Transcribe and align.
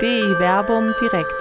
DI 0.00 0.38
Werbung 0.38 0.94
direkt. 0.98 1.34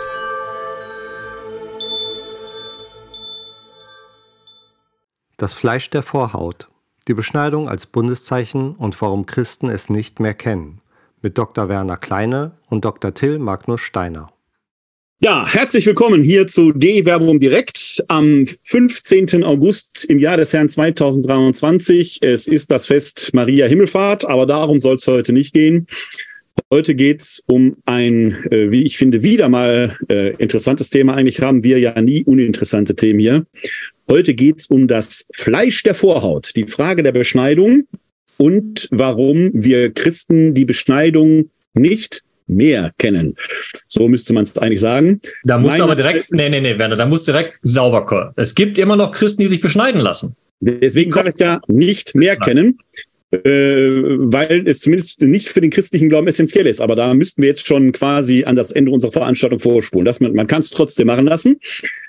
Das 5.38 5.54
Fleisch 5.54 5.90
der 5.92 6.04
Vorhaut. 6.04 6.68
Die 7.08 7.14
Beschneidung 7.14 7.70
als 7.70 7.86
Bundeszeichen 7.86 8.76
und 8.76 9.02
warum 9.02 9.26
Christen 9.26 9.70
es 9.70 9.90
nicht 9.90 10.20
mehr 10.20 10.34
kennen. 10.34 10.82
Mit 11.22 11.38
Dr. 11.38 11.70
Werner 11.70 11.96
Kleine 11.96 12.58
und 12.70 12.84
Dr. 12.84 13.14
Till 13.14 13.40
Magnus 13.40 13.80
Steiner. 13.80 14.30
Ja, 15.22 15.48
herzlich 15.48 15.86
willkommen 15.86 16.22
hier 16.22 16.48
zu 16.48 16.74
D-Werbung 16.74 17.40
direkt 17.40 18.04
am 18.10 18.46
15. 18.64 19.46
August 19.46 20.04
im 20.04 20.20
Jahr 20.20 20.36
des 20.36 20.52
Herrn 20.52 20.68
2023. 20.68 22.20
Es 22.24 22.46
ist 22.46 22.72
das 22.72 22.88
Fest 22.88 23.34
Maria 23.34 23.68
Himmelfahrt, 23.68 24.26
aber 24.26 24.46
darum 24.46 24.82
soll 24.82 24.98
es 24.98 25.08
heute 25.08 25.32
nicht 25.32 25.54
gehen. 25.54 25.88
Heute 26.72 26.96
geht's 26.96 27.44
um 27.48 27.78
ein, 27.86 28.44
äh, 28.52 28.72
wie 28.72 28.84
ich 28.84 28.98
finde, 28.98 29.24
wieder 29.24 29.50
mal 29.50 29.98
äh, 30.10 30.34
interessantes 30.36 30.90
Thema. 30.90 31.16
Eigentlich 31.16 31.42
haben 31.42 31.64
wir 31.64 31.80
ja 31.80 32.00
nie 32.02 32.24
uninteressante 32.24 32.96
Themen 32.96 33.20
hier. 33.20 33.46
Heute 34.08 34.34
geht's 34.34 34.68
um 34.68 34.88
das 34.88 35.26
Fleisch 35.34 35.84
der 35.84 35.94
Vorhaut, 35.94 36.52
die 36.56 36.66
Frage 36.66 37.04
der 37.04 37.12
Beschneidung 37.12 37.88
und 38.38 38.88
warum 38.92 39.52
wir 39.54 39.94
Christen 39.94 40.54
die 40.54 40.66
Beschneidung 40.66 41.50
nicht 41.74 42.24
mehr 42.48 42.92
kennen. 42.98 43.36
So 43.88 44.08
müsste 44.08 44.34
man 44.34 44.44
es 44.44 44.58
eigentlich 44.58 44.82
sagen. 44.82 45.22
Da 45.44 45.58
musst 45.58 45.72
Meine, 45.72 45.78
du 45.80 45.84
aber 45.84 45.96
direkt, 45.96 46.32
nee, 46.32 46.50
nee, 46.50 46.62
nee, 46.62 46.78
Werner, 46.78 46.96
da 46.96 47.06
musst 47.06 47.28
du 47.28 47.32
direkt 47.32 47.60
sauber 47.62 48.06
kommen. 48.06 48.32
Es 48.36 48.56
gibt 48.56 48.78
immer 48.78 48.96
noch 48.96 49.12
Christen, 49.12 49.44
die 49.44 49.48
sich 49.48 49.62
beschneiden 49.62 50.02
lassen. 50.02 50.36
Deswegen 50.60 51.12
sage 51.12 51.32
ich 51.34 51.40
ja, 51.40 51.62
nicht 51.68 52.16
mehr 52.16 52.36
kennen 52.36 52.80
weil 53.32 54.68
es 54.68 54.80
zumindest 54.80 55.22
nicht 55.22 55.50
für 55.50 55.62
den 55.62 55.70
christlichen 55.70 56.10
Glauben 56.10 56.28
essentiell 56.28 56.66
ist. 56.66 56.82
Aber 56.82 56.96
da 56.96 57.14
müssten 57.14 57.42
wir 57.42 57.50
jetzt 57.50 57.68
schon 57.68 57.92
quasi 57.92 58.44
an 58.44 58.56
das 58.56 58.72
Ende 58.72 58.92
unserer 58.92 59.12
Veranstaltung 59.12 59.60
vorspulen. 59.60 60.06
Das, 60.06 60.20
man 60.20 60.34
man 60.34 60.48
kann 60.48 60.62
es 60.62 60.72
trotzdem 60.72 61.08
machen 61.08 61.26
lassen. 61.26 61.60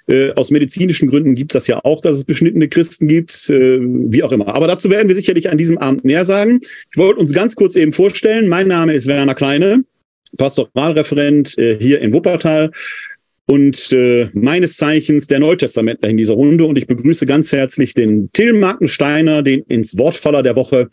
Äh, 0.09 0.33
aus 0.33 0.51
medizinischen 0.51 1.09
Gründen 1.09 1.35
gibt 1.35 1.53
es 1.53 1.55
das 1.55 1.67
ja 1.67 1.81
auch, 1.85 2.01
dass 2.01 2.17
es 2.17 2.25
beschnittene 2.25 2.69
Christen 2.69 3.07
gibt, 3.07 3.51
äh, 3.51 3.79
wie 3.81 4.23
auch 4.23 4.33
immer. 4.33 4.49
Aber 4.49 4.67
dazu 4.67 4.91
werden 4.91 5.09
wir 5.09 5.15
sicherlich 5.15 5.51
an 5.51 5.59
diesem 5.59 5.79
Abend 5.79 6.05
mehr 6.05 6.25
sagen. 6.25 6.61
Ich 6.91 6.97
wollte 6.97 7.21
uns 7.21 7.33
ganz 7.33 7.55
kurz 7.55 7.77
eben 7.77 7.93
vorstellen. 7.93 8.49
Mein 8.49 8.67
Name 8.67 8.95
ist 8.95 9.07
Werner 9.07 9.35
Kleine, 9.35 9.85
Pastoralreferent 10.37 11.57
äh, 11.59 11.77
hier 11.79 12.01
in 12.01 12.13
Wuppertal 12.13 12.71
und 13.51 13.93
äh, 13.93 14.31
meines 14.33 14.77
Zeichens 14.77 15.27
der 15.27 15.41
Neutestamentler 15.41 16.09
in 16.09 16.17
dieser 16.17 16.35
Runde. 16.35 16.65
Und 16.67 16.79
ich 16.79 16.87
begrüße 16.87 17.27
ganz 17.27 17.51
herzlich 17.51 17.95
den 17.95 18.31
Till 18.33 18.53
Markensteiner, 18.53 19.43
den 19.43 19.63
ins 19.63 19.99
Wortfaller 19.99 20.45
der 20.45 20.55
Woche 20.55 20.89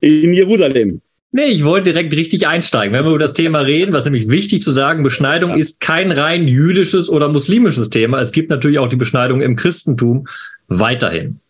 in 0.00 0.34
Jerusalem. 0.34 1.00
Nee, 1.32 1.46
ich 1.46 1.64
wollte 1.64 1.92
direkt 1.92 2.14
richtig 2.14 2.46
einsteigen. 2.46 2.92
Wenn 2.92 3.04
wir 3.04 3.12
über 3.12 3.18
das 3.18 3.32
Thema 3.32 3.60
reden, 3.60 3.94
was 3.94 4.04
nämlich 4.04 4.28
wichtig 4.28 4.62
zu 4.62 4.72
sagen, 4.72 5.02
Beschneidung 5.02 5.52
ja. 5.52 5.56
ist 5.56 5.80
kein 5.80 6.12
rein 6.12 6.46
jüdisches 6.46 7.08
oder 7.08 7.30
muslimisches 7.30 7.88
Thema. 7.88 8.20
Es 8.20 8.32
gibt 8.32 8.50
natürlich 8.50 8.78
auch 8.78 8.90
die 8.90 8.96
Beschneidung 8.96 9.40
im 9.40 9.56
Christentum 9.56 10.28
weiterhin. 10.68 11.40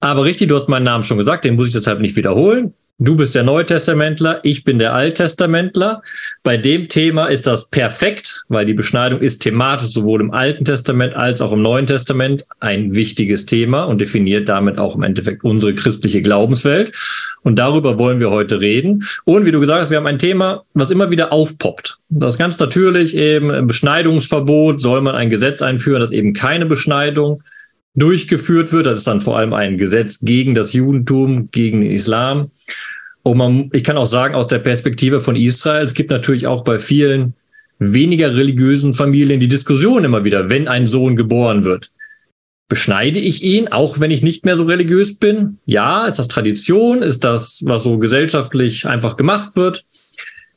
Aber 0.00 0.24
richtig, 0.24 0.48
du 0.48 0.56
hast 0.56 0.68
meinen 0.68 0.84
Namen 0.84 1.04
schon 1.04 1.16
gesagt, 1.16 1.46
den 1.46 1.54
muss 1.54 1.68
ich 1.68 1.74
deshalb 1.74 2.00
nicht 2.00 2.16
wiederholen. 2.16 2.74
Du 3.04 3.16
bist 3.16 3.34
der 3.34 3.42
Neutestamentler, 3.42 4.38
ich 4.44 4.62
bin 4.62 4.78
der 4.78 4.94
Alttestamentler. 4.94 6.02
Bei 6.44 6.56
dem 6.56 6.88
Thema 6.88 7.26
ist 7.26 7.48
das 7.48 7.68
perfekt, 7.68 8.44
weil 8.48 8.64
die 8.64 8.74
Beschneidung 8.74 9.18
ist 9.18 9.40
thematisch 9.40 9.88
sowohl 9.88 10.20
im 10.20 10.30
Alten 10.30 10.64
Testament 10.64 11.16
als 11.16 11.40
auch 11.40 11.50
im 11.50 11.62
Neuen 11.62 11.86
Testament 11.86 12.46
ein 12.60 12.94
wichtiges 12.94 13.44
Thema 13.44 13.82
und 13.82 14.00
definiert 14.00 14.48
damit 14.48 14.78
auch 14.78 14.94
im 14.94 15.02
Endeffekt 15.02 15.42
unsere 15.42 15.74
christliche 15.74 16.22
Glaubenswelt. 16.22 16.92
Und 17.42 17.58
darüber 17.58 17.98
wollen 17.98 18.20
wir 18.20 18.30
heute 18.30 18.60
reden. 18.60 19.02
Und 19.24 19.46
wie 19.46 19.50
du 19.50 19.58
gesagt 19.58 19.82
hast, 19.82 19.90
wir 19.90 19.96
haben 19.96 20.06
ein 20.06 20.20
Thema, 20.20 20.62
was 20.74 20.92
immer 20.92 21.10
wieder 21.10 21.32
aufpoppt. 21.32 21.98
Das 22.08 22.34
ist 22.34 22.38
ganz 22.38 22.60
natürlich 22.60 23.16
eben 23.16 23.66
Beschneidungsverbot. 23.66 24.80
Soll 24.80 25.00
man 25.00 25.16
ein 25.16 25.28
Gesetz 25.28 25.60
einführen, 25.60 25.98
das 25.98 26.12
eben 26.12 26.34
keine 26.34 26.66
Beschneidung 26.66 27.42
durchgeführt 27.94 28.72
wird. 28.72 28.86
Das 28.86 29.00
ist 29.00 29.06
dann 29.06 29.20
vor 29.20 29.38
allem 29.38 29.52
ein 29.52 29.76
Gesetz 29.76 30.20
gegen 30.20 30.54
das 30.54 30.72
Judentum, 30.72 31.50
gegen 31.50 31.82
den 31.82 31.90
Islam. 31.90 32.50
Und 33.22 33.38
man, 33.38 33.70
ich 33.72 33.84
kann 33.84 33.96
auch 33.96 34.06
sagen, 34.06 34.34
aus 34.34 34.48
der 34.48 34.58
Perspektive 34.58 35.20
von 35.20 35.36
Israel, 35.36 35.84
es 35.84 35.94
gibt 35.94 36.10
natürlich 36.10 36.46
auch 36.46 36.64
bei 36.64 36.78
vielen 36.78 37.34
weniger 37.78 38.36
religiösen 38.36 38.94
Familien 38.94 39.40
die 39.40 39.48
Diskussion 39.48 40.04
immer 40.04 40.24
wieder, 40.24 40.50
wenn 40.50 40.68
ein 40.68 40.86
Sohn 40.86 41.16
geboren 41.16 41.64
wird. 41.64 41.90
Beschneide 42.68 43.18
ich 43.18 43.42
ihn, 43.42 43.68
auch 43.68 44.00
wenn 44.00 44.10
ich 44.10 44.22
nicht 44.22 44.44
mehr 44.44 44.56
so 44.56 44.64
religiös 44.64 45.18
bin? 45.18 45.58
Ja, 45.66 46.06
ist 46.06 46.18
das 46.18 46.28
Tradition? 46.28 47.02
Ist 47.02 47.22
das, 47.22 47.62
was 47.66 47.84
so 47.84 47.98
gesellschaftlich 47.98 48.86
einfach 48.86 49.16
gemacht 49.16 49.56
wird? 49.56 49.84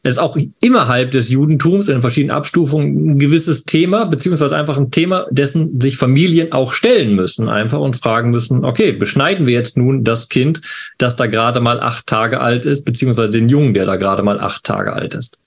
Ist 0.05 0.19
auch 0.19 0.37
innerhalb 0.61 1.09
des 1.09 1.31
Judentums 1.31 1.87
in 1.87 2.01
verschiedenen 2.01 2.35
Abstufungen 2.35 3.13
ein 3.13 3.19
gewisses 3.19 3.65
Thema, 3.65 4.05
beziehungsweise 4.05 4.55
einfach 4.55 4.77
ein 4.77 4.91
Thema, 4.91 5.25
dessen 5.31 5.81
sich 5.81 5.97
Familien 5.97 6.51
auch 6.51 6.73
stellen 6.73 7.15
müssen, 7.15 7.49
einfach 7.49 7.79
und 7.79 7.95
fragen 7.95 8.29
müssen, 8.29 8.65
okay, 8.65 8.91
beschneiden 8.91 9.47
wir 9.47 9.55
jetzt 9.55 9.77
nun 9.77 10.03
das 10.03 10.29
Kind, 10.29 10.61
das 10.99 11.15
da 11.15 11.25
gerade 11.25 11.59
mal 11.59 11.79
acht 11.79 12.05
Tage 12.05 12.39
alt 12.39 12.67
ist, 12.67 12.85
beziehungsweise 12.85 13.31
den 13.31 13.49
Jungen, 13.49 13.73
der 13.73 13.87
da 13.87 13.95
gerade 13.95 14.21
mal 14.21 14.39
acht 14.39 14.63
Tage 14.63 14.93
alt 14.93 15.15
ist. 15.15 15.39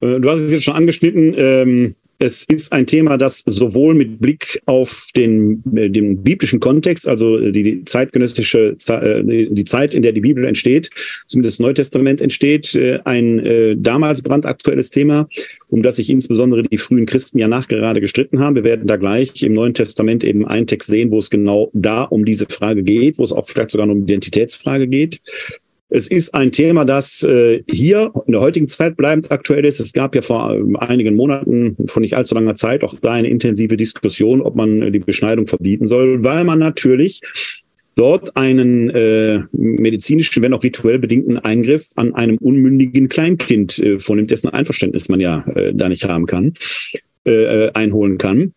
Äh, 0.00 0.20
du 0.20 0.30
hast 0.30 0.38
es 0.38 0.52
jetzt 0.52 0.62
schon 0.62 0.76
angeschnitten. 0.76 1.34
Ähm, 1.36 1.96
es 2.22 2.44
ist 2.44 2.72
ein 2.72 2.86
Thema, 2.86 3.18
das 3.18 3.42
sowohl 3.46 3.94
mit 3.94 4.20
Blick 4.20 4.62
auf 4.66 5.08
den, 5.16 5.62
äh, 5.74 5.90
den 5.90 6.22
biblischen 6.22 6.60
Kontext, 6.60 7.08
also 7.08 7.50
die 7.50 7.84
zeitgenössische, 7.84 8.76
äh, 8.88 9.48
die 9.50 9.64
Zeit, 9.64 9.94
in 9.94 10.02
der 10.02 10.12
die 10.12 10.20
Bibel 10.20 10.44
entsteht, 10.44 10.90
zumindest 11.26 11.58
das 11.58 11.62
Neue 11.62 11.74
Testament 11.74 12.20
entsteht, 12.20 12.74
äh, 12.74 13.00
ein 13.04 13.82
damals 13.82 14.22
brandaktuelles 14.22 14.90
Thema, 14.90 15.28
um 15.68 15.82
das 15.82 15.96
sich 15.96 16.10
insbesondere 16.10 16.62
die 16.62 16.78
frühen 16.78 17.06
Christen 17.06 17.38
ja 17.38 17.48
nachgerade 17.48 18.00
gestritten 18.00 18.38
haben. 18.38 18.54
Wir 18.56 18.64
werden 18.64 18.86
da 18.86 18.96
gleich 18.96 19.42
im 19.42 19.54
Neuen 19.54 19.74
Testament 19.74 20.22
eben 20.22 20.46
einen 20.46 20.66
Text 20.66 20.88
sehen, 20.88 21.10
wo 21.10 21.18
es 21.18 21.30
genau 21.30 21.70
da 21.72 22.04
um 22.04 22.24
diese 22.24 22.46
Frage 22.46 22.82
geht, 22.82 23.18
wo 23.18 23.24
es 23.24 23.32
auch 23.32 23.46
vielleicht 23.46 23.70
sogar 23.70 23.88
um 23.88 24.02
Identitätsfrage 24.02 24.86
geht. 24.86 25.20
Es 25.94 26.08
ist 26.08 26.34
ein 26.34 26.52
Thema, 26.52 26.86
das 26.86 27.22
äh, 27.22 27.62
hier 27.68 28.12
in 28.26 28.32
der 28.32 28.40
heutigen 28.40 28.66
Zeit 28.66 28.96
bleibend 28.96 29.30
aktuell 29.30 29.66
ist. 29.66 29.78
Es 29.78 29.92
gab 29.92 30.14
ja 30.14 30.22
vor 30.22 30.54
äh, 30.54 30.62
einigen 30.78 31.14
Monaten, 31.14 31.76
vor 31.86 32.00
nicht 32.00 32.14
allzu 32.14 32.34
langer 32.34 32.54
Zeit, 32.54 32.82
auch 32.82 32.94
da 33.00 33.12
eine 33.12 33.28
intensive 33.28 33.76
Diskussion, 33.76 34.40
ob 34.40 34.56
man 34.56 34.80
äh, 34.80 34.90
die 34.90 35.00
Beschneidung 35.00 35.46
verbieten 35.46 35.86
soll, 35.86 36.24
weil 36.24 36.44
man 36.44 36.58
natürlich 36.58 37.20
dort 37.94 38.38
einen 38.38 38.88
äh, 38.88 39.42
medizinischen, 39.52 40.42
wenn 40.42 40.54
auch 40.54 40.64
rituell 40.64 40.98
bedingten 40.98 41.36
Eingriff 41.36 41.88
an 41.96 42.14
einem 42.14 42.38
unmündigen 42.38 43.10
Kleinkind 43.10 43.78
äh, 43.78 43.98
vornimmt, 43.98 44.30
dessen 44.30 44.48
Einverständnis 44.48 45.10
man 45.10 45.20
ja 45.20 45.44
äh, 45.54 45.74
da 45.74 45.90
nicht 45.90 46.08
haben 46.08 46.24
kann, 46.24 46.54
äh, 47.26 47.66
äh 47.66 47.72
einholen 47.74 48.16
kann. 48.16 48.54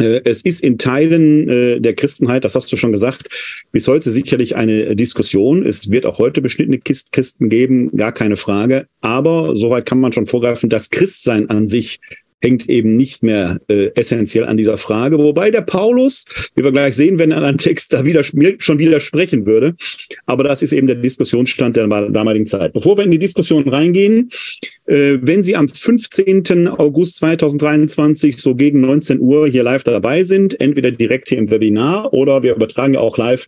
Äh, 0.00 0.20
es 0.24 0.42
ist 0.42 0.62
in 0.62 0.78
Teilen 0.78 1.48
äh, 1.48 1.80
der 1.80 1.94
Christenheit, 1.94 2.44
das 2.44 2.54
hast 2.54 2.72
du 2.72 2.76
schon 2.76 2.92
gesagt, 2.92 3.28
bis 3.72 3.88
heute 3.88 4.10
sicherlich 4.10 4.56
eine 4.56 4.96
Diskussion. 4.96 5.64
Es 5.64 5.90
wird 5.90 6.06
auch 6.06 6.18
heute 6.18 6.40
beschnittene 6.40 6.78
Christen 6.78 7.48
geben, 7.48 7.90
gar 7.96 8.12
keine 8.12 8.36
Frage. 8.36 8.86
Aber 9.00 9.56
soweit 9.56 9.86
kann 9.86 10.00
man 10.00 10.12
schon 10.12 10.26
vorgreifen, 10.26 10.68
das 10.68 10.90
Christsein 10.90 11.50
an 11.50 11.66
sich 11.66 12.00
hängt 12.44 12.68
eben 12.68 12.96
nicht 12.96 13.22
mehr 13.22 13.58
äh, 13.68 13.90
essentiell 13.94 14.44
an 14.44 14.58
dieser 14.58 14.76
Frage. 14.76 15.18
Wobei 15.18 15.50
der 15.50 15.62
Paulus, 15.62 16.26
wie 16.54 16.62
wir 16.62 16.72
gleich 16.72 16.94
sehen, 16.94 17.18
wenn 17.18 17.30
er 17.30 17.42
einen 17.42 17.56
Text 17.56 17.94
da 17.94 18.04
wieder, 18.04 18.22
schon 18.22 18.78
widersprechen 18.78 19.46
würde. 19.46 19.74
Aber 20.26 20.44
das 20.44 20.60
ist 20.60 20.74
eben 20.74 20.86
der 20.86 20.96
Diskussionsstand 20.96 21.76
der 21.76 21.86
damaligen 21.86 22.46
Zeit. 22.46 22.74
Bevor 22.74 22.98
wir 22.98 23.04
in 23.04 23.10
die 23.10 23.18
Diskussion 23.18 23.66
reingehen, 23.66 24.30
wenn 24.86 25.42
Sie 25.42 25.56
am 25.56 25.68
15. 25.68 26.68
August 26.68 27.16
2023 27.16 28.38
so 28.38 28.54
gegen 28.54 28.80
19 28.80 29.20
Uhr 29.20 29.48
hier 29.48 29.62
live 29.62 29.84
dabei 29.84 30.22
sind, 30.22 30.60
entweder 30.60 30.90
direkt 30.90 31.28
hier 31.28 31.38
im 31.38 31.50
Webinar 31.50 32.12
oder 32.12 32.42
wir 32.42 32.54
übertragen 32.54 32.96
auch 32.96 33.16
live 33.16 33.46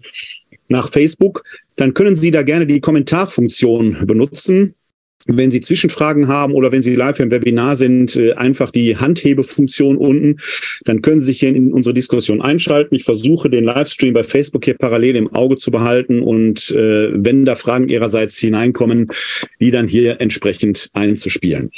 nach 0.68 0.90
Facebook, 0.90 1.44
dann 1.76 1.94
können 1.94 2.16
Sie 2.16 2.30
da 2.30 2.42
gerne 2.42 2.66
die 2.66 2.80
Kommentarfunktion 2.80 4.06
benutzen 4.06 4.74
wenn 5.26 5.50
Sie 5.50 5.60
Zwischenfragen 5.60 6.28
haben 6.28 6.54
oder 6.54 6.72
wenn 6.72 6.82
Sie 6.82 6.94
live 6.94 7.20
im 7.20 7.30
Webinar 7.30 7.76
sind, 7.76 8.16
äh, 8.16 8.32
einfach 8.32 8.70
die 8.70 8.96
Handhebefunktion 8.96 9.96
unten. 9.96 10.40
Dann 10.84 11.02
können 11.02 11.20
Sie 11.20 11.26
sich 11.26 11.40
hier 11.40 11.54
in 11.54 11.72
unsere 11.72 11.94
Diskussion 11.94 12.40
einschalten. 12.40 12.94
Ich 12.94 13.04
versuche 13.04 13.50
den 13.50 13.64
Livestream 13.64 14.14
bei 14.14 14.22
Facebook 14.22 14.64
hier 14.64 14.74
parallel 14.74 15.16
im 15.16 15.34
Auge 15.34 15.56
zu 15.56 15.70
behalten 15.70 16.20
und 16.20 16.70
äh, 16.70 17.10
wenn 17.12 17.44
da 17.44 17.54
Fragen 17.54 17.88
Ihrerseits 17.88 18.38
hineinkommen, 18.38 19.06
die 19.60 19.70
dann 19.70 19.88
hier 19.88 20.20
entsprechend 20.20 20.90
einzuspielen. 20.92 21.70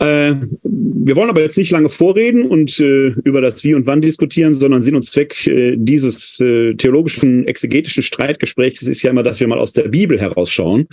Äh, 0.00 0.34
wir 0.62 1.14
wollen 1.16 1.28
aber 1.28 1.42
jetzt 1.42 1.58
nicht 1.58 1.70
lange 1.70 1.90
vorreden 1.90 2.46
und 2.46 2.80
äh, 2.80 3.08
über 3.24 3.42
das 3.42 3.62
Wie 3.64 3.74
und 3.74 3.86
Wann 3.86 4.00
diskutieren, 4.00 4.54
sondern 4.54 4.80
Sinn 4.80 4.96
und 4.96 5.02
Zweck 5.02 5.46
äh, 5.46 5.74
dieses 5.76 6.40
äh, 6.40 6.74
theologischen, 6.74 7.46
exegetischen 7.46 8.02
Streitgesprächs 8.02 8.82
ist 8.82 9.02
ja 9.02 9.10
immer, 9.10 9.22
dass 9.22 9.40
wir 9.40 9.48
mal 9.48 9.58
aus 9.58 9.74
der 9.74 9.88
Bibel 9.88 10.18
herausschauen. 10.18 10.88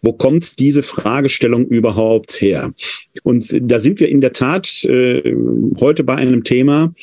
Wo 0.00 0.12
kommt 0.12 0.58
diese 0.60 0.82
Fragestellung 0.82 1.66
überhaupt 1.66 2.40
her? 2.40 2.72
Und 3.22 3.44
da 3.60 3.78
sind 3.78 4.00
wir 4.00 4.08
in 4.08 4.20
der 4.20 4.32
Tat 4.32 4.84
äh, 4.84 5.34
heute 5.80 6.04
bei 6.04 6.14
einem 6.14 6.44
Thema, 6.44 6.94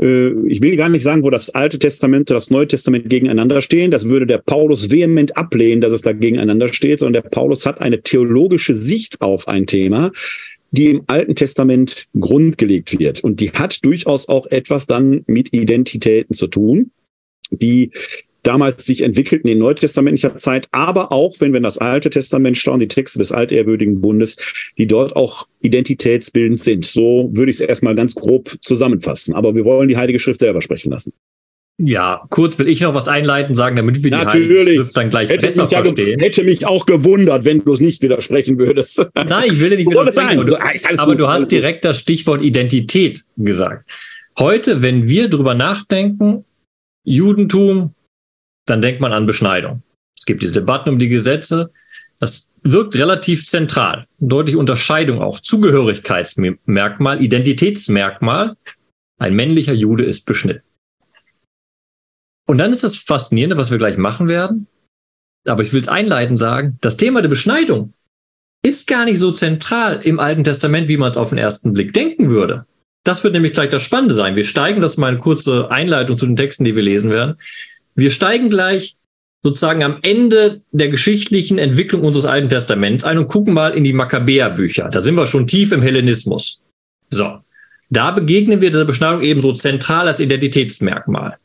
äh, 0.00 0.30
ich 0.46 0.60
will 0.60 0.76
gar 0.76 0.88
nicht 0.88 1.02
sagen, 1.02 1.22
wo 1.22 1.30
das 1.30 1.50
Alte 1.50 1.78
Testament 1.78 2.30
und 2.30 2.34
das 2.34 2.50
Neue 2.50 2.66
Testament 2.66 3.08
gegeneinander 3.08 3.60
stehen. 3.60 3.90
Das 3.90 4.08
würde 4.08 4.26
der 4.26 4.38
Paulus 4.38 4.90
vehement 4.90 5.36
ablehnen, 5.36 5.80
dass 5.80 5.92
es 5.92 6.02
da 6.02 6.12
gegeneinander 6.12 6.72
steht, 6.72 7.00
sondern 7.00 7.22
der 7.22 7.30
Paulus 7.30 7.66
hat 7.66 7.80
eine 7.80 8.02
theologische 8.02 8.74
Sicht 8.74 9.20
auf 9.20 9.48
ein 9.48 9.66
Thema, 9.66 10.12
die 10.70 10.90
im 10.90 11.02
Alten 11.06 11.34
Testament 11.34 12.06
grundgelegt 12.18 12.98
wird. 12.98 13.22
Und 13.22 13.40
die 13.40 13.52
hat 13.52 13.84
durchaus 13.84 14.28
auch 14.28 14.46
etwas 14.46 14.86
dann 14.86 15.22
mit 15.26 15.52
Identitäten 15.52 16.34
zu 16.34 16.48
tun, 16.48 16.90
die 17.50 17.90
damals 18.46 18.86
sich 18.86 19.02
entwickelten 19.02 19.48
in 19.48 19.58
neutestamentlicher 19.58 20.36
Zeit, 20.36 20.68
aber 20.70 21.12
auch, 21.12 21.34
wenn 21.40 21.52
wir 21.52 21.58
in 21.58 21.64
das 21.64 21.78
Alte 21.78 22.10
Testament 22.10 22.56
schauen, 22.56 22.78
die 22.78 22.88
Texte 22.88 23.18
des 23.18 23.32
altehrwürdigen 23.32 24.00
Bundes, 24.00 24.36
die 24.78 24.86
dort 24.86 25.16
auch 25.16 25.46
identitätsbildend 25.62 26.60
sind. 26.60 26.84
So 26.84 27.30
würde 27.32 27.50
ich 27.50 27.56
es 27.56 27.60
erstmal 27.60 27.94
ganz 27.94 28.14
grob 28.14 28.56
zusammenfassen. 28.60 29.34
Aber 29.34 29.54
wir 29.54 29.64
wollen 29.64 29.88
die 29.88 29.96
Heilige 29.96 30.18
Schrift 30.18 30.40
selber 30.40 30.60
sprechen 30.60 30.90
lassen. 30.90 31.12
Ja, 31.76 32.22
kurz 32.30 32.56
will 32.60 32.68
ich 32.68 32.82
noch 32.82 32.94
was 32.94 33.08
einleiten 33.08 33.56
sagen, 33.56 33.74
damit 33.74 34.00
wir 34.04 34.10
Natürlich. 34.12 34.48
die 34.48 34.58
Heilige 34.58 34.80
Schrift 34.80 34.96
dann 34.96 35.10
gleich 35.10 35.28
hätte 35.28 35.46
besser 35.46 35.68
ja 35.68 35.82
verstehen. 35.82 36.20
Hätte 36.20 36.44
mich 36.44 36.66
auch 36.66 36.86
gewundert, 36.86 37.44
wenn 37.44 37.58
du 37.58 37.72
es 37.72 37.80
nicht 37.80 38.00
widersprechen 38.00 38.58
würdest. 38.58 39.04
Nein, 39.14 39.50
ich 39.50 39.58
will 39.58 39.70
dir 39.70 39.76
nicht 39.78 39.90
widersprechen. 39.90 40.38
Aber 40.38 40.44
du, 40.44 40.56
aber 40.56 41.12
gut, 41.12 41.20
du 41.20 41.28
hast 41.28 41.50
direkt 41.50 41.84
das 41.84 41.98
Stichwort 41.98 42.44
Identität 42.44 43.24
gesagt. 43.36 43.90
Heute, 44.38 44.82
wenn 44.82 45.08
wir 45.08 45.28
drüber 45.28 45.54
nachdenken, 45.54 46.44
Judentum, 47.02 47.92
dann 48.66 48.82
denkt 48.82 49.00
man 49.00 49.12
an 49.12 49.26
Beschneidung. 49.26 49.82
Es 50.16 50.26
gibt 50.26 50.42
diese 50.42 50.52
Debatten 50.52 50.90
um 50.90 50.98
die 50.98 51.08
Gesetze. 51.08 51.70
Das 52.18 52.50
wirkt 52.62 52.94
relativ 52.94 53.46
zentral. 53.46 54.06
Deutliche 54.18 54.58
Unterscheidung 54.58 55.20
auch. 55.20 55.40
Zugehörigkeitsmerkmal, 55.40 57.22
Identitätsmerkmal. 57.22 58.56
Ein 59.18 59.34
männlicher 59.34 59.74
Jude 59.74 60.04
ist 60.04 60.24
beschnitten. 60.24 60.62
Und 62.46 62.58
dann 62.58 62.72
ist 62.72 62.84
das 62.84 62.96
Faszinierende, 62.96 63.56
was 63.56 63.70
wir 63.70 63.78
gleich 63.78 63.96
machen 63.96 64.28
werden. 64.28 64.66
Aber 65.46 65.62
ich 65.62 65.72
will 65.72 65.82
es 65.82 65.88
einleitend 65.88 66.38
sagen, 66.38 66.78
das 66.80 66.96
Thema 66.96 67.20
der 67.22 67.28
Beschneidung 67.28 67.92
ist 68.62 68.86
gar 68.86 69.04
nicht 69.04 69.18
so 69.18 69.30
zentral 69.30 70.00
im 70.02 70.18
Alten 70.18 70.44
Testament, 70.44 70.88
wie 70.88 70.96
man 70.96 71.10
es 71.10 71.18
auf 71.18 71.28
den 71.28 71.38
ersten 71.38 71.74
Blick 71.74 71.92
denken 71.92 72.30
würde. 72.30 72.64
Das 73.04 73.22
wird 73.22 73.34
nämlich 73.34 73.52
gleich 73.52 73.68
das 73.68 73.82
Spannende 73.82 74.14
sein. 74.14 74.36
Wir 74.36 74.44
steigen, 74.44 74.80
das 74.80 74.96
mal 74.96 75.08
eine 75.08 75.18
kurze 75.18 75.70
Einleitung 75.70 76.16
zu 76.16 76.24
den 76.24 76.36
Texten, 76.36 76.64
die 76.64 76.74
wir 76.74 76.82
lesen 76.82 77.10
werden. 77.10 77.36
Wir 77.94 78.10
steigen 78.10 78.48
gleich 78.48 78.96
sozusagen 79.42 79.82
am 79.82 79.98
Ende 80.02 80.62
der 80.72 80.88
geschichtlichen 80.88 81.58
Entwicklung 81.58 82.02
unseres 82.02 82.24
Alten 82.24 82.48
Testaments 82.48 83.04
ein 83.04 83.18
und 83.18 83.28
gucken 83.28 83.54
mal 83.54 83.74
in 83.74 83.84
die 83.84 83.92
Makkabäer-Bücher. 83.92 84.88
Da 84.90 85.00
sind 85.00 85.14
wir 85.14 85.26
schon 85.26 85.46
tief 85.46 85.70
im 85.72 85.82
Hellenismus. 85.82 86.60
So. 87.10 87.40
Da 87.90 88.10
begegnen 88.10 88.60
wir 88.60 88.70
der 88.70 88.84
Beschneidung 88.84 89.20
eben 89.22 89.42
so 89.42 89.52
zentral 89.52 90.08
als 90.08 90.18
Identitätsmerkmal. 90.18 91.36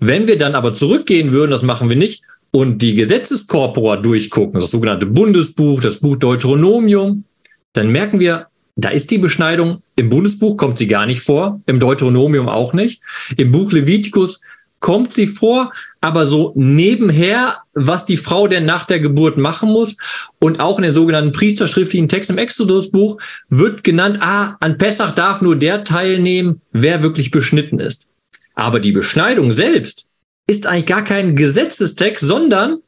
Wenn 0.00 0.26
wir 0.26 0.36
dann 0.36 0.54
aber 0.54 0.74
zurückgehen 0.74 1.32
würden, 1.32 1.52
das 1.52 1.62
machen 1.62 1.88
wir 1.88 1.96
nicht, 1.96 2.22
und 2.50 2.78
die 2.78 2.96
Gesetzeskorpora 2.96 3.96
durchgucken, 3.96 4.60
das 4.60 4.72
sogenannte 4.72 5.06
Bundesbuch, 5.06 5.80
das 5.80 6.00
Buch 6.00 6.16
Deuteronomium, 6.16 7.24
dann 7.72 7.90
merken 7.90 8.18
wir, 8.18 8.46
da 8.74 8.88
ist 8.88 9.10
die 9.10 9.18
Beschneidung 9.18 9.82
im 9.94 10.08
Bundesbuch 10.08 10.56
kommt 10.56 10.78
sie 10.78 10.86
gar 10.86 11.06
nicht 11.06 11.20
vor, 11.20 11.60
im 11.66 11.78
Deuteronomium 11.78 12.48
auch 12.48 12.72
nicht. 12.72 13.02
Im 13.36 13.52
Buch 13.52 13.70
Levitikus 13.70 14.40
kommt 14.80 15.12
sie 15.12 15.26
vor, 15.26 15.72
aber 16.00 16.26
so 16.26 16.52
nebenher, 16.56 17.58
was 17.74 18.06
die 18.06 18.16
Frau 18.16 18.48
denn 18.48 18.64
nach 18.64 18.86
der 18.86 18.98
Geburt 18.98 19.36
machen 19.36 19.70
muss. 19.70 19.96
Und 20.38 20.58
auch 20.58 20.78
in 20.78 20.84
den 20.84 20.94
sogenannten 20.94 21.32
priesterschriftlichen 21.32 22.08
Text 22.08 22.30
im 22.30 22.38
Exodusbuch 22.38 23.20
wird 23.48 23.84
genannt, 23.84 24.18
ah, 24.20 24.56
an 24.60 24.78
Pessach 24.78 25.14
darf 25.14 25.42
nur 25.42 25.56
der 25.56 25.84
teilnehmen, 25.84 26.62
wer 26.72 27.02
wirklich 27.02 27.30
beschnitten 27.30 27.78
ist. 27.78 28.06
Aber 28.54 28.80
die 28.80 28.92
Beschneidung 28.92 29.52
selbst 29.52 30.06
ist 30.46 30.66
eigentlich 30.66 30.86
gar 30.86 31.04
kein 31.04 31.36
Gesetzestext, 31.36 32.26
sondern 32.26 32.78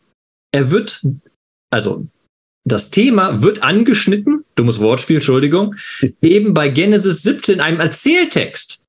er 0.52 0.70
wird, 0.70 1.00
also 1.70 2.06
das 2.64 2.90
Thema 2.90 3.42
wird 3.42 3.62
angeschnitten, 3.62 4.44
dummes 4.54 4.80
Wortspiel, 4.80 5.16
Entschuldigung, 5.16 5.74
eben 6.22 6.54
bei 6.54 6.68
Genesis 6.68 7.22
17, 7.22 7.60
einem 7.60 7.80
Erzähltext. 7.80 8.81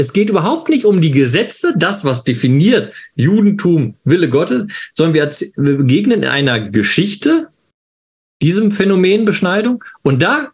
Es 0.00 0.14
geht 0.14 0.30
überhaupt 0.30 0.70
nicht 0.70 0.86
um 0.86 1.02
die 1.02 1.10
Gesetze, 1.10 1.74
das, 1.76 2.06
was 2.06 2.24
definiert 2.24 2.90
Judentum, 3.16 3.96
Wille 4.04 4.30
Gottes, 4.30 4.72
sondern 4.94 5.12
wir, 5.12 5.30
wir 5.56 5.76
begegnen 5.76 6.22
in 6.22 6.28
einer 6.30 6.58
Geschichte 6.58 7.48
diesem 8.40 8.72
Phänomen 8.72 9.26
Beschneidung. 9.26 9.84
Und 10.00 10.22
da 10.22 10.48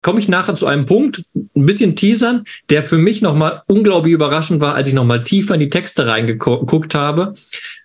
komme 0.00 0.20
ich 0.20 0.28
nachher 0.28 0.54
zu 0.54 0.66
einem 0.66 0.86
Punkt, 0.86 1.22
ein 1.34 1.66
bisschen 1.66 1.96
teasern, 1.96 2.46
der 2.70 2.82
für 2.82 2.96
mich 2.96 3.20
nochmal 3.20 3.62
unglaublich 3.66 4.14
überraschend 4.14 4.62
war, 4.62 4.74
als 4.74 4.88
ich 4.88 4.94
nochmal 4.94 5.22
tiefer 5.22 5.52
in 5.52 5.60
die 5.60 5.68
Texte 5.68 6.06
reingeguckt 6.06 6.94
habe, 6.94 7.34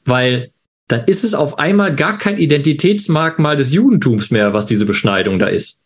weil 0.05 0.51
dann 0.87 1.03
ist 1.05 1.25
es 1.25 1.33
auf 1.33 1.59
einmal 1.59 1.93
gar 1.97 2.17
kein 2.17 2.37
Identitätsmerkmal 2.37 3.57
des 3.57 3.73
Judentums 3.73 4.31
mehr, 4.31 4.53
was 4.53 4.67
diese 4.67 4.85
Beschneidung 4.85 5.37
da 5.37 5.47
ist. 5.47 5.81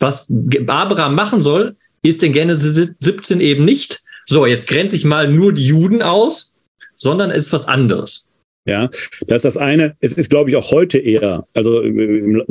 Was 0.00 0.32
Abraham 0.66 1.14
machen 1.14 1.42
soll, 1.42 1.76
ist 2.02 2.24
in 2.24 2.32
Genesis 2.32 2.88
17 2.98 3.40
eben 3.40 3.64
nicht, 3.64 4.01
so, 4.26 4.46
jetzt 4.46 4.68
grenze 4.68 4.96
ich 4.96 5.04
mal 5.04 5.30
nur 5.30 5.52
die 5.52 5.66
Juden 5.66 6.02
aus, 6.02 6.54
sondern 6.96 7.30
ist 7.30 7.52
was 7.52 7.66
anderes. 7.66 8.28
Ja, 8.64 8.88
das 9.26 9.38
ist 9.38 9.44
das 9.44 9.56
eine. 9.56 9.96
Es 9.98 10.12
ist, 10.12 10.30
glaube 10.30 10.50
ich, 10.50 10.56
auch 10.56 10.70
heute 10.70 10.98
eher, 10.98 11.44
also 11.52 11.80
in 11.82 12.44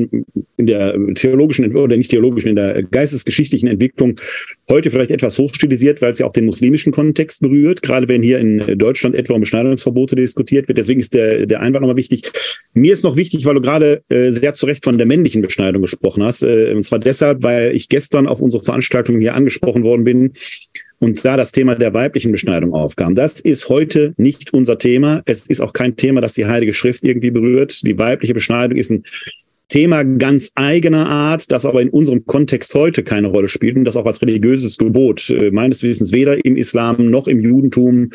der 0.58 0.94
theologischen 1.16 1.74
oder 1.74 1.96
nicht 1.96 2.12
theologischen, 2.12 2.50
in 2.50 2.58
der 2.58 2.84
geistesgeschichtlichen 2.84 3.70
Entwicklung 3.70 4.20
heute 4.70 4.92
vielleicht 4.92 5.12
etwas 5.12 5.40
hochstilisiert, 5.40 6.02
weil 6.02 6.12
es 6.12 6.20
ja 6.20 6.26
auch 6.26 6.34
den 6.34 6.46
muslimischen 6.46 6.92
Kontext 6.92 7.40
berührt, 7.40 7.82
gerade 7.82 8.10
wenn 8.10 8.24
hier 8.24 8.40
in 8.40 8.78
Deutschland 8.78 9.16
etwa 9.16 9.36
um 9.36 9.40
Beschneidungsverbote 9.40 10.18
diskutiert 10.18 10.68
wird. 10.68 10.78
Deswegen 10.78 11.00
ist 11.00 11.14
der, 11.14 11.46
der 11.46 11.62
Einwand 11.62 11.84
nochmal 11.84 11.96
wichtig. 11.96 12.30
Mir 12.74 12.92
ist 12.92 13.06
noch 13.06 13.16
wichtig, 13.16 13.46
weil 13.46 13.56
du 13.56 13.62
gerade 13.62 14.04
äh, 14.10 14.32
sehr 14.32 14.54
zu 14.54 14.66
Recht 14.66 14.84
von 14.84 14.98
der 14.98 15.08
männlichen 15.08 15.42
Beschneidung 15.42 15.82
gesprochen 15.82 16.24
hast. 16.24 16.44
Äh, 16.44 16.74
und 16.74 16.84
zwar 16.84 17.00
deshalb, 17.00 17.42
weil 17.44 17.74
ich 17.74 17.88
gestern 17.88 18.28
auf 18.28 18.42
unsere 18.42 18.64
Veranstaltung 18.64 19.22
hier 19.22 19.34
angesprochen 19.34 19.84
worden 19.84 20.04
bin 20.04 20.34
und 21.01 21.25
da 21.25 21.36
das 21.36 21.51
Thema 21.51 21.75
der 21.75 21.94
weiblichen 21.94 22.31
Beschneidung 22.31 22.74
aufkam. 22.74 23.15
Das 23.15 23.39
ist 23.39 23.69
heute 23.69 24.13
nicht 24.18 24.53
unser 24.53 24.77
Thema. 24.77 25.24
Es 25.25 25.48
ist 25.48 25.59
auch 25.59 25.74
kein 25.74 25.95
Thema, 25.95 26.21
das 26.21 26.36
die 26.36 26.45
Heilige 26.45 26.74
Schrift 26.74 27.03
irgendwie 27.03 27.31
berührt. 27.31 27.81
Die 27.86 27.98
weibliche 27.98 28.36
Beschneidung 28.36 28.77
ist 28.77 28.92
ein 28.92 29.03
Thema 29.68 30.03
ganz 30.03 30.51
eigener 30.53 31.09
Art, 31.09 31.51
das 31.51 31.65
aber 31.65 31.81
in 31.81 31.89
unserem 31.89 32.25
Kontext 32.25 32.75
heute 32.75 33.03
keine 33.03 33.30
Rolle 33.30 33.48
spielt 33.48 33.77
und 33.77 33.86
das 33.86 33.98
auch 33.98 34.06
als 34.06 34.21
religiöses 34.21 34.77
Gebot 34.77 35.30
äh, 35.31 35.50
meines 35.50 35.81
Wissens 35.81 36.12
weder 36.12 36.45
im 36.45 36.56
Islam 36.56 37.09
noch 37.09 37.27
im 37.27 37.39
Judentum 37.39 38.12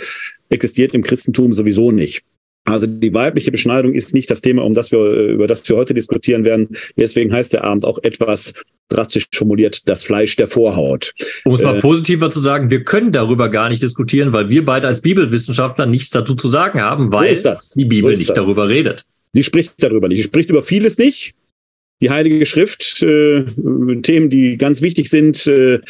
existiert, 0.48 0.94
im 0.94 1.02
Christentum 1.02 1.52
sowieso 1.52 1.90
nicht. 1.90 2.22
Also 2.64 2.86
die 2.86 3.14
weibliche 3.14 3.50
Beschneidung 3.50 3.94
ist 3.94 4.14
nicht 4.14 4.30
das 4.30 4.42
Thema, 4.42 4.64
um 4.64 4.74
das 4.74 4.92
wir, 4.92 5.00
äh, 5.00 5.32
über 5.32 5.48
das 5.48 5.68
wir 5.68 5.76
heute 5.76 5.94
diskutieren 5.94 6.44
werden. 6.44 6.76
Deswegen 6.96 7.32
heißt 7.32 7.52
der 7.52 7.64
Abend 7.64 7.84
auch 7.84 7.98
etwas 8.04 8.52
drastisch 8.88 9.26
formuliert, 9.34 9.88
das 9.88 10.04
Fleisch 10.04 10.36
der 10.36 10.48
Vorhaut. 10.48 11.12
Um 11.44 11.54
es 11.54 11.62
mal 11.62 11.76
äh, 11.76 11.80
positiver 11.80 12.30
zu 12.30 12.40
sagen, 12.40 12.70
wir 12.70 12.84
können 12.84 13.12
darüber 13.12 13.48
gar 13.48 13.68
nicht 13.68 13.82
diskutieren, 13.82 14.32
weil 14.32 14.48
wir 14.48 14.64
beide 14.64 14.86
als 14.86 15.00
Bibelwissenschaftler 15.00 15.86
nichts 15.86 16.10
dazu 16.10 16.34
zu 16.34 16.48
sagen 16.48 16.80
haben, 16.80 17.12
weil 17.12 17.34
so 17.34 17.52
die 17.74 17.84
Bibel 17.84 18.14
so 18.14 18.18
nicht 18.18 18.30
das. 18.30 18.36
darüber 18.36 18.68
redet. 18.68 19.04
Die 19.32 19.42
spricht 19.42 19.82
darüber 19.82 20.08
nicht. 20.08 20.18
Die 20.18 20.24
spricht 20.24 20.50
über 20.50 20.62
vieles 20.62 20.98
nicht. 20.98 21.34
Die 22.00 22.10
Heilige 22.10 22.44
Schrift, 22.46 23.02
äh, 23.02 23.44
Themen, 24.02 24.30
die 24.30 24.56
ganz 24.56 24.82
wichtig 24.82 25.08
sind, 25.08 25.46
äh, 25.46 25.80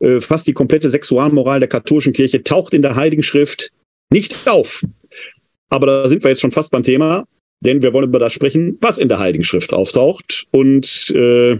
äh, 0.00 0.20
fast 0.20 0.46
die 0.46 0.52
komplette 0.52 0.90
Sexualmoral 0.90 1.60
der 1.60 1.68
katholischen 1.68 2.12
Kirche 2.12 2.42
taucht 2.42 2.74
in 2.74 2.82
der 2.82 2.96
Heiligen 2.96 3.22
Schrift 3.22 3.70
nicht 4.10 4.48
auf. 4.48 4.84
Aber 5.68 5.86
da 5.86 6.08
sind 6.08 6.22
wir 6.24 6.30
jetzt 6.30 6.40
schon 6.40 6.50
fast 6.50 6.72
beim 6.72 6.82
Thema, 6.82 7.24
denn 7.60 7.82
wir 7.82 7.92
wollen 7.92 8.08
über 8.08 8.18
das 8.18 8.32
sprechen, 8.32 8.76
was 8.80 8.98
in 8.98 9.08
der 9.08 9.20
Heiligen 9.20 9.44
Schrift 9.44 9.72
auftaucht. 9.72 10.46
Und 10.50 11.10
äh, 11.10 11.58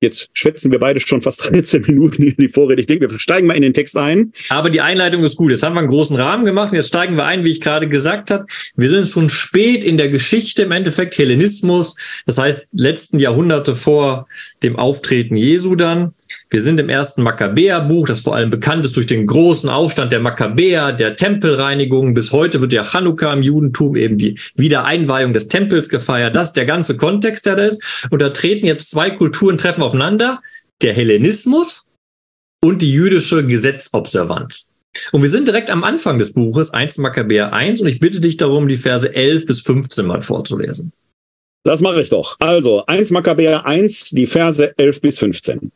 Jetzt 0.00 0.30
schwätzen 0.32 0.72
wir 0.72 0.78
beide 0.78 0.98
schon 0.98 1.20
fast 1.20 1.44
13 1.50 1.82
Minuten 1.82 2.22
in 2.22 2.36
die 2.36 2.48
Vorrede. 2.48 2.80
Ich 2.80 2.86
denke, 2.86 3.10
wir 3.10 3.18
steigen 3.18 3.46
mal 3.46 3.54
in 3.54 3.62
den 3.62 3.74
Text 3.74 3.96
ein. 3.96 4.32
Aber 4.48 4.70
die 4.70 4.80
Einleitung 4.80 5.22
ist 5.24 5.36
gut. 5.36 5.50
Jetzt 5.50 5.62
haben 5.62 5.74
wir 5.74 5.80
einen 5.80 5.90
großen 5.90 6.16
Rahmen 6.16 6.44
gemacht. 6.44 6.72
Jetzt 6.72 6.88
steigen 6.88 7.16
wir 7.16 7.26
ein, 7.26 7.44
wie 7.44 7.50
ich 7.50 7.60
gerade 7.60 7.88
gesagt 7.88 8.30
habe. 8.30 8.46
Wir 8.76 8.88
sind 8.88 9.06
schon 9.06 9.28
spät 9.28 9.84
in 9.84 9.98
der 9.98 10.08
Geschichte 10.08 10.62
im 10.62 10.72
Endeffekt 10.72 11.18
Hellenismus. 11.18 11.96
Das 12.26 12.38
heißt, 12.38 12.68
letzten 12.72 13.18
Jahrhunderte 13.18 13.76
vor 13.76 14.26
dem 14.62 14.76
Auftreten 14.76 15.36
Jesu 15.36 15.74
dann. 15.74 16.14
Wir 16.48 16.62
sind 16.62 16.80
im 16.80 16.88
ersten 16.88 17.22
Makkabäerbuch, 17.22 18.06
das 18.06 18.20
vor 18.20 18.34
allem 18.34 18.50
bekannt 18.50 18.84
ist 18.84 18.96
durch 18.96 19.06
den 19.06 19.26
großen 19.26 19.68
Aufstand 19.68 20.12
der 20.12 20.20
Makkabäer, 20.20 20.92
der 20.92 21.16
Tempelreinigung. 21.16 22.14
Bis 22.14 22.32
heute 22.32 22.60
wird 22.60 22.72
ja 22.72 22.84
Chanukka 22.84 23.32
im 23.32 23.42
Judentum 23.42 23.96
eben 23.96 24.18
die 24.18 24.38
Wiedereinweihung 24.54 25.32
des 25.32 25.48
Tempels 25.48 25.88
gefeiert. 25.88 26.36
Das 26.36 26.48
ist 26.48 26.56
der 26.56 26.66
ganze 26.66 26.96
Kontext, 26.96 27.46
der 27.46 27.56
da 27.56 27.64
ist. 27.64 28.06
Und 28.10 28.22
da 28.22 28.30
treten 28.30 28.66
jetzt 28.66 28.90
zwei 28.90 29.10
Kulturen 29.10 29.58
treffen 29.58 29.82
aufeinander. 29.82 30.40
Der 30.82 30.92
Hellenismus 30.92 31.86
und 32.62 32.82
die 32.82 32.92
jüdische 32.92 33.44
Gesetzobservanz. 33.46 34.70
Und 35.12 35.22
wir 35.22 35.30
sind 35.30 35.46
direkt 35.46 35.70
am 35.70 35.84
Anfang 35.84 36.18
des 36.18 36.32
Buches, 36.32 36.72
1 36.72 36.98
Makkabäer 36.98 37.52
1, 37.52 37.80
und 37.80 37.86
ich 37.86 38.00
bitte 38.00 38.20
dich 38.20 38.36
darum, 38.36 38.68
die 38.68 38.76
Verse 38.76 39.14
11 39.14 39.46
bis 39.46 39.60
15 39.60 40.04
mal 40.06 40.20
vorzulesen. 40.20 40.92
Das 41.62 41.80
mache 41.80 42.02
ich 42.02 42.08
doch. 42.08 42.36
Also 42.40 42.84
1 42.86 43.10
Makkabäer 43.10 43.66
1, 43.66 44.10
die 44.10 44.26
Verse 44.26 44.76
11 44.76 45.00
bis 45.00 45.18
15. 45.18 45.70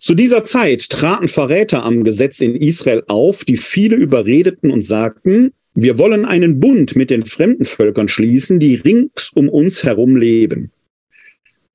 Zu 0.00 0.14
dieser 0.14 0.44
Zeit 0.44 0.88
traten 0.88 1.28
Verräter 1.28 1.84
am 1.84 2.04
Gesetz 2.04 2.40
in 2.40 2.56
Israel 2.56 3.02
auf, 3.06 3.44
die 3.44 3.58
viele 3.58 3.96
überredeten 3.96 4.70
und 4.70 4.80
sagten, 4.80 5.52
wir 5.74 5.98
wollen 5.98 6.24
einen 6.24 6.58
Bund 6.58 6.96
mit 6.96 7.10
den 7.10 7.22
fremden 7.22 7.66
Völkern 7.66 8.08
schließen, 8.08 8.58
die 8.58 8.76
rings 8.76 9.30
um 9.34 9.48
uns 9.50 9.84
herum 9.84 10.16
leben. 10.16 10.70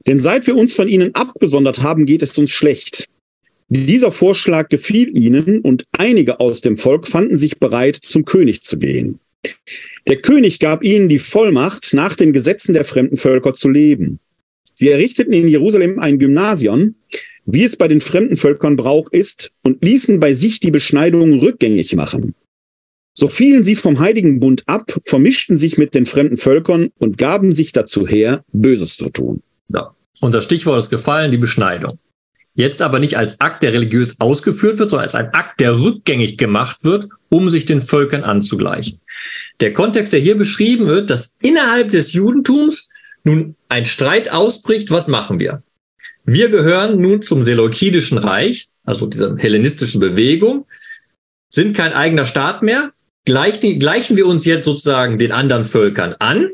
Denn 0.07 0.19
seit 0.19 0.47
wir 0.47 0.55
uns 0.55 0.73
von 0.73 0.87
ihnen 0.87 1.13
abgesondert 1.13 1.81
haben, 1.83 2.05
geht 2.05 2.23
es 2.23 2.37
uns 2.37 2.49
schlecht. 2.49 3.07
Dieser 3.69 4.11
Vorschlag 4.11 4.69
gefiel 4.69 5.15
ihnen 5.15 5.61
und 5.61 5.85
einige 5.91 6.39
aus 6.39 6.61
dem 6.61 6.77
Volk 6.77 7.07
fanden 7.07 7.37
sich 7.37 7.59
bereit, 7.59 7.95
zum 7.95 8.25
König 8.25 8.63
zu 8.63 8.77
gehen. 8.77 9.19
Der 10.07 10.17
König 10.17 10.59
gab 10.59 10.83
ihnen 10.83 11.09
die 11.09 11.19
Vollmacht, 11.19 11.93
nach 11.93 12.15
den 12.15 12.33
Gesetzen 12.33 12.73
der 12.73 12.85
fremden 12.85 13.17
Völker 13.17 13.53
zu 13.53 13.69
leben. 13.69 14.19
Sie 14.73 14.89
errichteten 14.89 15.33
in 15.33 15.47
Jerusalem 15.47 15.99
ein 15.99 16.19
Gymnasium, 16.19 16.95
wie 17.45 17.63
es 17.63 17.75
bei 17.75 17.87
den 17.87 18.01
fremden 18.01 18.35
Völkern 18.35 18.75
Brauch 18.75 19.11
ist, 19.11 19.51
und 19.63 19.83
ließen 19.83 20.19
bei 20.19 20.33
sich 20.33 20.59
die 20.59 20.71
Beschneidung 20.71 21.39
rückgängig 21.39 21.95
machen. 21.95 22.35
So 23.13 23.27
fielen 23.27 23.63
sie 23.63 23.75
vom 23.75 23.99
Heiligen 23.99 24.39
Bund 24.39 24.63
ab, 24.65 24.99
vermischten 25.05 25.55
sich 25.55 25.77
mit 25.77 25.95
den 25.95 26.05
fremden 26.05 26.37
Völkern 26.37 26.91
und 26.99 27.17
gaben 27.17 27.53
sich 27.53 27.71
dazu 27.71 28.05
her, 28.05 28.43
Böses 28.51 28.97
zu 28.97 29.09
tun. 29.09 29.41
Ja. 29.69 29.95
Das 30.21 30.43
Stichwort 30.43 30.79
ist 30.79 30.89
gefallen, 30.89 31.31
die 31.31 31.37
Beschneidung. 31.37 31.97
Jetzt 32.55 32.81
aber 32.81 32.99
nicht 32.99 33.17
als 33.17 33.41
Akt, 33.41 33.63
der 33.63 33.73
religiös 33.73 34.19
ausgeführt 34.19 34.79
wird, 34.79 34.89
sondern 34.89 35.03
als 35.03 35.15
ein 35.15 35.33
Akt, 35.33 35.59
der 35.59 35.79
rückgängig 35.79 36.37
gemacht 36.37 36.83
wird, 36.83 37.09
um 37.29 37.49
sich 37.49 37.65
den 37.65 37.81
Völkern 37.81 38.23
anzugleichen. 38.23 39.01
Der 39.59 39.73
Kontext, 39.73 40.13
der 40.13 40.21
hier 40.21 40.37
beschrieben 40.37 40.87
wird, 40.87 41.09
dass 41.09 41.35
innerhalb 41.41 41.91
des 41.91 42.13
Judentums 42.13 42.89
nun 43.23 43.55
ein 43.69 43.85
Streit 43.85 44.31
ausbricht, 44.31 44.89
was 44.89 45.07
machen 45.07 45.39
wir? 45.39 45.63
Wir 46.25 46.49
gehören 46.49 46.99
nun 46.99 47.21
zum 47.21 47.43
Seleukidischen 47.43 48.17
Reich, 48.17 48.67
also 48.83 49.05
dieser 49.05 49.35
hellenistischen 49.37 49.99
Bewegung, 50.01 50.65
sind 51.53 51.75
kein 51.75 51.93
eigener 51.93 52.25
Staat 52.25 52.63
mehr, 52.63 52.91
gleichen, 53.25 54.17
wir 54.17 54.27
uns 54.27 54.45
jetzt 54.45 54.65
sozusagen 54.65 55.17
den 55.19 55.31
anderen 55.31 55.63
Völkern 55.63 56.15
an 56.19 56.49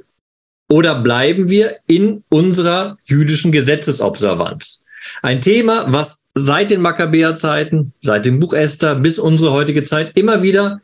oder 0.69 1.01
bleiben 1.01 1.49
wir 1.49 1.77
in 1.87 2.23
unserer 2.29 2.97
jüdischen 3.05 3.51
Gesetzesobservanz? 3.51 4.83
Ein 5.21 5.41
Thema, 5.41 5.91
was 5.91 6.25
seit 6.33 6.71
den 6.71 6.81
Makkabäerzeiten, 6.81 7.93
seit 7.99 8.25
dem 8.25 8.39
Buch 8.39 8.53
Esther 8.53 8.95
bis 8.95 9.19
unsere 9.19 9.51
heutige 9.51 9.83
Zeit 9.83 10.15
immer 10.15 10.43
wieder 10.43 10.81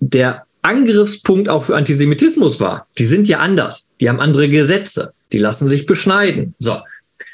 der 0.00 0.44
Angriffspunkt 0.62 1.48
auch 1.48 1.64
für 1.64 1.76
Antisemitismus 1.76 2.60
war. 2.60 2.86
Die 2.98 3.04
sind 3.04 3.28
ja 3.28 3.40
anders. 3.40 3.88
Die 4.00 4.08
haben 4.08 4.20
andere 4.20 4.48
Gesetze. 4.48 5.12
Die 5.32 5.38
lassen 5.38 5.68
sich 5.68 5.86
beschneiden. 5.86 6.54
So. 6.58 6.78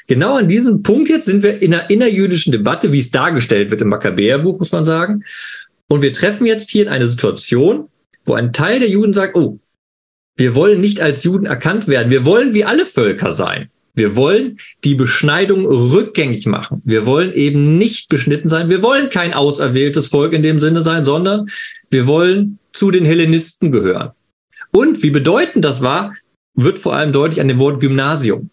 Genau 0.07 0.37
an 0.37 0.47
diesem 0.47 0.83
Punkt 0.83 1.09
jetzt 1.09 1.25
sind 1.25 1.41
wir 1.43 1.61
in 1.61 1.73
einer 1.73 1.89
innerjüdischen 1.89 2.51
Debatte, 2.51 2.91
wie 2.91 2.99
es 2.99 3.11
dargestellt 3.11 3.71
wird 3.71 3.81
im 3.81 3.89
Makkabäerbuch, 3.89 4.59
muss 4.59 4.71
man 4.71 4.85
sagen. 4.85 5.23
Und 5.87 6.01
wir 6.01 6.13
treffen 6.13 6.45
jetzt 6.45 6.71
hier 6.71 6.83
in 6.83 6.89
eine 6.89 7.07
Situation, 7.07 7.89
wo 8.25 8.33
ein 8.33 8.53
Teil 8.53 8.79
der 8.79 8.89
Juden 8.89 9.13
sagt, 9.13 9.35
oh, 9.35 9.59
wir 10.37 10.55
wollen 10.55 10.81
nicht 10.81 11.01
als 11.01 11.23
Juden 11.23 11.45
erkannt 11.45 11.87
werden. 11.87 12.11
Wir 12.11 12.25
wollen 12.25 12.53
wie 12.53 12.65
alle 12.65 12.85
Völker 12.85 13.33
sein. 13.33 13.69
Wir 13.93 14.17
wollen 14.17 14.57
die 14.83 14.95
Beschneidung 14.95 15.65
rückgängig 15.65 16.45
machen. 16.47 16.81
Wir 16.83 17.05
wollen 17.05 17.31
eben 17.31 17.77
nicht 17.77 18.09
beschnitten 18.09 18.49
sein. 18.49 18.69
Wir 18.69 18.83
wollen 18.83 19.09
kein 19.09 19.33
auserwähltes 19.33 20.07
Volk 20.07 20.33
in 20.33 20.41
dem 20.41 20.59
Sinne 20.59 20.81
sein, 20.81 21.05
sondern 21.05 21.49
wir 21.89 22.05
wollen 22.05 22.59
zu 22.73 22.91
den 22.91 23.05
Hellenisten 23.05 23.71
gehören. 23.71 24.11
Und 24.71 25.01
wie 25.01 25.11
bedeutend 25.11 25.63
das 25.63 25.81
war, 25.81 26.13
wird 26.55 26.77
vor 26.77 26.93
allem 26.93 27.13
deutlich 27.13 27.39
an 27.39 27.47
dem 27.47 27.59
Wort 27.59 27.79
Gymnasium. 27.79 28.49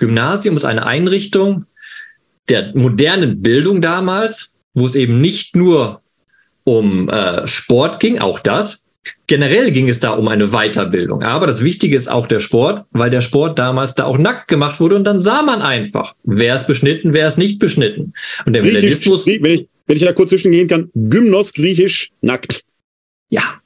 Gymnasium 0.00 0.56
ist 0.56 0.64
eine 0.64 0.86
Einrichtung 0.86 1.66
der 2.48 2.72
modernen 2.74 3.40
Bildung 3.40 3.80
damals, 3.80 4.54
wo 4.74 4.86
es 4.86 4.96
eben 4.96 5.20
nicht 5.20 5.54
nur 5.54 6.02
um 6.64 7.08
äh, 7.08 7.46
Sport 7.46 8.00
ging, 8.00 8.18
auch 8.18 8.40
das, 8.40 8.84
Generell 9.26 9.70
ging 9.70 9.88
es 9.88 10.00
da 10.00 10.10
um 10.10 10.28
eine 10.28 10.48
Weiterbildung. 10.48 11.22
Aber 11.22 11.46
das 11.46 11.62
Wichtige 11.62 11.96
ist 11.96 12.08
auch 12.08 12.26
der 12.26 12.40
Sport, 12.40 12.84
weil 12.90 13.10
der 13.10 13.20
Sport 13.20 13.58
damals 13.58 13.94
da 13.94 14.04
auch 14.04 14.18
nackt 14.18 14.48
gemacht 14.48 14.80
wurde 14.80 14.96
und 14.96 15.04
dann 15.04 15.22
sah 15.22 15.42
man 15.42 15.62
einfach, 15.62 16.14
wer 16.24 16.56
ist 16.56 16.66
beschnitten, 16.66 17.12
wer 17.12 17.26
ist 17.26 17.38
nicht 17.38 17.58
beschnitten. 17.58 18.12
Und 18.44 18.52
der 18.54 18.64
Hellenismus. 18.64 19.26
Wenn 19.26 19.44
ich, 19.44 19.68
wenn 19.86 19.96
ich 19.96 20.02
da 20.02 20.12
kurz 20.12 20.30
zwischengehen 20.30 20.68
kann, 20.68 20.90
Gymnos 20.94 21.54
griechisch 21.54 22.10
nackt. 22.20 22.62
Ja. 23.30 23.60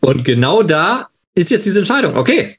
Und 0.00 0.24
genau 0.24 0.62
da 0.62 1.08
ist 1.34 1.50
jetzt 1.50 1.64
diese 1.64 1.78
Entscheidung. 1.78 2.16
Okay. 2.16 2.56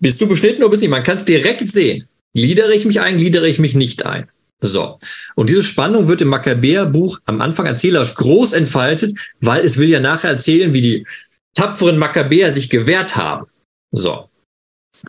Bist 0.00 0.20
du 0.20 0.28
beschnitten 0.28 0.62
oder 0.62 0.70
bist 0.70 0.82
du 0.82 0.86
nicht? 0.86 0.92
Man 0.92 1.02
kann 1.02 1.16
es 1.16 1.24
direkt 1.24 1.68
sehen. 1.70 2.06
Gliedere 2.34 2.74
ich 2.74 2.84
mich 2.84 3.00
ein, 3.00 3.18
gliedere 3.18 3.48
ich 3.48 3.58
mich 3.58 3.74
nicht 3.74 4.06
ein. 4.06 4.28
So. 4.60 4.98
Und 5.34 5.50
diese 5.50 5.62
Spannung 5.62 6.08
wird 6.08 6.20
im 6.20 6.28
Makkabäer-Buch 6.28 7.20
am 7.26 7.40
Anfang 7.40 7.66
erzählerisch 7.66 8.14
groß 8.14 8.52
entfaltet, 8.52 9.16
weil 9.40 9.64
es 9.64 9.78
will 9.78 9.88
ja 9.88 10.00
nachher 10.00 10.30
erzählen, 10.30 10.74
wie 10.74 10.82
die 10.82 11.06
tapferen 11.54 11.98
Makkabäer 11.98 12.52
sich 12.52 12.70
gewehrt 12.70 13.16
haben. 13.16 13.46
So. 13.90 14.28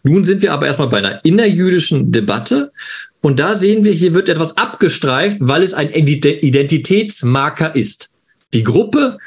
Nun 0.03 0.24
sind 0.24 0.41
wir 0.41 0.53
aber 0.53 0.67
erstmal 0.67 0.89
bei 0.89 0.98
einer 0.98 1.24
innerjüdischen 1.25 2.12
Debatte. 2.12 2.72
Und 3.22 3.39
da 3.39 3.55
sehen 3.55 3.84
wir, 3.84 3.91
hier 3.91 4.13
wird 4.13 4.29
etwas 4.29 4.55
abgestreift, 4.58 5.38
weil 5.39 5.63
es 5.63 5.74
ein 5.74 5.91
Identitätsmarker 5.91 7.75
ist. 7.75 8.13
Die 8.53 8.63
Gruppe, 8.63 9.17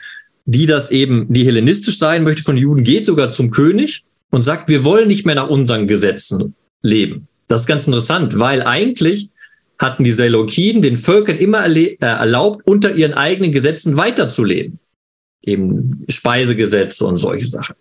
die 0.45 0.67
das 0.67 0.91
eben, 0.91 1.33
die 1.33 1.45
hellenistisch 1.45 1.99
sein 1.99 2.25
möchte 2.25 2.43
von 2.43 2.57
Juden, 2.57 2.85
geht 2.85 3.07
sogar 3.07 3.31
zum 3.33 3.51
König 3.51 4.05
und 4.33 4.43
sagt, 4.43 4.69
wir 4.69 4.83
wollen 4.83 5.07
nicht 5.07 5.25
mehr 5.25 5.37
nach 5.37 5.49
unseren 5.49 5.87
Gesetzen 5.87 6.55
leben. 6.83 7.29
Das 7.47 7.61
ist 7.61 7.67
ganz 7.67 7.87
interessant, 7.87 8.39
weil 8.39 8.63
eigentlich 8.63 9.29
hatten 9.79 10.05
die 10.05 10.13
Seleukiden 10.13 10.81
den 10.81 10.97
Völkern 10.97 11.39
immer 11.39 11.65
äh, 11.67 11.97
erlaubt, 12.01 12.67
unter 12.67 12.95
ihren 12.95 13.15
eigenen 13.15 13.53
Gesetzen 13.53 13.97
weiterzuleben. 13.97 14.79
Eben 15.43 16.05
Speisegesetze 16.09 17.05
und 17.05 17.19
solche 17.19 17.47
Sachen. 17.47 17.75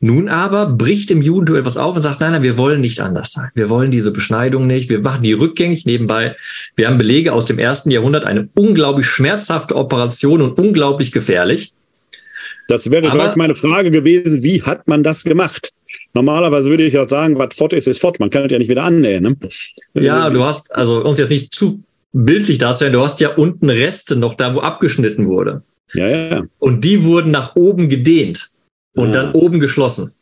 Nun 0.00 0.28
aber 0.28 0.70
bricht 0.70 1.10
im 1.10 1.22
Judentum 1.22 1.56
etwas 1.56 1.76
auf 1.76 1.96
und 1.96 2.02
sagt, 2.02 2.20
nein, 2.20 2.32
nein, 2.32 2.42
wir 2.42 2.56
wollen 2.56 2.80
nicht 2.80 3.00
anders 3.00 3.32
sein. 3.32 3.50
Wir 3.54 3.68
wollen 3.68 3.90
diese 3.90 4.12
Beschneidung 4.12 4.66
nicht. 4.66 4.88
Wir 4.88 5.00
machen 5.00 5.22
die 5.22 5.32
rückgängig 5.32 5.84
nebenbei. 5.84 6.36
Wir 6.74 6.88
haben 6.88 6.98
Belege 6.98 7.32
aus 7.32 7.46
dem 7.46 7.58
ersten 7.58 7.90
Jahrhundert, 7.90 8.24
eine 8.24 8.48
unglaublich 8.54 9.06
schmerzhafte 9.06 9.74
Operation 9.74 10.42
und 10.42 10.58
unglaublich 10.58 11.12
gefährlich. 11.12 11.72
Das 12.68 12.90
wäre 12.90 13.06
aber, 13.08 13.18
gleich 13.18 13.36
meine 13.36 13.54
Frage 13.54 13.90
gewesen. 13.90 14.42
Wie 14.42 14.62
hat 14.62 14.88
man 14.88 15.02
das 15.02 15.24
gemacht? 15.24 15.72
Normalerweise 16.14 16.70
würde 16.70 16.84
ich 16.84 16.94
ja 16.94 17.08
sagen, 17.08 17.38
was 17.38 17.54
fort 17.54 17.72
ist, 17.72 17.86
ist 17.86 18.00
fort. 18.00 18.18
Man 18.20 18.30
kann 18.30 18.46
es 18.46 18.52
ja 18.52 18.58
nicht 18.58 18.68
wieder 18.70 18.82
annähen. 18.82 19.22
Ne? 19.22 19.36
Ja, 19.94 20.30
du 20.30 20.42
hast, 20.44 20.74
also 20.74 21.04
uns 21.04 21.18
jetzt 21.18 21.30
nicht 21.30 21.54
zu 21.54 21.82
bildlich 22.12 22.58
darstellen, 22.58 22.94
du 22.94 23.02
hast 23.02 23.20
ja 23.20 23.34
unten 23.34 23.68
Reste 23.68 24.16
noch 24.16 24.34
da, 24.34 24.54
wo 24.54 24.60
abgeschnitten 24.60 25.28
wurde. 25.28 25.62
Ja, 25.94 26.08
ja. 26.08 26.46
Und 26.58 26.84
die 26.84 27.04
wurden 27.04 27.30
nach 27.30 27.54
oben 27.54 27.88
gedehnt 27.88 28.48
und 28.94 29.10
ah. 29.10 29.12
dann 29.12 29.32
oben 29.32 29.60
geschlossen. 29.60 30.12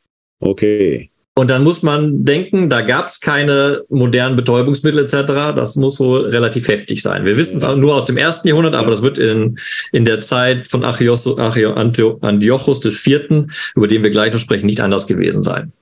Okay. 0.41 1.11
Und 1.37 1.51
dann 1.51 1.65
muss 1.65 1.83
man 1.83 2.25
denken, 2.25 2.71
da 2.71 2.81
gab 2.83 3.07
es 3.07 3.19
keine 3.19 3.83
modernen 3.89 4.37
Betäubungsmittel 4.37 5.01
etc. 5.01 5.57
Das 5.57 5.75
muss 5.75 5.99
wohl 5.99 6.27
relativ 6.27 6.69
heftig 6.69 7.03
sein. 7.03 7.25
Wir 7.25 7.37
wissen 7.37 7.57
es 7.57 7.65
nur 7.65 7.97
aus 7.97 8.05
dem 8.05 8.17
ersten 8.17 8.47
Jahrhundert, 8.47 8.75
aber 8.75 8.93
das 8.93 9.03
wird 9.03 9.19
in, 9.19 9.59
in 9.91 10.05
der 10.05 10.21
Zeit 10.21 10.69
von 10.69 10.85
Archios, 10.85 11.27
Antiochus 11.27 12.85
IV., 12.85 13.47
über 13.75 13.89
den 13.89 14.05
wir 14.05 14.11
gleich 14.11 14.33
noch 14.33 14.39
sprechen, 14.39 14.67
nicht 14.67 14.81
anders 14.81 15.09
gewesen 15.09 15.43
sein. 15.43 15.73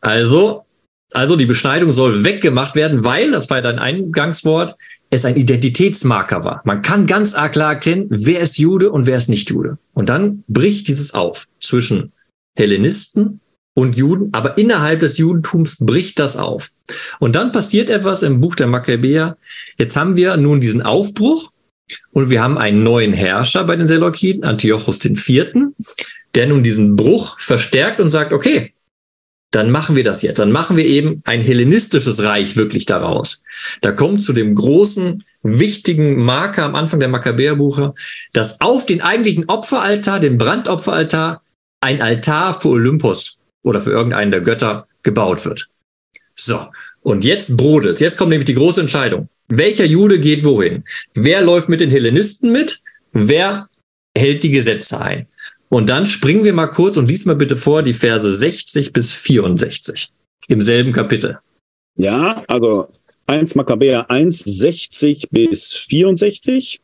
Also, 0.00 0.64
also 1.12 1.34
die 1.34 1.46
Beschneidung 1.46 1.90
soll 1.90 2.24
weggemacht 2.24 2.76
werden, 2.76 3.02
weil, 3.02 3.32
das 3.32 3.50
war 3.50 3.56
ja 3.56 3.62
dein 3.62 3.80
Eingangswort, 3.80 4.76
es 5.10 5.24
ein 5.24 5.36
Identitätsmarker 5.36 6.44
war. 6.44 6.60
Man 6.64 6.82
kann 6.82 7.06
ganz 7.06 7.34
arg 7.34 7.52
klar 7.52 7.72
erkennen, 7.72 8.06
wer 8.10 8.40
ist 8.40 8.58
Jude 8.58 8.92
und 8.92 9.06
wer 9.06 9.16
ist 9.16 9.28
nicht 9.28 9.50
Jude. 9.50 9.78
Und 9.94 10.08
dann 10.08 10.44
bricht 10.46 10.86
dieses 10.86 11.14
auf 11.14 11.48
zwischen 11.60 12.12
Hellenisten 12.56 13.40
und 13.74 13.96
Juden, 13.96 14.30
aber 14.32 14.58
innerhalb 14.58 15.00
des 15.00 15.18
Judentums 15.18 15.76
bricht 15.78 16.18
das 16.18 16.36
auf. 16.36 16.70
Und 17.20 17.36
dann 17.36 17.52
passiert 17.52 17.90
etwas 17.90 18.22
im 18.22 18.40
Buch 18.40 18.56
der 18.56 18.66
Makkabäer. 18.66 19.36
Jetzt 19.78 19.96
haben 19.96 20.16
wir 20.16 20.36
nun 20.36 20.60
diesen 20.60 20.82
Aufbruch 20.82 21.52
und 22.12 22.30
wir 22.30 22.42
haben 22.42 22.58
einen 22.58 22.82
neuen 22.82 23.12
Herrscher 23.12 23.64
bei 23.64 23.76
den 23.76 23.86
Seleukiden, 23.88 24.44
Antiochus 24.44 25.04
IV., 25.04 25.52
der 26.34 26.46
nun 26.46 26.62
diesen 26.62 26.96
Bruch 26.96 27.38
verstärkt 27.38 28.00
und 28.00 28.10
sagt, 28.10 28.32
okay, 28.32 28.74
dann 29.50 29.70
machen 29.70 29.96
wir 29.96 30.04
das 30.04 30.22
jetzt. 30.22 30.38
Dann 30.38 30.52
machen 30.52 30.76
wir 30.76 30.84
eben 30.84 31.22
ein 31.24 31.40
hellenistisches 31.40 32.22
Reich 32.22 32.56
wirklich 32.56 32.84
daraus. 32.84 33.42
Da 33.80 33.92
kommt 33.92 34.22
zu 34.22 34.32
dem 34.32 34.54
großen, 34.54 35.24
wichtigen 35.42 36.16
Marker 36.16 36.64
am 36.64 36.74
Anfang 36.74 37.00
der 37.00 37.08
Makkabäerbuche, 37.08 37.94
dass 38.32 38.60
auf 38.60 38.84
den 38.84 39.00
eigentlichen 39.00 39.46
Opferaltar, 39.46 40.20
den 40.20 40.36
Brandopferaltar, 40.36 41.42
ein 41.80 42.02
Altar 42.02 42.60
für 42.60 42.68
Olympus 42.70 43.37
oder 43.62 43.80
für 43.80 43.90
irgendeinen 43.90 44.30
der 44.30 44.40
Götter 44.40 44.86
gebaut 45.02 45.44
wird. 45.44 45.68
So. 46.34 46.66
Und 47.02 47.24
jetzt 47.24 47.56
brodelt 47.56 48.00
Jetzt 48.00 48.16
kommt 48.18 48.30
nämlich 48.30 48.46
die 48.46 48.54
große 48.54 48.80
Entscheidung. 48.80 49.28
Welcher 49.48 49.84
Jude 49.84 50.20
geht 50.20 50.44
wohin? 50.44 50.84
Wer 51.14 51.42
läuft 51.42 51.68
mit 51.68 51.80
den 51.80 51.90
Hellenisten 51.90 52.52
mit? 52.52 52.80
Wer 53.12 53.68
hält 54.16 54.42
die 54.42 54.50
Gesetze 54.50 55.00
ein? 55.00 55.26
Und 55.70 55.88
dann 55.88 56.06
springen 56.06 56.44
wir 56.44 56.52
mal 56.52 56.66
kurz 56.66 56.96
und 56.96 57.08
lies 57.08 57.24
mal 57.24 57.36
bitte 57.36 57.56
vor 57.56 57.82
die 57.82 57.94
Verse 57.94 58.30
60 58.36 58.92
bis 58.92 59.12
64 59.12 60.10
im 60.48 60.60
selben 60.60 60.92
Kapitel. 60.92 61.38
Ja, 61.96 62.42
also 62.46 62.88
1 63.26 63.54
Makkabäer 63.54 64.10
1, 64.10 64.38
60 64.38 65.28
bis 65.30 65.74
64. 65.74 66.80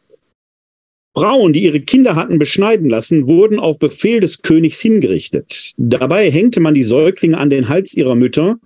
Frauen, 1.15 1.53
die 1.53 1.63
ihre 1.63 1.81
Kinder 1.81 2.17
hatten 2.17 2.41
beschneiden 2.41 2.91
lassen, 2.91 3.29
wurden 3.29 3.61
auf 3.61 3.79
Befehl 3.79 4.19
des 4.19 4.43
Königs 4.43 4.81
hingerichtet. 4.81 5.73
Dabei 5.77 6.29
hängte 6.29 6.59
man 6.59 6.75
die 6.75 6.83
Säuglinge 6.83 7.39
an 7.39 7.51
den 7.51 7.69
Hals 7.69 7.95
ihrer 7.95 8.17
Mütter 8.17 8.59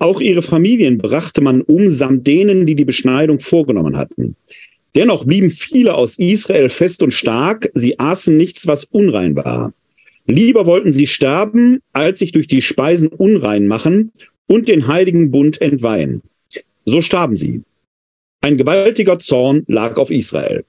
Auch 0.00 0.20
ihre 0.20 0.42
Familien 0.42 0.98
brachte 0.98 1.40
man 1.40 1.60
um, 1.60 1.88
samt 1.88 2.24
denen, 2.28 2.66
die 2.66 2.76
die 2.76 2.84
Beschneidung 2.84 3.40
vorgenommen 3.40 3.96
hatten. 3.96 4.36
Dennoch 4.94 5.24
blieben 5.24 5.50
viele 5.50 5.94
aus 5.94 6.20
Israel 6.20 6.68
fest 6.68 7.02
und 7.02 7.10
stark, 7.10 7.68
sie 7.74 7.98
aßen 7.98 8.36
nichts, 8.36 8.68
was 8.68 8.84
unrein 8.84 9.34
war. 9.34 9.72
Lieber 10.26 10.66
wollten 10.66 10.92
sie 10.92 11.08
sterben, 11.08 11.80
als 11.92 12.20
sich 12.20 12.30
durch 12.30 12.46
die 12.46 12.62
Speisen 12.62 13.08
unrein 13.08 13.66
machen 13.66 14.12
und 14.46 14.68
den 14.68 14.86
heiligen 14.86 15.32
Bund 15.32 15.60
entweihen. 15.60 16.22
So 16.84 17.02
starben 17.02 17.34
sie. 17.34 17.62
Ein 18.40 18.56
gewaltiger 18.56 19.18
Zorn 19.18 19.64
lag 19.66 19.96
auf 19.96 20.12
Israel. 20.12 20.64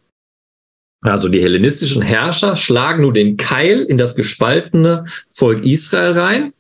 Also 1.02 1.30
die 1.30 1.42
hellenistischen 1.42 2.02
Herrscher 2.02 2.56
schlagen 2.56 3.04
nun 3.04 3.14
den 3.14 3.38
Keil 3.38 3.82
in 3.82 3.98
das 3.98 4.16
gespaltene 4.16 5.06
Volk 5.32 5.64
Israel 5.64 6.12
rein 6.12 6.54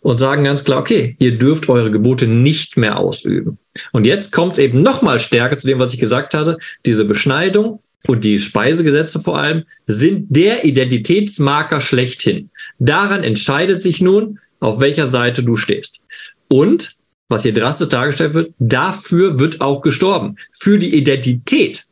und 0.00 0.18
sagen 0.18 0.44
ganz 0.44 0.64
klar, 0.64 0.80
okay, 0.80 1.16
ihr 1.18 1.38
dürft 1.38 1.68
eure 1.68 1.90
Gebote 1.90 2.26
nicht 2.26 2.76
mehr 2.76 2.98
ausüben. 2.98 3.58
Und 3.92 4.06
jetzt 4.06 4.32
kommt 4.32 4.54
es 4.54 4.58
eben 4.58 4.82
noch 4.82 5.00
mal 5.00 5.20
stärker 5.20 5.56
zu 5.56 5.66
dem, 5.66 5.78
was 5.78 5.94
ich 5.94 6.00
gesagt 6.00 6.34
hatte. 6.34 6.58
Diese 6.84 7.04
Beschneidung 7.04 7.80
und 8.06 8.24
die 8.24 8.38
Speisegesetze 8.38 9.20
vor 9.20 9.38
allem 9.38 9.64
sind 9.86 10.26
der 10.28 10.64
Identitätsmarker 10.64 11.80
schlechthin. 11.80 12.50
Daran 12.78 13.22
entscheidet 13.22 13.82
sich 13.82 14.02
nun, 14.02 14.38
auf 14.60 14.80
welcher 14.80 15.06
Seite 15.06 15.42
du 15.42 15.56
stehst. 15.56 16.00
Und, 16.48 16.96
was 17.28 17.44
hier 17.44 17.54
drastisch 17.54 17.88
dargestellt 17.88 18.34
wird, 18.34 18.52
dafür 18.58 19.38
wird 19.38 19.60
auch 19.60 19.80
gestorben. 19.80 20.36
Für 20.52 20.78
die 20.78 20.94
Identität, 20.94 21.84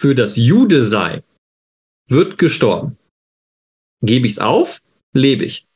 für 0.00 0.14
das 0.14 0.36
Jude-Sein 0.36 1.22
wird 2.08 2.38
gestorben. 2.38 2.96
Gebe 4.02 4.26
ich 4.26 4.32
es 4.32 4.38
auf, 4.38 4.80
lebe 5.12 5.44
ich. 5.44 5.66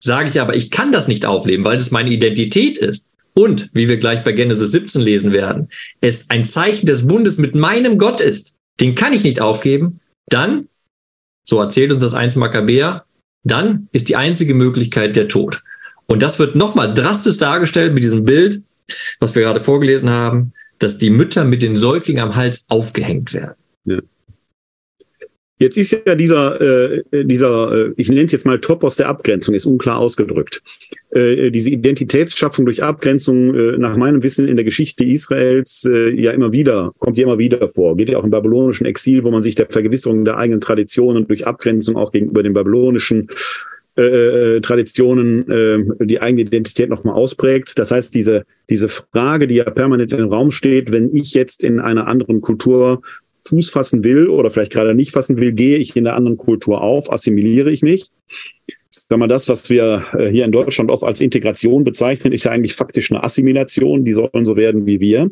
Sage 0.00 0.28
ich 0.30 0.40
aber, 0.40 0.56
ich 0.56 0.72
kann 0.72 0.90
das 0.90 1.06
nicht 1.06 1.24
aufleben, 1.26 1.64
weil 1.64 1.76
es 1.76 1.92
meine 1.92 2.10
Identität 2.10 2.78
ist. 2.78 3.08
Und, 3.34 3.70
wie 3.72 3.88
wir 3.88 3.98
gleich 3.98 4.24
bei 4.24 4.32
Genesis 4.32 4.72
17 4.72 5.00
lesen 5.00 5.32
werden, 5.32 5.68
es 6.00 6.28
ein 6.28 6.42
Zeichen 6.42 6.86
des 6.86 7.06
Bundes 7.06 7.38
mit 7.38 7.54
meinem 7.54 7.98
Gott 7.98 8.20
ist, 8.20 8.56
den 8.80 8.96
kann 8.96 9.12
ich 9.12 9.22
nicht 9.22 9.40
aufgeben, 9.40 10.00
dann, 10.26 10.68
so 11.46 11.60
erzählt 11.60 11.92
uns 11.92 12.02
das 12.02 12.14
1 12.14 12.34
Makkabäer, 12.34 13.04
dann 13.44 13.88
ist 13.92 14.08
die 14.08 14.16
einzige 14.16 14.54
Möglichkeit 14.54 15.14
der 15.14 15.28
Tod. 15.28 15.62
Und 16.06 16.20
das 16.20 16.40
wird 16.40 16.56
nochmal 16.56 16.92
drastisch 16.92 17.38
dargestellt 17.38 17.94
mit 17.94 18.02
diesem 18.02 18.24
Bild, 18.24 18.60
was 19.20 19.36
wir 19.36 19.42
gerade 19.42 19.60
vorgelesen 19.60 20.10
haben, 20.10 20.52
dass 20.82 20.98
die 20.98 21.10
Mütter 21.10 21.44
mit 21.44 21.62
den 21.62 21.76
Säuglingen 21.76 22.22
am 22.22 22.36
Hals 22.36 22.66
aufgehängt 22.68 23.32
werden. 23.32 23.54
Ja. 23.84 23.98
Jetzt 25.58 25.76
ist 25.76 25.92
ja 25.92 26.16
dieser, 26.16 26.60
äh, 26.60 27.24
dieser 27.24 27.72
äh, 27.72 27.92
ich 27.96 28.08
nenne 28.08 28.24
es 28.24 28.32
jetzt 28.32 28.46
mal 28.46 28.58
Topos 28.58 28.96
der 28.96 29.08
Abgrenzung, 29.08 29.54
ist 29.54 29.64
unklar 29.64 29.98
ausgedrückt. 29.98 30.60
Äh, 31.10 31.52
diese 31.52 31.70
Identitätsschaffung 31.70 32.64
durch 32.64 32.82
Abgrenzung 32.82 33.54
äh, 33.54 33.78
nach 33.78 33.96
meinem 33.96 34.24
Wissen 34.24 34.48
in 34.48 34.56
der 34.56 34.64
Geschichte 34.64 35.04
Israels 35.04 35.88
äh, 35.88 36.10
ja 36.20 36.32
immer 36.32 36.50
wieder, 36.50 36.92
kommt 36.98 37.16
ja 37.16 37.22
immer 37.22 37.38
wieder 37.38 37.68
vor. 37.68 37.96
Geht 37.96 38.10
ja 38.10 38.18
auch 38.18 38.24
im 38.24 38.30
babylonischen 38.30 38.86
Exil, 38.86 39.22
wo 39.22 39.30
man 39.30 39.42
sich 39.42 39.54
der 39.54 39.66
Vergewisserung 39.68 40.24
der 40.24 40.36
eigenen 40.36 40.60
Traditionen 40.60 41.28
durch 41.28 41.46
Abgrenzung 41.46 41.94
auch 41.94 42.10
gegenüber 42.10 42.42
den 42.42 42.54
babylonischen 42.54 43.28
äh, 43.96 44.56
äh 44.56 44.60
Traditionen 44.60 45.50
äh, 45.50 46.06
die 46.06 46.20
eigene 46.20 46.42
Identität 46.42 46.88
nochmal 46.88 47.14
ausprägt. 47.14 47.78
Das 47.78 47.90
heißt, 47.90 48.14
diese, 48.14 48.44
diese 48.68 48.88
Frage, 48.88 49.46
die 49.46 49.56
ja 49.56 49.64
permanent 49.64 50.12
im 50.12 50.32
Raum 50.32 50.50
steht, 50.50 50.90
wenn 50.90 51.14
ich 51.14 51.34
jetzt 51.34 51.64
in 51.64 51.80
einer 51.80 52.06
anderen 52.06 52.40
Kultur 52.40 53.02
Fuß 53.44 53.70
fassen 53.70 54.04
will 54.04 54.28
oder 54.28 54.50
vielleicht 54.50 54.72
gerade 54.72 54.94
nicht 54.94 55.10
fassen 55.10 55.36
will, 55.36 55.52
gehe 55.52 55.78
ich 55.78 55.96
in 55.96 56.04
der 56.04 56.14
anderen 56.14 56.36
Kultur 56.36 56.80
auf, 56.80 57.12
assimiliere 57.12 57.70
ich 57.70 57.82
mich. 57.82 58.06
Sag 58.90 59.18
mal, 59.18 59.26
das, 59.26 59.48
was 59.48 59.68
wir 59.70 60.04
äh, 60.12 60.28
hier 60.28 60.44
in 60.44 60.52
Deutschland 60.52 60.90
oft 60.90 61.02
als 61.02 61.20
Integration 61.20 61.82
bezeichnen, 61.82 62.32
ist 62.32 62.44
ja 62.44 62.50
eigentlich 62.50 62.74
faktisch 62.74 63.10
eine 63.10 63.24
Assimilation. 63.24 64.04
Die 64.04 64.12
sollen 64.12 64.44
so 64.44 64.56
werden 64.56 64.86
wie 64.86 65.00
wir. 65.00 65.30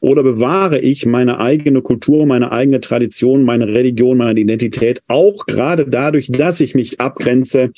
Oder 0.00 0.22
bewahre 0.22 0.78
ich 0.78 1.04
meine 1.04 1.38
eigene 1.38 1.82
Kultur, 1.82 2.24
meine 2.24 2.52
eigene 2.52 2.80
Tradition, 2.80 3.44
meine 3.44 3.68
Religion, 3.68 4.16
meine 4.16 4.40
Identität, 4.40 5.02
auch 5.08 5.44
gerade 5.46 5.86
dadurch, 5.86 6.28
dass 6.30 6.60
ich 6.60 6.74
mich 6.74 7.00
abgrenze 7.00 7.72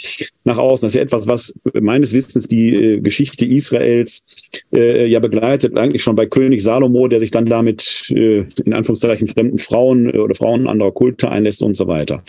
nach 0.45 0.59
außen. 0.59 0.87
Das 0.87 0.93
ist 0.93 0.97
ja 0.97 1.03
etwas, 1.03 1.27
was 1.27 1.55
meines 1.75 2.13
Wissens 2.13 2.47
die 2.47 2.75
äh, 2.75 3.01
Geschichte 3.01 3.45
Israels 3.45 4.25
äh, 4.73 5.07
ja 5.07 5.19
begleitet, 5.19 5.77
eigentlich 5.77 6.03
schon 6.03 6.15
bei 6.15 6.27
König 6.27 6.63
Salomo, 6.63 7.09
der 7.09 7.19
sich 7.19 7.33
dann 7.33 7.47
damit 7.47 8.11
äh, 8.11 8.45
in 8.65 8.73
Anführungszeichen 8.73 9.27
fremden 9.27 9.59
Frauen 9.59 10.15
äh, 10.15 10.19
oder 10.19 10.37
Frauen 10.37 10.69
anderer 10.69 10.93
Kulte 10.93 11.29
einlässt 11.29 11.63
und 11.63 11.77
so 11.77 11.89
weiter. 11.89 12.23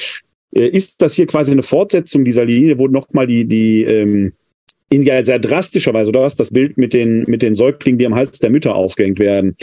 Äh, 0.55 0.67
ist 0.67 1.01
das 1.01 1.13
hier 1.13 1.27
quasi 1.27 1.51
eine 1.51 1.63
Fortsetzung 1.63 2.25
dieser 2.25 2.45
Linie, 2.45 2.77
wo 2.77 2.87
nochmal 2.87 3.27
die, 3.27 3.45
die 3.45 3.83
ähm, 3.83 4.33
in 4.93 5.01
ja 5.01 5.23
sehr 5.23 5.39
drastischer 5.39 5.93
Weise, 5.93 6.09
oder 6.09 6.21
was, 6.21 6.35
das 6.35 6.51
Bild 6.51 6.77
mit 6.77 6.93
den, 6.93 7.23
mit 7.27 7.41
den 7.41 7.55
Säuglingen, 7.55 7.97
die 7.97 8.05
am 8.05 8.15
Hals 8.15 8.39
der 8.39 8.49
Mütter 8.49 8.75
aufgehängt 8.75 9.19
werden, 9.19 9.55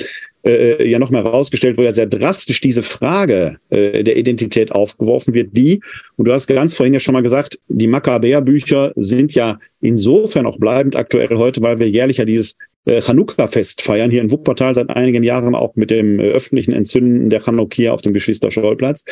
äh, 0.42 0.72
äh 0.72 0.88
ja 0.88 0.98
noch 0.98 1.10
mal 1.10 1.22
herausgestellt, 1.22 1.78
wo 1.78 1.82
ja 1.82 1.92
sehr 1.92 2.06
drastisch 2.06 2.60
diese 2.60 2.82
Frage 2.82 3.58
äh, 3.70 4.02
der 4.02 4.16
Identität 4.16 4.72
aufgeworfen 4.72 5.34
wird, 5.34 5.56
die, 5.56 5.80
und 6.16 6.26
du 6.26 6.32
hast 6.32 6.46
ganz 6.48 6.74
vorhin 6.74 6.94
ja 6.94 7.00
schon 7.00 7.14
mal 7.14 7.22
gesagt, 7.22 7.58
die 7.68 7.86
Makkabäer-Bücher 7.86 8.92
sind 8.96 9.34
ja 9.34 9.58
insofern 9.80 10.46
auch 10.46 10.58
bleibend 10.58 10.96
aktuell 10.96 11.36
heute, 11.36 11.62
weil 11.62 11.78
wir 11.78 11.88
jährlich 11.88 12.16
ja 12.16 12.24
dieses 12.24 12.56
äh, 12.84 13.02
Chanukka-Fest 13.02 13.82
feiern, 13.82 14.10
hier 14.10 14.20
in 14.20 14.30
Wuppertal 14.30 14.74
seit 14.74 14.90
einigen 14.90 15.22
Jahren 15.22 15.54
auch 15.54 15.76
mit 15.76 15.90
dem 15.90 16.18
äh, 16.18 16.30
öffentlichen 16.30 16.72
Entzünden 16.72 17.30
der 17.30 17.40
Chanukkia 17.40 17.92
auf 17.92 18.02
dem 18.02 18.12
Geschwister-Scholl-Platz. 18.12 19.04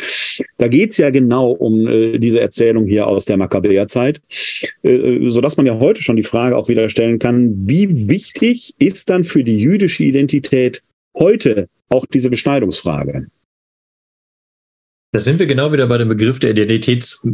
Da 0.56 0.68
geht's 0.68 0.96
ja 0.96 1.10
genau 1.10 1.50
um 1.50 1.86
äh, 1.86 2.18
diese 2.18 2.40
Erzählung 2.40 2.86
hier 2.86 3.06
aus 3.06 3.26
der 3.26 3.36
Makkabäerzeit, 3.36 4.20
äh, 4.82 4.90
äh, 4.90 5.30
sodass 5.30 5.56
man 5.56 5.66
ja 5.66 5.78
heute 5.78 6.02
schon 6.02 6.16
die 6.16 6.22
Frage 6.22 6.56
auch 6.56 6.68
wieder 6.68 6.88
stellen 6.88 7.18
kann, 7.18 7.52
wie 7.54 8.08
wichtig 8.08 8.74
ist 8.78 9.10
dann 9.10 9.24
für 9.24 9.44
die 9.44 9.58
jüdische 9.58 10.04
Identität 10.04 10.82
heute 11.14 11.68
auch 11.88 12.06
diese 12.06 12.30
Beschneidungsfrage? 12.30 13.26
Da 15.12 15.18
sind 15.18 15.38
wir 15.38 15.46
genau 15.46 15.72
wieder 15.72 15.86
bei 15.86 15.98
dem 15.98 16.08
Begriff 16.08 16.38
der 16.38 16.50
Identitäts 16.50 17.26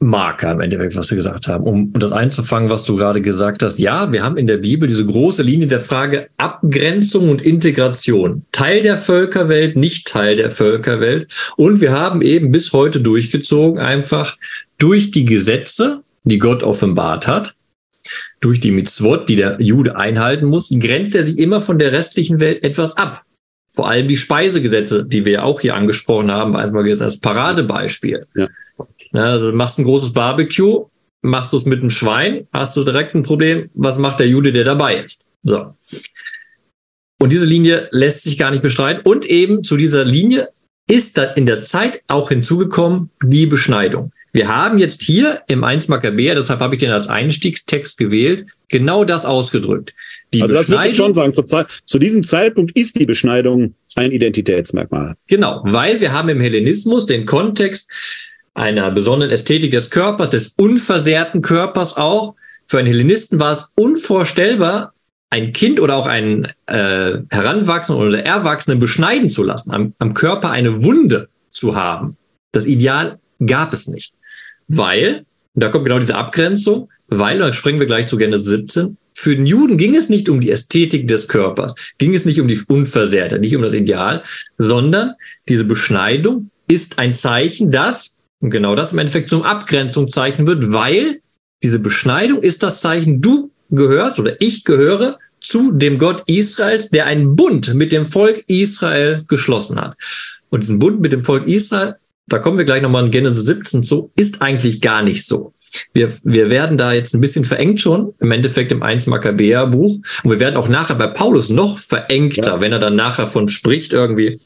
Marker 0.00 0.52
im 0.52 0.60
Endeffekt, 0.60 0.96
was 0.96 1.10
wir 1.10 1.16
gesagt 1.16 1.48
haben, 1.48 1.64
um, 1.64 1.90
um 1.92 2.00
das 2.00 2.12
einzufangen, 2.12 2.70
was 2.70 2.84
du 2.84 2.96
gerade 2.96 3.20
gesagt 3.20 3.62
hast. 3.62 3.80
Ja, 3.80 4.12
wir 4.12 4.22
haben 4.22 4.36
in 4.36 4.46
der 4.46 4.58
Bibel 4.58 4.88
diese 4.88 5.04
große 5.04 5.42
Linie 5.42 5.66
der 5.66 5.80
Frage 5.80 6.28
Abgrenzung 6.36 7.28
und 7.30 7.42
Integration. 7.42 8.44
Teil 8.52 8.82
der 8.82 8.96
Völkerwelt, 8.96 9.76
nicht 9.76 10.06
Teil 10.06 10.36
der 10.36 10.50
Völkerwelt. 10.50 11.28
Und 11.56 11.80
wir 11.80 11.92
haben 11.92 12.22
eben 12.22 12.52
bis 12.52 12.72
heute 12.72 13.00
durchgezogen, 13.00 13.80
einfach 13.80 14.36
durch 14.78 15.10
die 15.10 15.24
Gesetze, 15.24 16.02
die 16.22 16.38
Gott 16.38 16.62
offenbart 16.62 17.26
hat, 17.26 17.54
durch 18.40 18.60
die 18.60 18.70
Mitzvot, 18.70 19.28
die 19.28 19.36
der 19.36 19.60
Jude 19.60 19.96
einhalten 19.96 20.46
muss, 20.46 20.70
grenzt 20.78 21.16
er 21.16 21.24
sich 21.24 21.38
immer 21.38 21.60
von 21.60 21.78
der 21.78 21.90
restlichen 21.90 22.38
Welt 22.38 22.62
etwas 22.62 22.96
ab. 22.96 23.24
Vor 23.72 23.88
allem 23.88 24.08
die 24.08 24.16
Speisegesetze, 24.16 25.04
die 25.04 25.24
wir 25.24 25.44
auch 25.44 25.60
hier 25.60 25.74
angesprochen 25.74 26.30
haben, 26.30 26.56
einfach 26.56 26.84
als 27.00 27.20
Paradebeispiel. 27.20 28.24
Ja. 28.34 28.48
Ja, 29.12 29.22
also 29.22 29.52
machst 29.52 29.78
ein 29.78 29.84
großes 29.84 30.12
Barbecue, 30.12 30.86
machst 31.22 31.52
du 31.52 31.56
es 31.56 31.64
mit 31.64 31.80
einem 31.80 31.90
Schwein, 31.90 32.46
hast 32.52 32.76
du 32.76 32.84
direkt 32.84 33.14
ein 33.14 33.22
Problem, 33.22 33.70
was 33.74 33.98
macht 33.98 34.20
der 34.20 34.28
Jude, 34.28 34.52
der 34.52 34.64
dabei 34.64 34.96
ist? 34.98 35.24
So. 35.42 35.74
Und 37.20 37.32
diese 37.32 37.46
Linie 37.46 37.88
lässt 37.90 38.24
sich 38.24 38.38
gar 38.38 38.50
nicht 38.50 38.62
bestreiten. 38.62 39.02
Und 39.04 39.24
eben 39.24 39.64
zu 39.64 39.76
dieser 39.76 40.04
Linie 40.04 40.48
ist 40.88 41.18
dann 41.18 41.36
in 41.36 41.46
der 41.46 41.60
Zeit 41.60 42.02
auch 42.06 42.28
hinzugekommen 42.28 43.10
die 43.22 43.46
Beschneidung. 43.46 44.12
Wir 44.32 44.48
haben 44.48 44.78
jetzt 44.78 45.02
hier 45.02 45.42
im 45.48 45.64
1 45.64 45.88
Makkabäer, 45.88 46.34
deshalb 46.34 46.60
habe 46.60 46.74
ich 46.74 46.80
den 46.80 46.92
als 46.92 47.08
Einstiegstext 47.08 47.98
gewählt, 47.98 48.46
genau 48.68 49.04
das 49.04 49.24
ausgedrückt. 49.24 49.94
Die 50.34 50.42
also 50.42 50.54
das 50.54 50.68
würde 50.68 50.88
ich 50.88 50.96
schon 50.96 51.14
sagen, 51.14 51.32
zu, 51.32 51.44
zu, 51.86 51.98
diesem 51.98 52.22
Zeitpunkt 52.22 52.76
ist 52.76 52.98
die 52.98 53.06
Beschneidung 53.06 53.74
ein 53.94 54.12
Identitätsmerkmal. 54.12 55.16
Genau, 55.26 55.62
weil 55.64 56.00
wir 56.00 56.12
haben 56.12 56.28
im 56.28 56.40
Hellenismus 56.40 57.06
den 57.06 57.24
Kontext, 57.24 57.90
einer 58.54 58.90
besonderen 58.90 59.30
Ästhetik 59.30 59.70
des 59.70 59.90
Körpers, 59.90 60.30
des 60.30 60.54
unversehrten 60.56 61.42
Körpers 61.42 61.96
auch. 61.96 62.34
Für 62.66 62.78
einen 62.78 62.88
Hellenisten 62.88 63.38
war 63.38 63.52
es 63.52 63.70
unvorstellbar, 63.76 64.92
ein 65.30 65.52
Kind 65.52 65.80
oder 65.80 65.96
auch 65.96 66.06
einen 66.06 66.46
äh, 66.66 67.18
Heranwachsenden 67.30 68.06
oder 68.06 68.24
Erwachsenen 68.24 68.80
beschneiden 68.80 69.30
zu 69.30 69.42
lassen, 69.42 69.72
am, 69.72 69.94
am 69.98 70.14
Körper 70.14 70.50
eine 70.50 70.82
Wunde 70.82 71.28
zu 71.50 71.76
haben. 71.76 72.16
Das 72.52 72.66
Ideal 72.66 73.18
gab 73.44 73.72
es 73.72 73.86
nicht. 73.86 74.14
Weil, 74.66 75.24
und 75.54 75.62
da 75.62 75.68
kommt 75.68 75.84
genau 75.84 75.98
diese 75.98 76.16
Abgrenzung, 76.16 76.90
weil, 77.08 77.38
da 77.38 77.52
springen 77.52 77.80
wir 77.80 77.86
gleich 77.86 78.06
zu 78.06 78.16
Genesis 78.16 78.46
17, 78.46 78.96
für 79.20 79.34
den 79.34 79.46
Juden 79.46 79.76
ging 79.76 79.96
es 79.96 80.08
nicht 80.08 80.28
um 80.28 80.40
die 80.40 80.50
Ästhetik 80.52 81.08
des 81.08 81.26
Körpers, 81.26 81.74
ging 81.98 82.14
es 82.14 82.24
nicht 82.24 82.40
um 82.40 82.46
die 82.46 82.60
Unversehrte, 82.68 83.40
nicht 83.40 83.56
um 83.56 83.62
das 83.62 83.74
Ideal, 83.74 84.22
sondern 84.58 85.14
diese 85.48 85.64
Beschneidung 85.64 86.50
ist 86.68 87.00
ein 87.00 87.14
Zeichen, 87.14 87.72
dass 87.72 88.14
und 88.38 88.50
genau 88.50 88.76
das 88.76 88.92
im 88.92 89.00
Endeffekt 89.00 89.28
zum 89.28 89.42
Abgrenzungszeichen 89.42 90.46
wird, 90.46 90.72
weil 90.72 91.20
diese 91.64 91.80
Beschneidung 91.80 92.40
ist 92.42 92.62
das 92.62 92.80
Zeichen, 92.80 93.20
du 93.20 93.50
gehörst 93.70 94.20
oder 94.20 94.40
ich 94.40 94.62
gehöre 94.62 95.18
zu 95.40 95.72
dem 95.72 95.98
Gott 95.98 96.22
Israels, 96.26 96.90
der 96.90 97.06
einen 97.06 97.34
Bund 97.34 97.74
mit 97.74 97.90
dem 97.90 98.06
Volk 98.06 98.44
Israel 98.46 99.24
geschlossen 99.26 99.80
hat. 99.80 99.96
Und 100.50 100.62
diesen 100.62 100.78
Bund 100.78 101.00
mit 101.00 101.12
dem 101.12 101.24
Volk 101.24 101.48
Israel, 101.48 101.96
da 102.28 102.38
kommen 102.38 102.56
wir 102.56 102.64
gleich 102.64 102.82
nochmal 102.82 103.04
in 103.04 103.10
Genesis 103.10 103.46
17 103.46 103.82
zu, 103.82 104.12
ist 104.14 104.42
eigentlich 104.42 104.80
gar 104.80 105.02
nicht 105.02 105.26
so. 105.26 105.52
Wir, 105.92 106.12
wir 106.24 106.50
werden 106.50 106.76
da 106.76 106.92
jetzt 106.92 107.14
ein 107.14 107.20
bisschen 107.20 107.44
verengt 107.44 107.80
schon, 107.80 108.14
im 108.20 108.30
Endeffekt 108.30 108.72
im 108.72 108.82
1 108.82 109.06
Makkabäer 109.06 109.66
Buch. 109.66 109.98
Und 110.22 110.30
wir 110.30 110.40
werden 110.40 110.56
auch 110.56 110.68
nachher 110.68 110.96
bei 110.96 111.06
Paulus 111.06 111.50
noch 111.50 111.78
verengter, 111.78 112.54
ja. 112.54 112.60
wenn 112.60 112.72
er 112.72 112.78
dann 112.78 112.96
nachher 112.96 113.26
von 113.26 113.48
spricht 113.48 113.92
irgendwie, 113.92 114.38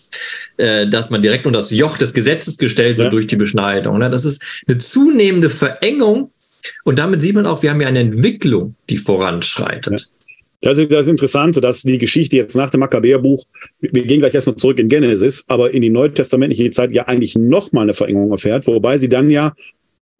äh, 0.56 0.88
dass 0.88 1.10
man 1.10 1.22
direkt 1.22 1.46
unter 1.46 1.58
das 1.58 1.70
Joch 1.70 1.98
des 1.98 2.14
Gesetzes 2.14 2.58
gestellt 2.58 2.96
wird 2.98 3.06
ja. 3.06 3.10
durch 3.10 3.26
die 3.26 3.36
Beschneidung. 3.36 3.98
Ne? 3.98 4.10
Das 4.10 4.24
ist 4.24 4.42
eine 4.66 4.78
zunehmende 4.78 5.50
Verengung. 5.50 6.30
Und 6.84 6.98
damit 6.98 7.22
sieht 7.22 7.34
man 7.34 7.46
auch, 7.46 7.62
wir 7.62 7.70
haben 7.70 7.80
ja 7.80 7.88
eine 7.88 8.00
Entwicklung, 8.00 8.76
die 8.88 8.98
voranschreitet. 8.98 10.00
Ja. 10.00 10.06
Das 10.62 10.78
ist 10.78 10.92
das 10.92 11.08
Interessante, 11.08 11.60
dass 11.60 11.82
die 11.82 11.98
Geschichte 11.98 12.36
jetzt 12.36 12.54
nach 12.54 12.70
dem 12.70 12.80
Makkabäerbuch, 12.80 13.44
wir 13.80 14.04
gehen 14.04 14.20
gleich 14.20 14.32
erstmal 14.32 14.54
zurück 14.54 14.78
in 14.78 14.88
Genesis, 14.88 15.44
aber 15.48 15.74
in 15.74 15.82
die 15.82 15.90
neutestamentliche 15.90 16.70
Zeit 16.70 16.92
ja 16.92 17.08
eigentlich 17.08 17.34
nochmal 17.34 17.82
eine 17.82 17.94
Verengung 17.94 18.30
erfährt, 18.30 18.68
wobei 18.68 18.96
sie 18.96 19.08
dann 19.08 19.28
ja 19.28 19.54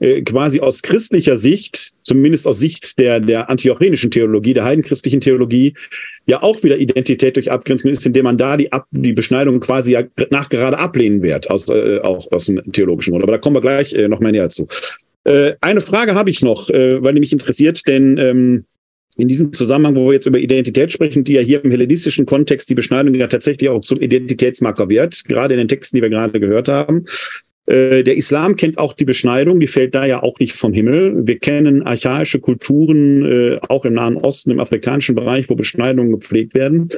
äh, 0.03 0.23
quasi 0.23 0.61
aus 0.61 0.83
christlicher 0.83 1.38
Sicht, 1.38 1.93
zumindest 2.03 2.49
aus 2.49 2.59
Sicht 2.59 2.99
der, 2.99 3.21
der 3.21 3.49
antiochenischen 3.49 4.11
Theologie, 4.11 4.53
der 4.53 4.65
heidenchristlichen 4.65 5.21
Theologie, 5.21 5.75
ja 6.27 6.43
auch 6.43 6.62
wieder 6.65 6.77
Identität 6.77 7.37
durch 7.37 7.51
Abgrenzung 7.51 7.91
ist, 7.91 8.05
indem 8.05 8.25
man 8.25 8.37
da 8.37 8.57
die, 8.57 8.73
Ab 8.73 8.87
die 8.91 9.12
Beschneidung 9.12 9.61
quasi 9.61 9.93
ja 9.93 10.03
nachgerade 10.31 10.79
ablehnen 10.79 11.23
wird, 11.23 11.49
aus, 11.51 11.69
äh, 11.69 12.01
auch 12.01 12.31
aus 12.33 12.47
dem 12.47 12.61
theologischen 12.73 13.12
Grund. 13.12 13.23
Aber 13.23 13.33
da 13.33 13.38
kommen 13.38 13.55
wir 13.57 13.61
gleich 13.61 13.93
äh, 13.93 14.09
noch 14.09 14.19
mal 14.19 14.33
näher 14.33 14.51
zu. 14.51 14.67
Äh, 15.25 15.53
eine 15.61 15.81
Frage 15.81 16.15
habe 16.15 16.31
ich 16.31 16.43
noch, 16.43 16.69
äh, 16.69 17.03
weil 17.03 17.15
die 17.15 17.21
mich 17.21 17.33
interessiert, 17.33 17.87
denn 17.87 18.19
ähm, 18.19 18.65
in 19.17 19.29
diesem 19.29 19.53
Zusammenhang, 19.53 19.95
wo 19.95 20.07
wir 20.07 20.15
jetzt 20.15 20.27
über 20.27 20.38
Identität 20.38 20.91
sprechen, 20.91 21.23
die 21.23 21.35
ja 21.35 21.43
hier 21.43 21.65
im 21.65 21.71
hellenistischen 21.71 22.27
Kontext 22.27 22.69
die 22.71 22.75
Beschneidung 22.75 23.15
ja 23.15 23.29
tatsächlich 23.29 23.71
auch 23.71 23.83
zum 23.83 24.01
Identitätsmarker 24.01 24.88
wird, 24.88 25.25
gerade 25.27 25.55
in 25.55 25.59
den 25.59 25.69
Texten, 25.69 25.97
die 25.97 26.03
wir 26.03 26.11
gerade 26.11 26.41
gehört 26.41 26.69
haben. 26.69 27.05
Äh, 27.66 28.03
der 28.03 28.16
Islam 28.16 28.57
kennt 28.57 28.79
auch 28.79 28.92
die 28.92 29.05
Beschneidung, 29.05 29.61
die 29.61 29.66
fällt 29.66 29.94
da 29.94 30.05
ja 30.05 30.22
auch 30.22 30.38
nicht 30.38 30.55
vom 30.55 30.72
Himmel. 30.72 31.27
Wir 31.27 31.38
kennen 31.38 31.83
archaische 31.83 32.40
Kulturen, 32.40 33.25
äh, 33.25 33.59
auch 33.68 33.85
im 33.85 33.94
Nahen 33.94 34.16
Osten, 34.16 34.51
im 34.51 34.61
afrikanischen 34.61 35.14
Bereich, 35.14 35.48
wo 35.48 35.55
Beschneidungen 35.55 36.12
gepflegt 36.12 36.55
werden. 36.55 36.88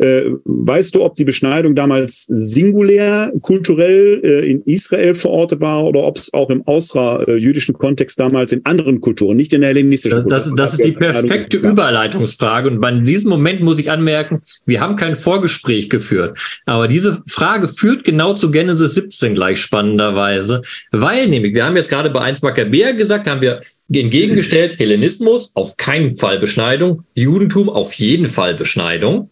Äh, 0.00 0.30
weißt 0.44 0.94
du, 0.94 1.02
ob 1.02 1.16
die 1.16 1.24
Beschneidung 1.24 1.74
damals 1.74 2.24
singulär 2.26 3.30
kulturell 3.42 4.20
äh, 4.24 4.50
in 4.50 4.62
Israel 4.64 5.14
verortet 5.14 5.60
war 5.60 5.84
oder 5.84 6.04
ob 6.04 6.16
es 6.16 6.32
auch 6.32 6.48
im 6.48 6.66
ausra-jüdischen 6.66 7.74
äh, 7.74 7.78
Kontext 7.78 8.18
damals 8.18 8.52
in 8.52 8.64
anderen 8.64 9.02
Kulturen, 9.02 9.36
nicht 9.36 9.52
in 9.52 9.60
der 9.60 9.68
hellenistischen 9.68 10.22
Kultur? 10.22 10.30
Das, 10.30 10.44
das, 10.46 10.54
das 10.54 10.72
ist 10.74 10.86
die 10.86 10.92
perfekte 10.92 11.58
Überleitungsfrage. 11.58 12.70
Und 12.70 12.82
in 12.82 13.04
diesem 13.04 13.28
Moment 13.28 13.60
muss 13.60 13.78
ich 13.78 13.90
anmerken, 13.90 14.40
wir 14.64 14.80
haben 14.80 14.96
kein 14.96 15.16
Vorgespräch 15.16 15.90
geführt. 15.90 16.38
Aber 16.64 16.88
diese 16.88 17.22
Frage 17.26 17.68
führt 17.68 18.02
genau 18.04 18.32
zu 18.32 18.50
Genesis 18.50 18.94
17 18.94 19.34
gleich 19.34 19.60
spannenderweise, 19.60 20.62
weil 20.92 21.28
nämlich, 21.28 21.52
wir 21.52 21.66
haben 21.66 21.76
jetzt 21.76 21.90
gerade 21.90 22.08
bei 22.08 22.20
1 22.20 22.40
Makkabäer 22.40 22.94
gesagt, 22.94 23.28
haben 23.28 23.42
wir 23.42 23.60
entgegengestellt, 23.92 24.78
Hellenismus 24.78 25.50
auf 25.54 25.76
keinen 25.76 26.16
Fall 26.16 26.38
Beschneidung, 26.38 27.04
Judentum 27.14 27.68
auf 27.68 27.92
jeden 27.94 28.28
Fall 28.28 28.54
Beschneidung. 28.54 29.28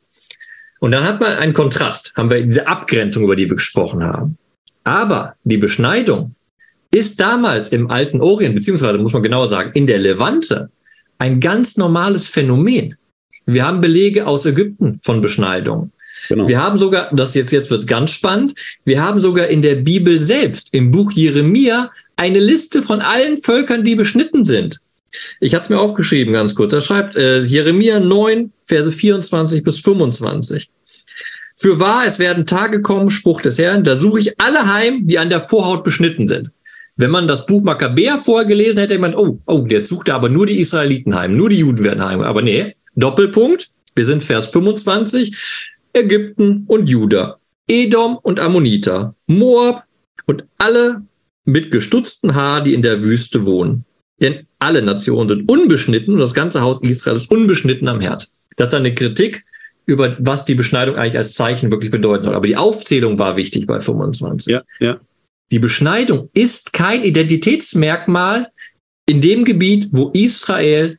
Und 0.80 0.92
dann 0.92 1.04
hat 1.04 1.20
man 1.20 1.36
einen 1.36 1.52
Kontrast, 1.52 2.12
haben 2.16 2.30
wir 2.30 2.42
diese 2.42 2.66
Abgrenzung, 2.66 3.24
über 3.24 3.36
die 3.36 3.48
wir 3.48 3.56
gesprochen 3.56 4.04
haben. 4.04 4.38
Aber 4.84 5.34
die 5.44 5.56
Beschneidung 5.56 6.34
ist 6.90 7.20
damals 7.20 7.72
im 7.72 7.90
alten 7.90 8.20
Orient, 8.20 8.54
beziehungsweise 8.54 8.98
muss 8.98 9.12
man 9.12 9.22
genauer 9.22 9.48
sagen, 9.48 9.72
in 9.74 9.86
der 9.86 9.98
Levante, 9.98 10.70
ein 11.18 11.40
ganz 11.40 11.76
normales 11.76 12.28
Phänomen. 12.28 12.96
Wir 13.46 13.66
haben 13.66 13.80
Belege 13.80 14.26
aus 14.26 14.46
Ägypten 14.46 15.00
von 15.02 15.20
Beschneidung. 15.20 15.90
Genau. 16.28 16.48
Wir 16.48 16.62
haben 16.62 16.78
sogar, 16.78 17.10
das 17.12 17.34
jetzt, 17.34 17.52
jetzt 17.52 17.70
wird 17.70 17.86
ganz 17.86 18.12
spannend, 18.12 18.54
wir 18.84 19.02
haben 19.02 19.20
sogar 19.20 19.48
in 19.48 19.62
der 19.62 19.76
Bibel 19.76 20.20
selbst, 20.20 20.72
im 20.72 20.90
Buch 20.90 21.12
Jeremia, 21.12 21.90
eine 22.16 22.40
Liste 22.40 22.82
von 22.82 23.00
allen 23.00 23.38
Völkern, 23.38 23.84
die 23.84 23.94
beschnitten 23.94 24.44
sind. 24.44 24.80
Ich 25.40 25.54
hatte 25.54 25.64
es 25.64 25.68
mir 25.70 25.78
aufgeschrieben, 25.78 26.32
ganz 26.32 26.54
kurz. 26.54 26.72
Er 26.72 26.80
schreibt 26.80 27.16
äh, 27.16 27.40
Jeremia 27.40 28.00
9, 28.00 28.52
Verse 28.64 28.92
24 28.92 29.62
bis 29.62 29.80
25. 29.80 30.68
Für 31.54 31.80
wahr, 31.80 32.06
es 32.06 32.18
werden 32.18 32.46
Tage 32.46 32.82
kommen, 32.82 33.10
Spruch 33.10 33.40
des 33.40 33.58
Herrn, 33.58 33.82
da 33.82 33.96
suche 33.96 34.20
ich 34.20 34.40
alle 34.40 34.72
heim, 34.72 35.08
die 35.08 35.18
an 35.18 35.30
der 35.30 35.40
Vorhaut 35.40 35.82
beschnitten 35.82 36.28
sind. 36.28 36.50
Wenn 36.96 37.10
man 37.10 37.26
das 37.26 37.46
Buch 37.46 37.62
Makkabäer 37.62 38.18
vorgelesen 38.18 38.78
hätte, 38.78 38.94
hätte 38.94 39.00
man, 39.00 39.14
oh, 39.14 39.38
oh, 39.46 39.62
der 39.62 39.84
sucht 39.84 40.08
da 40.08 40.16
aber 40.16 40.28
nur 40.28 40.46
die 40.46 40.58
Israeliten 40.60 41.14
heim, 41.14 41.36
nur 41.36 41.48
die 41.48 41.58
Juden 41.58 41.84
werden 41.84 42.04
heim. 42.04 42.20
Aber 42.20 42.42
nee, 42.42 42.74
Doppelpunkt, 42.94 43.70
wir 43.94 44.04
sind 44.06 44.22
Vers 44.22 44.50
25, 44.50 45.36
Ägypten 45.92 46.64
und 46.66 46.88
Juda, 46.88 47.38
Edom 47.66 48.18
und 48.22 48.40
Ammoniter, 48.40 49.14
Moab 49.26 49.84
und 50.26 50.44
alle 50.58 51.02
mit 51.44 51.70
gestutzten 51.70 52.34
Haar, 52.34 52.62
die 52.62 52.74
in 52.74 52.82
der 52.82 53.02
Wüste 53.02 53.46
wohnen. 53.46 53.84
Denn 54.20 54.46
alle 54.58 54.82
Nationen 54.82 55.28
sind 55.28 55.48
unbeschnitten 55.48 56.14
und 56.14 56.20
das 56.20 56.34
ganze 56.34 56.60
Haus 56.60 56.82
Israel 56.82 57.16
ist 57.16 57.30
unbeschnitten 57.30 57.88
am 57.88 58.00
Herz. 58.00 58.32
Das 58.56 58.68
ist 58.68 58.74
eine 58.74 58.94
Kritik 58.94 59.44
über 59.88 60.16
was 60.18 60.44
die 60.44 60.54
Beschneidung 60.54 60.96
eigentlich 60.96 61.16
als 61.16 61.32
Zeichen 61.32 61.70
wirklich 61.70 61.90
bedeuten 61.90 62.24
soll. 62.24 62.34
Aber 62.34 62.46
die 62.46 62.56
Aufzählung 62.56 63.18
war 63.18 63.36
wichtig 63.36 63.66
bei 63.66 63.80
25. 63.80 64.52
Ja, 64.52 64.62
ja. 64.80 65.00
Die 65.50 65.58
Beschneidung 65.58 66.28
ist 66.34 66.74
kein 66.74 67.04
Identitätsmerkmal 67.04 68.48
in 69.06 69.22
dem 69.22 69.46
Gebiet, 69.46 69.88
wo 69.92 70.10
Israel 70.10 70.98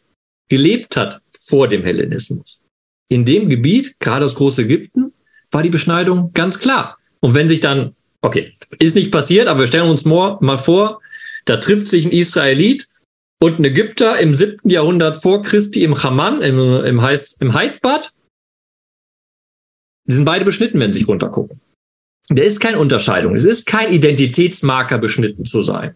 gelebt 0.50 0.98
hat 0.98 1.22
vor 1.40 1.68
dem 1.68 1.84
Hellenismus. 1.84 2.62
In 3.10 3.26
dem 3.26 3.48
Gebiet, 3.48 4.00
gerade 4.00 4.22
das 4.22 4.34
große 4.34 4.64
Ägypten, 4.64 5.14
war 5.52 5.62
die 5.62 5.70
Beschneidung 5.70 6.32
ganz 6.34 6.60
klar. 6.60 6.98
Und 7.20 7.36
wenn 7.36 7.48
sich 7.48 7.60
dann, 7.60 7.96
okay, 8.22 8.54
ist 8.80 8.96
nicht 8.96 9.12
passiert, 9.12 9.48
aber 9.48 9.60
wir 9.62 9.68
stellen 9.68 9.90
uns 9.90 10.04
mal 10.06 10.58
vor, 10.58 11.00
da 11.46 11.58
trifft 11.58 11.90
sich 11.90 12.06
ein 12.06 12.12
Israelit 12.12 12.88
und 13.42 13.60
ein 13.60 13.66
Ägypter 13.66 14.20
im 14.20 14.36
siebten 14.36 14.70
Jahrhundert 14.70 15.22
vor 15.22 15.42
Christi 15.42 15.84
im 15.84 16.02
Haman, 16.04 16.42
im, 16.42 16.60
im, 16.60 17.02
Heiß, 17.02 17.38
im 17.40 17.54
Heißbad. 17.54 18.12
Die 20.06 20.14
sind 20.14 20.26
beide 20.26 20.46
beschnitten, 20.46 20.80
wenn 20.80 20.92
sie 20.92 21.00
sich 21.00 21.08
runtergucken. 21.08 21.62
Der 22.30 22.46
ist 22.46 22.60
keine 22.60 22.80
Unterscheidung. 22.80 23.36
Es 23.36 23.46
ist 23.46 23.66
kein 23.66 23.92
Identitätsmarker, 23.94 24.98
beschnitten 24.98 25.46
zu 25.46 25.62
sein. 25.62 25.96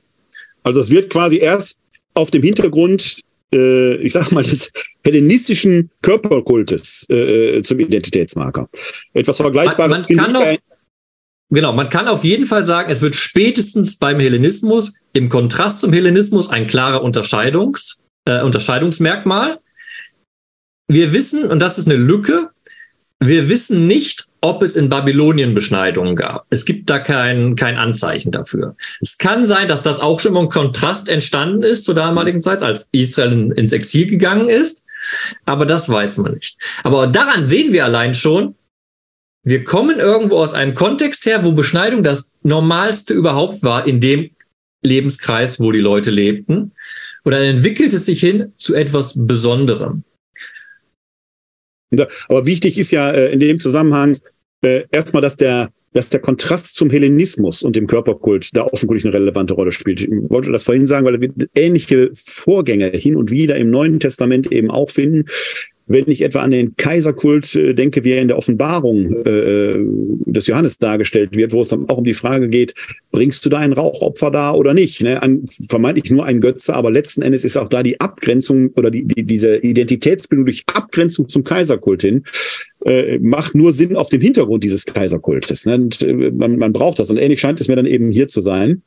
Also 0.64 0.80
es 0.80 0.90
wird 0.90 1.12
quasi 1.12 1.38
erst 1.38 1.80
auf 2.14 2.32
dem 2.32 2.44
Hintergrund, 2.44 3.20
äh, 3.54 3.96
ich 3.98 4.14
sag 4.14 4.32
mal, 4.32 4.44
des 4.44 4.72
hellenistischen 5.04 5.92
Körperkultes 6.02 7.08
äh, 7.10 7.62
zum 7.62 7.80
Identitätsmarker. 7.80 8.70
Etwas 9.14 9.38
Vergleichbares. 9.38 10.08
Man, 10.10 10.16
man 10.16 10.26
kann 10.26 10.36
auch, 10.36 10.58
genau, 11.54 11.74
man 11.74 11.90
kann 11.90 12.08
auf 12.08 12.24
jeden 12.24 12.46
Fall 12.46 12.66
sagen, 12.66 12.92
es 12.92 13.02
wird 13.02 13.16
spätestens 13.16 13.98
beim 13.98 14.20
Hellenismus 14.20 14.94
im 15.14 15.30
Kontrast 15.30 15.80
zum 15.80 15.94
Hellenismus 15.94 16.50
ein 16.50 16.68
klarer 16.68 17.04
Unterscheidungs, 17.04 17.98
äh, 18.26 18.42
Unterscheidungsmerkmal. 18.42 19.60
Wir 20.88 21.14
wissen, 21.14 21.46
und 21.50 21.60
das 21.60 21.78
ist 21.78 21.88
eine 21.88 21.98
Lücke, 21.98 22.50
wir 23.20 23.48
wissen 23.48 23.88
nicht, 23.88 24.28
ob 24.42 24.62
es 24.62 24.76
in 24.76 24.90
Babylonien 24.90 25.56
Beschneidungen 25.56 26.18
gab. 26.18 26.46
Es 26.50 26.66
gibt 26.66 26.90
da 26.90 27.00
kein, 27.00 27.56
kein 27.56 27.78
Anzeichen 27.78 28.32
dafür. 28.32 28.76
Es 29.00 29.18
kann 29.18 29.46
sein, 29.46 29.70
dass 29.70 29.82
das 29.82 30.02
auch 30.02 30.20
schon 30.20 30.34
mal 30.34 30.42
ein 30.42 30.50
Kontrast 30.50 31.08
entstanden 31.08 31.64
ist 31.64 31.86
zur 31.86 31.96
damaligen 31.96 32.42
Zeit, 32.42 32.62
als 32.62 32.88
Israel 32.92 33.54
ins 33.54 33.72
Exil 33.72 34.08
gegangen 34.08 34.50
ist. 34.50 34.84
Aber 35.46 35.66
das 35.66 35.88
weiß 35.88 36.18
man 36.18 36.34
nicht. 36.34 36.58
Aber 36.84 37.08
daran 37.08 37.48
sehen 37.48 37.72
wir 37.72 37.86
allein 37.86 38.14
schon, 38.14 38.56
wir 39.44 39.64
kommen 39.64 40.00
irgendwo 40.00 40.38
aus 40.38 40.54
einem 40.54 40.74
Kontext 40.74 41.26
her, 41.26 41.44
wo 41.44 41.52
Beschneidung 41.52 42.04
das 42.04 42.32
Normalste 42.44 43.14
überhaupt 43.14 43.62
war, 43.62 43.86
in 43.86 44.00
dem 44.00 44.32
Lebenskreis, 44.84 45.60
wo 45.60 45.72
die 45.72 45.80
Leute 45.80 46.12
lebten. 46.12 46.72
Und 47.24 47.32
dann 47.32 47.44
entwickelt 47.44 47.94
es 47.94 48.06
sich 48.06 48.20
hin 48.20 48.54
zu 48.58 48.74
etwas 48.74 49.14
Besonderem. 49.16 50.04
Aber 52.28 52.46
wichtig 52.46 52.78
ist 52.80 52.92
ja 52.92 53.12
äh, 53.12 53.32
in 53.32 53.40
dem 53.40 53.60
Zusammenhang 53.60 54.18
äh, 54.62 54.84
erstmal, 54.92 55.22
dass 55.22 55.38
der, 55.38 55.72
dass 55.94 56.10
der 56.10 56.22
Kontrast 56.22 56.76
zum 56.76 56.90
Hellenismus 56.90 57.62
und 57.64 57.76
dem 57.76 57.86
Körperkult 57.86 58.50
da 58.56 58.64
offenkundig 58.64 59.06
eine 59.06 59.14
relevante 59.14 59.54
Rolle 59.54 59.72
spielt. 59.72 60.02
Ich 60.02 60.10
wollte 60.30 60.52
das 60.52 60.64
vorhin 60.64 60.88
sagen, 60.88 61.06
weil 61.06 61.22
wir 61.22 61.32
ähnliche 61.54 62.10
Vorgänge 62.14 62.90
hin 62.90 63.16
und 63.16 63.30
wieder 63.30 63.58
im 63.58 63.70
Neuen 63.70 64.00
Testament 64.00 64.52
eben 64.52 64.72
auch 64.72 64.90
finden. 64.90 65.26
Wenn 65.86 66.06
ich 66.08 66.22
etwa 66.22 66.40
an 66.40 66.52
den 66.52 66.76
Kaiserkult 66.76 67.56
äh, 67.56 67.74
denke, 67.74 68.04
wie 68.04 68.12
er 68.12 68.22
in 68.22 68.30
der 68.30 68.38
Offenbarung 68.38 69.26
äh, 69.26 69.74
des 69.76 70.48
Johannes 70.48 70.78
dargestellt 70.78 71.36
wird, 71.36 71.52
wo 71.52 71.62
es 71.62 71.70
dann 71.70 71.90
auch 71.90 71.98
um 71.98 72.04
die 72.04 72.14
Frage 72.14 72.48
geht, 72.48 72.74
bringst 73.12 73.46
du 73.46 73.50
da 73.50 73.60
ein 73.60 73.74
Rauchopfer 73.74 74.32
da 74.32 74.54
oder 74.54 74.74
nicht? 74.74 75.04
Ne? 75.04 75.22
An, 75.22 75.44
vermeintlich 75.70 76.10
nur 76.12 76.26
ein 76.26 76.42
Götze, 76.42 76.74
aber 76.74 76.92
letzten 76.92 77.22
Endes 77.22 77.44
ist 77.44 77.58
auch 77.58 77.70
da 77.70 77.84
die 77.84 78.00
Abgrenzung 78.00 78.70
oder 78.76 78.90
die, 78.92 79.04
die, 79.04 79.24
diese 79.24 79.58
Identitätsbildung 79.58 80.46
durch 80.46 80.64
Abgrenzung 80.74 81.28
zum 81.28 81.44
Kaiserkult 81.44 82.02
hin, 82.02 82.24
äh, 82.86 83.20
macht 83.20 83.56
nur 83.56 83.74
Sinn 83.74 83.96
auf 83.96 84.10
dem 84.10 84.22
Hintergrund 84.22 84.64
dieses 84.64 84.86
Kaiserkultes. 84.86 85.66
Ne? 85.66 85.76
Und, 85.76 86.02
äh, 86.02 86.32
man, 86.32 86.58
man 86.58 86.74
braucht 86.74 87.00
das. 87.00 87.10
Und 87.10 87.18
ähnlich 87.18 87.42
scheint 87.42 87.60
es 87.60 87.68
mir 87.68 87.76
dann 87.76 87.86
eben 87.86 88.12
hier 88.12 88.28
zu 88.28 88.42
sein. 88.42 88.84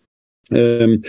Ähm, 0.50 1.02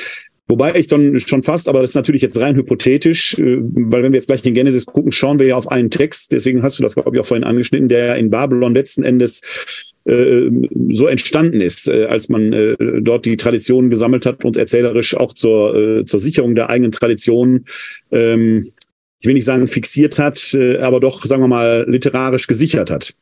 Wobei 0.47 0.75
ich 0.75 0.87
dann 0.87 1.19
schon 1.19 1.43
fast, 1.43 1.67
aber 1.67 1.81
das 1.81 1.89
ist 1.89 1.95
natürlich 1.95 2.21
jetzt 2.21 2.39
rein 2.39 2.55
hypothetisch, 2.55 3.37
äh, 3.37 3.57
weil 3.59 4.03
wenn 4.03 4.13
wir 4.13 4.17
jetzt 4.17 4.27
gleich 4.27 4.45
in 4.45 4.53
Genesis 4.53 4.85
gucken, 4.85 5.11
schauen 5.11 5.39
wir 5.39 5.45
ja 5.45 5.57
auf 5.57 5.69
einen 5.69 5.89
Text, 5.89 6.31
deswegen 6.31 6.63
hast 6.63 6.79
du 6.79 6.83
das, 6.83 6.95
glaube 6.95 7.15
ich, 7.15 7.19
auch 7.19 7.25
vorhin 7.25 7.43
angeschnitten, 7.43 7.89
der 7.89 8.15
in 8.15 8.29
Babylon 8.29 8.73
letzten 8.73 9.03
Endes 9.03 9.41
äh, 10.05 10.49
so 10.91 11.07
entstanden 11.07 11.59
ist, 11.59 11.89
äh, 11.89 12.05
als 12.05 12.29
man 12.29 12.75
dort 13.01 13.25
die 13.25 13.35
Traditionen 13.35 13.89
gesammelt 13.89 14.25
hat 14.25 14.45
und 14.45 14.55
erzählerisch 14.55 15.17
auch 15.17 15.33
zur, 15.33 16.03
zur 16.05 16.19
Sicherung 16.19 16.55
der 16.55 16.69
eigenen 16.69 16.91
Traditionen, 16.91 17.65
ähm, 18.11 18.71
ich 19.19 19.27
will 19.27 19.33
nicht 19.33 19.45
sagen 19.45 19.67
fixiert 19.67 20.19
hat, 20.19 20.55
aber 20.79 20.99
doch, 20.99 21.25
sagen 21.25 21.41
wir 21.41 21.47
mal, 21.47 21.85
literarisch 21.87 22.45
gesichert 22.45 22.91
hat. 22.91 23.15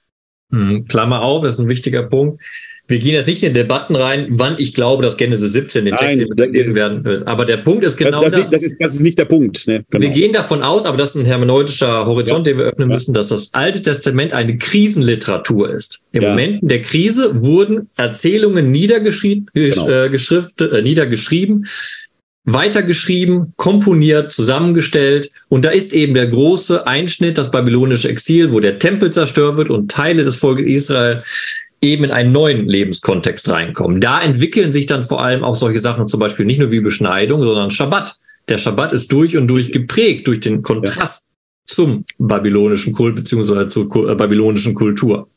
Hm, 0.52 0.86
Klammer 0.90 1.22
auf, 1.22 1.44
das 1.44 1.54
ist 1.54 1.62
ein 1.62 1.70
wichtiger 1.70 2.04
Punkt. 2.04 2.42
Wir 2.88 3.00
gehen 3.00 3.14
jetzt 3.14 3.28
nicht 3.28 3.42
in 3.42 3.56
Debatten 3.56 3.96
rein, 3.96 4.28
wann 4.30 4.56
ich 4.60 4.76
glaube, 4.76 5.02
dass 5.02 5.18
Genesis 5.18 5.54
17 5.54 5.86
den 5.86 5.96
Text 5.96 6.24
Nein, 6.38 6.52
lesen 6.52 6.76
werden 6.76 7.04
wird. 7.04 7.28
Aber 7.28 7.44
der 7.46 7.58
Punkt 7.58 7.84
ist 7.84 7.98
genau 7.98 8.22
das, 8.22 8.34
das, 8.34 8.34
das. 8.34 8.44
ist, 8.44 8.54
das, 8.54 8.64
ist, 8.64 8.78
das 8.80 8.94
ist 8.96 9.02
nicht 9.02 9.18
der 9.18 9.26
Punkt. 9.26 9.66
Ne? 9.66 9.84
Wir 9.90 10.10
gehen 10.10 10.34
davon 10.34 10.62
aus, 10.62 10.86
aber 10.86 10.96
das 10.96 11.16
ist 11.16 11.22
ein 11.22 11.26
hermeneutischer 11.26 12.06
Horizont, 12.06 12.46
Ja. 12.46 12.54
den 12.54 12.60
wir 12.60 12.66
öffnen 12.66 12.90
Ja. 12.90 12.94
müssen, 12.96 13.14
dass 13.16 13.28
das 13.28 13.54
Alte 13.56 13.82
Testament 13.82 14.34
eine 14.34 14.58
Krisenliteratur 14.60 15.72
ist. 15.72 16.00
In 16.12 16.22
Ja. 16.22 16.30
Momenten 16.30 16.68
der 16.68 16.82
Krise 16.82 17.42
wurden 17.44 17.90
Erzählungen 17.98 18.70
niedergeschrieben, 18.70 19.50
Genau. 19.56 19.90
äh, 19.90 20.06
äh, 20.06 20.82
niedergeschrieben, 20.84 21.66
weitergeschrieben, 22.44 23.54
komponiert, 23.56 24.32
zusammengestellt. 24.32 25.32
Und 25.50 25.66
da 25.66 25.72
ist 25.72 25.94
eben 25.94 26.14
der 26.14 26.28
große 26.28 26.86
Einschnitt, 26.86 27.40
das 27.40 27.50
babylonische 27.50 28.10
Exil, 28.10 28.52
wo 28.52 28.60
der 28.60 28.78
Tempel 28.78 29.10
zerstört 29.12 29.58
wird 29.58 29.72
und 29.72 29.90
Teile 29.90 30.24
des 30.24 30.36
Volkes 30.36 30.66
Israel 30.68 31.24
eben 31.92 32.04
in 32.06 32.12
einen 32.12 32.32
neuen 32.32 32.68
Lebenskontext 32.68 33.50
reinkommen. 33.50 34.02
Da 34.02 34.22
entwickeln 34.22 34.74
sich 34.74 34.86
dann 34.86 35.04
vor 35.04 35.22
allem 35.22 35.44
auch 35.44 35.56
solche 35.56 35.80
Sachen, 35.80 36.08
zum 36.08 36.20
Beispiel 36.20 36.46
nicht 36.46 36.60
nur 36.60 36.72
wie 36.72 36.80
Beschneidung, 36.80 37.44
sondern 37.44 37.72
Schabbat. 37.72 38.16
Der 38.48 38.58
Schabbat 38.58 38.94
ist 38.94 39.12
durch 39.12 39.38
und 39.38 39.48
durch 39.48 39.72
geprägt 39.72 40.28
durch 40.28 40.40
den 40.40 40.62
Kontrast 40.62 41.24
zum 41.66 42.06
babylonischen 42.20 42.94
Kult 42.94 43.16
beziehungsweise 43.16 43.68
zur 43.68 44.10
äh, 44.10 44.16
babylonischen 44.16 44.74
Kultur. 44.74 45.28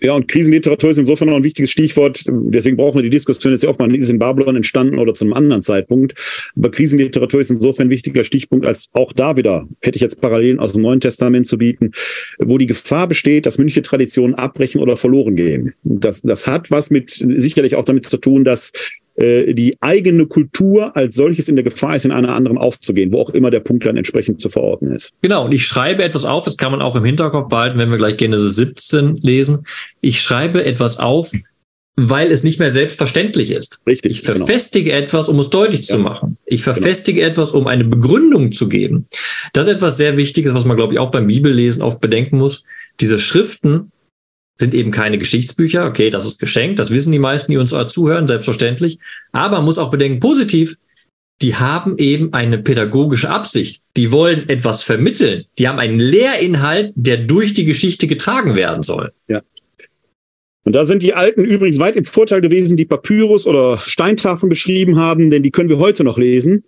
Ja, 0.00 0.12
und 0.12 0.28
Krisenliteratur 0.28 0.90
ist 0.90 0.98
insofern 0.98 1.28
noch 1.28 1.36
ein 1.36 1.44
wichtiges 1.44 1.70
Stichwort. 1.70 2.24
Deswegen 2.26 2.76
brauchen 2.76 2.96
wir 2.96 3.02
die 3.02 3.10
Diskussion 3.10 3.52
jetzt 3.52 3.62
ja 3.62 3.68
oft 3.68 3.78
mal, 3.78 3.94
ist 3.94 4.10
in 4.10 4.18
Babylon 4.18 4.56
entstanden 4.56 4.98
oder 4.98 5.14
zu 5.14 5.24
einem 5.24 5.34
anderen 5.34 5.62
Zeitpunkt. 5.62 6.14
Aber 6.56 6.70
Krisenliteratur 6.70 7.40
ist 7.40 7.50
insofern 7.50 7.88
ein 7.88 7.90
wichtiger 7.90 8.24
Stichpunkt, 8.24 8.66
als 8.66 8.88
auch 8.92 9.12
da 9.12 9.36
wieder, 9.36 9.68
hätte 9.82 9.96
ich 9.96 10.02
jetzt 10.02 10.20
Parallelen 10.20 10.58
aus 10.58 10.72
dem 10.72 10.82
Neuen 10.82 11.00
Testament 11.00 11.46
zu 11.46 11.58
bieten, 11.58 11.92
wo 12.38 12.58
die 12.58 12.66
Gefahr 12.66 13.06
besteht, 13.06 13.46
dass 13.46 13.58
mündliche 13.58 13.82
Traditionen 13.82 14.34
abbrechen 14.34 14.80
oder 14.80 14.96
verloren 14.96 15.36
gehen. 15.36 15.74
Das, 15.82 16.22
das 16.22 16.46
hat 16.46 16.70
was 16.70 16.90
mit, 16.90 17.10
sicherlich 17.10 17.76
auch 17.76 17.84
damit 17.84 18.06
zu 18.06 18.16
tun, 18.16 18.44
dass 18.44 18.72
die 19.16 19.76
eigene 19.80 20.26
Kultur 20.26 20.96
als 20.96 21.14
solches 21.14 21.48
in 21.48 21.56
der 21.56 21.64
Gefahr 21.64 21.94
ist, 21.94 22.04
in 22.06 22.12
einer 22.12 22.34
anderen 22.34 22.56
aufzugehen, 22.56 23.12
wo 23.12 23.20
auch 23.20 23.30
immer 23.30 23.50
der 23.50 23.60
Punkt 23.60 23.84
dann 23.84 23.96
entsprechend 23.96 24.40
zu 24.40 24.48
verorten 24.48 24.92
ist. 24.92 25.12
Genau, 25.20 25.44
und 25.44 25.52
ich 25.52 25.64
schreibe 25.64 26.02
etwas 26.04 26.24
auf, 26.24 26.44
das 26.44 26.56
kann 26.56 26.72
man 26.72 26.80
auch 26.80 26.96
im 26.96 27.04
Hinterkopf 27.04 27.48
behalten, 27.48 27.78
wenn 27.78 27.90
wir 27.90 27.98
gleich 27.98 28.16
Genesis 28.16 28.56
17 28.56 29.16
lesen. 29.18 29.66
Ich 30.00 30.22
schreibe 30.22 30.64
etwas 30.64 30.98
auf, 30.98 31.32
weil 31.96 32.30
es 32.32 32.44
nicht 32.44 32.58
mehr 32.58 32.70
selbstverständlich 32.70 33.50
ist. 33.50 33.80
Richtig. 33.86 34.12
Ich 34.12 34.22
genau. 34.24 34.38
verfestige 34.38 34.92
etwas, 34.92 35.28
um 35.28 35.38
es 35.38 35.50
deutlich 35.50 35.84
zu 35.84 35.96
Ja. 35.96 36.02
machen. 36.02 36.38
Ich 36.46 36.62
verfestige 36.62 37.22
etwas, 37.22 37.50
um 37.50 37.66
eine 37.66 37.84
Begründung 37.84 38.52
zu 38.52 38.68
geben. 38.68 39.06
Das 39.52 39.66
ist 39.66 39.74
etwas 39.74 39.96
sehr 39.98 40.16
Wichtiges, 40.16 40.54
was 40.54 40.64
man, 40.64 40.76
glaube 40.76 40.94
ich, 40.94 40.98
auch 40.98 41.10
beim 41.10 41.26
Bibellesen 41.26 41.82
oft 41.82 42.00
bedenken 42.00 42.38
muss. 42.38 42.64
Diese 43.00 43.18
Schriften 43.18 43.92
sind 44.60 44.74
eben 44.74 44.90
keine 44.90 45.18
Geschichtsbücher. 45.18 45.86
Okay, 45.86 46.10
das 46.10 46.26
ist 46.26 46.38
geschenkt. 46.38 46.78
Das 46.78 46.90
wissen 46.90 47.12
die 47.12 47.18
meisten, 47.18 47.50
die 47.50 47.58
uns 47.58 47.74
zuhören, 47.88 48.26
selbstverständlich. 48.26 48.98
Aber 49.32 49.56
man 49.56 49.64
muss 49.64 49.78
auch 49.78 49.90
bedenken, 49.90 50.20
positiv, 50.20 50.76
die 51.42 51.56
haben 51.56 51.96
eben 51.98 52.32
eine 52.34 52.58
pädagogische 52.58 53.30
Absicht. 53.30 53.82
Die 53.96 54.12
wollen 54.12 54.48
etwas 54.48 54.82
vermitteln. 54.82 55.46
Die 55.58 55.66
haben 55.66 55.78
einen 55.78 55.98
Lehrinhalt, 55.98 56.92
der 56.94 57.16
durch 57.16 57.54
die 57.54 57.64
Geschichte 57.64 58.06
getragen 58.06 58.54
werden 58.54 58.82
soll. 58.82 59.12
Und 60.64 60.74
da 60.74 60.84
sind 60.84 61.02
die 61.02 61.14
Alten 61.14 61.44
übrigens 61.44 61.78
weit 61.78 61.96
im 61.96 62.04
Vorteil 62.04 62.42
gewesen, 62.42 62.76
die 62.76 62.84
Papyrus 62.84 63.46
oder 63.46 63.78
Steintafeln 63.78 64.50
beschrieben 64.50 64.98
haben, 64.98 65.30
denn 65.30 65.42
die 65.42 65.50
können 65.50 65.70
wir 65.70 65.78
heute 65.78 66.04
noch 66.04 66.18
lesen. 66.18 66.64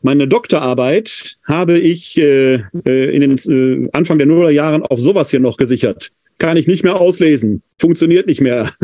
Meine 0.00 0.28
Doktorarbeit 0.28 1.36
habe 1.46 1.78
ich 1.78 2.16
äh, 2.18 2.62
äh, 2.86 3.14
in 3.14 3.20
den 3.20 3.84
äh, 3.84 3.88
Anfang 3.92 4.18
der 4.18 4.26
Nullerjahren 4.26 4.82
auf 4.82 4.98
sowas 4.98 5.30
hier 5.30 5.40
noch 5.40 5.56
gesichert. 5.56 6.12
Kann 6.38 6.56
ich 6.56 6.66
nicht 6.66 6.82
mehr 6.82 7.00
auslesen. 7.00 7.62
Funktioniert 7.78 8.26
nicht 8.26 8.40
mehr. 8.40 8.72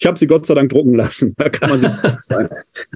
Ich 0.00 0.06
habe 0.06 0.16
sie 0.16 0.28
Gott 0.28 0.46
sei 0.46 0.54
Dank 0.54 0.70
drucken 0.70 0.94
lassen. 0.94 1.34
Da 1.36 1.48
kann 1.48 1.70
man 1.70 1.80
sein. 2.18 2.48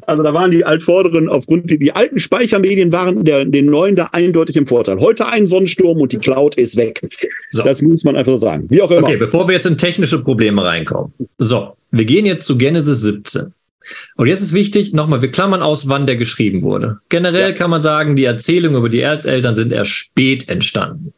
Also 0.07 0.23
da 0.23 0.33
waren 0.33 0.53
die 0.53 0.65
Altvorderen 0.65 1.29
aufgrund, 1.29 1.69
die, 1.69 1.79
die 1.79 1.93
alten 1.93 2.21
Speichermedien 2.21 2.93
waren 2.93 3.25
der, 3.25 3.45
den 3.45 3.67
neuen 3.67 3.97
da 3.97 4.11
eindeutig 4.13 4.57
im 4.57 4.67
Vorteil. 4.67 5.01
Heute 5.01 5.27
ein 5.27 5.47
Sonnensturm 5.47 6.01
und 6.01 6.13
die 6.13 6.19
Cloud 6.19 6.55
ist 6.55 6.77
weg. 6.77 7.01
So. 7.51 7.65
Das 7.65 7.83
muss 7.83 8.05
man 8.05 8.15
einfach 8.15 8.37
sagen. 8.37 8.67
Wie 8.71 8.81
auch 8.83 8.91
immer. 8.91 9.03
Okay, 9.03 9.17
bevor 9.17 9.49
wir 9.49 9.55
jetzt 9.55 9.67
in 9.67 9.79
technische 9.79 10.23
Probleme 10.23 10.65
reinkommen. 10.65 11.13
So, 11.39 11.77
wir 11.91 12.05
gehen 12.05 12.25
jetzt 12.25 12.47
zu 12.47 12.57
Genesis 12.57 13.01
17. 13.01 13.53
Und 14.17 14.29
jetzt 14.29 14.41
ist 14.41 14.53
wichtig, 14.53 14.93
nochmal, 14.93 15.23
wir 15.23 15.31
klammern 15.31 15.63
aus, 15.63 15.89
wann 15.89 16.07
der 16.07 16.17
geschrieben 16.17 16.63
wurde. 16.63 16.99
Generell 17.09 17.51
Ja. 17.51 17.57
kann 17.57 17.71
man 17.71 17.83
sagen, 17.83 18.17
die 18.17 18.25
Erzählungen 18.25 18.79
über 18.79 18.89
die 18.89 19.01
Erzeltern 19.01 19.57
sind 19.57 19.73
erst 19.73 19.91
spät 19.91 20.49
entstanden. 20.49 21.13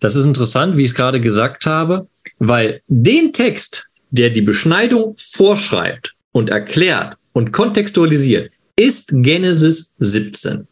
Das 0.00 0.16
ist 0.16 0.24
interessant, 0.24 0.76
wie 0.76 0.84
ich 0.84 0.90
es 0.92 0.96
gerade 0.96 1.20
gesagt 1.20 1.66
habe, 1.66 2.06
weil 2.38 2.80
den 2.86 3.32
Text, 3.32 3.88
der 4.10 4.30
die 4.30 4.40
Beschneidung 4.40 5.14
vorschreibt 5.18 6.14
und 6.32 6.50
erklärt 6.50 7.14
und 7.32 7.52
kontextualisiert, 7.52 8.50
ist 8.76 9.10
Genesis 9.12 9.94
17. 9.98 10.66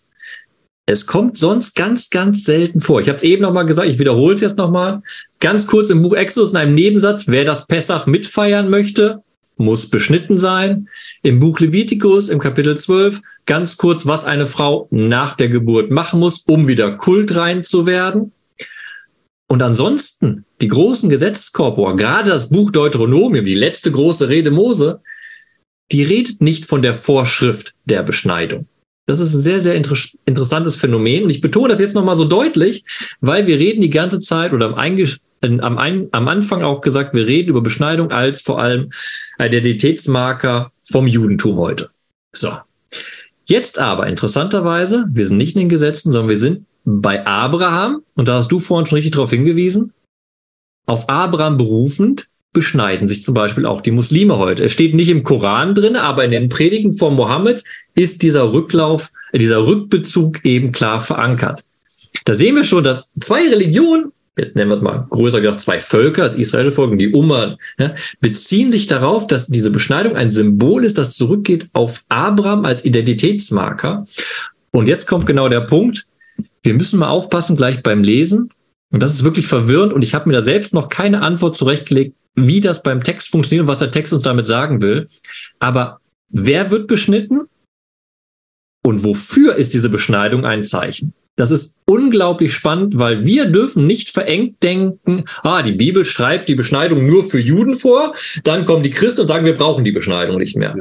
Es 0.89 1.07
kommt 1.07 1.37
sonst 1.37 1.75
ganz, 1.75 2.11
ganz 2.11 2.45
selten 2.45 2.81
vor. 2.81 3.01
Ich 3.01 3.09
habe 3.09 3.17
es 3.17 3.25
eben 3.25 3.43
nochmal 3.43 3.67
gesagt, 3.67 3.89
ich 3.89 3.99
wiederhole 3.99 4.37
es 4.37 4.41
jetzt 4.41 4.57
nochmal. 4.57 5.03
Ganz 5.41 5.67
kurz 5.67 5.91
im 5.91 6.01
Buch 6.01 6.15
Exodus 6.15 6.53
in 6.53 6.57
einem 6.59 6.75
Nebensatz, 6.75 7.25
wer 7.27 7.45
das 7.45 7.67
Pessach 7.67 8.07
mitfeiern 8.07 8.71
möchte, 8.71 9.23
muss 9.57 9.89
beschnitten 9.89 10.39
sein. 10.39 10.89
Im 11.23 11.41
Buch 11.41 11.61
Levitikus 11.61 12.29
im 12.29 12.39
Kapitel 12.39 12.77
12 12.77 13.21
ganz 13.47 13.77
kurz, 13.77 14.07
was 14.07 14.25
eine 14.25 14.47
Frau 14.47 14.89
nach 14.91 15.35
der 15.35 15.49
Geburt 15.49 15.91
machen 15.91 16.21
muss, 16.21 16.41
um 16.47 16.69
wieder 16.69 16.93
kultrein 16.93 17.65
zu 17.65 17.87
werden. 17.87 18.33
Und 19.49 19.63
ansonsten 19.63 20.45
die 20.61 20.69
großen 20.69 21.09
Gesetzeskorpora, 21.09 21.93
gerade 21.93 22.31
das 22.31 22.49
Buch 22.49 22.71
Deuteronomium, 22.71 23.45
die 23.45 23.55
letzte 23.55 23.93
große 23.93 24.29
Rede 24.29 24.51
Mose, 24.51 25.01
die 25.93 26.03
redet 26.03 26.41
nicht 26.41 26.65
von 26.65 26.83
der 26.83 26.95
Vorschrift 26.95 27.75
der 27.85 28.03
Beschneidung. 28.03 28.67
Das 29.07 29.21
ist 29.21 29.35
ein 29.35 29.43
sehr, 29.43 29.61
sehr 29.61 29.77
inter 29.77 29.97
interessantes 30.25 30.75
Phänomen. 30.75 31.25
Und 31.25 31.31
ich 31.31 31.41
betone 31.41 31.69
das 31.69 31.81
jetzt 31.81 31.95
nochmal 31.95 32.17
so 32.17 32.25
deutlich, 32.25 32.85
weil 33.21 33.47
wir 33.47 33.57
reden 33.59 33.81
die 33.81 33.91
ganze 33.91 34.21
Zeit 34.21 34.53
oder 34.53 34.67
am, 34.67 34.75
Einge 35.47 35.63
am, 35.63 35.79
Ein 35.79 36.09
am 36.13 36.29
Anfang 36.29 36.63
auch 36.63 36.81
gesagt, 36.81 37.15
wir 37.15 37.27
reden 37.27 37.51
über 37.51 37.61
Beschneidung 37.61 38.11
als 38.11 38.41
vor 38.41 38.61
allem 38.61 38.91
Identitätsmarker 39.39 40.73
vom 40.85 41.07
Judentum 41.07 41.57
heute. 41.57 41.91
So. 42.33 42.57
Jetzt 43.47 43.79
aber 43.79 44.09
interessanterweise, 44.09 45.07
wir 45.11 45.27
sind 45.27 45.37
nicht 45.37 45.55
in 45.55 45.63
den 45.63 45.69
Gesetzen, 45.69 46.13
sondern 46.13 46.31
wir 46.31 46.39
sind 46.39 46.67
bei 46.85 47.27
Abraham, 47.27 48.03
und 48.15 48.29
da 48.29 48.37
hast 48.37 48.51
du 48.51 48.59
vorhin 48.59 48.87
schon 48.87 48.97
richtig 48.97 49.13
darauf 49.13 49.31
hingewiesen, 49.31 49.93
auf 50.87 51.09
Abraham 51.09 51.57
berufend 51.57 52.29
beschneiden 52.53 53.07
sich 53.07 53.23
zum 53.23 53.35
Beispiel 53.35 53.67
auch 53.67 53.83
die 53.83 53.91
Muslime 53.91 54.39
heute. 54.39 54.65
Es 54.65 54.73
steht 54.73 54.95
nicht 54.95 55.11
im 55.11 55.25
Koran 55.25 55.75
drin, 55.75 55.95
aber 55.95 56.25
in 56.25 56.31
den 56.31 56.49
Predigen 56.49 56.95
von 56.95 57.15
Mohammed 57.15 57.63
ist 57.95 58.23
dieser 58.23 58.53
Rücklauf, 58.53 59.11
dieser 59.35 59.67
Rückbezug 59.67 60.45
eben 60.45 60.73
klar 60.73 61.03
verankert. 61.03 61.65
Da 62.25 62.35
sehen 62.35 62.57
wir 62.57 62.65
schon, 62.65 62.85
dass 62.85 63.05
zwei 63.21 63.47
Religionen, 63.49 64.13
jetzt 64.37 64.55
nennen 64.55 64.71
wir 64.71 64.75
es 64.75 64.83
mal 64.83 65.07
größer 65.11 65.41
gedacht, 65.41 65.61
zwei 65.61 65.81
Völker, 65.81 66.25
das 66.25 66.35
israelische 66.35 66.75
Volk 66.75 66.93
und 66.93 66.99
die 66.99 67.13
Ummah, 67.13 67.57
ja, 67.79 67.95
beziehen 68.21 68.71
sich 68.71 68.87
darauf, 68.87 69.27
dass 69.27 69.47
diese 69.47 69.71
Beschneidung 69.71 70.17
ein 70.17 70.33
Symbol 70.33 70.85
ist, 70.85 70.99
das 70.99 71.17
zurückgeht 71.17 71.69
auf 71.73 72.05
Abraham 72.09 72.65
als 72.65 72.85
Identitätsmarker. 72.85 74.05
Und 74.73 74.89
jetzt 74.89 75.07
kommt 75.07 75.27
genau 75.27 75.49
der 75.49 75.63
Punkt, 75.63 76.07
wir 76.63 76.75
müssen 76.75 76.99
mal 76.99 77.09
aufpassen 77.09 77.57
gleich 77.57 77.83
beim 77.83 78.03
Lesen. 78.03 78.51
Und 78.91 79.03
das 79.03 79.15
ist 79.15 79.25
wirklich 79.25 79.47
verwirrend 79.47 79.93
und 79.93 80.03
ich 80.03 80.15
habe 80.15 80.29
mir 80.29 80.37
da 80.37 80.43
selbst 80.43 80.75
noch 80.75 80.89
keine 80.89 81.23
Antwort 81.23 81.57
zurechtgelegt, 81.57 82.15
wie 82.35 82.61
das 82.61 82.83
beim 82.83 83.03
Text 83.03 83.31
funktioniert 83.31 83.63
und 83.63 83.69
was 83.69 83.81
der 83.81 83.91
Text 83.91 84.13
uns 84.13 84.23
damit 84.23 84.47
sagen 84.47 84.81
will. 84.83 85.07
Aber 85.59 86.01
wer 86.29 86.71
wird 86.71 86.87
beschnitten 86.87 87.49
und 88.85 89.03
wofür 89.03 89.57
ist 89.57 89.75
diese 89.75 89.89
Beschneidung 89.89 90.45
ein 90.45 90.63
Zeichen? 90.63 91.15
Das 91.37 91.51
ist 91.51 91.77
unglaublich 91.85 92.55
spannend, 92.55 92.99
weil 92.99 93.27
wir 93.27 93.47
dürfen 93.47 93.87
nicht 93.87 94.09
verengt 94.09 94.63
denken, 94.63 95.25
ah, 95.43 95.63
die 95.63 95.73
Bibel 95.73 96.05
schreibt 96.05 96.49
die 96.49 96.55
Beschneidung 96.55 97.07
nur 97.07 97.25
für 97.25 97.39
Juden 97.39 97.75
vor, 97.75 98.15
dann 98.43 98.65
kommen 98.65 98.83
die 98.83 98.91
Christen 98.91 99.21
und 99.21 99.27
sagen, 99.27 99.45
wir 99.45 99.57
brauchen 99.57 99.85
die 99.85 99.93
Beschneidung 99.93 100.39
nicht 100.39 100.57
mehr. 100.57 100.75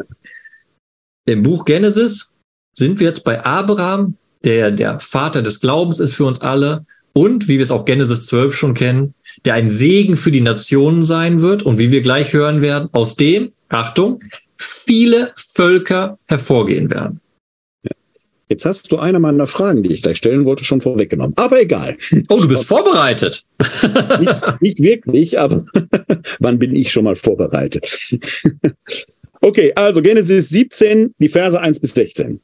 Im 1.27 1.43
Buch 1.43 1.65
Genesis 1.65 2.31
sind 2.73 2.99
wir 2.99 3.07
jetzt 3.07 3.25
bei 3.25 3.43
Abraham, 3.43 4.15
der 4.45 4.71
der 4.71 4.99
Vater 4.99 5.41
des 5.41 5.59
Glaubens 5.59 5.99
ist 5.99 6.13
für 6.13 6.25
uns 6.25 6.39
alle 6.39 6.85
und 7.11 7.47
wie 7.49 7.57
wir 7.57 7.63
es 7.63 7.71
auch 7.71 7.85
Genesis 7.85 8.27
12 8.27 8.55
schon 8.55 8.73
kennen, 8.73 9.13
der 9.43 9.55
ein 9.55 9.69
Segen 9.69 10.15
für 10.15 10.31
die 10.31 10.41
Nationen 10.41 11.03
sein 11.03 11.41
wird 11.41 11.63
und 11.63 11.79
wie 11.79 11.91
wir 11.91 12.01
gleich 12.01 12.33
hören 12.33 12.61
werden, 12.61 12.89
aus 12.93 13.15
dem, 13.15 13.51
Achtung, 13.69 14.21
viele 14.57 15.33
Völker 15.35 16.17
hervorgehen 16.27 16.89
werden. 16.89 17.19
Jetzt 18.47 18.65
hast 18.65 18.91
du 18.91 18.97
eine 18.97 19.19
meiner 19.19 19.47
Fragen, 19.47 19.81
die 19.81 19.91
ich 19.91 20.03
gleich 20.03 20.17
stellen 20.17 20.45
wollte, 20.45 20.63
schon 20.65 20.79
vorweggenommen. 20.79 21.33
Aber 21.35 21.59
egal. 21.59 21.97
Oh, 22.29 22.39
du 22.39 22.47
bist 22.47 22.65
vorbereitet. 22.65 23.43
nicht, 24.19 24.61
nicht 24.61 24.79
wirklich, 24.79 25.39
aber 25.39 25.65
wann 26.39 26.59
bin 26.59 26.75
ich 26.75 26.91
schon 26.91 27.05
mal 27.05 27.15
vorbereitet? 27.15 27.87
okay, 29.41 29.73
also 29.75 30.01
Genesis 30.01 30.49
17, 30.49 31.15
die 31.17 31.29
Verse 31.29 31.59
1 31.59 31.79
bis 31.79 31.95
16. 31.95 32.39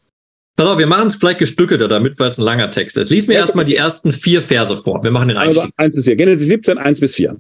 Pass 0.55 0.67
auf, 0.67 0.79
wir 0.79 0.87
machen 0.87 1.07
es 1.07 1.15
vielleicht 1.15 1.39
gestückelter, 1.39 1.87
damit, 1.87 2.19
weil 2.19 2.29
es 2.29 2.39
ein 2.39 2.45
langer 2.45 2.71
Text 2.71 2.97
ist. 2.97 3.11
Lies 3.11 3.27
mir 3.27 3.35
erstmal 3.35 3.65
die 3.65 3.75
ersten 3.75 4.11
vier 4.11 4.41
Verse 4.41 4.75
vor. 4.75 5.03
Wir 5.03 5.11
machen 5.11 5.27
den 5.27 5.37
Also 5.37 5.61
Einstieg. 5.61 5.73
1 5.77 5.95
bis 5.95 6.05
4. 6.05 6.15
Genesis 6.15 6.47
17, 6.47 6.77
1 6.79 6.99
bis 6.99 7.15
4. 7.15 7.37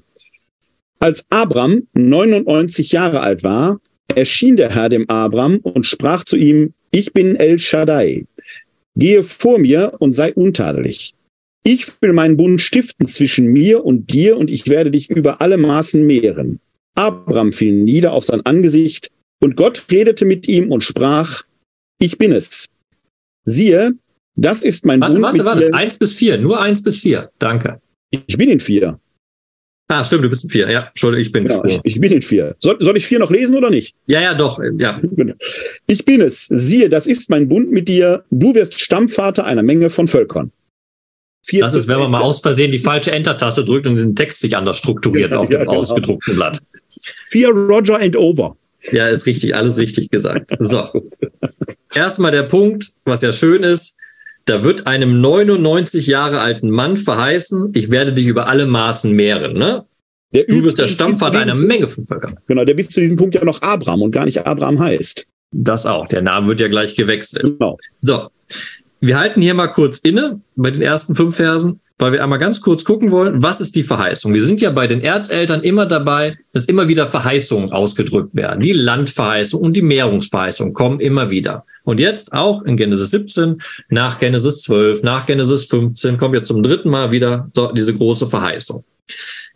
Als 0.99 1.25
Abram 1.31 1.87
99 1.93 2.91
Jahre 2.91 3.21
alt 3.21 3.43
war, 3.43 3.79
erschien 4.15 4.55
der 4.55 4.69
Herr 4.69 4.89
dem 4.89 5.09
Abram 5.09 5.57
und 5.57 5.85
sprach 5.85 6.23
zu 6.25 6.37
ihm, 6.37 6.73
ich 6.91 7.13
bin 7.13 7.35
El 7.37 7.57
Shaddai. 7.57 8.25
Gehe 8.97 9.23
vor 9.23 9.59
mir 9.59 9.93
und 9.99 10.13
sei 10.13 10.33
untadelig. 10.33 11.13
Ich 11.63 11.87
will 12.01 12.13
meinen 12.13 12.37
Bund 12.37 12.61
stiften 12.61 13.07
zwischen 13.07 13.47
mir 13.47 13.85
und 13.85 14.11
dir 14.11 14.37
und 14.37 14.49
ich 14.49 14.67
werde 14.67 14.91
dich 14.91 15.09
über 15.09 15.41
alle 15.41 15.57
Maßen 15.57 16.05
mehren. 16.05 16.59
Abram 16.95 17.53
fiel 17.53 17.71
nieder 17.71 18.13
auf 18.13 18.25
sein 18.25 18.45
Angesicht 18.45 19.09
und 19.41 19.55
Gott 19.55 19.85
redete 19.91 20.25
mit 20.25 20.47
ihm 20.47 20.71
und 20.71 20.83
sprach, 20.83 21.43
ich 21.99 22.17
bin 22.17 22.31
es. 22.31 22.67
Siehe, 23.45 23.93
das 24.35 24.63
ist 24.63 24.85
mein 24.85 25.01
Warte, 25.01 25.13
Bund 25.13 25.23
warte, 25.23 25.45
warte. 25.45 25.65
dir. 25.67 25.73
Eins 25.73 25.97
bis 25.97 26.13
vier. 26.13 26.37
Nur 26.39 26.59
eins 26.59 26.81
bis 26.81 26.97
vier. 26.99 27.29
Danke. 27.39 27.79
Ich 28.09 28.37
bin 28.37 28.49
in 28.49 28.59
vier. 28.59 28.99
Ah, 29.91 30.05
stimmt, 30.05 30.23
du 30.23 30.29
bist 30.29 30.45
ein 30.45 30.49
Vier. 30.49 30.69
Ja, 30.71 30.87
Entschuldigung, 30.87 31.21
ich 31.21 31.31
bin 31.33 31.43
Genau, 31.43 31.65
ich, 31.65 31.79
ich 31.83 31.99
bin 31.99 32.13
in 32.13 32.21
vier. 32.21 32.55
Soll, 32.59 32.77
soll 32.79 32.95
ich 32.95 33.05
vier 33.05 33.19
noch 33.19 33.29
lesen 33.29 33.57
oder 33.57 33.69
nicht? 33.69 33.93
Ja, 34.05 34.21
ja, 34.21 34.33
doch. 34.33 34.61
Ja. 34.77 35.01
Ich 35.85 36.05
bin 36.05 36.21
es. 36.21 36.45
Siehe, 36.45 36.87
das 36.87 37.07
ist 37.07 37.29
mein 37.29 37.49
Bund 37.49 37.71
mit 37.73 37.89
dir. 37.89 38.23
Du 38.31 38.55
wirst 38.55 38.79
Stammvater 38.79 39.43
einer 39.43 39.63
Menge 39.63 39.89
von 39.89 40.07
Völkern. 40.07 40.51
Vier 41.45 41.59
Das 41.63 41.75
ist, 41.75 41.89
wenn 41.89 41.99
man 41.99 42.09
mal 42.09 42.21
aus 42.21 42.39
Versehen 42.39 42.71
die 42.71 42.79
falsche 42.79 43.11
Enter-Taste 43.11 43.65
drückt 43.65 43.85
und 43.85 43.97
den 43.97 44.15
Text 44.15 44.39
sich 44.39 44.55
anders 44.55 44.77
strukturiert 44.77 45.31
Ja, 45.31 45.39
auf 45.39 45.49
dem 45.49 45.59
ja, 45.59 45.65
genau. 45.65 45.79
ausgedruckten 45.79 46.35
Blatt. 46.35 46.61
Vier 47.25 47.49
Roger 47.49 47.99
and 47.99 48.15
over. 48.15 48.55
Ja, 48.93 49.09
ist 49.09 49.25
richtig, 49.25 49.55
alles 49.55 49.75
richtig 49.75 50.09
gesagt. 50.09 50.51
So. 50.59 51.09
Erstmal 51.93 52.31
der 52.31 52.43
Punkt, 52.43 52.91
was 53.03 53.21
ja 53.21 53.33
schön 53.33 53.63
ist, 53.63 53.97
da 54.45 54.63
wird 54.63 54.87
einem 54.87 55.21
99 55.21 56.07
Jahre 56.07 56.39
alten 56.39 56.69
Mann 56.69 56.97
verheißen, 56.97 57.71
ich 57.73 57.91
werde 57.91 58.13
dich 58.13 58.27
über 58.27 58.47
alle 58.47 58.65
Maßen 58.65 59.11
mehren. 59.13 59.53
Ne? 59.53 59.85
Der 60.33 60.45
Du 60.45 60.63
wirst 60.63 60.79
der 60.79 60.87
Stammvater 60.87 61.39
einer 61.39 61.55
Menge 61.55 61.87
von 61.87 62.05
Völkern. 62.05 62.39
Genau, 62.47 62.63
der 62.63 62.73
bis 62.73 62.89
zu 62.89 63.01
diesem 63.01 63.17
Punkt 63.17 63.35
ja 63.35 63.43
noch 63.43 63.61
Abraham 63.61 64.01
und 64.01 64.11
gar 64.11 64.25
nicht 64.25 64.45
Abraham 64.45 64.79
heißt. 64.79 65.25
Das 65.53 65.85
auch. 65.85 66.07
Der 66.07 66.21
Name 66.21 66.47
wird 66.47 66.61
ja 66.61 66.69
gleich 66.69 66.95
gewechselt. 66.95 67.57
Genau. 67.59 67.77
So, 67.99 68.29
wir 69.01 69.19
halten 69.19 69.41
hier 69.41 69.55
mal 69.55 69.67
kurz 69.67 69.97
inne 69.97 70.39
bei 70.55 70.71
den 70.71 70.83
ersten 70.83 71.15
fünf 71.15 71.35
Versen, 71.35 71.79
weil 71.97 72.13
wir 72.13 72.23
einmal 72.23 72.39
ganz 72.39 72.61
kurz 72.61 72.83
gucken 72.83 73.11
wollen, 73.11 73.43
was 73.43 73.59
ist 73.59 73.75
die 73.75 73.83
Verheißung? 73.83 74.33
Wir 74.33 74.43
sind 74.43 74.61
ja 74.61 74.69
bei 74.69 74.87
den 74.87 75.01
Erzeltern 75.01 75.61
immer 75.61 75.85
dabei, 75.85 76.37
dass 76.53 76.65
immer 76.65 76.87
wieder 76.87 77.07
Verheißungen 77.07 77.71
ausgedrückt 77.71 78.35
werden. 78.35 78.61
Die 78.61 78.73
Landverheißung 78.73 79.61
und 79.61 79.75
die 79.75 79.81
Mehrungsverheißung 79.81 80.73
kommen 80.73 80.99
immer 80.99 81.29
wieder. 81.29 81.65
Und 81.83 81.99
jetzt 81.99 82.33
auch 82.33 82.61
in 82.63 82.77
Genesis 82.77 83.09
17, 83.11 83.61
nach 83.89 84.19
Genesis 84.19 84.61
12, 84.63 85.03
nach 85.03 85.25
Genesis 85.25 85.65
15 85.65 86.17
kommt 86.17 86.35
jetzt 86.35 86.47
zum 86.47 86.61
dritten 86.61 86.89
Mal 86.89 87.11
wieder 87.11 87.49
diese 87.75 87.95
große 87.95 88.27
Verheißung. 88.27 88.83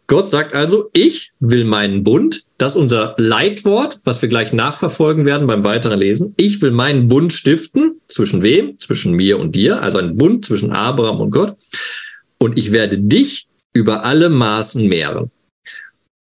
Gott 0.07 0.29
sagt 0.29 0.53
also, 0.53 0.89
ich 0.93 1.31
will 1.39 1.65
meinen 1.65 2.03
Bund, 2.03 2.43
das 2.57 2.75
ist 2.75 2.81
unser 2.81 3.15
Leitwort, 3.17 3.99
was 4.03 4.21
wir 4.21 4.29
gleich 4.29 4.53
nachverfolgen 4.53 5.25
werden 5.25 5.47
beim 5.47 5.63
weiteren 5.63 5.99
Lesen. 5.99 6.33
Ich 6.37 6.61
will 6.61 6.71
meinen 6.71 7.07
Bund 7.07 7.33
stiften. 7.33 7.99
Zwischen 8.07 8.43
wem? 8.43 8.77
Zwischen 8.79 9.13
mir 9.13 9.39
und 9.39 9.55
dir. 9.55 9.81
Also 9.81 9.97
ein 9.97 10.15
Bund 10.15 10.45
zwischen 10.45 10.71
Abraham 10.71 11.21
und 11.21 11.31
Gott. 11.31 11.57
Und 12.37 12.57
ich 12.57 12.71
werde 12.71 12.99
dich 12.99 13.47
über 13.73 14.03
alle 14.03 14.29
Maßen 14.29 14.87
mehren. 14.87 15.31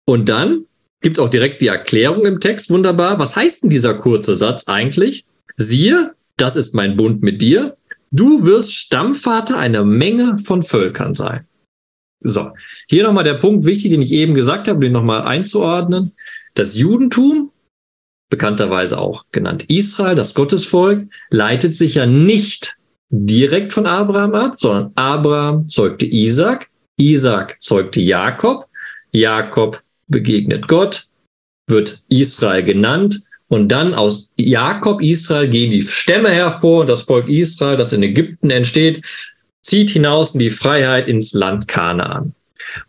Und 0.06 0.30
dann 0.30 0.66
gibt 1.02 1.18
es 1.18 1.24
auch 1.24 1.30
direkt 1.30 1.62
die 1.62 1.68
Erklärung 1.68 2.26
im 2.26 2.40
Text. 2.40 2.70
Wunderbar. 2.70 3.20
Was 3.20 3.36
heißt 3.36 3.64
denn 3.64 3.70
dieser 3.70 3.94
kurze 3.94 4.36
Satz 4.36 4.68
eigentlich? 4.68 5.26
Siehe, 5.56 6.14
das 6.38 6.56
ist 6.56 6.74
mein 6.74 6.98
Bund 6.98 7.22
mit 7.22 7.42
dir. 7.42 7.76
Du 8.12 8.44
wirst 8.44 8.74
Stammvater 8.74 9.58
einer 9.58 9.84
Menge 9.84 10.38
von 10.40 10.64
Völkern 10.64 11.14
sein. 11.14 11.46
So, 12.24 12.52
hier 12.88 13.04
nochmal 13.04 13.24
der 13.24 13.36
Punkt 13.36 13.66
wichtig, 13.66 13.92
den 13.92 14.02
ich 14.02 14.12
eben 14.12 14.34
gesagt 14.34 14.68
habe, 14.68 14.80
den 14.80 14.94
nochmal 14.94 15.24
einzuordnen. 15.24 16.14
Das 16.56 16.76
Judentum, 16.76 17.52
bekannterweise 18.30 18.98
auch 18.98 19.26
genannt 19.32 19.66
Israel, 19.70 20.16
das 20.16 20.34
Gottesvolk, 20.34 21.08
leitet 21.30 21.76
sich 21.76 21.96
ja 21.96 22.06
nicht 22.06 22.76
direkt 23.10 23.74
von 23.74 23.86
Abraham 23.86 24.34
ab, 24.34 24.56
sondern 24.58 24.92
Abraham 24.96 25.70
zeugte 25.70 26.06
Isaac, 26.06 26.68
Isaac 26.98 27.58
zeugte 27.60 28.02
Jakob, 28.02 28.66
Jakob 29.12 29.82
begegnet 30.08 30.68
Gott, 30.68 31.06
wird 31.68 32.02
Israel 32.10 32.64
genannt 32.64 33.22
und 33.50 33.70
dann 33.70 33.94
aus 33.94 34.32
Jakob, 34.36 35.02
Israel 35.02 35.48
gehen 35.48 35.72
die 35.72 35.84
Stämme 35.84 36.30
hervor 36.30 36.86
das 36.86 37.04
Volk 37.04 37.30
Israel, 37.30 37.78
das 37.78 37.94
in 37.94 38.02
Ägypten 38.02 38.50
entsteht, 38.50 39.04
zieht 39.64 39.90
hinaus 39.92 40.34
in 40.34 40.40
die 40.40 40.50
Freiheit 40.50 41.08
ins 41.08 41.34
Land 41.34 41.68
Kanaan. 41.68 42.36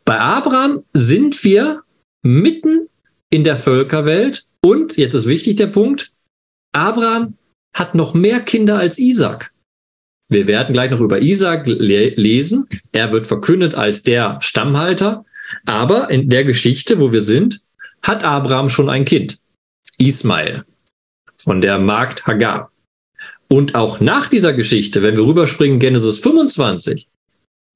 Bei 0.05 0.21
Abraham 0.21 0.85
sind 0.93 1.43
wir 1.45 1.83
mitten 2.23 2.89
in 3.31 3.45
der 3.45 3.57
Völkerwelt 3.57 4.45
und, 4.61 4.97
jetzt 4.97 5.15
ist 5.15 5.27
wichtig 5.27 5.57
der 5.57 5.69
Punkt, 5.69 6.11
Abraham 6.73 7.37
hat 7.75 7.95
noch 7.95 8.15
mehr 8.15 8.41
Kinder 8.41 8.79
als 8.79 8.99
Isaac. 8.99 9.51
Wir 10.29 10.47
werden 10.47 10.73
gleich 10.73 10.91
noch 10.91 11.01
über 11.01 11.21
Isaac 11.21 11.67
le 11.67 12.15
lesen. 12.17 12.67
Er 12.93 13.13
wird 13.13 13.27
verkündet 13.27 13.75
als 13.75 14.03
der 14.03 14.39
Stammhalter. 14.41 15.25
Aber 15.67 16.11
in 16.11 16.29
der 16.31 16.45
Geschichte, 16.45 16.99
wo 16.99 17.13
wir 17.13 17.23
sind, 17.23 17.61
hat 18.03 18.25
Abraham 18.25 18.69
schon 18.69 18.89
ein 18.89 19.05
Kind. 19.05 19.39
Ismael 19.99 20.65
von 21.37 21.61
der 21.61 21.79
Magd 21.79 22.27
Hagar. 22.27 22.71
Und 23.48 23.74
auch 23.74 24.00
nach 24.00 24.28
dieser 24.28 24.52
Geschichte, 24.52 25.02
wenn 25.02 25.16
wir 25.16 25.24
rüberspringen, 25.24 25.78
Genesis 25.78 26.18
25, 26.18 27.07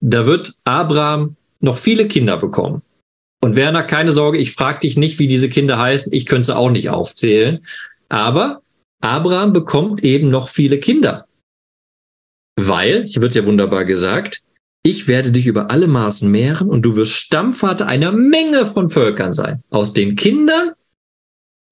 da 0.01 0.27
wird 0.27 0.55
Abraham 0.65 1.37
noch 1.61 1.79
viele 1.79 2.09
Kinder 2.09 2.37
bekommen. 2.37 2.83
Und 3.41 3.57
Werner, 3.57 3.85
keine 3.85 4.13
Sorge, 4.13 4.39
ich 4.39 4.53
frage 4.53 4.81
dich 4.81 4.97
nicht, 4.97 5.19
wie 5.19 5.29
diese 5.29 5.49
Kinder 5.49 5.79
heißen. 5.79 6.13
Ich 6.13 6.27
könnte 6.27 6.47
sie 6.47 6.57
auch 6.57 6.71
nicht 6.71 6.91
aufzählen. 6.91 7.65
Aber 8.09 8.63
Abraham 9.01 9.53
bekommt 9.53 10.03
eben 10.03 10.31
noch 10.31 10.49
viele 10.49 10.79
Kinder. 10.79 11.27
Weil, 12.57 13.07
hier 13.07 13.23
wird 13.23 13.37
ja 13.37 13.47
wunderbar 13.47 13.85
gesagt, 13.85 14.43
ich 14.83 15.07
werde 15.07 15.31
dich 15.31 15.47
über 15.47 15.71
alle 15.71 15.87
Maßen 15.87 16.31
mehren 16.31 16.69
und 16.69 16.83
du 16.83 16.97
wirst 16.97 17.13
Stammvater 17.13 17.87
einer 17.87 18.11
Menge 18.11 18.67
von 18.67 18.89
Völkern 18.89 19.33
sein. 19.33 19.63
Aus 19.71 19.93
den 19.93 20.17
Kindern 20.17 20.73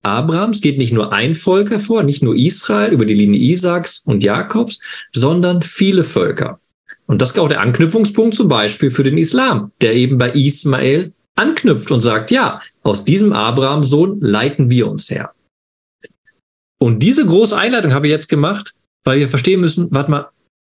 Abrahams 0.07 0.61
geht 0.61 0.79
nicht 0.79 0.93
nur 0.93 1.13
ein 1.13 1.35
Volk 1.35 1.71
hervor, 1.71 2.05
nicht 2.05 2.23
nur 2.23 2.37
Israel 2.37 2.93
über 2.93 3.05
die 3.05 3.15
Linie 3.15 3.41
Isaaks 3.41 4.03
und 4.07 4.23
Jakobs, 4.23 4.79
sondern 5.13 5.63
viele 5.63 6.05
Völker. 6.05 6.61
Und 7.07 7.21
das 7.21 7.33
ist 7.33 7.39
auch 7.39 7.49
der 7.49 7.61
Anknüpfungspunkt 7.61 8.35
zum 8.35 8.49
Beispiel 8.49 8.91
für 8.91 9.03
den 9.03 9.19
Islam, 9.19 9.73
der 9.81 9.95
eben 9.95 10.17
bei 10.17 10.31
Ismael 10.31 11.13
anknüpft 11.35 11.91
und 11.91 12.01
sagt, 12.01 12.31
ja, 12.31 12.61
aus 12.83 13.05
diesem 13.05 13.33
Abraham-Sohn 13.33 14.21
leiten 14.21 14.71
wir 14.71 14.89
uns 14.89 15.11
her. 15.11 15.33
Und 16.79 17.03
diese 17.03 17.27
große 17.27 17.57
Einleitung 17.57 17.93
habe 17.93 18.07
ich 18.07 18.13
jetzt 18.13 18.29
gemacht, 18.29 18.75
weil 19.05 19.19
wir 19.19 19.29
verstehen 19.29 19.61
müssen, 19.61 19.89
warte 19.91 20.11
mal, 20.11 20.29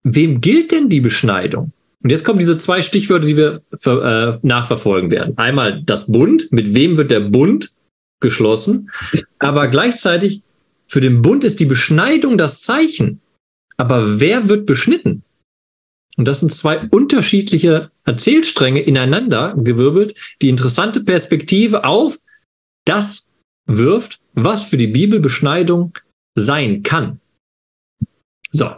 wem 0.02 0.40
gilt 0.40 0.72
denn 0.72 0.88
die 0.88 1.00
Beschneidung? 1.00 1.72
Und 2.02 2.10
jetzt 2.10 2.24
kommen 2.24 2.38
diese 2.38 2.56
zwei 2.56 2.82
Stichwörter, 2.82 3.26
die 3.26 3.36
wir 3.36 3.62
äh, 3.84 4.38
nachverfolgen 4.42 5.10
werden. 5.10 5.36
Einmal 5.36 5.82
das 5.84 6.10
Bund, 6.10 6.50
mit 6.50 6.74
wem 6.74 6.96
wird 6.96 7.10
der 7.10 7.20
Bund 7.20 7.70
geschlossen, 8.20 8.90
aber 9.38 9.68
gleichzeitig 9.68 10.42
für 10.86 11.00
den 11.00 11.22
Bund 11.22 11.44
ist 11.44 11.60
die 11.60 11.66
Beschneidung 11.66 12.36
das 12.36 12.62
Zeichen. 12.62 13.20
Aber 13.76 14.20
wer 14.20 14.48
wird 14.48 14.66
beschnitten? 14.66 15.22
Und 16.16 16.26
das 16.26 16.40
sind 16.40 16.52
zwei 16.52 16.86
unterschiedliche 16.90 17.90
Erzählstränge 18.04 18.82
ineinander 18.82 19.54
gewirbelt, 19.56 20.14
die 20.42 20.48
interessante 20.48 21.00
Perspektive 21.00 21.84
auf 21.84 22.18
das 22.84 23.26
wirft, 23.66 24.20
was 24.34 24.64
für 24.64 24.76
die 24.76 24.88
Bibel 24.88 25.20
Beschneidung 25.20 25.96
sein 26.34 26.82
kann. 26.82 27.20
So. 28.50 28.74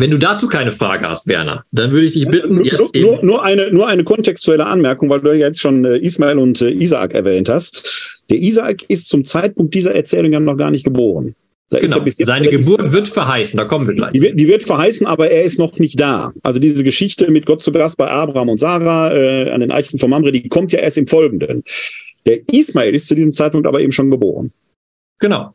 Wenn 0.00 0.12
du 0.12 0.18
dazu 0.18 0.46
keine 0.46 0.70
Frage 0.70 1.08
hast, 1.08 1.26
Werner, 1.26 1.64
dann 1.72 1.90
würde 1.90 2.06
ich 2.06 2.12
dich 2.12 2.28
bitten, 2.28 2.54
nur, 2.54 2.64
jetzt 2.64 2.78
nur, 2.78 2.94
eben, 2.94 3.26
nur, 3.26 3.42
eine, 3.42 3.72
nur 3.72 3.88
eine 3.88 4.04
kontextuelle 4.04 4.64
Anmerkung, 4.64 5.10
weil 5.10 5.20
du 5.20 5.30
ja 5.30 5.48
jetzt 5.48 5.60
schon 5.60 5.84
äh, 5.84 5.98
Ismael 5.98 6.38
und 6.38 6.60
äh, 6.60 6.70
Isaak 6.70 7.14
erwähnt 7.14 7.48
hast. 7.48 8.22
Der 8.30 8.38
Isaak 8.38 8.84
ist 8.88 9.08
zum 9.08 9.24
Zeitpunkt 9.24 9.74
dieser 9.74 9.94
Erzählung 9.94 10.32
ja 10.32 10.38
noch 10.38 10.56
gar 10.56 10.70
nicht 10.70 10.84
geboren. 10.84 11.34
Da 11.70 11.80
genau, 11.80 12.02
seine 12.06 12.48
Geburt 12.48 12.92
wird 12.92 13.08
verheißen, 13.08 13.58
da 13.58 13.64
kommen 13.64 13.88
wir 13.88 13.94
gleich. 13.94 14.12
Die 14.12 14.22
wird, 14.22 14.38
die 14.38 14.48
wird 14.48 14.62
verheißen, 14.62 15.06
aber 15.06 15.30
er 15.30 15.42
ist 15.42 15.58
noch 15.58 15.78
nicht 15.78 16.00
da. 16.00 16.32
Also 16.42 16.60
diese 16.60 16.82
Geschichte 16.84 17.30
mit 17.30 17.44
Gott 17.44 17.62
zu 17.62 17.72
Gast 17.72 17.98
bei 17.98 18.08
Abraham 18.08 18.50
und 18.50 18.58
Sarah 18.58 19.12
äh, 19.12 19.50
an 19.50 19.60
den 19.60 19.70
Eichen 19.70 19.98
von 19.98 20.08
Mamre, 20.08 20.32
die 20.32 20.48
kommt 20.48 20.72
ja 20.72 20.78
erst 20.78 20.96
im 20.96 21.06
Folgenden. 21.06 21.64
Der 22.24 22.40
Ismael 22.52 22.94
ist 22.94 23.08
zu 23.08 23.14
diesem 23.14 23.32
Zeitpunkt 23.32 23.66
aber 23.66 23.80
eben 23.80 23.92
schon 23.92 24.10
geboren. 24.10 24.52
Genau. 25.18 25.54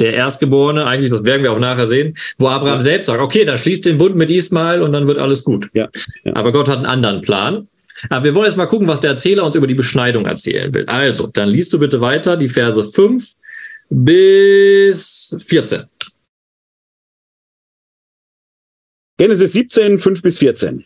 Der 0.00 0.14
Erstgeborene, 0.14 0.86
eigentlich, 0.86 1.10
das 1.10 1.24
werden 1.24 1.42
wir 1.42 1.52
auch 1.52 1.58
nachher 1.58 1.86
sehen, 1.86 2.16
wo 2.38 2.48
Abraham 2.48 2.76
ja. 2.78 2.82
selbst 2.82 3.06
sagt, 3.06 3.20
okay, 3.20 3.44
dann 3.44 3.58
schließt 3.58 3.86
den 3.86 3.98
Bund 3.98 4.16
mit 4.16 4.30
Ismael 4.30 4.82
und 4.82 4.92
dann 4.92 5.06
wird 5.06 5.18
alles 5.18 5.44
gut. 5.44 5.68
Ja. 5.74 5.88
ja. 6.24 6.34
Aber 6.34 6.52
Gott 6.52 6.68
hat 6.68 6.78
einen 6.78 6.86
anderen 6.86 7.20
Plan. 7.20 7.68
Aber 8.10 8.24
wir 8.24 8.34
wollen 8.34 8.46
jetzt 8.46 8.56
mal 8.56 8.66
gucken, 8.66 8.88
was 8.88 9.00
der 9.00 9.10
Erzähler 9.12 9.44
uns 9.44 9.54
über 9.54 9.66
die 9.66 9.74
Beschneidung 9.74 10.26
erzählen 10.26 10.72
will. 10.72 10.86
Also, 10.86 11.26
dann 11.28 11.48
liest 11.48 11.72
du 11.72 11.78
bitte 11.78 12.00
weiter 12.00 12.36
die 12.36 12.48
Verse 12.48 12.84
5 12.84 13.34
bis 13.90 15.36
14. 15.46 15.84
Genesis 19.16 19.52
17, 19.52 19.98
5 19.98 20.22
bis 20.22 20.38
14. 20.38 20.84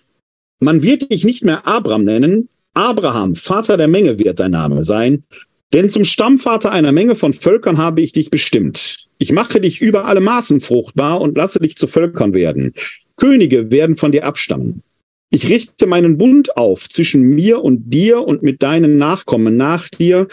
Man 0.60 0.82
wird 0.82 1.10
dich 1.10 1.24
nicht 1.24 1.44
mehr 1.44 1.66
Abraham 1.66 2.02
nennen, 2.02 2.48
Abraham, 2.74 3.34
Vater 3.34 3.76
der 3.76 3.88
Menge 3.88 4.18
wird 4.18 4.38
dein 4.38 4.50
Name 4.50 4.82
sein, 4.82 5.24
denn 5.72 5.90
zum 5.90 6.04
Stammvater 6.04 6.72
einer 6.72 6.92
Menge 6.92 7.14
von 7.14 7.32
Völkern 7.32 7.78
habe 7.78 8.00
ich 8.00 8.12
dich 8.12 8.30
bestimmt. 8.30 9.06
Ich 9.18 9.32
mache 9.32 9.60
dich 9.60 9.80
über 9.80 10.06
alle 10.06 10.20
Maßen 10.20 10.60
fruchtbar 10.60 11.20
und 11.20 11.36
lasse 11.36 11.58
dich 11.58 11.76
zu 11.76 11.86
Völkern 11.86 12.32
werden. 12.32 12.74
Könige 13.16 13.70
werden 13.70 13.96
von 13.96 14.12
dir 14.12 14.24
abstammen. 14.24 14.82
Ich 15.30 15.48
richte 15.48 15.86
meinen 15.86 16.16
Bund 16.16 16.56
auf 16.56 16.88
zwischen 16.88 17.22
mir 17.22 17.62
und 17.62 17.92
dir 17.92 18.22
und 18.22 18.42
mit 18.42 18.62
deinen 18.62 18.96
Nachkommen 18.96 19.56
nach 19.56 19.88
dir, 19.88 20.28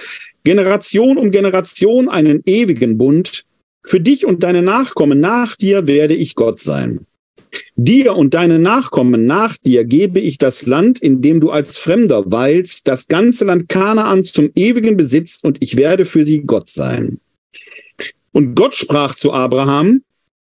Generation 0.45 1.17
um 1.17 1.31
Generation 1.31 2.07
einen 2.07 2.41
ewigen 2.45 2.97
Bund. 2.97 3.43
Für 3.83 3.99
dich 3.99 4.25
und 4.25 4.43
deine 4.43 4.61
Nachkommen 4.61 5.19
nach 5.19 5.55
dir 5.55 5.87
werde 5.87 6.13
ich 6.13 6.35
Gott 6.35 6.61
sein. 6.61 7.05
Dir 7.75 8.15
und 8.15 8.33
deine 8.33 8.59
Nachkommen 8.59 9.25
nach 9.25 9.57
dir 9.57 9.83
gebe 9.83 10.19
ich 10.19 10.37
das 10.37 10.65
Land, 10.65 10.99
in 10.99 11.21
dem 11.21 11.39
du 11.39 11.51
als 11.51 11.77
Fremder 11.77 12.31
weilst, 12.31 12.87
das 12.87 13.07
ganze 13.07 13.45
Land 13.45 13.69
Kanaan 13.69 14.23
zum 14.23 14.51
ewigen 14.55 14.97
Besitz, 14.97 15.39
und 15.43 15.57
ich 15.61 15.75
werde 15.75 16.05
für 16.05 16.23
sie 16.23 16.41
Gott 16.41 16.69
sein. 16.69 17.19
Und 18.31 18.55
Gott 18.55 18.75
sprach 18.75 19.15
zu 19.15 19.31
Abraham, 19.31 20.01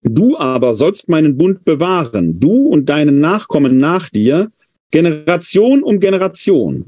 Du 0.08 0.38
aber 0.38 0.76
sollst 0.76 1.10
meinen 1.10 1.36
Bund 1.36 1.66
bewahren, 1.66 2.39
du 2.39 2.68
und 2.68 2.89
deine 2.89 3.12
Nachkommen 3.12 3.78
nach 3.78 4.10
dir, 4.10 4.52
Generation 4.91 5.82
um 5.82 6.00
Generation. 6.00 6.86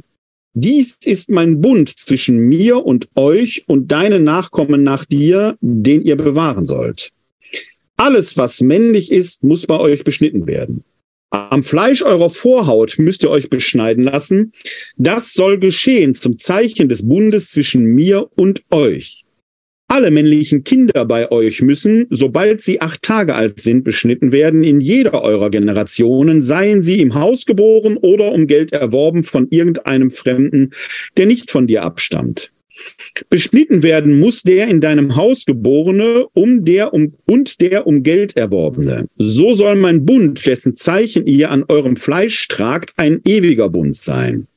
Dies 0.54 0.98
ist 1.04 1.30
mein 1.30 1.60
Bund 1.60 1.90
zwischen 1.90 2.38
mir 2.38 2.86
und 2.86 3.10
euch 3.16 3.64
und 3.68 3.92
deinen 3.92 4.24
Nachkommen 4.24 4.84
nach 4.84 5.04
dir, 5.06 5.58
den 5.62 6.04
ihr 6.04 6.16
bewahren 6.16 6.66
sollt. 6.66 7.12
Alles, 7.98 8.38
was 8.38 8.62
männlich 8.62 9.12
ist, 9.12 9.44
muss 9.44 9.66
bei 9.66 9.80
euch 9.80 10.04
beschnitten 10.04 10.46
werden. 10.48 10.84
Am 11.30 11.62
Fleisch 11.62 12.04
eurer 12.04 12.30
Vorhaut 12.30 13.00
müsst 13.00 13.24
ihr 13.24 13.30
euch 13.30 13.50
beschneiden 13.50 14.06
lassen. 14.06 14.54
Das 14.96 15.34
soll 15.34 15.60
geschehen 15.60 16.16
zum 16.16 16.38
Zeichen 16.38 16.88
des 16.88 17.08
Bundes 17.08 17.52
zwischen 17.52 17.86
mir 17.86 18.30
und 18.36 18.64
euch. 18.72 19.26
Alle 19.90 20.12
männlichen 20.12 20.64
Kinder 20.64 21.06
bei 21.06 21.32
euch 21.32 21.62
müssen, 21.62 22.08
sobald 22.10 22.62
sie 22.62 22.82
acht 22.82 23.02
Tage 23.02 23.36
alt 23.36 23.62
sind, 23.62 23.84
beschnitten 23.84 24.32
werden 24.34 24.64
in 24.64 24.82
jeder 24.82 25.22
eurer 25.22 25.50
Generationen, 25.50 26.42
seien 26.42 26.82
sie 26.82 27.00
im 27.00 27.14
Haus 27.14 27.46
geboren 27.46 27.98
oder 27.98 28.32
um 28.32 28.48
Geld 28.48 28.74
erworben 28.74 29.24
von 29.24 29.48
irgendeinem 29.50 30.12
Fremden, 30.12 30.72
der 31.16 31.26
nicht 31.26 31.52
von 31.52 31.68
dir 31.68 31.84
abstammt. 31.84 32.52
Beschnitten 33.30 33.84
werden 33.84 34.20
muss 34.20 34.44
der 34.44 34.68
in 34.68 34.82
deinem 34.82 35.16
Haus 35.16 35.46
geborene 35.46 36.28
um 36.34 36.64
der 36.64 36.94
um, 36.94 37.14
und 37.26 37.62
der 37.62 37.88
um 37.88 38.04
Geld 38.04 38.38
erworbene. 38.38 39.08
So 39.18 39.54
soll 39.54 39.76
mein 39.76 40.06
Bund, 40.06 40.46
dessen 40.46 40.74
Zeichen 40.74 41.26
ihr 41.28 41.52
an 41.52 41.66
eurem 41.68 41.96
Fleisch 41.96 42.48
tragt, 42.48 42.94
ein 42.98 43.22
ewiger 43.26 43.70
Bund 43.70 43.96
sein. 43.96 44.48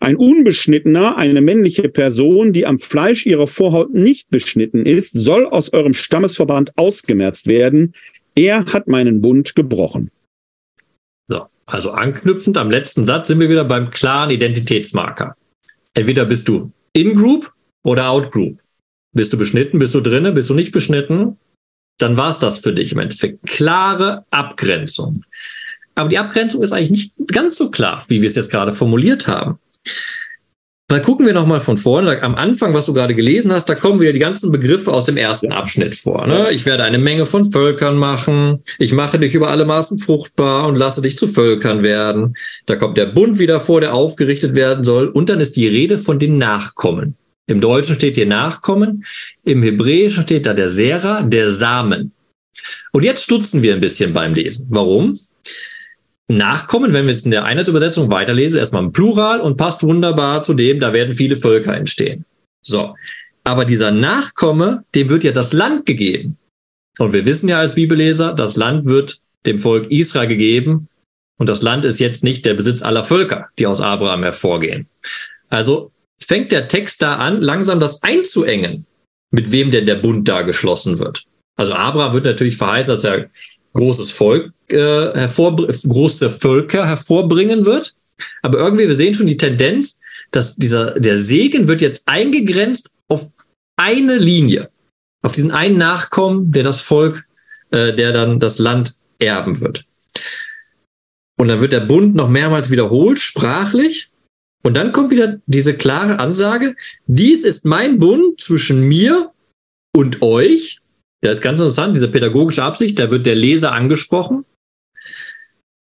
Ein 0.00 0.16
unbeschnittener, 0.16 1.16
eine 1.16 1.40
männliche 1.40 1.88
Person, 1.88 2.52
die 2.52 2.66
am 2.66 2.78
Fleisch 2.78 3.26
ihrer 3.26 3.46
Vorhaut 3.46 3.94
nicht 3.94 4.30
beschnitten 4.30 4.84
ist, 4.84 5.12
soll 5.12 5.46
aus 5.46 5.72
eurem 5.72 5.94
Stammesverband 5.94 6.76
ausgemerzt 6.76 7.46
werden. 7.46 7.94
Er 8.34 8.66
hat 8.66 8.88
meinen 8.88 9.22
Bund 9.22 9.54
gebrochen. 9.54 10.10
So, 11.28 11.46
also 11.64 11.92
anknüpfend 11.92 12.58
am 12.58 12.70
letzten 12.70 13.06
Satz 13.06 13.28
sind 13.28 13.40
wir 13.40 13.48
wieder 13.48 13.64
beim 13.64 13.90
klaren 13.90 14.30
Identitätsmarker. 14.30 15.34
Entweder 15.94 16.26
bist 16.26 16.46
du 16.46 16.70
in-Group 16.96 17.52
oder 17.84 18.08
Out-Group. 18.08 18.58
Bist 19.12 19.32
du 19.32 19.38
beschnitten, 19.38 19.78
bist 19.78 19.94
du 19.94 20.00
drinne, 20.00 20.32
bist 20.32 20.50
du 20.50 20.54
nicht 20.54 20.72
beschnitten, 20.72 21.38
dann 21.98 22.16
war 22.16 22.28
es 22.28 22.38
das 22.38 22.58
für 22.58 22.72
dich 22.72 22.92
im 22.92 22.98
Endeffekt. 22.98 23.46
Klare 23.46 24.24
Abgrenzung. 24.30 25.24
Aber 25.94 26.08
die 26.08 26.18
Abgrenzung 26.18 26.62
ist 26.62 26.72
eigentlich 26.72 26.90
nicht 26.90 27.28
ganz 27.28 27.56
so 27.56 27.70
klar, 27.70 28.04
wie 28.08 28.20
wir 28.20 28.28
es 28.28 28.36
jetzt 28.36 28.50
gerade 28.50 28.74
formuliert 28.74 29.28
haben. 29.28 29.58
Dann 30.88 31.02
gucken 31.02 31.26
wir 31.26 31.32
nochmal 31.32 31.60
von 31.60 31.78
vorne. 31.78 32.22
Am 32.22 32.36
Anfang, 32.36 32.72
was 32.72 32.86
du 32.86 32.94
gerade 32.94 33.16
gelesen 33.16 33.52
hast, 33.52 33.68
da 33.68 33.74
kommen 33.74 34.00
wieder 34.00 34.12
die 34.12 34.20
ganzen 34.20 34.52
Begriffe 34.52 34.92
aus 34.92 35.04
dem 35.04 35.16
ersten 35.16 35.50
Abschnitt 35.50 35.96
vor. 35.96 36.28
Ne? 36.28 36.52
Ich 36.52 36.64
werde 36.64 36.84
eine 36.84 36.98
Menge 36.98 37.26
von 37.26 37.44
Völkern 37.44 37.96
machen. 37.96 38.62
Ich 38.78 38.92
mache 38.92 39.18
dich 39.18 39.34
über 39.34 39.50
alle 39.50 39.64
Maßen 39.64 39.98
fruchtbar 39.98 40.68
und 40.68 40.76
lasse 40.76 41.02
dich 41.02 41.18
zu 41.18 41.26
Völkern 41.26 41.82
werden. 41.82 42.36
Da 42.66 42.76
kommt 42.76 42.98
der 42.98 43.06
Bund 43.06 43.40
wieder 43.40 43.58
vor, 43.58 43.80
der 43.80 43.94
aufgerichtet 43.94 44.54
werden 44.54 44.84
soll. 44.84 45.08
Und 45.08 45.28
dann 45.28 45.40
ist 45.40 45.56
die 45.56 45.66
Rede 45.66 45.98
von 45.98 46.20
den 46.20 46.38
Nachkommen. 46.38 47.16
Im 47.48 47.60
Deutschen 47.60 47.96
steht 47.96 48.14
hier 48.14 48.26
Nachkommen. 48.26 49.04
Im 49.44 49.64
Hebräischen 49.64 50.22
steht 50.22 50.46
da 50.46 50.54
der 50.54 50.68
Sera, 50.68 51.22
der 51.22 51.50
Samen. 51.50 52.12
Und 52.92 53.04
jetzt 53.04 53.24
stutzen 53.24 53.62
wir 53.62 53.74
ein 53.74 53.80
bisschen 53.80 54.12
beim 54.12 54.34
Lesen. 54.34 54.68
Warum? 54.70 55.18
Nachkommen, 56.28 56.92
wenn 56.92 57.06
wir 57.06 57.12
jetzt 57.12 57.24
in 57.24 57.30
der 57.30 57.44
Einheitsübersetzung 57.44 58.10
weiterlesen, 58.10 58.58
erstmal 58.58 58.82
im 58.82 58.92
Plural 58.92 59.40
und 59.40 59.56
passt 59.56 59.82
wunderbar 59.82 60.42
zu 60.42 60.54
dem, 60.54 60.80
da 60.80 60.92
werden 60.92 61.14
viele 61.14 61.36
Völker 61.36 61.76
entstehen. 61.76 62.24
So. 62.62 62.94
Aber 63.44 63.64
dieser 63.64 63.92
Nachkomme, 63.92 64.84
dem 64.94 65.08
wird 65.08 65.22
ja 65.22 65.30
das 65.30 65.52
Land 65.52 65.86
gegeben. 65.86 66.36
Und 66.98 67.12
wir 67.12 67.26
wissen 67.26 67.48
ja 67.48 67.60
als 67.60 67.74
Bibelleser, 67.74 68.34
das 68.34 68.56
Land 68.56 68.86
wird 68.86 69.20
dem 69.44 69.58
Volk 69.58 69.90
Israel 69.90 70.26
gegeben. 70.26 70.88
Und 71.38 71.48
das 71.48 71.62
Land 71.62 71.84
ist 71.84 72.00
jetzt 72.00 72.24
nicht 72.24 72.44
der 72.44 72.54
Besitz 72.54 72.82
aller 72.82 73.04
Völker, 73.04 73.48
die 73.58 73.66
aus 73.66 73.80
Abraham 73.80 74.24
hervorgehen. 74.24 74.88
Also 75.48 75.92
fängt 76.18 76.50
der 76.50 76.66
Text 76.66 77.02
da 77.02 77.16
an, 77.16 77.40
langsam 77.40 77.78
das 77.78 78.02
einzuengen, 78.02 78.86
mit 79.30 79.52
wem 79.52 79.70
denn 79.70 79.86
der 79.86 79.96
Bund 79.96 80.26
da 80.26 80.42
geschlossen 80.42 80.98
wird. 80.98 81.24
Also 81.56 81.74
Abraham 81.74 82.14
wird 82.14 82.24
natürlich 82.24 82.56
verheißen, 82.56 82.88
dass 82.88 83.04
er 83.04 83.30
großes 83.76 84.10
Volk 84.10 84.52
äh, 84.68 85.28
große 85.28 86.30
Völker 86.30 86.86
hervorbringen 86.86 87.64
wird. 87.64 87.94
Aber 88.42 88.58
irgendwie, 88.58 88.88
wir 88.88 88.96
sehen 88.96 89.14
schon 89.14 89.26
die 89.26 89.36
Tendenz, 89.36 90.00
dass 90.30 90.56
dieser, 90.56 90.98
der 90.98 91.18
Segen 91.18 91.68
wird 91.68 91.80
jetzt 91.80 92.02
eingegrenzt 92.06 92.90
auf 93.08 93.30
eine 93.76 94.16
Linie, 94.16 94.70
auf 95.22 95.32
diesen 95.32 95.50
einen 95.50 95.78
Nachkommen, 95.78 96.52
der 96.52 96.62
das 96.62 96.80
Volk, 96.80 97.24
äh, 97.70 97.92
der 97.92 98.12
dann 98.12 98.40
das 98.40 98.58
Land 98.58 98.94
erben 99.18 99.60
wird. 99.60 99.84
Und 101.38 101.48
dann 101.48 101.60
wird 101.60 101.72
der 101.72 101.80
Bund 101.80 102.14
noch 102.14 102.28
mehrmals 102.28 102.70
wiederholt, 102.70 103.18
sprachlich. 103.18 104.08
Und 104.62 104.74
dann 104.74 104.92
kommt 104.92 105.10
wieder 105.10 105.38
diese 105.46 105.76
klare 105.76 106.18
Ansage, 106.18 106.74
dies 107.06 107.44
ist 107.44 107.64
mein 107.64 107.98
Bund 107.98 108.40
zwischen 108.40 108.82
mir 108.82 109.30
und 109.94 110.22
euch, 110.22 110.80
das 111.26 111.38
ist 111.38 111.42
ganz 111.42 111.60
interessant, 111.60 111.96
diese 111.96 112.08
pädagogische 112.08 112.62
Absicht, 112.62 112.98
da 112.98 113.10
wird 113.10 113.26
der 113.26 113.34
Leser 113.34 113.72
angesprochen. 113.72 114.44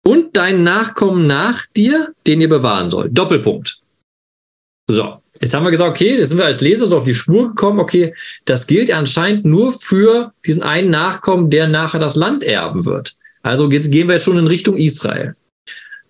Und 0.05 0.37
dein 0.37 0.63
Nachkommen 0.63 1.27
nach 1.27 1.67
dir, 1.77 2.13
den 2.27 2.41
ihr 2.41 2.49
bewahren 2.49 2.91
sollt. 2.91 3.17
Doppelpunkt. 3.17 3.81
So, 4.89 5.21
jetzt 5.41 5.53
haben 5.53 5.65
wir 5.65 5.73
gesagt, 5.73 5.91
okay, 5.91 6.17
jetzt 6.17 6.29
sind 6.29 6.39
wir 6.39 6.45
als 6.45 6.61
Leser 6.61 6.87
so 6.87 6.99
auf 6.99 7.05
die 7.05 7.15
Spur 7.15 7.49
gekommen, 7.49 7.81
okay, 7.81 8.15
das 8.45 8.69
gilt 8.69 8.93
anscheinend 8.93 9.45
nur 9.45 9.73
für 9.73 10.33
diesen 10.47 10.63
einen 10.63 10.91
Nachkommen, 10.91 11.51
der 11.51 11.67
nachher 11.67 11.99
das 11.99 12.15
Land 12.15 12.45
erben 12.45 12.85
wird. 12.85 13.17
Also 13.43 13.69
gehen 13.69 14.09
wir 14.09 14.15
jetzt 14.15 14.25
schon 14.25 14.39
in 14.39 14.47
Richtung 14.47 14.77
Israel. 14.77 15.35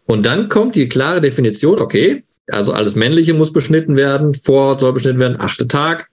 Und 0.05 0.27
dann 0.27 0.49
kommt 0.49 0.77
die 0.77 0.89
klare 0.89 1.23
Definition, 1.23 1.81
okay, 1.81 2.23
also 2.49 2.73
alles 2.73 2.97
Männliche 2.97 3.35
muss 3.35 3.53
beschnitten 3.53 3.97
werden, 3.97 4.35
Vorhaut 4.35 4.81
soll 4.81 4.93
beschnitten 4.93 5.21
werden, 5.21 5.41
achte 5.41 5.67
Tag. 5.67 6.09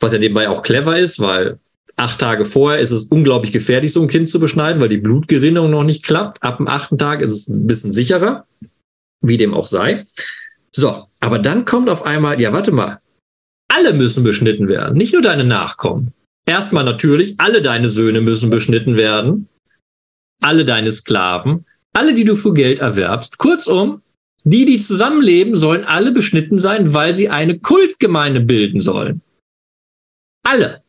Was 0.00 0.12
ja 0.12 0.18
nebenbei 0.18 0.48
auch 0.48 0.62
clever 0.62 0.98
ist, 0.98 1.20
weil 1.20 1.58
acht 1.96 2.20
Tage 2.20 2.44
vorher 2.44 2.80
ist 2.80 2.90
es 2.90 3.04
unglaublich 3.04 3.52
gefährlich, 3.52 3.92
so 3.92 4.02
ein 4.02 4.08
Kind 4.08 4.28
zu 4.28 4.40
beschneiden, 4.40 4.80
weil 4.80 4.88
die 4.88 4.98
Blutgerinnung 4.98 5.70
noch 5.70 5.84
nicht 5.84 6.04
klappt. 6.04 6.42
Ab 6.42 6.58
dem 6.58 6.68
achten 6.68 6.98
Tag 6.98 7.20
ist 7.20 7.32
es 7.32 7.48
ein 7.48 7.66
bisschen 7.66 7.92
sicherer, 7.92 8.46
wie 9.20 9.36
dem 9.36 9.54
auch 9.54 9.66
sei. 9.66 10.06
So, 10.72 11.06
aber 11.20 11.38
dann 11.38 11.64
kommt 11.64 11.88
auf 11.88 12.04
einmal, 12.04 12.40
ja, 12.40 12.52
warte 12.52 12.72
mal, 12.72 13.00
alle 13.72 13.92
müssen 13.92 14.24
beschnitten 14.24 14.68
werden, 14.68 14.96
nicht 14.96 15.12
nur 15.12 15.22
deine 15.22 15.44
Nachkommen. 15.44 16.12
Erstmal 16.46 16.84
natürlich, 16.84 17.34
alle 17.38 17.62
deine 17.62 17.88
Söhne 17.88 18.20
müssen 18.20 18.50
beschnitten 18.50 18.96
werden, 18.96 19.48
alle 20.42 20.64
deine 20.64 20.92
Sklaven, 20.92 21.64
alle, 21.92 22.14
die 22.14 22.24
du 22.24 22.36
für 22.36 22.52
Geld 22.52 22.80
erwerbst. 22.80 23.38
Kurzum, 23.38 24.02
die, 24.44 24.66
die 24.66 24.78
zusammenleben, 24.78 25.56
sollen 25.56 25.84
alle 25.84 26.12
beschnitten 26.12 26.58
sein, 26.58 26.92
weil 26.92 27.16
sie 27.16 27.30
eine 27.30 27.58
Kultgemeinde 27.58 28.40
bilden 28.40 28.80
sollen. 28.80 29.22
Alle. 30.46 30.83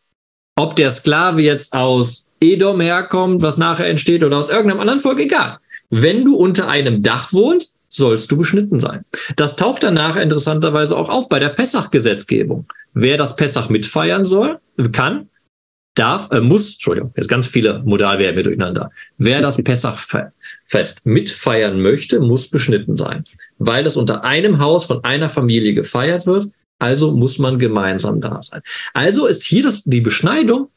Ob 0.58 0.76
der 0.76 0.90
Sklave 0.90 1.42
jetzt 1.42 1.74
aus 1.74 2.26
Edom 2.40 2.80
herkommt, 2.80 3.42
was 3.42 3.58
nachher 3.58 3.88
entsteht, 3.88 4.24
oder 4.24 4.38
aus 4.38 4.50
irgendeinem 4.50 4.80
anderen 4.80 5.00
Volk, 5.02 5.20
egal. 5.20 5.58
Wenn 5.90 6.24
du 6.24 6.36
unter 6.36 6.68
einem 6.70 7.04
Dach 7.04 7.34
wohnst, 7.34 7.76
sollst 7.90 8.32
du 8.32 8.38
beschnitten 8.38 8.80
sein. 8.80 9.06
Das 9.36 9.56
taucht 9.56 9.84
danach 9.84 10.16
interessanterweise 10.16 10.98
auch 10.98 11.10
auf 11.10 11.30
bei 11.30 11.40
der 11.40 11.50
Pessach-Gesetzgebung. 11.50 12.66
Wer 12.94 13.18
das 13.18 13.36
Pessach 13.36 13.70
mitfeiern 13.70 14.26
soll, 14.26 14.60
kann, 14.92 15.30
darf, 15.96 16.32
äh, 16.32 16.42
muss, 16.42 16.74
Entschuldigung, 16.74 17.14
jetzt 17.16 17.30
ganz 17.30 17.48
viele 17.48 17.82
Modalverben 17.84 18.44
durcheinander. 18.44 18.92
Wer 19.18 19.42
das 19.42 19.64
Pessachfest 19.64 21.06
mitfeiern 21.06 21.82
möchte, 21.82 22.20
muss 22.20 22.50
beschnitten 22.50 22.98
sein, 22.98 23.24
weil 23.58 23.84
das 23.84 23.98
unter 23.98 24.24
einem 24.24 24.60
Haus 24.60 24.86
von 24.86 25.04
einer 25.04 25.30
Familie 25.30 25.74
gefeiert 25.74 26.26
wird. 26.26 26.50
Also 26.80 27.12
muss 27.12 27.40
man 27.40 27.58
gemeinsam 27.58 28.22
da 28.22 28.42
sein. 28.42 28.62
Also 28.94 29.28
ist 29.28 29.44
hier 29.44 29.64
das, 29.64 29.84
die 29.84 30.02
Beschneidung 30.02 30.70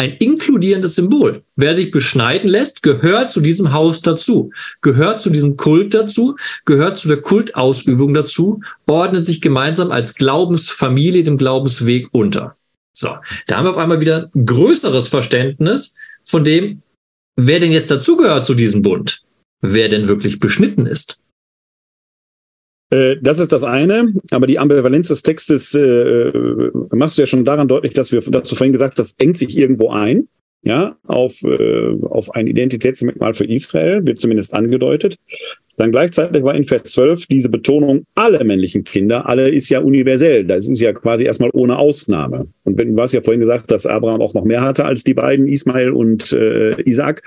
ein 0.00 0.16
inkludierendes 0.16 0.94
Symbol. 0.94 1.42
Wer 1.56 1.76
sich 1.76 1.90
beschneiden 1.90 2.48
lässt, 2.48 2.82
gehört 2.82 3.30
zu 3.30 3.42
diesem 3.42 3.74
Haus 3.74 4.00
dazu, 4.00 4.50
gehört 4.80 5.20
zu 5.20 5.28
diesem 5.28 5.58
Kult 5.58 5.92
dazu, 5.92 6.36
gehört 6.64 6.96
zu 6.96 7.06
der 7.06 7.20
Kultausübung 7.20 8.14
dazu, 8.14 8.62
ordnet 8.86 9.26
sich 9.26 9.42
gemeinsam 9.42 9.92
als 9.92 10.14
Glaubensfamilie 10.14 11.22
dem 11.22 11.36
Glaubensweg 11.36 12.08
unter. 12.12 12.56
So, 12.96 13.10
da 13.46 13.58
haben 13.58 13.66
wir 13.66 13.70
auf 13.70 13.76
einmal 13.76 14.00
wieder 14.00 14.30
ein 14.34 14.46
größeres 14.46 15.08
Verständnis 15.08 15.94
von 16.24 16.44
dem, 16.44 16.82
wer 17.36 17.60
denn 17.60 17.70
jetzt 17.70 17.90
dazugehört 17.90 18.46
zu 18.46 18.54
diesem 18.54 18.80
Bund, 18.80 19.20
wer 19.60 19.90
denn 19.90 20.08
wirklich 20.08 20.40
beschnitten 20.40 20.86
ist. 20.86 21.19
Äh, 22.90 23.16
das 23.20 23.38
ist 23.38 23.52
das 23.52 23.64
eine, 23.64 24.12
aber 24.30 24.46
die 24.46 24.58
Ambivalenz 24.58 25.08
des 25.08 25.22
Textes 25.22 25.74
äh, 25.74 26.30
machst 26.90 27.16
du 27.16 27.22
ja 27.22 27.26
schon 27.26 27.44
daran 27.44 27.68
deutlich, 27.68 27.94
dass 27.94 28.12
wir 28.12 28.20
dazu 28.20 28.56
vorhin 28.56 28.72
gesagt, 28.72 28.98
das 28.98 29.14
engt 29.18 29.38
sich 29.38 29.56
irgendwo 29.56 29.90
ein, 29.90 30.28
ja, 30.62 30.96
auf, 31.06 31.42
äh, 31.42 31.96
auf 32.02 32.34
ein 32.34 32.46
Identitätsmerkmal 32.46 33.34
für 33.34 33.44
Israel, 33.44 34.04
wird 34.04 34.18
zumindest 34.18 34.52
angedeutet. 34.54 35.16
Dann 35.76 35.92
gleichzeitig 35.92 36.42
war 36.42 36.54
in 36.54 36.66
Vers 36.66 36.82
12 36.82 37.26
diese 37.26 37.48
Betonung, 37.48 38.04
alle 38.14 38.44
männlichen 38.44 38.84
Kinder, 38.84 39.26
alle 39.26 39.48
ist 39.48 39.70
ja 39.70 39.80
universell. 39.80 40.44
Das 40.44 40.68
ist 40.68 40.80
ja 40.82 40.92
quasi 40.92 41.24
erstmal 41.24 41.48
ohne 41.54 41.78
Ausnahme. 41.78 42.48
Und 42.64 42.78
du 42.78 43.00
hast 43.00 43.14
ja 43.14 43.22
vorhin 43.22 43.40
gesagt, 43.40 43.70
dass 43.70 43.86
Abraham 43.86 44.20
auch 44.20 44.34
noch 44.34 44.44
mehr 44.44 44.60
hatte 44.60 44.84
als 44.84 45.04
die 45.04 45.14
beiden, 45.14 45.48
Ismael 45.48 45.92
und 45.92 46.32
äh, 46.32 46.82
Isaac 46.82 47.22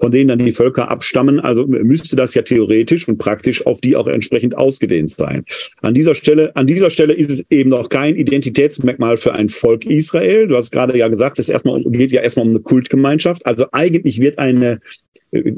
von 0.00 0.10
denen 0.10 0.28
dann 0.28 0.38
die 0.38 0.52
Völker 0.52 0.90
abstammen. 0.90 1.38
Also 1.38 1.66
müsste 1.66 2.16
das 2.16 2.34
ja 2.34 2.42
theoretisch 2.42 3.06
und 3.06 3.18
praktisch 3.18 3.66
auf 3.66 3.80
die 3.80 3.96
auch 3.96 4.06
entsprechend 4.06 4.56
ausgedehnt 4.56 5.10
sein. 5.10 5.44
An 5.82 5.94
dieser 5.94 6.14
Stelle, 6.14 6.56
an 6.56 6.66
dieser 6.66 6.90
Stelle 6.90 7.12
ist 7.12 7.30
es 7.30 7.44
eben 7.50 7.70
noch 7.70 7.88
kein 7.88 8.16
Identitätsmerkmal 8.16 9.18
für 9.18 9.34
ein 9.34 9.48
Volk 9.48 9.84
Israel. 9.84 10.48
Du 10.48 10.56
hast 10.56 10.70
gerade 10.70 10.96
ja 10.96 11.08
gesagt, 11.08 11.38
es 11.38 11.48
erstmal, 11.48 11.82
geht 11.84 12.12
ja 12.12 12.22
erstmal 12.22 12.46
um 12.46 12.50
eine 12.50 12.60
Kultgemeinschaft. 12.60 13.44
Also 13.44 13.66
eigentlich 13.72 14.20
wird 14.20 14.38
eine, 14.38 14.80
äh, 15.32 15.52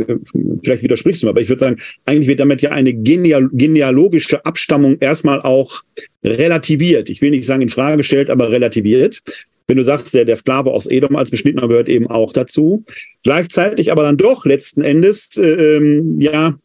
vielleicht 0.62 0.82
widersprichst 0.82 1.22
du 1.22 1.26
mir, 1.26 1.30
aber 1.30 1.40
ich 1.40 1.48
würde 1.48 1.60
sagen, 1.60 1.76
eigentlich 2.04 2.28
wird 2.28 2.40
damit 2.40 2.62
ja 2.62 2.70
eine 2.70 2.92
genealogische 2.92 4.44
Abstammung 4.44 4.98
erstmal 4.98 5.40
auch 5.40 5.82
relativiert. 6.24 7.10
Ich 7.10 7.22
will 7.22 7.30
nicht 7.30 7.46
sagen 7.46 7.62
in 7.62 7.68
Frage 7.68 7.98
gestellt, 7.98 8.28
aber 8.28 8.50
relativiert. 8.50 9.22
Wenn 9.72 9.78
du 9.78 9.84
sagst, 9.84 10.12
der, 10.12 10.26
der 10.26 10.36
Sklave 10.36 10.70
aus 10.70 10.86
Edom 10.86 11.16
als 11.16 11.30
Beschnittener 11.30 11.66
gehört 11.66 11.88
eben 11.88 12.06
auch 12.06 12.34
dazu. 12.34 12.84
Gleichzeitig 13.22 13.90
aber 13.90 14.02
dann 14.02 14.18
doch 14.18 14.44
letzten 14.44 14.82
Endes, 14.82 15.38
äh, 15.38 15.46
ähm, 15.46 16.20
ja, 16.20 16.58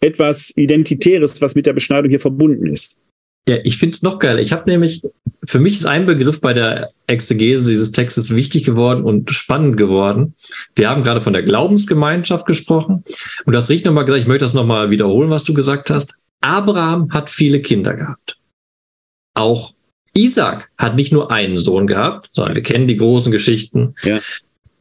etwas 0.00 0.52
Identitäres, 0.54 1.42
was 1.42 1.56
mit 1.56 1.66
der 1.66 1.72
Beschneidung 1.72 2.08
hier 2.08 2.20
verbunden 2.20 2.68
ist. 2.68 2.96
Ja, 3.48 3.56
ich 3.64 3.78
finde 3.78 3.96
es 3.96 4.02
noch 4.02 4.20
geil. 4.20 4.38
Ich 4.38 4.52
habe 4.52 4.70
nämlich, 4.70 5.02
für 5.44 5.58
mich 5.58 5.72
ist 5.72 5.86
ein 5.86 6.06
Begriff 6.06 6.40
bei 6.40 6.52
der 6.52 6.92
Exegese 7.08 7.66
dieses 7.66 7.90
Textes 7.90 8.32
wichtig 8.32 8.62
geworden 8.62 9.02
und 9.02 9.28
spannend 9.32 9.76
geworden. 9.76 10.34
Wir 10.76 10.88
haben 10.88 11.02
gerade 11.02 11.20
von 11.20 11.32
der 11.32 11.42
Glaubensgemeinschaft 11.42 12.46
gesprochen. 12.46 13.02
Und 13.44 13.52
du 13.52 13.56
hast 13.56 13.70
richtig 13.70 13.86
nochmal 13.86 14.04
gesagt, 14.04 14.22
ich 14.22 14.28
möchte 14.28 14.44
das 14.44 14.54
nochmal 14.54 14.92
wiederholen, 14.92 15.30
was 15.30 15.42
du 15.42 15.52
gesagt 15.52 15.90
hast. 15.90 16.14
Abraham 16.40 17.12
hat 17.12 17.28
viele 17.28 17.60
Kinder 17.60 17.94
gehabt. 17.94 18.38
Auch 19.34 19.74
Isaac 20.14 20.70
hat 20.78 20.96
nicht 20.96 21.12
nur 21.12 21.32
einen 21.32 21.58
Sohn 21.58 21.86
gehabt, 21.86 22.30
sondern 22.32 22.54
wir 22.54 22.62
kennen 22.62 22.86
die 22.86 22.96
großen 22.96 23.32
Geschichten. 23.32 23.94
Ja. 24.02 24.20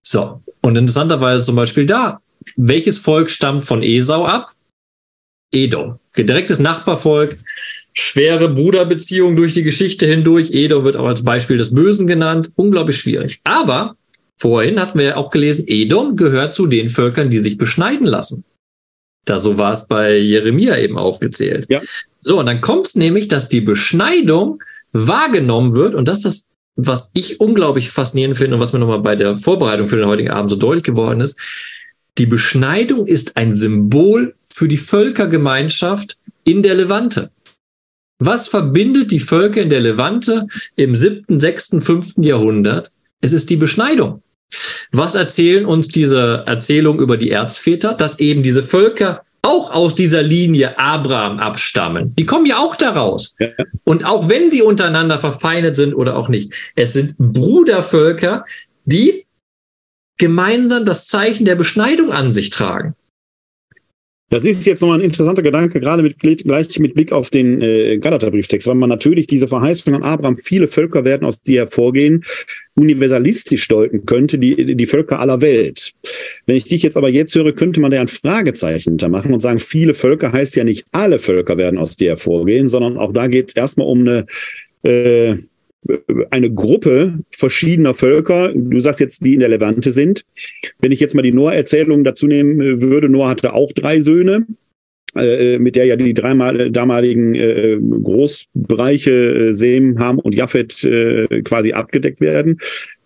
So, 0.01 0.41
und 0.61 0.77
interessanterweise 0.77 1.45
zum 1.45 1.55
Beispiel 1.55 1.85
da, 1.85 2.19
welches 2.55 2.97
Volk 2.99 3.29
stammt 3.29 3.63
von 3.63 3.83
Esau 3.83 4.25
ab? 4.25 4.51
Edom. 5.53 5.99
Direktes 6.17 6.59
Nachbarvolk, 6.59 7.37
schwere 7.93 8.49
Bruderbeziehung 8.49 9.35
durch 9.35 9.53
die 9.53 9.63
Geschichte 9.63 10.05
hindurch. 10.05 10.51
Edom 10.51 10.83
wird 10.83 10.97
auch 10.97 11.07
als 11.07 11.23
Beispiel 11.23 11.57
des 11.57 11.73
Bösen 11.73 12.07
genannt. 12.07 12.51
Unglaublich 12.55 12.97
schwierig. 12.97 13.39
Aber 13.43 13.95
vorhin 14.37 14.79
hatten 14.79 14.99
wir 14.99 15.05
ja 15.05 15.15
auch 15.17 15.29
gelesen, 15.29 15.65
Edom 15.67 16.15
gehört 16.15 16.53
zu 16.53 16.67
den 16.67 16.89
Völkern, 16.89 17.29
die 17.29 17.39
sich 17.39 17.57
beschneiden 17.57 18.07
lassen. 18.07 18.43
Da 19.25 19.39
so 19.39 19.57
war 19.57 19.71
es 19.71 19.87
bei 19.87 20.17
Jeremia 20.17 20.77
eben 20.77 20.97
aufgezählt. 20.97 21.67
Ja. 21.69 21.81
So, 22.21 22.39
und 22.39 22.45
dann 22.45 22.61
kommt 22.61 22.87
es 22.87 22.95
nämlich, 22.95 23.27
dass 23.27 23.49
die 23.49 23.61
Beschneidung 23.61 24.61
wahrgenommen 24.93 25.73
wird. 25.75 25.95
Und 25.95 26.07
das 26.07 26.19
ist 26.19 26.25
das, 26.25 26.51
was 26.75 27.11
ich 27.13 27.39
unglaublich 27.39 27.91
faszinierend 27.91 28.37
finde 28.37 28.55
und 28.55 28.61
was 28.61 28.73
mir 28.73 28.79
nochmal 28.79 29.01
bei 29.01 29.15
der 29.15 29.37
Vorbereitung 29.37 29.87
für 29.87 29.97
den 29.97 30.07
heutigen 30.07 30.31
Abend 30.31 30.49
so 30.49 30.55
deutlich 30.55 30.83
geworden 30.83 31.21
ist. 31.21 31.39
Die 32.17 32.25
Beschneidung 32.25 33.07
ist 33.07 33.37
ein 33.37 33.55
Symbol 33.55 34.35
für 34.47 34.67
die 34.67 34.77
Völkergemeinschaft 34.77 36.17
in 36.43 36.63
der 36.63 36.75
Levante. 36.75 37.29
Was 38.19 38.47
verbindet 38.47 39.11
die 39.11 39.19
Völker 39.19 39.61
in 39.61 39.69
der 39.69 39.79
Levante 39.79 40.47
im 40.75 40.95
siebten, 40.95 41.39
sechsten, 41.39 41.81
fünften 41.81 42.23
Jahrhundert? 42.23 42.91
Es 43.19 43.33
ist 43.33 43.49
die 43.49 43.55
Beschneidung. 43.55 44.21
Was 44.91 45.15
erzählen 45.15 45.65
uns 45.65 45.87
diese 45.87 46.43
Erzählungen 46.45 47.01
über 47.01 47.17
die 47.17 47.31
Erzväter? 47.31 47.93
Dass 47.93 48.19
eben 48.19 48.43
diese 48.43 48.63
Völker 48.63 49.23
auch 49.41 49.71
aus 49.71 49.95
dieser 49.95 50.21
Linie 50.21 50.77
Abraham 50.77 51.39
abstammen. 51.39 52.15
Die 52.15 52.25
kommen 52.25 52.45
ja 52.45 52.59
auch 52.59 52.75
daraus. 52.75 53.33
Ja. 53.39 53.49
Und 53.83 54.05
auch 54.05 54.29
wenn 54.29 54.51
sie 54.51 54.61
untereinander 54.61 55.17
verfeindet 55.17 55.75
sind 55.75 55.93
oder 55.93 56.15
auch 56.15 56.29
nicht, 56.29 56.53
es 56.75 56.93
sind 56.93 57.15
Brudervölker, 57.17 58.45
die 58.85 59.25
gemeinsam 60.17 60.85
das 60.85 61.07
Zeichen 61.07 61.45
der 61.45 61.55
Beschneidung 61.55 62.11
an 62.11 62.31
sich 62.31 62.51
tragen. 62.51 62.95
Das 64.31 64.45
ist 64.45 64.65
jetzt 64.65 64.79
nochmal 64.79 64.99
ein 64.99 65.03
interessanter 65.03 65.43
Gedanke, 65.43 65.81
gerade 65.81 66.01
mit, 66.01 66.17
gleich 66.17 66.79
mit 66.79 66.93
Blick 66.93 67.11
auf 67.11 67.29
den 67.29 67.61
äh, 67.61 67.97
Galaterbrieftext, 67.97 68.65
weil 68.65 68.75
man 68.75 68.87
natürlich 68.87 69.27
diese 69.27 69.49
Verheißung 69.49 69.93
an 69.93 70.03
Abraham, 70.03 70.37
viele 70.37 70.69
Völker 70.69 71.03
werden 71.03 71.25
aus 71.25 71.41
dir 71.41 71.61
hervorgehen, 71.61 72.23
universalistisch 72.75 73.67
deuten 73.67 74.05
könnte, 74.05 74.37
die, 74.37 74.75
die 74.75 74.85
Völker 74.85 75.19
aller 75.19 75.41
Welt. 75.41 75.91
Wenn 76.45 76.55
ich 76.55 76.63
dich 76.63 76.81
jetzt 76.81 76.95
aber 76.95 77.09
jetzt 77.09 77.35
höre, 77.35 77.51
könnte 77.51 77.81
man 77.81 77.91
da 77.91 77.99
ein 77.99 78.07
Fragezeichen 78.07 78.91
hintermachen 78.91 79.33
und 79.33 79.41
sagen, 79.41 79.59
viele 79.59 79.93
Völker 79.93 80.31
heißt 80.31 80.55
ja 80.55 80.63
nicht 80.63 80.85
alle 80.93 81.19
Völker 81.19 81.57
werden 81.57 81.77
aus 81.77 81.97
dir 81.97 82.11
hervorgehen, 82.11 82.69
sondern 82.69 82.97
auch 82.97 83.11
da 83.11 83.27
geht 83.27 83.49
es 83.49 83.55
erstmal 83.57 83.87
um 83.87 83.99
eine 83.99 84.27
äh, 84.83 85.35
eine 86.29 86.51
Gruppe 86.53 87.19
verschiedener 87.31 87.93
Völker, 87.93 88.53
du 88.53 88.79
sagst 88.79 88.99
jetzt, 88.99 89.25
die 89.25 89.33
in 89.33 89.39
der 89.39 89.49
Levante 89.49 89.91
sind. 89.91 90.23
Wenn 90.79 90.91
ich 90.91 90.99
jetzt 90.99 91.15
mal 91.15 91.21
die 91.21 91.33
Noah-Erzählung 91.33 92.03
dazu 92.03 92.27
nehmen 92.27 92.61
äh, 92.61 92.81
würde, 92.81 93.09
Noah 93.09 93.29
hatte 93.29 93.53
auch 93.53 93.71
drei 93.71 93.99
Söhne, 93.99 94.45
äh, 95.15 95.57
mit 95.57 95.75
der 95.75 95.85
ja 95.85 95.95
die 95.95 96.13
dreimal 96.13 96.71
damaligen 96.71 97.35
äh, 97.35 97.77
Großbereiche 97.79 99.11
äh, 99.11 99.53
Sem, 99.53 99.99
Ham 99.99 100.19
und 100.19 100.35
Japhet 100.35 100.83
äh, 100.83 101.41
quasi 101.41 101.73
abgedeckt 101.73 102.21
werden. 102.21 102.59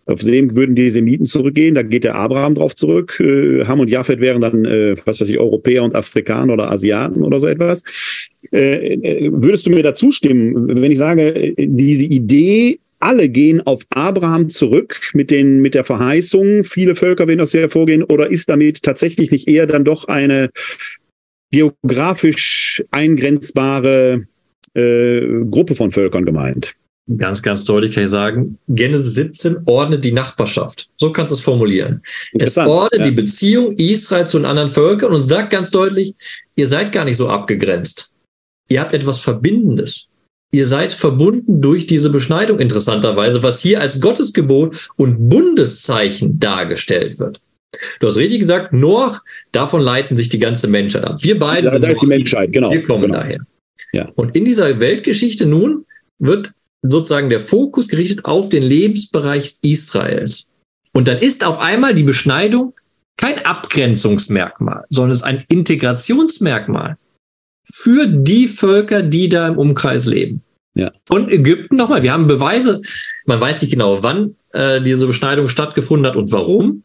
Auf 0.07 0.21
Sem 0.21 0.55
würden 0.55 0.75
die 0.75 0.89
Semiten 0.91 1.25
zurückgehen, 1.25 1.73
da 1.73 1.81
geht 1.81 2.03
der 2.03 2.15
Abraham 2.15 2.55
drauf 2.55 2.75
zurück. 2.75 3.19
Äh, 3.19 3.65
Ham 3.65 3.79
und 3.79 3.89
Japhet 3.89 4.19
wären 4.19 4.41
dann, 4.41 4.65
äh, 4.65 4.95
was 5.05 5.19
weiß 5.19 5.29
ich, 5.29 5.39
Europäer 5.39 5.83
und 5.83 5.95
Afrikaner 5.95 6.53
oder 6.53 6.71
Asiaten 6.71 7.23
oder 7.23 7.39
so 7.39 7.47
etwas. 7.47 7.83
Äh, 8.51 8.93
äh, 8.93 9.31
würdest 9.33 9.65
du 9.65 9.71
mir 9.71 9.81
da 9.81 9.95
zustimmen, 9.95 10.79
wenn 10.79 10.91
ich 10.91 10.99
sage, 10.99 11.55
diese 11.57 12.05
Idee, 12.05 12.79
alle 12.99 13.29
gehen 13.29 13.61
auf 13.65 13.81
Abraham 13.89 14.49
zurück 14.49 14.99
mit, 15.13 15.31
den, 15.31 15.61
mit 15.61 15.75
der 15.75 15.83
Verheißung, 15.83 16.63
viele 16.63 16.95
Völker 16.95 17.27
werden 17.27 17.41
aus 17.41 17.53
ihr 17.53 17.61
hervorgehen, 17.61 18.03
oder 18.03 18.29
ist 18.29 18.49
damit 18.49 18.83
tatsächlich 18.83 19.31
nicht 19.31 19.47
eher 19.47 19.67
dann 19.67 19.83
doch 19.83 20.07
eine 20.07 20.49
geografisch 21.51 22.83
eingrenzbare 22.91 24.25
äh, 24.73 25.21
Gruppe 25.49 25.75
von 25.75 25.91
Völkern 25.91 26.25
gemeint? 26.25 26.75
Ganz, 27.17 27.43
ganz 27.43 27.65
deutlich 27.65 27.93
kann 27.93 28.05
ich 28.05 28.09
sagen, 28.09 28.57
Genesis 28.67 29.13
17 29.13 29.57
ordnet 29.65 30.03
die 30.03 30.11
Nachbarschaft. 30.11 30.89
So 30.97 31.11
kannst 31.11 31.29
du 31.29 31.35
es 31.35 31.41
formulieren. 31.41 32.01
Es 32.33 32.57
ordnet 32.57 33.01
ja. 33.01 33.11
die 33.11 33.15
Beziehung 33.15 33.75
Israel 33.77 34.25
zu 34.25 34.39
den 34.39 34.45
anderen 34.45 34.69
Völkern 34.69 35.13
und 35.13 35.21
sagt 35.21 35.51
ganz 35.51 35.69
deutlich, 35.69 36.15
ihr 36.55 36.67
seid 36.67 36.91
gar 36.91 37.05
nicht 37.05 37.17
so 37.17 37.29
abgegrenzt. 37.29 38.11
Ihr 38.69 38.81
habt 38.81 38.93
etwas 38.93 39.19
Verbindendes. 39.19 40.09
Ihr 40.51 40.65
seid 40.65 40.93
verbunden 40.93 41.61
durch 41.61 41.85
diese 41.85 42.09
Beschneidung 42.09 42.57
interessanterweise, 42.59 43.43
was 43.43 43.61
hier 43.61 43.81
als 43.81 44.01
Gottesgebot 44.01 44.89
und 44.95 45.29
Bundeszeichen 45.29 46.39
dargestellt 46.39 47.19
wird. 47.19 47.39
Du 47.99 48.07
hast 48.07 48.17
richtig 48.17 48.39
gesagt, 48.39 48.73
Noach, 48.73 49.21
davon 49.51 49.81
leiten 49.81 50.17
sich 50.17 50.29
die 50.29 50.39
ganze 50.39 50.67
Menschheit 50.67 51.03
ab. 51.03 51.17
Wir 51.21 51.37
beide 51.37 51.65
ja, 51.65 51.71
sind 51.73 51.83
da 51.83 51.89
ist 51.89 52.01
die 52.01 52.07
Menschheit, 52.07 52.51
genau. 52.51 52.71
Wir 52.71 52.83
kommen 52.83 53.03
genau. 53.03 53.17
daher. 53.17 53.39
Ja. 53.91 54.09
Und 54.15 54.35
in 54.35 54.45
dieser 54.45 54.79
Weltgeschichte 54.79 55.45
nun 55.45 55.85
wird 56.17 56.51
sozusagen 56.89 57.29
der 57.29 57.39
Fokus 57.39 57.87
gerichtet 57.87 58.25
auf 58.25 58.49
den 58.49 58.63
Lebensbereich 58.63 59.55
Israels. 59.61 60.49
Und 60.93 61.07
dann 61.07 61.17
ist 61.17 61.45
auf 61.45 61.59
einmal 61.59 61.93
die 61.93 62.03
Beschneidung 62.03 62.73
kein 63.17 63.45
Abgrenzungsmerkmal, 63.45 64.85
sondern 64.89 65.11
es 65.11 65.17
ist 65.17 65.23
ein 65.23 65.43
Integrationsmerkmal 65.49 66.97
für 67.71 68.07
die 68.07 68.47
Völker, 68.47 69.01
die 69.01 69.29
da 69.29 69.47
im 69.47 69.57
Umkreis 69.57 70.05
leben. 70.05 70.41
Ja. 70.75 70.91
Und 71.09 71.31
Ägypten 71.31 71.77
nochmal, 71.77 72.03
wir 72.03 72.11
haben 72.11 72.27
Beweise, 72.27 72.81
man 73.25 73.39
weiß 73.39 73.61
nicht 73.61 73.71
genau 73.71 74.03
wann, 74.03 74.35
äh, 74.51 74.81
diese 74.81 75.07
Beschneidung 75.07 75.47
stattgefunden 75.47 76.05
hat 76.07 76.15
und 76.15 76.31
warum. 76.31 76.83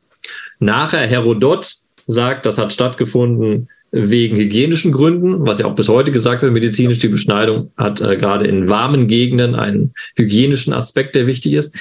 Nachher 0.60 1.06
Herodot 1.06 1.79
sagt, 2.10 2.46
das 2.46 2.58
hat 2.58 2.72
stattgefunden 2.72 3.68
wegen 3.92 4.36
hygienischen 4.36 4.92
Gründen, 4.92 5.46
was 5.46 5.58
ja 5.58 5.66
auch 5.66 5.74
bis 5.74 5.88
heute 5.88 6.12
gesagt 6.12 6.42
wird, 6.42 6.52
medizinisch, 6.52 7.00
die 7.00 7.08
Beschneidung 7.08 7.72
hat 7.76 8.00
äh, 8.00 8.16
gerade 8.16 8.46
in 8.46 8.68
warmen 8.68 9.08
Gegenden 9.08 9.54
einen 9.54 9.92
hygienischen 10.16 10.72
Aspekt, 10.72 11.16
der 11.16 11.26
wichtig 11.26 11.54
ist. 11.54 11.74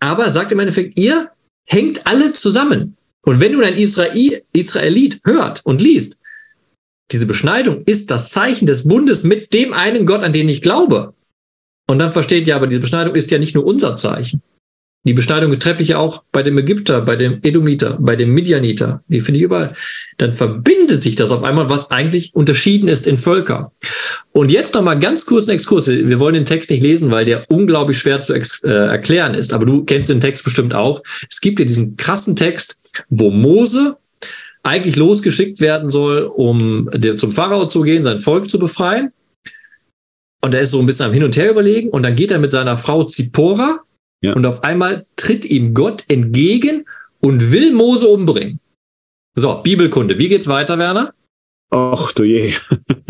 Aber 0.00 0.24
er 0.24 0.30
sagt 0.30 0.50
im 0.50 0.58
Endeffekt, 0.58 0.98
ihr 0.98 1.30
hängt 1.66 2.06
alle 2.06 2.32
zusammen. 2.32 2.96
Und 3.22 3.40
wenn 3.40 3.52
nun 3.52 3.64
ein 3.64 3.76
Israel, 3.76 4.42
Israelit 4.52 5.20
hört 5.24 5.60
und 5.64 5.80
liest, 5.80 6.16
diese 7.12 7.26
Beschneidung 7.26 7.82
ist 7.84 8.10
das 8.10 8.30
Zeichen 8.30 8.66
des 8.66 8.88
Bundes 8.88 9.24
mit 9.24 9.52
dem 9.52 9.72
einen 9.72 10.06
Gott, 10.06 10.22
an 10.22 10.32
den 10.32 10.48
ich 10.48 10.62
glaube. 10.62 11.14
Und 11.88 11.98
dann 11.98 12.12
versteht 12.12 12.46
ja, 12.46 12.56
aber 12.56 12.66
diese 12.66 12.80
Beschneidung 12.80 13.14
ist 13.14 13.30
ja 13.30 13.38
nicht 13.38 13.54
nur 13.54 13.66
unser 13.66 13.96
Zeichen. 13.96 14.42
Die 15.04 15.14
Beschneidung 15.14 15.58
treffe 15.58 15.82
ich 15.82 15.90
ja 15.90 15.98
auch 15.98 16.24
bei 16.30 16.42
dem 16.42 16.58
Ägypter, 16.58 17.00
bei 17.00 17.16
dem 17.16 17.38
Edomiter, 17.42 17.96
bei 17.98 18.16
dem 18.16 18.34
Midianiter. 18.34 19.02
Die 19.08 19.20
finde 19.20 19.38
ich 19.38 19.44
überall. 19.44 19.72
Dann 20.18 20.34
verbindet 20.34 21.02
sich 21.02 21.16
das 21.16 21.30
auf 21.30 21.42
einmal, 21.42 21.70
was 21.70 21.90
eigentlich 21.90 22.34
unterschieden 22.34 22.86
ist 22.86 23.06
in 23.06 23.16
Völker. 23.16 23.72
Und 24.32 24.52
jetzt 24.52 24.74
noch 24.74 24.82
mal 24.82 24.98
ganz 24.98 25.24
kurz 25.24 25.48
ein 25.48 25.54
Exkurs. 25.54 25.88
Wir 25.88 26.20
wollen 26.20 26.34
den 26.34 26.44
Text 26.44 26.70
nicht 26.70 26.82
lesen, 26.82 27.10
weil 27.10 27.24
der 27.24 27.46
unglaublich 27.48 27.98
schwer 27.98 28.20
zu 28.20 28.34
äh, 28.34 28.68
erklären 28.68 29.32
ist. 29.32 29.54
Aber 29.54 29.64
du 29.64 29.84
kennst 29.84 30.10
den 30.10 30.20
Text 30.20 30.44
bestimmt 30.44 30.74
auch. 30.74 31.02
Es 31.30 31.40
gibt 31.40 31.58
ja 31.58 31.64
diesen 31.64 31.96
krassen 31.96 32.36
Text, 32.36 32.76
wo 33.08 33.30
Mose 33.30 33.96
eigentlich 34.62 34.96
losgeschickt 34.96 35.62
werden 35.62 35.88
soll, 35.88 36.24
um 36.24 36.90
zum 37.16 37.32
Pharao 37.32 37.66
zu 37.66 37.80
gehen, 37.80 38.04
sein 38.04 38.18
Volk 38.18 38.50
zu 38.50 38.58
befreien. 38.58 39.12
Und 40.42 40.52
er 40.52 40.60
ist 40.60 40.72
so 40.72 40.80
ein 40.80 40.84
bisschen 40.84 41.06
am 41.06 41.12
Hin 41.14 41.24
und 41.24 41.38
Her 41.38 41.50
überlegen. 41.50 41.88
Und 41.88 42.02
dann 42.02 42.16
geht 42.16 42.32
er 42.32 42.38
mit 42.38 42.50
seiner 42.50 42.76
Frau 42.76 43.04
Zippora 43.04 43.80
ja. 44.22 44.34
Und 44.34 44.44
auf 44.46 44.64
einmal 44.64 45.06
tritt 45.16 45.44
ihm 45.44 45.74
Gott 45.74 46.04
entgegen 46.08 46.84
und 47.20 47.52
will 47.52 47.72
Mose 47.72 48.08
umbringen. 48.08 48.60
So, 49.34 49.54
Bibelkunde. 49.62 50.18
Wie 50.18 50.28
geht's 50.28 50.48
weiter, 50.48 50.78
Werner? 50.78 51.12
Ach 51.70 52.12
du 52.12 52.24
je. 52.24 52.52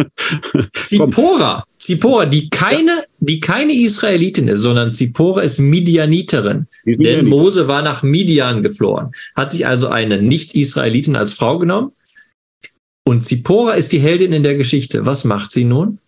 Zippora, 0.77 1.65
Zippora, 1.77 2.27
die 2.27 2.51
keine, 2.51 3.05
die 3.19 3.41
keine 3.41 3.73
Israelitin 3.73 4.49
ist, 4.49 4.61
sondern 4.61 4.93
Zippora 4.93 5.41
ist 5.41 5.59
Midianiterin. 5.61 6.67
Ist 6.85 7.01
Denn 7.01 7.27
Mose 7.27 7.69
war 7.69 7.81
nach 7.81 8.03
Midian 8.03 8.63
geflohen, 8.63 9.13
hat 9.35 9.51
sich 9.51 9.67
also 9.67 9.89
eine 9.89 10.21
Nicht-Israelitin 10.21 11.17
als 11.17 11.33
Frau 11.33 11.59
genommen. 11.59 11.93
Und 13.05 13.25
Zippora 13.25 13.73
ist 13.73 13.93
die 13.93 13.99
Heldin 13.99 14.35
in 14.35 14.43
der 14.43 14.57
Geschichte. 14.57 15.07
Was 15.07 15.25
macht 15.25 15.53
sie 15.53 15.65
nun? 15.65 15.99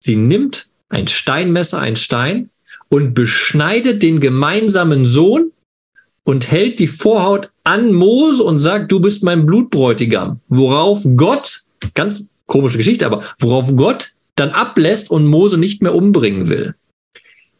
Sie 0.00 0.16
nimmt 0.16 0.68
ein 0.90 1.06
Steinmesser, 1.06 1.80
ein 1.80 1.96
Stein 1.96 2.50
und 2.90 3.14
beschneidet 3.14 4.02
den 4.02 4.20
gemeinsamen 4.20 5.04
Sohn 5.04 5.52
und 6.24 6.50
hält 6.50 6.78
die 6.78 6.88
Vorhaut 6.88 7.50
an 7.64 7.92
Mose 7.92 8.42
und 8.42 8.58
sagt, 8.58 8.92
du 8.92 9.00
bist 9.00 9.22
mein 9.22 9.46
Blutbräutigam. 9.46 10.40
Worauf 10.48 11.02
Gott, 11.16 11.60
ganz 11.94 12.28
komische 12.46 12.78
Geschichte, 12.78 13.06
aber 13.06 13.24
worauf 13.38 13.74
Gott 13.76 14.12
dann 14.36 14.50
ablässt 14.50 15.10
und 15.10 15.26
Mose 15.26 15.56
nicht 15.56 15.82
mehr 15.82 15.94
umbringen 15.94 16.48
will. 16.48 16.74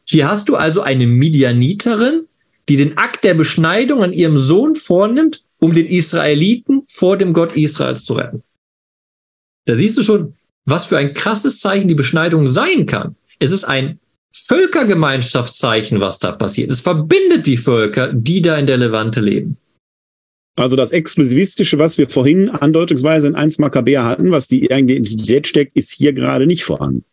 Hier 0.05 0.29
hast 0.29 0.49
du 0.49 0.57
also 0.57 0.83
eine 0.83 1.07
Midianiterin, 1.07 2.27
die 2.69 2.77
den 2.77 2.99
Akt 2.99 3.23
der 3.25 3.35
Beschneidung 3.35 4.03
an 4.03 4.13
ihrem 4.13 4.37
Sohn 4.37 4.75
vornimmt, 4.75 5.43
um 5.61 5.73
den 5.73 5.87
Israeliten 5.87 6.83
vor 6.89 7.17
dem 7.17 7.33
Gott 7.33 7.53
Israels 7.53 8.05
zu 8.05 8.15
retten. 8.15 8.43
Da 9.67 9.77
siehst 9.77 9.97
du 9.99 10.03
schon, 10.03 10.35
was 10.65 10.87
für 10.87 10.99
ein 10.99 11.15
krasses 11.15 11.61
Zeichen 11.61 11.89
die 11.89 11.95
Beschneidung 11.95 12.49
sein 12.49 12.87
kann. 12.87 13.17
Es 13.39 13.53
ist 13.53 13.65
ein 13.65 14.01
Völkergemeinschaftszeichen, 14.33 16.01
was 16.01 16.19
da 16.19 16.33
passiert. 16.33 16.71
Es 16.71 16.81
verbindet 16.81 17.47
die 17.47 17.57
Völker, 17.57 18.13
die 18.13 18.43
da 18.43 18.57
in 18.57 18.67
der 18.67 18.77
Levante 18.77 19.21
leben. 19.21 19.57
Also 20.57 20.77
das 20.77 20.93
Exklusivistische, 20.93 21.79
was 21.79 21.99
wir 21.99 22.09
vorhin 22.09 22.51
andeutungsweise 22.51 23.29
in 23.29 23.35
1 23.35 23.59
Makkabäer 23.59 24.05
hatten, 24.05 24.31
was 24.31 24.47
die 24.47 24.71
eigene 24.71 24.95
Identität 24.95 25.47
steckt, 25.47 25.77
ist 25.77 25.93
hier 25.93 26.13
gerade 26.13 26.47
nicht 26.47 26.65
vorhanden. 26.65 27.05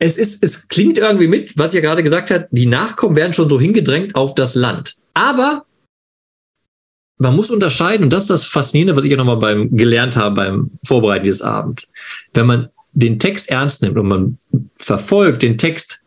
Es 0.00 0.16
ist, 0.16 0.44
es 0.44 0.68
klingt 0.68 0.98
irgendwie 0.98 1.26
mit, 1.26 1.58
was 1.58 1.74
ihr 1.74 1.80
gerade 1.80 2.04
gesagt 2.04 2.30
habt, 2.30 2.48
die 2.52 2.66
Nachkommen 2.66 3.16
werden 3.16 3.32
schon 3.32 3.48
so 3.48 3.58
hingedrängt 3.58 4.14
auf 4.14 4.34
das 4.36 4.54
Land. 4.54 4.94
Aber 5.12 5.64
man 7.18 7.34
muss 7.34 7.50
unterscheiden, 7.50 8.04
und 8.04 8.12
das 8.12 8.24
ist 8.24 8.30
das 8.30 8.44
Faszinierende, 8.44 8.96
was 8.96 9.04
ich 9.04 9.10
ja 9.10 9.16
nochmal 9.16 9.38
beim 9.38 9.76
gelernt 9.76 10.14
habe 10.16 10.36
beim 10.36 10.70
Vorbereiten 10.84 11.24
dieses 11.24 11.42
Abends. 11.42 11.90
Wenn 12.32 12.46
man 12.46 12.68
den 12.98 13.18
Text 13.18 13.48
ernst 13.48 13.82
nimmt 13.82 13.96
und 13.96 14.08
man 14.08 14.38
verfolgt 14.76 15.42
den 15.42 15.58
Text 15.58 16.00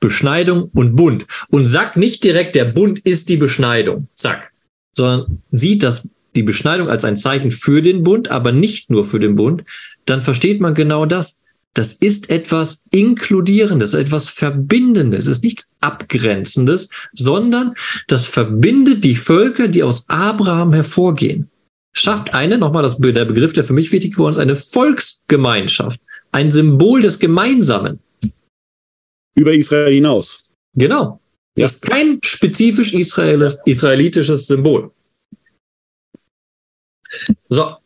Beschneidung 0.00 0.64
und 0.74 0.96
Bund 0.96 1.26
und 1.48 1.66
sagt 1.66 1.96
nicht 1.96 2.24
direkt, 2.24 2.56
der 2.56 2.64
Bund 2.64 2.98
ist 2.98 3.28
die 3.28 3.36
Beschneidung, 3.36 4.08
zack, 4.14 4.50
sondern 4.96 5.42
sieht 5.52 5.84
das 5.84 6.08
die 6.34 6.42
Beschneidung 6.42 6.88
als 6.88 7.04
ein 7.04 7.16
Zeichen 7.16 7.50
für 7.50 7.82
den 7.82 8.02
Bund, 8.02 8.30
aber 8.30 8.52
nicht 8.52 8.90
nur 8.90 9.04
für 9.04 9.20
den 9.20 9.36
Bund, 9.36 9.64
dann 10.06 10.22
versteht 10.22 10.60
man 10.60 10.74
genau 10.74 11.06
das. 11.06 11.40
Das 11.74 11.92
ist 11.92 12.28
etwas 12.30 12.82
Inkludierendes, 12.90 13.94
etwas 13.94 14.28
Verbindendes, 14.28 15.26
es 15.26 15.38
ist 15.38 15.44
nichts 15.44 15.70
Abgrenzendes, 15.80 16.88
sondern 17.12 17.74
das 18.08 18.26
verbindet 18.26 19.04
die 19.04 19.14
Völker, 19.14 19.68
die 19.68 19.82
aus 19.82 20.08
Abraham 20.08 20.72
hervorgehen. 20.72 21.48
Schafft 21.92 22.34
eine, 22.34 22.58
nochmal 22.58 22.82
das, 22.82 22.98
der 22.98 23.24
Begriff, 23.24 23.52
der 23.52 23.64
für 23.64 23.72
mich 23.74 23.92
wichtig 23.92 24.12
geworden 24.12 24.32
ist, 24.32 24.38
eine 24.38 24.56
Volksgemeinschaft 24.56 26.00
ein 26.32 26.50
Symbol 26.50 27.02
des 27.02 27.18
Gemeinsamen. 27.18 28.00
Über 29.34 29.54
Israel 29.54 29.92
hinaus. 29.92 30.44
Genau. 30.74 31.20
Ja. 31.56 31.64
Das 31.64 31.74
ist 31.74 31.82
kein 31.82 32.18
spezifisch 32.22 32.94
Israel, 32.94 33.58
israelitisches 33.64 34.46
Symbol. 34.46 34.90
So, 37.48 37.76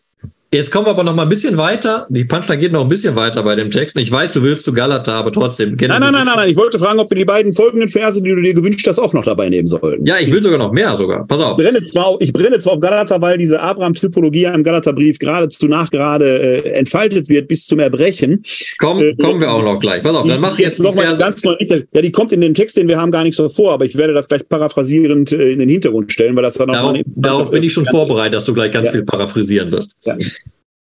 Jetzt 0.56 0.70
kommen 0.70 0.86
wir 0.86 0.90
aber 0.92 1.04
noch 1.04 1.14
mal 1.14 1.24
ein 1.24 1.28
bisschen 1.28 1.58
weiter. 1.58 2.06
Die 2.08 2.24
Punchline 2.24 2.58
geht 2.58 2.72
noch 2.72 2.80
ein 2.80 2.88
bisschen 2.88 3.14
weiter 3.14 3.42
bei 3.42 3.54
dem 3.54 3.70
Text. 3.70 3.94
Ich 3.98 4.10
weiß, 4.10 4.32
du 4.32 4.42
willst 4.42 4.64
zu 4.64 4.72
Galata, 4.72 5.12
aber 5.12 5.30
trotzdem. 5.30 5.76
Nein, 5.78 5.88
nein, 5.90 6.00
nein, 6.00 6.12
nein, 6.12 6.28
nein. 6.34 6.48
Ich 6.48 6.56
wollte 6.56 6.78
fragen, 6.78 6.98
ob 6.98 7.10
wir 7.10 7.16
die 7.18 7.26
beiden 7.26 7.52
folgenden 7.52 7.90
Verse, 7.90 8.22
die 8.22 8.30
du 8.30 8.40
dir 8.40 8.54
gewünscht 8.54 8.86
hast, 8.88 8.98
auch 8.98 9.12
noch 9.12 9.24
dabei 9.24 9.50
nehmen 9.50 9.66
sollten. 9.66 10.06
Ja, 10.06 10.18
ich 10.18 10.32
will 10.32 10.42
sogar 10.42 10.58
noch 10.58 10.72
mehr 10.72 10.96
sogar. 10.96 11.26
Pass 11.26 11.42
auf. 11.42 11.58
Ich 11.58 11.64
brenne 11.66 11.84
zwar, 11.84 12.16
ich 12.20 12.32
brenne 12.32 12.58
zwar 12.58 12.72
auf 12.72 12.80
Galata, 12.80 13.20
weil 13.20 13.36
diese 13.36 13.60
Abraham-Typologie 13.60 14.44
im 14.44 14.62
Galata-Brief 14.62 15.18
geradezu 15.18 15.68
nach 15.68 15.90
gerade 15.90 16.64
äh, 16.64 16.70
entfaltet 16.70 17.28
wird 17.28 17.48
bis 17.48 17.66
zum 17.66 17.78
Erbrechen. 17.80 18.42
Komm, 18.78 19.00
äh, 19.00 19.14
kommen 19.14 19.42
wir 19.42 19.52
auch 19.52 19.62
noch 19.62 19.78
gleich. 19.78 20.02
Pass 20.02 20.16
auf, 20.16 20.26
dann 20.26 20.40
mach 20.40 20.58
ich 20.58 20.64
jetzt 20.64 20.80
noch 20.80 20.94
mal 20.94 21.14
ganz 21.18 21.44
neu. 21.44 21.56
Ja, 21.60 22.00
die 22.00 22.12
kommt 22.12 22.32
in 22.32 22.40
dem 22.40 22.54
Text, 22.54 22.78
den 22.78 22.88
wir 22.88 22.98
haben, 22.98 23.10
gar 23.10 23.24
nicht 23.24 23.36
so 23.36 23.50
vor, 23.50 23.74
aber 23.74 23.84
ich 23.84 23.94
werde 23.98 24.14
das 24.14 24.26
gleich 24.26 24.48
paraphrasierend 24.48 25.32
äh, 25.32 25.50
in 25.50 25.58
den 25.58 25.68
Hintergrund 25.68 26.10
stellen, 26.10 26.34
weil 26.34 26.44
das 26.44 26.54
dann 26.54 26.70
auch 26.70 26.94
darauf, 26.94 26.98
darauf 27.04 27.50
bin 27.50 27.62
ich 27.62 27.74
schon 27.74 27.84
vorbereitet, 27.84 28.36
dass 28.36 28.46
du 28.46 28.54
gleich 28.54 28.72
ganz 28.72 28.86
ja. 28.86 28.92
viel 28.92 29.04
paraphrasieren 29.04 29.70
wirst. 29.70 29.98
Ja. 30.06 30.16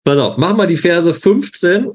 Pass 0.06 0.20
auf, 0.20 0.38
mach 0.38 0.56
mal 0.56 0.68
die 0.68 0.78
Verse 0.78 1.12
15 1.12 1.91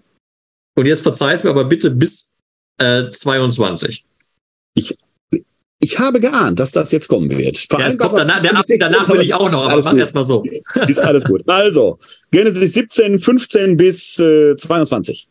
und 0.77 0.87
jetzt 0.87 1.03
verzeih's 1.03 1.45
mir 1.45 1.51
aber 1.51 1.65
bitte 1.65 1.93
bis 1.93 2.33
äh, 2.79 3.09
22. 3.09 4.05
Ich, 4.75 4.97
ich 5.79 5.99
habe 5.99 6.19
geahnt, 6.19 6.59
dass 6.59 6.73
das 6.73 6.91
jetzt 6.91 7.07
kommen 7.07 7.31
wird. 7.31 7.67
Ja, 7.71 7.87
es 7.87 7.97
kommt 7.97 8.19
danach, 8.19 8.43
der 8.43 8.57
Abschied 8.57 8.83
danach 8.83 9.09
will 9.09 9.21
ich 9.21 9.33
auch 9.33 9.51
noch, 9.51 9.71
aber 9.71 9.81
mach 9.83 9.97
erst 9.97 10.17
mal 10.17 10.25
so. 10.25 10.43
Ist 10.89 10.99
alles 10.99 11.25
gut. 11.25 11.49
Also, 11.49 12.01
Genesis 12.33 12.75
17, 12.75 13.21
15 13.21 13.77
bis 13.77 14.19
äh, 14.19 14.57
22. 14.57 15.29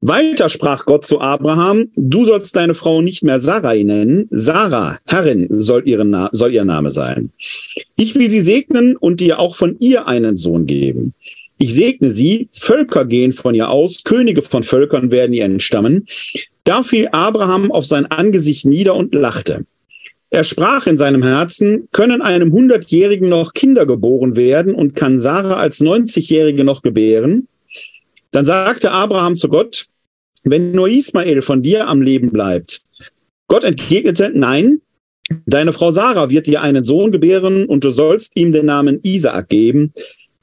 Weiter 0.00 0.48
sprach 0.48 0.86
Gott 0.86 1.04
zu 1.04 1.20
Abraham, 1.20 1.90
du 1.96 2.24
sollst 2.24 2.56
deine 2.56 2.74
Frau 2.74 3.02
nicht 3.02 3.24
mehr 3.24 3.40
Sarai 3.40 3.82
nennen, 3.82 4.28
Sarah, 4.30 4.98
Herrin 5.06 5.46
soll, 5.50 5.86
ihren 5.86 6.28
soll 6.32 6.52
ihr 6.52 6.64
Name 6.64 6.90
sein. 6.90 7.30
Ich 7.96 8.14
will 8.14 8.30
sie 8.30 8.42
segnen 8.42 8.96
und 8.96 9.20
dir 9.20 9.38
auch 9.38 9.54
von 9.54 9.78
ihr 9.80 10.06
einen 10.06 10.36
Sohn 10.36 10.66
geben. 10.66 11.14
Ich 11.58 11.74
segne 11.74 12.10
sie, 12.10 12.48
Völker 12.52 13.04
gehen 13.04 13.32
von 13.32 13.54
ihr 13.54 13.70
aus, 13.70 14.04
Könige 14.04 14.42
von 14.42 14.62
Völkern 14.62 15.10
werden 15.10 15.32
ihr 15.32 15.44
entstammen. 15.44 16.06
Da 16.64 16.82
fiel 16.82 17.08
Abraham 17.12 17.72
auf 17.72 17.86
sein 17.86 18.06
Angesicht 18.06 18.66
nieder 18.66 18.94
und 18.94 19.14
lachte. 19.14 19.64
Er 20.30 20.44
sprach 20.44 20.86
in 20.86 20.96
seinem 20.96 21.22
Herzen, 21.22 21.88
können 21.92 22.20
einem 22.20 22.52
Hundertjährigen 22.52 23.28
noch 23.28 23.54
Kinder 23.54 23.86
geboren 23.86 24.36
werden 24.36 24.74
und 24.74 24.94
kann 24.94 25.18
Sarah 25.18 25.56
als 25.56 25.80
Neunzigjährige 25.80 26.64
noch 26.64 26.82
gebären? 26.82 27.48
Dann 28.32 28.44
sagte 28.44 28.90
Abraham 28.90 29.36
zu 29.36 29.48
Gott, 29.48 29.86
wenn 30.42 30.72
nur 30.72 30.88
Ismael 30.88 31.42
von 31.42 31.62
dir 31.62 31.88
am 31.88 32.02
Leben 32.02 32.30
bleibt. 32.32 32.82
Gott 33.48 33.64
entgegnete, 33.64 34.32
nein, 34.34 34.80
deine 35.46 35.72
Frau 35.72 35.92
Sarah 35.92 36.28
wird 36.28 36.48
dir 36.48 36.60
einen 36.60 36.84
Sohn 36.84 37.12
gebären 37.12 37.64
und 37.64 37.84
du 37.84 37.90
sollst 37.90 38.36
ihm 38.36 38.52
den 38.52 38.66
Namen 38.66 39.00
Isaak 39.04 39.48
geben, 39.48 39.92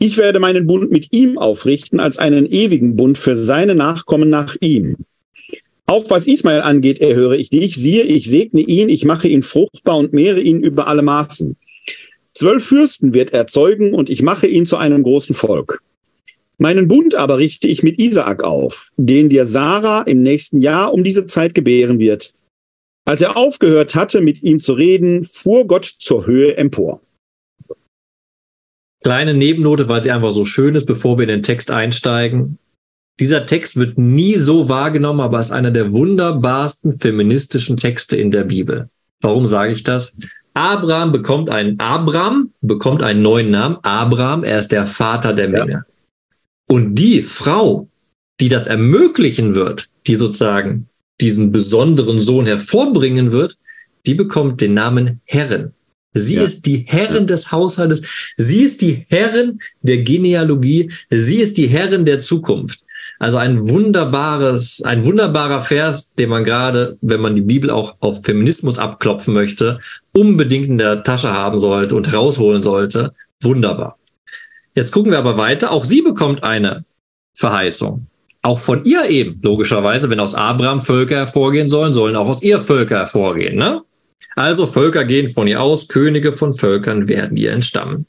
ich 0.05 0.17
werde 0.17 0.41
meinen 0.41 0.67
Bund 0.67 0.91
mit 0.91 1.13
ihm 1.13 1.37
aufrichten 1.37 2.01
als 2.01 2.17
einen 2.17 2.45
ewigen 2.45 2.97
Bund 2.97 3.17
für 3.17 3.37
seine 3.37 3.73
Nachkommen 3.73 4.29
nach 4.29 4.57
ihm. 4.59 4.97
Auch 5.85 6.09
was 6.09 6.27
Ismael 6.27 6.61
angeht, 6.61 6.99
erhöre 6.99 7.37
ich 7.37 7.49
dich. 7.49 7.77
Siehe, 7.77 8.03
ich 8.03 8.29
segne 8.29 8.59
ihn, 8.59 8.89
ich 8.89 9.05
mache 9.05 9.29
ihn 9.29 9.41
fruchtbar 9.41 9.97
und 9.97 10.11
mehre 10.11 10.41
ihn 10.41 10.61
über 10.61 10.87
alle 10.87 11.03
Maßen. 11.03 11.55
Zwölf 12.33 12.65
Fürsten 12.65 13.13
wird 13.13 13.31
er 13.31 13.47
zeugen 13.47 13.93
und 13.93 14.09
ich 14.09 14.21
mache 14.21 14.45
ihn 14.45 14.65
zu 14.65 14.75
einem 14.75 15.03
großen 15.03 15.35
Volk. 15.35 15.81
Meinen 16.57 16.89
Bund 16.89 17.15
aber 17.15 17.37
richte 17.37 17.69
ich 17.69 17.81
mit 17.81 17.97
Isaak 17.97 18.43
auf, 18.43 18.91
den 18.97 19.29
dir 19.29 19.45
Sarah 19.45 20.01
im 20.01 20.21
nächsten 20.21 20.61
Jahr 20.61 20.93
um 20.93 21.05
diese 21.05 21.27
Zeit 21.27 21.55
gebären 21.55 21.99
wird. 21.99 22.33
Als 23.05 23.21
er 23.21 23.37
aufgehört 23.37 23.95
hatte, 23.95 24.19
mit 24.19 24.43
ihm 24.43 24.59
zu 24.59 24.73
reden, 24.73 25.23
fuhr 25.23 25.65
Gott 25.65 25.85
zur 25.85 26.25
Höhe 26.25 26.57
empor. 26.57 26.99
Kleine 29.03 29.33
Nebennote, 29.33 29.89
weil 29.89 30.01
sie 30.01 30.11
einfach 30.11 30.31
so 30.31 30.45
schön 30.45 30.75
ist, 30.75 30.85
bevor 30.85 31.17
wir 31.17 31.23
in 31.23 31.29
den 31.29 31.43
Text 31.43 31.71
einsteigen. 31.71 32.57
Dieser 33.19 33.45
Text 33.45 33.75
wird 33.75 33.97
nie 33.97 34.35
so 34.35 34.69
wahrgenommen, 34.69 35.19
aber 35.19 35.39
ist 35.39 35.51
einer 35.51 35.71
der 35.71 35.91
wunderbarsten 35.91 36.99
feministischen 36.99 37.77
Texte 37.77 38.15
in 38.15 38.31
der 38.31 38.45
Bibel. 38.45 38.89
Warum 39.21 39.45
sage 39.45 39.71
ich 39.71 39.83
das? 39.83 40.17
Abraham 40.53 41.11
bekommt 41.11 41.49
einen 41.49 41.79
Abraham 41.79 42.51
bekommt 42.61 43.03
einen 43.03 43.21
neuen 43.21 43.51
Namen. 43.51 43.77
Abraham, 43.81 44.43
er 44.43 44.59
ist 44.59 44.71
der 44.71 44.87
Vater 44.87 45.33
der 45.33 45.49
Menge. 45.49 45.71
Ja. 45.71 45.83
Und 46.67 46.95
die 46.95 47.23
Frau, 47.23 47.87
die 48.39 48.49
das 48.49 48.67
ermöglichen 48.67 49.55
wird, 49.55 49.87
die 50.07 50.15
sozusagen 50.15 50.87
diesen 51.21 51.51
besonderen 51.51 52.19
Sohn 52.19 52.45
hervorbringen 52.45 53.31
wird, 53.31 53.57
die 54.05 54.13
bekommt 54.13 54.61
den 54.61 54.73
Namen 54.73 55.21
Herrin. 55.25 55.71
Sie 56.13 56.35
ja. 56.35 56.43
ist 56.43 56.65
die 56.65 56.85
Herrin 56.87 57.27
des 57.27 57.51
Haushaltes. 57.51 58.33
Sie 58.37 58.61
ist 58.61 58.81
die 58.81 59.05
Herrin 59.09 59.59
der 59.81 59.97
Genealogie. 59.97 60.91
Sie 61.09 61.37
ist 61.37 61.57
die 61.57 61.67
Herrin 61.67 62.05
der 62.05 62.21
Zukunft. 62.21 62.81
Also 63.19 63.37
ein 63.37 63.69
wunderbares, 63.69 64.81
ein 64.83 65.05
wunderbarer 65.05 65.61
Vers, 65.61 66.13
den 66.13 66.29
man 66.29 66.43
gerade, 66.43 66.97
wenn 67.01 67.21
man 67.21 67.35
die 67.35 67.41
Bibel 67.41 67.69
auch 67.69 67.95
auf 67.99 68.23
Feminismus 68.23 68.77
abklopfen 68.77 69.33
möchte, 69.33 69.79
unbedingt 70.11 70.67
in 70.67 70.77
der 70.77 71.03
Tasche 71.03 71.33
haben 71.33 71.59
sollte 71.59 71.95
und 71.95 72.13
rausholen 72.13 72.61
sollte. 72.61 73.13
Wunderbar. 73.41 73.97
Jetzt 74.75 74.91
gucken 74.91 75.11
wir 75.11 75.19
aber 75.19 75.37
weiter. 75.37 75.71
Auch 75.71 75.85
sie 75.85 76.01
bekommt 76.01 76.43
eine 76.43 76.85
Verheißung. 77.35 78.07
Auch 78.41 78.59
von 78.59 78.83
ihr 78.83 79.09
eben, 79.09 79.39
logischerweise, 79.41 80.09
wenn 80.09 80.19
aus 80.19 80.35
Abraham 80.35 80.81
Völker 80.81 81.15
hervorgehen 81.15 81.69
sollen, 81.69 81.93
sollen 81.93 82.15
auch 82.15 82.27
aus 82.27 82.43
ihr 82.43 82.59
Völker 82.59 82.97
hervorgehen. 82.97 83.55
Ne? 83.55 83.83
Also 84.35 84.67
Völker 84.67 85.05
gehen 85.05 85.29
von 85.29 85.47
ihr 85.47 85.61
aus, 85.61 85.87
Könige 85.87 86.31
von 86.31 86.53
Völkern 86.53 87.07
werden 87.07 87.37
ihr 87.37 87.51
entstammen. 87.51 88.05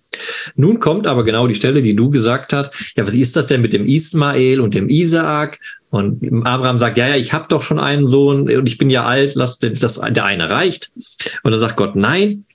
Nun 0.57 0.81
kommt 0.81 1.07
aber 1.07 1.25
genau 1.25 1.47
die 1.47 1.55
Stelle, 1.55 1.83
die 1.83 1.97
du 1.97 2.11
gesagt 2.11 2.53
hast. 2.53 2.73
Ja, 2.97 3.07
was 3.07 3.15
ist 3.15 3.37
das 3.37 3.47
denn 3.47 3.61
mit 3.61 3.73
dem 3.73 3.87
Ismael 3.87 4.61
und 4.61 4.75
dem 4.75 4.89
Isaak? 4.89 5.59
Und 5.91 6.25
Abraham 6.45 6.79
sagt, 6.79 6.99
ja, 6.99 7.09
ja, 7.09 7.17
ich 7.17 7.33
habe 7.33 7.47
doch 7.49 7.63
schon 7.63 7.79
einen 7.79 8.09
Sohn 8.09 8.51
und 8.51 8.69
ich 8.69 8.79
bin 8.79 8.91
ja 8.91 9.05
alt, 9.05 9.35
lass 9.37 9.59
das, 9.59 10.01
der 10.01 10.25
eine 10.25 10.51
reicht. 10.51 10.91
Und 11.45 11.53
dann 11.53 11.61
sagt 11.61 11.77
Gott, 11.77 11.95
nein, 11.95 12.47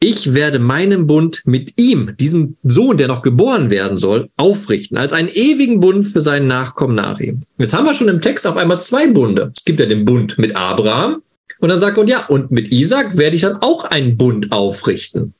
ich 0.00 0.32
werde 0.34 0.58
meinen 0.58 1.06
Bund 1.06 1.42
mit 1.44 1.74
ihm, 1.76 2.16
diesem 2.18 2.56
Sohn, 2.62 2.96
der 2.96 3.06
noch 3.06 3.22
geboren 3.22 3.70
werden 3.70 3.98
soll, 3.98 4.30
aufrichten, 4.36 4.96
als 4.96 5.12
einen 5.12 5.28
ewigen 5.28 5.78
Bund 5.78 6.06
für 6.06 6.22
seinen 6.22 6.46
Nachkommen 6.46 6.96
nach 6.96 7.20
ihm. 7.20 7.42
Jetzt 7.58 7.74
haben 7.74 7.84
wir 7.84 7.94
schon 7.94 8.08
im 8.08 8.22
Text 8.22 8.46
auf 8.46 8.56
einmal 8.56 8.80
zwei 8.80 9.06
Bunde. 9.08 9.52
Es 9.54 9.64
gibt 9.64 9.78
ja 9.78 9.86
den 9.86 10.06
Bund 10.06 10.38
mit 10.38 10.56
Abraham 10.56 11.22
und 11.60 11.68
dann 11.68 11.80
sagt 11.80 11.96
Gott, 11.96 12.08
ja, 12.08 12.26
und 12.26 12.50
mit 12.50 12.72
Isaac 12.72 13.16
werde 13.16 13.36
ich 13.36 13.42
dann 13.42 13.56
auch 13.56 13.84
einen 13.84 14.16
Bund 14.16 14.52
aufrichten. 14.52 15.34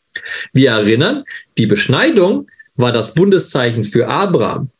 Wir 0.53 0.71
erinnern, 0.71 1.25
die 1.59 1.66
Beschneidung 1.66 2.49
war 2.77 2.93
das 2.93 3.14
Bundeszeichen 3.14 3.85
für 3.85 4.09
Abraham. 4.09 4.71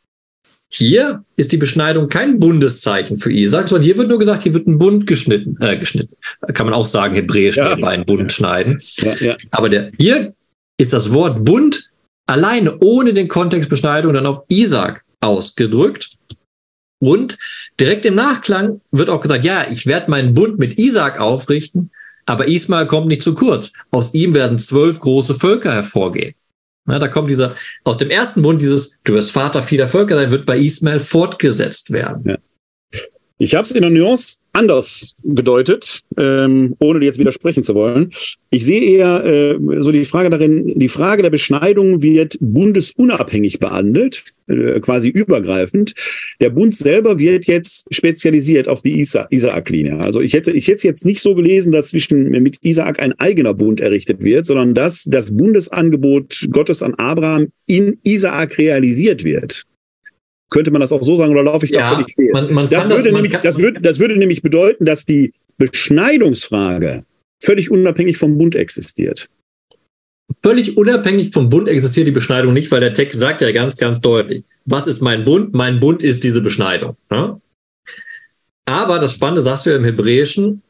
Hier 0.73 1.25
ist 1.35 1.51
die 1.51 1.57
Beschneidung 1.57 2.07
kein 2.07 2.39
Bundeszeichen 2.39 3.17
für 3.17 3.31
Isaac, 3.31 3.67
sondern 3.67 3.83
hier 3.83 3.97
wird 3.97 4.07
nur 4.07 4.19
gesagt, 4.19 4.43
hier 4.43 4.53
wird 4.53 4.67
ein 4.67 4.77
Bund 4.77 5.05
geschnitten, 5.05 5.57
äh, 5.59 5.77
geschnitten. 5.77 6.15
Kann 6.53 6.65
man 6.65 6.73
auch 6.73 6.87
sagen, 6.87 7.13
hebräisch 7.13 7.57
ja. 7.57 7.75
bei 7.75 7.89
einem 7.89 8.05
Bund 8.05 8.31
schneiden. 8.31 8.81
Ja, 8.97 9.15
ja. 9.15 9.37
Aber 9.51 9.67
der, 9.67 9.91
hier 9.97 10.33
ist 10.77 10.93
das 10.93 11.11
Wort 11.11 11.43
Bund 11.43 11.89
alleine 12.25 12.77
ohne 12.79 13.13
den 13.13 13.27
Kontext 13.27 13.69
Beschneidung 13.69 14.13
dann 14.13 14.25
auf 14.25 14.45
Isaac 14.47 15.03
ausgedrückt. 15.19 16.09
Und 17.01 17.39
direkt 17.79 18.05
im 18.05 18.13
Nachklang 18.15 18.79
wird 18.91 19.09
auch 19.09 19.21
gesagt, 19.21 19.43
ja, 19.43 19.67
ich 19.69 19.87
werde 19.87 20.11
meinen 20.11 20.35
Bund 20.35 20.59
mit 20.59 20.77
Isaac 20.77 21.19
aufrichten, 21.19 21.89
aber 22.27 22.47
Ismael 22.47 22.85
kommt 22.85 23.07
nicht 23.07 23.23
zu 23.23 23.33
kurz. 23.33 23.73
Aus 23.89 24.13
ihm 24.13 24.35
werden 24.35 24.59
zwölf 24.59 24.99
große 24.99 25.35
Völker 25.35 25.73
hervorgehen. 25.73 26.35
Ja, 26.87 26.99
da 26.99 27.07
kommt 27.07 27.29
dieser, 27.29 27.55
aus 27.83 27.97
dem 27.97 28.11
ersten 28.11 28.43
Bund 28.43 28.61
dieses, 28.61 29.01
du 29.03 29.13
wirst 29.13 29.31
Vater 29.31 29.63
vieler 29.63 29.87
Völker 29.87 30.15
sein, 30.15 30.31
wird 30.31 30.45
bei 30.45 30.59
Ismael 30.59 30.99
fortgesetzt 30.99 31.91
werden. 31.91 32.23
Ja. 32.29 32.37
Ich 33.39 33.55
habe 33.55 33.65
es 33.65 33.71
in 33.71 33.81
der 33.81 33.89
Nuance 33.89 34.37
anders 34.53 35.15
gedeutet, 35.23 36.01
ähm, 36.17 36.75
ohne 36.79 37.03
jetzt 37.05 37.19
widersprechen 37.19 37.63
zu 37.63 37.73
wollen. 37.73 38.11
Ich 38.49 38.65
sehe 38.65 38.81
eher 38.81 39.23
äh, 39.23 39.57
so 39.79 39.91
die 39.91 40.05
Frage 40.05 40.29
darin, 40.29 40.77
die 40.77 40.89
Frage 40.89 41.21
der 41.21 41.29
Beschneidung 41.29 42.01
wird 42.01 42.37
bundesunabhängig 42.41 43.59
behandelt, 43.59 44.25
äh, 44.47 44.81
quasi 44.81 45.09
übergreifend. 45.09 45.93
Der 46.41 46.49
Bund 46.49 46.75
selber 46.75 47.17
wird 47.17 47.47
jetzt 47.47 47.93
spezialisiert 47.93 48.67
auf 48.67 48.81
die 48.81 48.99
Isa 48.99 49.27
Isaak-Linie. 49.29 49.99
Also 49.99 50.19
ich 50.19 50.33
hätte, 50.33 50.51
ich 50.51 50.67
hätte 50.67 50.87
jetzt 50.87 51.05
nicht 51.05 51.21
so 51.21 51.33
gelesen, 51.33 51.71
dass 51.71 51.89
zwischen 51.89 52.29
mit 52.29 52.57
Isaak 52.61 52.99
ein 52.99 53.17
eigener 53.19 53.53
Bund 53.53 53.79
errichtet 53.79 54.21
wird, 54.21 54.45
sondern 54.45 54.73
dass 54.73 55.05
das 55.05 55.35
Bundesangebot 55.35 56.47
Gottes 56.51 56.83
an 56.83 56.95
Abraham 56.95 57.47
in 57.67 57.99
Isaak 58.03 58.57
realisiert 58.57 59.23
wird. 59.23 59.65
Könnte 60.51 60.69
man 60.69 60.81
das 60.81 60.91
auch 60.91 61.01
so 61.01 61.15
sagen 61.15 61.31
oder 61.31 61.43
laufe 61.43 61.65
ich 61.65 61.71
da 61.71 61.79
ja, 61.79 61.95
völlig 61.95 62.13
quer? 62.13 62.33
Man, 62.33 62.53
man 62.53 62.69
das, 62.69 62.89
würde 62.89 63.03
das, 63.03 63.13
nämlich, 63.13 63.31
kann, 63.31 63.41
das, 63.43 63.57
würde, 63.57 63.79
das 63.81 63.99
würde 63.99 64.17
nämlich 64.17 64.41
bedeuten, 64.41 64.85
dass 64.85 65.05
die 65.05 65.33
Beschneidungsfrage 65.57 67.05
völlig 67.41 67.71
unabhängig 67.71 68.17
vom 68.17 68.37
Bund 68.37 68.55
existiert. 68.55 69.29
Völlig 70.43 70.77
unabhängig 70.77 71.31
vom 71.31 71.49
Bund 71.49 71.69
existiert 71.69 72.07
die 72.07 72.11
Beschneidung 72.11 72.53
nicht, 72.53 72.69
weil 72.71 72.81
der 72.81 72.93
Text 72.93 73.19
sagt 73.19 73.41
ja 73.41 73.51
ganz, 73.51 73.77
ganz 73.77 74.01
deutlich, 74.01 74.43
was 74.65 74.87
ist 74.87 75.01
mein 75.01 75.23
Bund? 75.23 75.53
Mein 75.53 75.79
Bund 75.79 76.03
ist 76.03 76.23
diese 76.23 76.41
Beschneidung. 76.41 76.97
Ja? 77.09 77.39
Aber 78.65 78.99
das 78.99 79.13
Spannende, 79.13 79.41
sagst 79.41 79.65
du 79.65 79.69
ja 79.69 79.77
im 79.77 79.85
Hebräischen, 79.85 80.61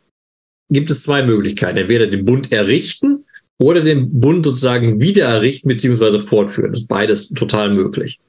gibt 0.72 0.92
es 0.92 1.04
zwei 1.04 1.24
Möglichkeiten. 1.24 1.78
Entweder 1.78 2.08
den 2.08 2.26
Bund 2.26 2.52
errichten 2.52 3.26
oder 3.60 3.82
den 3.82 4.20
Bund 4.20 4.46
sozusagen 4.46 5.02
wieder 5.02 5.26
errichten 5.26 5.68
bzw. 5.68 6.20
fortführen. 6.20 6.72
Das 6.72 6.82
ist 6.82 6.88
beides 6.88 7.30
total 7.30 7.74
möglich. 7.74 8.20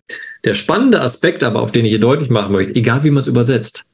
Der 0.45 0.55
spannende 0.55 1.01
Aspekt 1.01 1.45
aber, 1.45 1.61
auf 1.61 1.73
den 1.73 1.85
ich 1.85 1.93
hier 1.93 2.01
deutlich 2.01 2.31
machen 2.31 2.53
möchte, 2.53 2.75
egal 2.75 3.05
wie 3.05 3.11
man 3.11 3.21
es 3.21 3.29
übersetzt, 3.29 3.85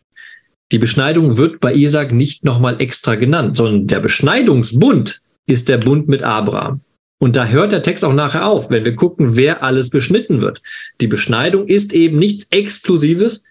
die 0.72 0.78
Beschneidung 0.78 1.38
wird 1.38 1.60
bei 1.60 1.74
Isaac 1.74 2.12
nicht 2.12 2.44
nochmal 2.44 2.80
extra 2.80 3.14
genannt, 3.14 3.56
sondern 3.56 3.86
der 3.86 4.00
Beschneidungsbund 4.00 5.20
ist 5.46 5.68
der 5.68 5.78
Bund 5.78 6.08
mit 6.08 6.22
Abraham. 6.22 6.80
Und 7.18 7.36
da 7.36 7.46
hört 7.46 7.72
der 7.72 7.82
Text 7.82 8.04
auch 8.04 8.12
nachher 8.12 8.46
auf, 8.46 8.70
wenn 8.70 8.84
wir 8.84 8.94
gucken, 8.94 9.36
wer 9.36 9.62
alles 9.64 9.90
beschnitten 9.90 10.40
wird. 10.40 10.60
Die 11.00 11.06
Beschneidung 11.06 11.66
ist 11.66 11.92
eben 11.92 12.18
nichts 12.18 12.48
Exklusives. 12.50 13.42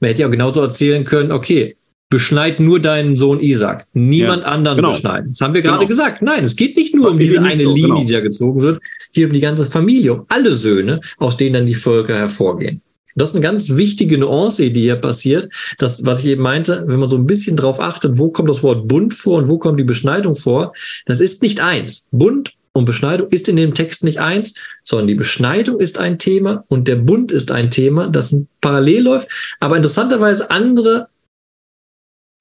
Man 0.00 0.08
hätte 0.08 0.20
ja 0.20 0.28
auch 0.28 0.32
genauso 0.32 0.60
erzählen 0.60 1.04
können, 1.04 1.32
okay, 1.32 1.76
beschneid 2.08 2.60
nur 2.60 2.80
deinen 2.80 3.16
Sohn 3.16 3.40
Isaac, 3.40 3.86
niemand 3.92 4.42
ja, 4.42 4.48
anderen 4.48 4.76
genau. 4.78 4.90
beschneiden. 4.90 5.30
Das 5.30 5.40
haben 5.40 5.54
wir 5.54 5.62
gerade 5.62 5.78
genau. 5.78 5.88
gesagt. 5.88 6.22
Nein, 6.22 6.44
es 6.44 6.54
geht 6.54 6.76
nicht 6.76 6.94
nur 6.94 7.10
um 7.10 7.18
diese 7.18 7.40
eine 7.40 7.56
so, 7.56 7.74
Linie, 7.74 7.88
genau. 7.88 8.04
die 8.04 8.12
da 8.12 8.20
gezogen 8.20 8.60
wird, 8.60 8.80
hier 9.12 9.26
um 9.26 9.32
die 9.32 9.40
ganze 9.40 9.66
Familie, 9.66 10.14
um 10.14 10.26
alle 10.28 10.52
Söhne, 10.52 11.00
aus 11.18 11.36
denen 11.36 11.54
dann 11.54 11.66
die 11.66 11.74
Völker 11.74 12.16
hervorgehen. 12.16 12.80
Das 13.16 13.30
ist 13.30 13.36
eine 13.36 13.42
ganz 13.42 13.76
wichtige 13.76 14.18
Nuance, 14.18 14.70
die 14.70 14.82
hier 14.82 14.96
passiert. 14.96 15.50
Das, 15.78 16.04
was 16.04 16.20
ich 16.20 16.26
eben 16.26 16.42
meinte, 16.42 16.84
wenn 16.86 17.00
man 17.00 17.08
so 17.08 17.16
ein 17.16 17.26
bisschen 17.26 17.56
drauf 17.56 17.80
achtet, 17.80 18.18
wo 18.18 18.30
kommt 18.30 18.50
das 18.50 18.62
Wort 18.62 18.86
Bund 18.86 19.14
vor 19.14 19.38
und 19.38 19.48
wo 19.48 19.58
kommt 19.58 19.80
die 19.80 19.84
Beschneidung 19.84 20.36
vor, 20.36 20.74
das 21.06 21.20
ist 21.20 21.42
nicht 21.42 21.60
eins. 21.60 22.06
Bund 22.12 22.52
und 22.74 22.84
Beschneidung 22.84 23.28
ist 23.30 23.48
in 23.48 23.56
dem 23.56 23.72
Text 23.72 24.04
nicht 24.04 24.20
eins, 24.20 24.54
sondern 24.84 25.06
die 25.06 25.14
Beschneidung 25.14 25.80
ist 25.80 25.98
ein 25.98 26.18
Thema 26.18 26.64
und 26.68 26.88
der 26.88 26.96
Bund 26.96 27.32
ist 27.32 27.50
ein 27.50 27.70
Thema, 27.70 28.08
das 28.08 28.36
parallel 28.60 29.04
läuft, 29.04 29.28
aber 29.60 29.76
interessanterweise 29.76 30.50
andere 30.50 31.08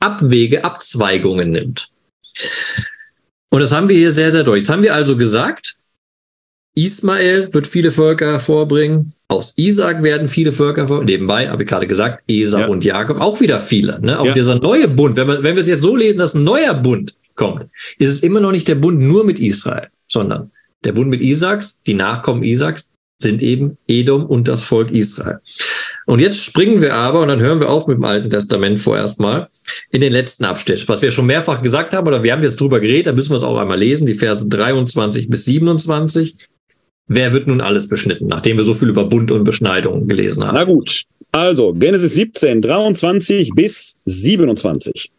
Abwege, 0.05 0.63
Abzweigungen 0.63 1.49
nimmt. 1.49 1.89
Und 3.49 3.59
das 3.61 3.71
haben 3.71 3.89
wir 3.89 3.95
hier 3.95 4.11
sehr, 4.11 4.31
sehr 4.31 4.43
deutlich. 4.43 4.63
Jetzt 4.63 4.71
haben 4.71 4.83
wir 4.83 4.93
also 4.93 5.17
gesagt, 5.17 5.75
Ismael 6.75 7.53
wird 7.53 7.67
viele 7.67 7.91
Völker 7.91 8.33
hervorbringen. 8.33 9.13
Aus 9.27 9.53
Isaac 9.55 10.03
werden 10.03 10.27
viele 10.27 10.51
Völker 10.51 10.81
hervorbringen. 10.81 11.13
Nebenbei 11.13 11.49
habe 11.49 11.63
ich 11.63 11.69
gerade 11.69 11.87
gesagt, 11.87 12.23
Esau 12.27 12.59
ja. 12.59 12.67
und 12.67 12.83
Jakob 12.83 13.21
auch 13.21 13.39
wieder 13.39 13.59
viele. 13.59 13.99
Ne? 14.01 14.19
Auch 14.19 14.25
ja. 14.25 14.33
dieser 14.33 14.59
neue 14.59 14.87
Bund, 14.87 15.15
wenn, 15.15 15.27
wir, 15.27 15.41
wenn 15.41 15.55
wir 15.55 15.61
es 15.61 15.69
jetzt 15.69 15.81
so 15.81 15.95
lesen, 15.95 16.19
dass 16.19 16.35
ein 16.35 16.43
neuer 16.43 16.73
Bund 16.73 17.15
kommt, 17.35 17.65
ist 17.97 18.09
es 18.11 18.23
immer 18.23 18.39
noch 18.39 18.51
nicht 18.51 18.67
der 18.67 18.75
Bund 18.75 18.99
nur 18.99 19.23
mit 19.23 19.39
Israel, 19.39 19.87
sondern 20.07 20.51
der 20.83 20.91
Bund 20.91 21.09
mit 21.09 21.21
Isaaks, 21.21 21.81
die 21.83 21.93
Nachkommen 21.95 22.43
Isaaks, 22.43 22.91
sind 23.19 23.41
eben 23.41 23.77
Edom 23.87 24.25
und 24.25 24.47
das 24.47 24.63
Volk 24.63 24.91
Israel. 24.91 25.39
Und 26.05 26.19
jetzt 26.19 26.43
springen 26.43 26.81
wir 26.81 26.93
aber, 26.93 27.21
und 27.21 27.29
dann 27.29 27.39
hören 27.39 27.59
wir 27.59 27.69
auf 27.69 27.87
mit 27.87 27.97
dem 27.97 28.03
Alten 28.03 28.29
Testament 28.29 28.79
vorerst 28.79 29.19
mal, 29.19 29.49
in 29.91 30.01
den 30.01 30.11
letzten 30.11 30.45
Abschnitt. 30.45 30.87
Was 30.87 31.01
wir 31.01 31.11
schon 31.11 31.25
mehrfach 31.25 31.61
gesagt 31.61 31.93
haben, 31.93 32.07
oder 32.07 32.23
wir 32.23 32.31
haben 32.31 32.43
jetzt 32.43 32.59
drüber 32.59 32.79
geredet, 32.79 33.07
da 33.07 33.13
müssen 33.13 33.31
wir 33.31 33.37
es 33.37 33.43
auch 33.43 33.57
einmal 33.57 33.79
lesen, 33.79 34.05
die 34.05 34.15
Verse 34.15 34.47
23 34.47 35.29
bis 35.29 35.45
27. 35.45 36.35
Wer 37.07 37.33
wird 37.33 37.47
nun 37.47 37.61
alles 37.61 37.87
beschnitten, 37.87 38.27
nachdem 38.27 38.57
wir 38.57 38.63
so 38.63 38.73
viel 38.73 38.89
über 38.89 39.05
Bund 39.05 39.31
und 39.31 39.43
Beschneidung 39.43 40.07
gelesen 40.07 40.45
haben? 40.45 40.55
Na 40.55 40.63
gut, 40.63 41.03
also 41.31 41.73
Genesis 41.73 42.15
17, 42.15 42.61
23 42.61 43.51
bis 43.55 43.95
27. 44.05 45.11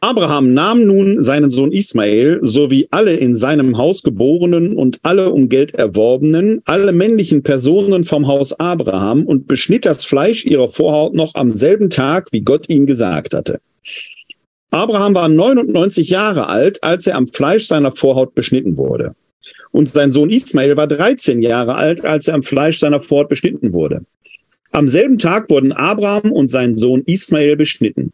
Abraham 0.00 0.54
nahm 0.54 0.86
nun 0.86 1.22
seinen 1.22 1.50
Sohn 1.50 1.70
Ismael 1.70 2.40
sowie 2.40 2.88
alle 2.90 3.16
in 3.16 3.34
seinem 3.34 3.76
Haus 3.76 4.02
geborenen 4.02 4.76
und 4.76 4.98
alle 5.02 5.28
um 5.30 5.50
Geld 5.50 5.74
erworbenen, 5.74 6.62
alle 6.64 6.92
männlichen 6.92 7.42
Personen 7.42 8.02
vom 8.02 8.26
Haus 8.26 8.58
Abraham 8.58 9.26
und 9.26 9.46
beschnitt 9.46 9.84
das 9.84 10.04
Fleisch 10.06 10.46
ihrer 10.46 10.70
Vorhaut 10.70 11.14
noch 11.14 11.34
am 11.34 11.50
selben 11.50 11.90
Tag, 11.90 12.28
wie 12.32 12.40
Gott 12.40 12.70
ihm 12.70 12.86
gesagt 12.86 13.34
hatte. 13.34 13.60
Abraham 14.70 15.14
war 15.14 15.28
99 15.28 16.08
Jahre 16.08 16.48
alt, 16.48 16.82
als 16.82 17.06
er 17.06 17.16
am 17.16 17.26
Fleisch 17.26 17.66
seiner 17.66 17.92
Vorhaut 17.92 18.34
beschnitten 18.34 18.78
wurde. 18.78 19.14
Und 19.70 19.90
sein 19.90 20.12
Sohn 20.12 20.30
Ismael 20.30 20.78
war 20.78 20.86
13 20.86 21.42
Jahre 21.42 21.74
alt, 21.74 22.06
als 22.06 22.28
er 22.28 22.34
am 22.34 22.42
Fleisch 22.42 22.78
seiner 22.78 23.00
Vorhaut 23.00 23.28
beschnitten 23.28 23.74
wurde. 23.74 24.00
Am 24.72 24.88
selben 24.88 25.18
Tag 25.18 25.50
wurden 25.50 25.72
Abraham 25.72 26.32
und 26.32 26.48
sein 26.48 26.78
Sohn 26.78 27.02
Ismael 27.04 27.56
beschnitten. 27.56 28.12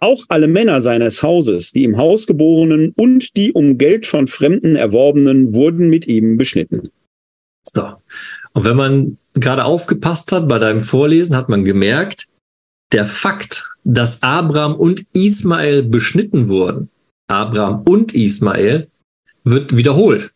Auch 0.00 0.24
alle 0.28 0.48
Männer 0.48 0.80
seines 0.80 1.22
Hauses, 1.22 1.72
die 1.72 1.84
im 1.84 1.98
Haus 1.98 2.26
geborenen 2.26 2.92
und 2.96 3.36
die 3.36 3.52
um 3.52 3.76
Geld 3.76 4.06
von 4.06 4.26
Fremden 4.26 4.74
erworbenen, 4.74 5.52
wurden 5.52 5.90
mit 5.90 6.06
ihm 6.06 6.38
beschnitten. 6.38 6.90
So. 7.72 7.92
Und 8.52 8.64
wenn 8.64 8.76
man 8.76 9.18
gerade 9.34 9.64
aufgepasst 9.64 10.32
hat 10.32 10.48
bei 10.48 10.58
deinem 10.58 10.80
Vorlesen, 10.80 11.36
hat 11.36 11.48
man 11.48 11.64
gemerkt, 11.64 12.26
der 12.92 13.04
Fakt, 13.04 13.68
dass 13.84 14.22
Abraham 14.22 14.74
und 14.74 15.04
Ismael 15.12 15.82
beschnitten 15.82 16.48
wurden, 16.48 16.90
Abraham 17.28 17.82
und 17.82 18.14
Ismael, 18.14 18.88
wird 19.44 19.76
wiederholt. 19.76 20.32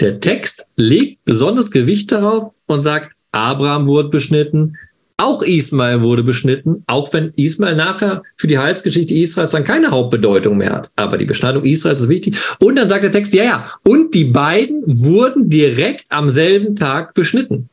Der 0.00 0.20
Text 0.20 0.66
legt 0.76 1.24
besonders 1.24 1.70
Gewicht 1.70 2.12
darauf 2.12 2.52
und 2.66 2.82
sagt, 2.82 3.14
Abraham 3.32 3.86
wurde 3.86 4.08
beschnitten, 4.08 4.76
auch 5.18 5.42
Ismael 5.42 6.02
wurde 6.02 6.22
beschnitten, 6.22 6.84
auch 6.86 7.12
wenn 7.12 7.32
Ismael 7.36 7.74
nachher 7.74 8.22
für 8.36 8.46
die 8.46 8.58
Heilsgeschichte 8.58 9.14
Israels 9.14 9.52
dann 9.52 9.64
keine 9.64 9.90
Hauptbedeutung 9.90 10.58
mehr 10.58 10.72
hat. 10.72 10.90
Aber 10.96 11.16
die 11.16 11.24
Beschneidung 11.24 11.64
Israels 11.64 12.02
ist 12.02 12.08
wichtig. 12.08 12.36
Und 12.60 12.76
dann 12.76 12.88
sagt 12.88 13.04
der 13.04 13.12
Text, 13.12 13.32
ja, 13.34 13.44
ja, 13.44 13.70
und 13.82 14.14
die 14.14 14.26
beiden 14.26 14.82
wurden 14.86 15.48
direkt 15.48 16.04
am 16.10 16.28
selben 16.28 16.76
Tag 16.76 17.14
beschnitten. 17.14 17.70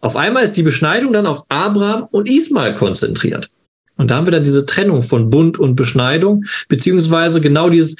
Auf 0.00 0.14
einmal 0.14 0.44
ist 0.44 0.56
die 0.56 0.62
Beschneidung 0.62 1.12
dann 1.12 1.26
auf 1.26 1.44
Abraham 1.48 2.06
und 2.12 2.28
Ismael 2.28 2.74
konzentriert. 2.74 3.50
Und 3.96 4.12
da 4.12 4.16
haben 4.16 4.26
wir 4.26 4.30
dann 4.30 4.44
diese 4.44 4.64
Trennung 4.64 5.02
von 5.02 5.28
Bund 5.30 5.58
und 5.58 5.74
Beschneidung, 5.74 6.44
beziehungsweise 6.68 7.40
genau 7.40 7.68
dieses 7.68 7.96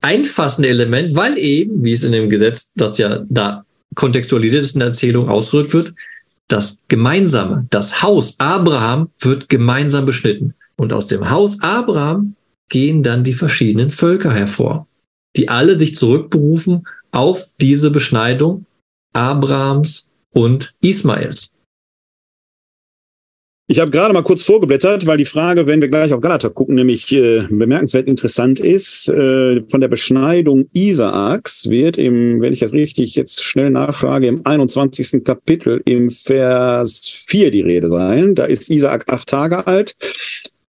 einfassende 0.00 0.70
Element, 0.70 1.14
weil 1.14 1.36
eben, 1.36 1.84
wie 1.84 1.92
es 1.92 2.04
in 2.04 2.12
dem 2.12 2.30
Gesetz, 2.30 2.72
das 2.74 2.96
ja 2.96 3.22
da 3.28 3.64
kontextualisiert 3.94 4.62
ist 4.62 4.74
in 4.74 4.80
der 4.80 4.88
Erzählung 4.88 5.28
ausgedrückt 5.28 5.74
wird, 5.74 5.94
das 6.48 6.84
Gemeinsame, 6.88 7.66
das 7.70 8.02
Haus 8.02 8.38
Abraham 8.38 9.10
wird 9.18 9.48
gemeinsam 9.48 10.06
beschnitten. 10.06 10.54
Und 10.76 10.92
aus 10.92 11.06
dem 11.06 11.30
Haus 11.30 11.60
Abraham 11.62 12.36
gehen 12.68 13.02
dann 13.02 13.24
die 13.24 13.34
verschiedenen 13.34 13.90
Völker 13.90 14.32
hervor, 14.32 14.86
die 15.36 15.48
alle 15.48 15.78
sich 15.78 15.96
zurückberufen 15.96 16.86
auf 17.10 17.48
diese 17.60 17.90
Beschneidung 17.90 18.66
Abrahams 19.12 20.08
und 20.30 20.74
Ismaels. 20.82 21.55
Ich 23.68 23.80
habe 23.80 23.90
gerade 23.90 24.14
mal 24.14 24.22
kurz 24.22 24.44
vorgeblättert, 24.44 25.06
weil 25.06 25.18
die 25.18 25.24
Frage, 25.24 25.66
wenn 25.66 25.80
wir 25.80 25.88
gleich 25.88 26.12
auf 26.12 26.20
Galater 26.20 26.50
gucken, 26.50 26.76
nämlich 26.76 27.10
äh, 27.12 27.42
bemerkenswert 27.50 28.06
interessant 28.06 28.60
ist. 28.60 29.08
Äh, 29.08 29.62
von 29.68 29.80
der 29.80 29.88
Beschneidung 29.88 30.66
Isaaks 30.72 31.68
wird 31.68 31.98
im, 31.98 32.40
wenn 32.40 32.52
ich 32.52 32.60
das 32.60 32.72
richtig 32.72 33.16
jetzt 33.16 33.42
schnell 33.42 33.70
nachschlage, 33.70 34.28
im 34.28 34.46
21. 34.46 35.24
Kapitel 35.24 35.82
im 35.84 36.12
Vers 36.12 37.24
4 37.26 37.50
die 37.50 37.62
Rede 37.62 37.88
sein. 37.88 38.36
Da 38.36 38.44
ist 38.44 38.70
Isaak 38.70 39.12
acht 39.12 39.28
Tage 39.28 39.66
alt 39.66 39.96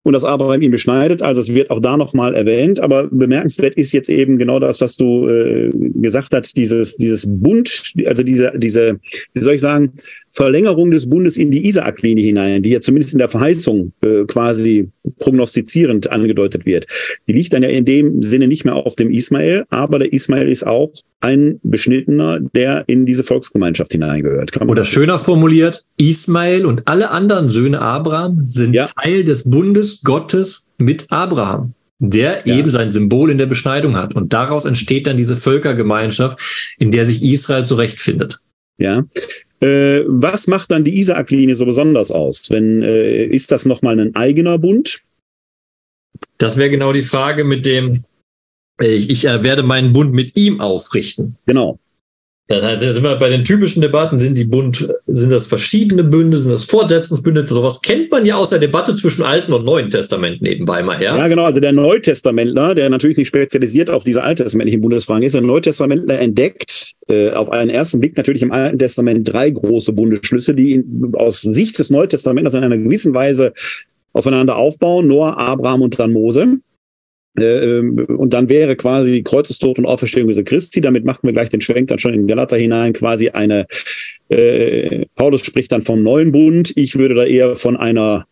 und 0.04 0.14
dass 0.14 0.24
Abraham 0.24 0.62
ihn 0.62 0.70
beschneidet. 0.72 1.24
Also 1.24 1.42
es 1.42 1.52
wird 1.52 1.72
auch 1.72 1.80
da 1.80 1.98
nochmal 1.98 2.36
erwähnt. 2.36 2.80
Aber 2.80 3.08
bemerkenswert 3.08 3.74
ist 3.74 3.92
jetzt 3.94 4.10
eben 4.10 4.38
genau 4.38 4.60
das, 4.60 4.82
was 4.82 4.98
du 4.98 5.28
äh, 5.28 5.72
gesagt 5.96 6.32
hast, 6.36 6.56
dieses, 6.58 6.98
dieses 6.98 7.26
Bund, 7.28 7.94
also 8.06 8.22
diese, 8.22 8.54
diese, 8.56 9.00
wie 9.34 9.42
soll 9.42 9.56
ich 9.56 9.62
sagen, 9.62 9.94
Verlängerung 10.34 10.90
des 10.90 11.08
Bundes 11.08 11.38
in 11.38 11.52
die 11.52 11.68
Isaak-Linie 11.68 12.26
hinein, 12.26 12.64
die 12.64 12.72
ja 12.72 12.82
zumindest 12.82 13.14
in 13.14 13.20
der 13.20 13.30
Verheißung 13.30 13.94
äh, 14.02 14.26
quasi 14.26 14.90
prognostizierend 15.20 16.12
angedeutet 16.12 16.66
wird. 16.66 16.88
Die 17.28 17.34
liegt 17.34 17.54
dann 17.54 17.62
ja 17.62 17.70
in 17.70 17.86
dem 17.86 18.24
Sinne 18.24 18.48
nicht 18.48 18.66
mehr 18.66 18.74
auf 18.74 18.96
dem 18.96 19.12
Ismael, 19.12 19.66
aber 19.70 20.00
der 20.00 20.12
Ismael 20.12 20.50
ist 20.50 20.66
auch 20.66 20.92
ein 21.20 21.60
Beschnittener, 21.62 22.40
der 22.40 22.84
in 22.88 23.06
diese 23.06 23.24
Volksgemeinschaft 23.24 23.92
hineingehört. 23.92 24.60
Oder 24.60 24.86
schöner 24.86 25.20
formuliert, 25.20 25.86
Ismael 25.98 26.66
und 26.66 26.88
alle 26.88 27.12
anderen 27.12 27.50
Söhne 27.50 27.80
Abraham 27.80 28.48
sind 28.48 28.74
ja. 28.74 28.86
Teil 28.86 29.24
des 29.24 29.44
Bundes 29.44 30.02
Gottes 30.04 30.66
mit 30.80 31.06
Abraham 31.10 31.74
der 32.06 32.42
ja. 32.46 32.56
eben 32.58 32.70
sein 32.70 32.92
Symbol 32.92 33.32
in 33.32 33.38
der 33.38 33.46
Beschneidung 33.46 33.96
hat. 33.96 34.14
Und 34.14 34.34
daraus 34.34 34.66
entsteht 34.66 35.08
dann 35.08 35.16
diese 35.16 35.38
Völkergemeinschaft, 35.38 36.76
in 36.78 36.92
der 36.92 37.06
sich 37.06 37.24
Israel 37.24 37.66
zurechtfindet. 37.66 38.40
Ja, 38.78 39.06
äh, 39.64 40.04
was 40.08 40.48
macht 40.48 40.72
dann 40.72 40.84
die 40.84 41.00
Isaak-Linie 41.00 41.56
so 41.56 41.66
besonders 41.66 42.12
aus? 42.12 42.50
Wenn, 42.50 42.84
äh, 42.84 43.26
ist 43.26 43.52
das 43.52 43.66
nochmal 43.66 44.00
ein 44.00 44.16
eigener 44.16 44.58
Bund? 44.58 45.02
Das 46.38 46.58
wäre 46.58 46.70
genau 46.70 46.94
die 46.94 47.04
Frage 47.04 47.44
mit 47.44 47.66
dem, 47.66 48.04
ich, 48.82 49.10
ich 49.10 49.26
äh, 49.26 49.44
werde 49.44 49.64
meinen 49.64 49.94
Bund 49.94 50.14
mit 50.14 50.36
ihm 50.36 50.60
aufrichten. 50.60 51.38
Genau. 51.46 51.80
Das 52.48 52.62
heißt, 52.62 52.98
immer 52.98 53.16
bei 53.16 53.30
den 53.30 53.46
typischen 53.46 53.82
Debatten 53.82 54.20
sind 54.20 54.38
die 54.38 54.44
Bund, 54.44 54.94
sind 55.08 55.30
das 55.30 55.48
verschiedene 55.48 56.04
Bünde, 56.04 56.38
sind 56.38 56.52
das 56.52 56.66
Fortsetzungsbünde, 56.66 57.48
sowas 57.48 57.82
kennt 57.82 58.12
man 58.12 58.26
ja 58.26 58.36
aus 58.36 58.50
der 58.50 58.60
Debatte 58.60 58.96
zwischen 58.96 59.24
Alten 59.24 59.54
und 59.54 59.64
Neuen 59.64 59.90
Testament 59.90 60.42
nebenbei 60.42 60.84
mal 60.84 60.98
her. 60.98 61.16
Ja, 61.16 61.28
genau. 61.30 61.46
Also 61.46 61.62
der 61.62 61.72
Neutestamentler, 61.72 62.76
der 62.76 62.90
natürlich 62.90 63.16
nicht 63.16 63.30
spezialisiert 63.30 63.90
auf 63.90 64.04
diese 64.04 64.24
alttestamentlichen 64.24 64.82
Bundesfragen 64.82 65.24
ist, 65.24 65.36
der 65.36 65.42
Neutestamentler 65.42 66.20
entdeckt 66.20 66.92
äh, 66.92 66.93
auf 67.08 67.50
einen 67.50 67.70
ersten 67.70 68.00
Blick 68.00 68.16
natürlich 68.16 68.42
im 68.42 68.52
Alten 68.52 68.80
Testament 68.80 69.32
drei 69.32 69.50
große 69.50 69.92
Bundesschlüsse, 69.92 70.56
die 70.56 70.84
aus 71.14 71.42
Sicht 71.42 71.78
des 71.78 71.90
Neutestaments 71.90 72.54
in 72.54 72.64
einer 72.64 72.78
gewissen 72.78 73.14
Weise 73.14 73.54
aufeinander 74.14 74.56
aufbauen. 74.56 75.08
Noah, 75.08 75.38
Abraham 75.38 75.82
und 75.82 76.00
dann 76.00 76.14
Mose. 76.14 76.60
Äh, 77.38 77.44
ähm, 77.44 78.06
und 78.06 78.34
dann 78.34 78.48
wäre 78.48 78.76
quasi 78.76 79.24
Kreuzestod 79.24 79.80
und 79.80 79.86
Auferstehung 79.86 80.30
Jesu 80.30 80.44
Christi. 80.44 80.82
Damit 80.82 81.04
machen 81.04 81.22
wir 81.24 81.34
gleich 81.34 81.50
den 81.50 81.62
Schwenk 81.62 81.88
dann 81.88 82.00
schon 82.00 82.14
in 82.14 82.28
Galater 82.28 82.58
hinein, 82.58 82.94
quasi 82.94 83.30
eine, 83.30 83.66
äh, 84.30 85.06
Paulus 85.16 85.44
spricht 85.44 85.72
dann 85.72 85.82
vom 85.82 86.04
neuen 86.04 86.32
Bund. 86.32 86.74
Ich 86.76 86.98
würde 86.98 87.16
da 87.16 87.26
eher 87.26 87.56
von 87.56 87.76
einer 87.76 88.28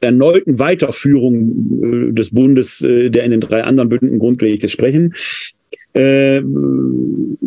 erneuten 0.00 0.58
Weiterführung 0.58 2.10
äh, 2.10 2.12
des 2.12 2.30
Bundes, 2.30 2.82
äh, 2.82 3.10
der 3.10 3.24
in 3.24 3.32
den 3.32 3.40
drei 3.40 3.64
anderen 3.64 3.88
Bünden 3.88 4.18
grundlegend 4.18 4.62
ist, 4.62 4.72
sprechen. 4.72 5.14
Äh, 5.96 6.42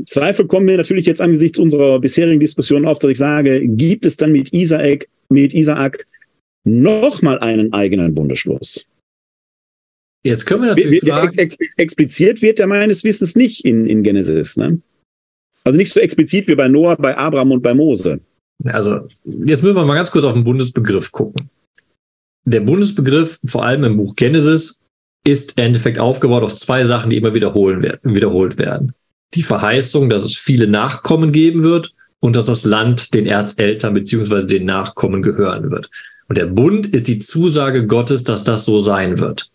Zweifel 0.06 0.48
kommen 0.48 0.66
mir 0.66 0.78
natürlich 0.78 1.06
jetzt 1.06 1.22
angesichts 1.22 1.60
unserer 1.60 2.00
bisherigen 2.00 2.40
Diskussion 2.40 2.88
auf, 2.88 2.98
dass 2.98 3.12
ich 3.12 3.18
sage, 3.18 3.62
gibt 3.68 4.06
es 4.06 4.18
dann 4.18 4.32
mit 4.32 4.52
Isaak, 4.54 5.08
mit 5.30 5.54
Isaak 5.54 6.08
nochmal 6.64 7.40
einen 7.40 7.74
eigenen 7.74 8.16
Bundesschluss? 8.16 8.88
Jetzt 10.24 10.46
können 10.46 10.64
wir 10.64 10.70
natürlich 10.70 11.04
wir, 11.04 11.14
fragen. 11.14 11.38
Ex, 11.38 11.56
ex, 11.56 11.76
expliziert 11.78 12.42
wird 12.42 12.60
der 12.60 12.68
meines 12.68 13.04
Wissens 13.04 13.36
nicht 13.36 13.64
in, 13.66 13.86
in 13.86 14.04
Genesis. 14.04 14.58
Ne? 14.58 14.82
Also 15.64 15.78
nicht 15.78 15.94
so 15.94 16.00
explizit 16.00 16.48
wie 16.48 16.56
bei 16.56 16.68
Noah, 16.68 16.96
bei 16.96 17.16
Abraham 17.16 17.52
und 17.52 17.62
bei 17.62 17.74
Mose. 17.74 18.20
Also 18.66 19.08
jetzt 19.24 19.64
müssen 19.64 19.76
wir 19.76 19.86
mal 19.86 19.96
ganz 19.96 20.12
kurz 20.12 20.26
auf 20.26 20.34
den 20.34 20.44
Bundesbegriff 20.44 21.12
gucken. 21.12 21.50
Der 22.46 22.62
Bundesbegriff, 22.62 23.40
vor 23.46 23.64
allem 23.64 23.84
im 23.84 23.98
Buch 23.98 24.16
Genesis, 24.16 24.82
ist 25.30 25.58
im 25.58 25.66
Endeffekt 25.66 26.00
aufgebaut 26.00 26.44
aus 26.44 26.58
zwei 26.58 26.84
Sachen, 26.84 27.10
die 27.10 27.18
immer 27.18 27.34
wiederholen 27.34 27.82
werden, 27.84 28.16
wiederholt 28.16 28.58
werden. 28.58 28.94
Die 29.34 29.44
Verheißung, 29.44 30.10
dass 30.10 30.24
es 30.24 30.38
viele 30.38 30.68
Nachkommen 30.68 31.32
geben 31.32 31.64
wird 31.64 31.92
und 32.20 32.36
dass 32.36 32.48
das 32.48 32.66
Land 32.66 33.14
den 33.14 33.26
Erzeltern 33.26 33.94
beziehungsweise 33.94 34.48
den 34.48 34.66
Nachkommen 34.66 35.22
gehören 35.22 35.72
wird. 35.72 35.90
Und 36.28 36.38
der 36.38 36.46
Bund 36.46 36.88
ist 36.88 37.08
die 37.08 37.20
Zusage 37.20 37.88
Gottes, 37.88 38.24
dass 38.24 38.44
das 38.44 38.66
so 38.66 38.80
sein 38.80 39.20
wird. 39.20 39.50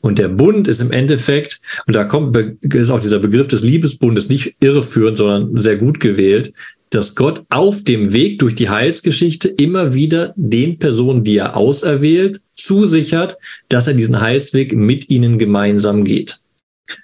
Und 0.00 0.18
der 0.18 0.28
Bund 0.28 0.68
ist 0.68 0.80
im 0.80 0.92
Endeffekt, 0.92 1.60
und 1.86 1.94
da 1.94 2.04
kommt 2.04 2.36
ist 2.62 2.90
auch 2.90 3.00
dieser 3.00 3.18
Begriff 3.18 3.48
des 3.48 3.62
Liebesbundes 3.62 4.28
nicht 4.30 4.56
irreführend, 4.60 5.18
sondern 5.18 5.60
sehr 5.60 5.76
gut 5.76 6.00
gewählt, 6.00 6.54
dass 6.90 7.14
Gott 7.14 7.44
auf 7.48 7.84
dem 7.84 8.12
Weg 8.12 8.40
durch 8.40 8.56
die 8.56 8.68
Heilsgeschichte 8.68 9.48
immer 9.48 9.94
wieder 9.94 10.34
den 10.36 10.78
Personen, 10.78 11.24
die 11.24 11.36
er 11.36 11.56
auserwählt, 11.56 12.40
zusichert, 12.54 13.38
dass 13.68 13.86
er 13.86 13.94
diesen 13.94 14.20
Heilsweg 14.20 14.74
mit 14.74 15.08
ihnen 15.08 15.38
gemeinsam 15.38 16.04
geht. 16.04 16.38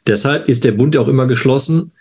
Deshalb 0.07 0.49
ist 0.49 0.65
der 0.65 0.73
Bund 0.73 0.95
ja 0.95 1.01
auch 1.01 1.09
immer 1.09 1.27
geschlossen 1.27 1.93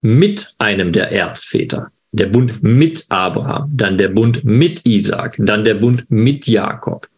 mit 0.00 0.54
einem 0.58 0.92
der 0.92 1.12
Erzväter. 1.12 1.90
Der 2.12 2.26
Bund 2.26 2.62
mit 2.62 3.04
Abraham, 3.10 3.70
dann 3.76 3.98
der 3.98 4.08
Bund 4.08 4.42
mit 4.44 4.86
Isaac, 4.86 5.36
dann 5.38 5.64
der 5.64 5.74
Bund 5.74 6.06
mit 6.08 6.46
Jakob. 6.46 7.08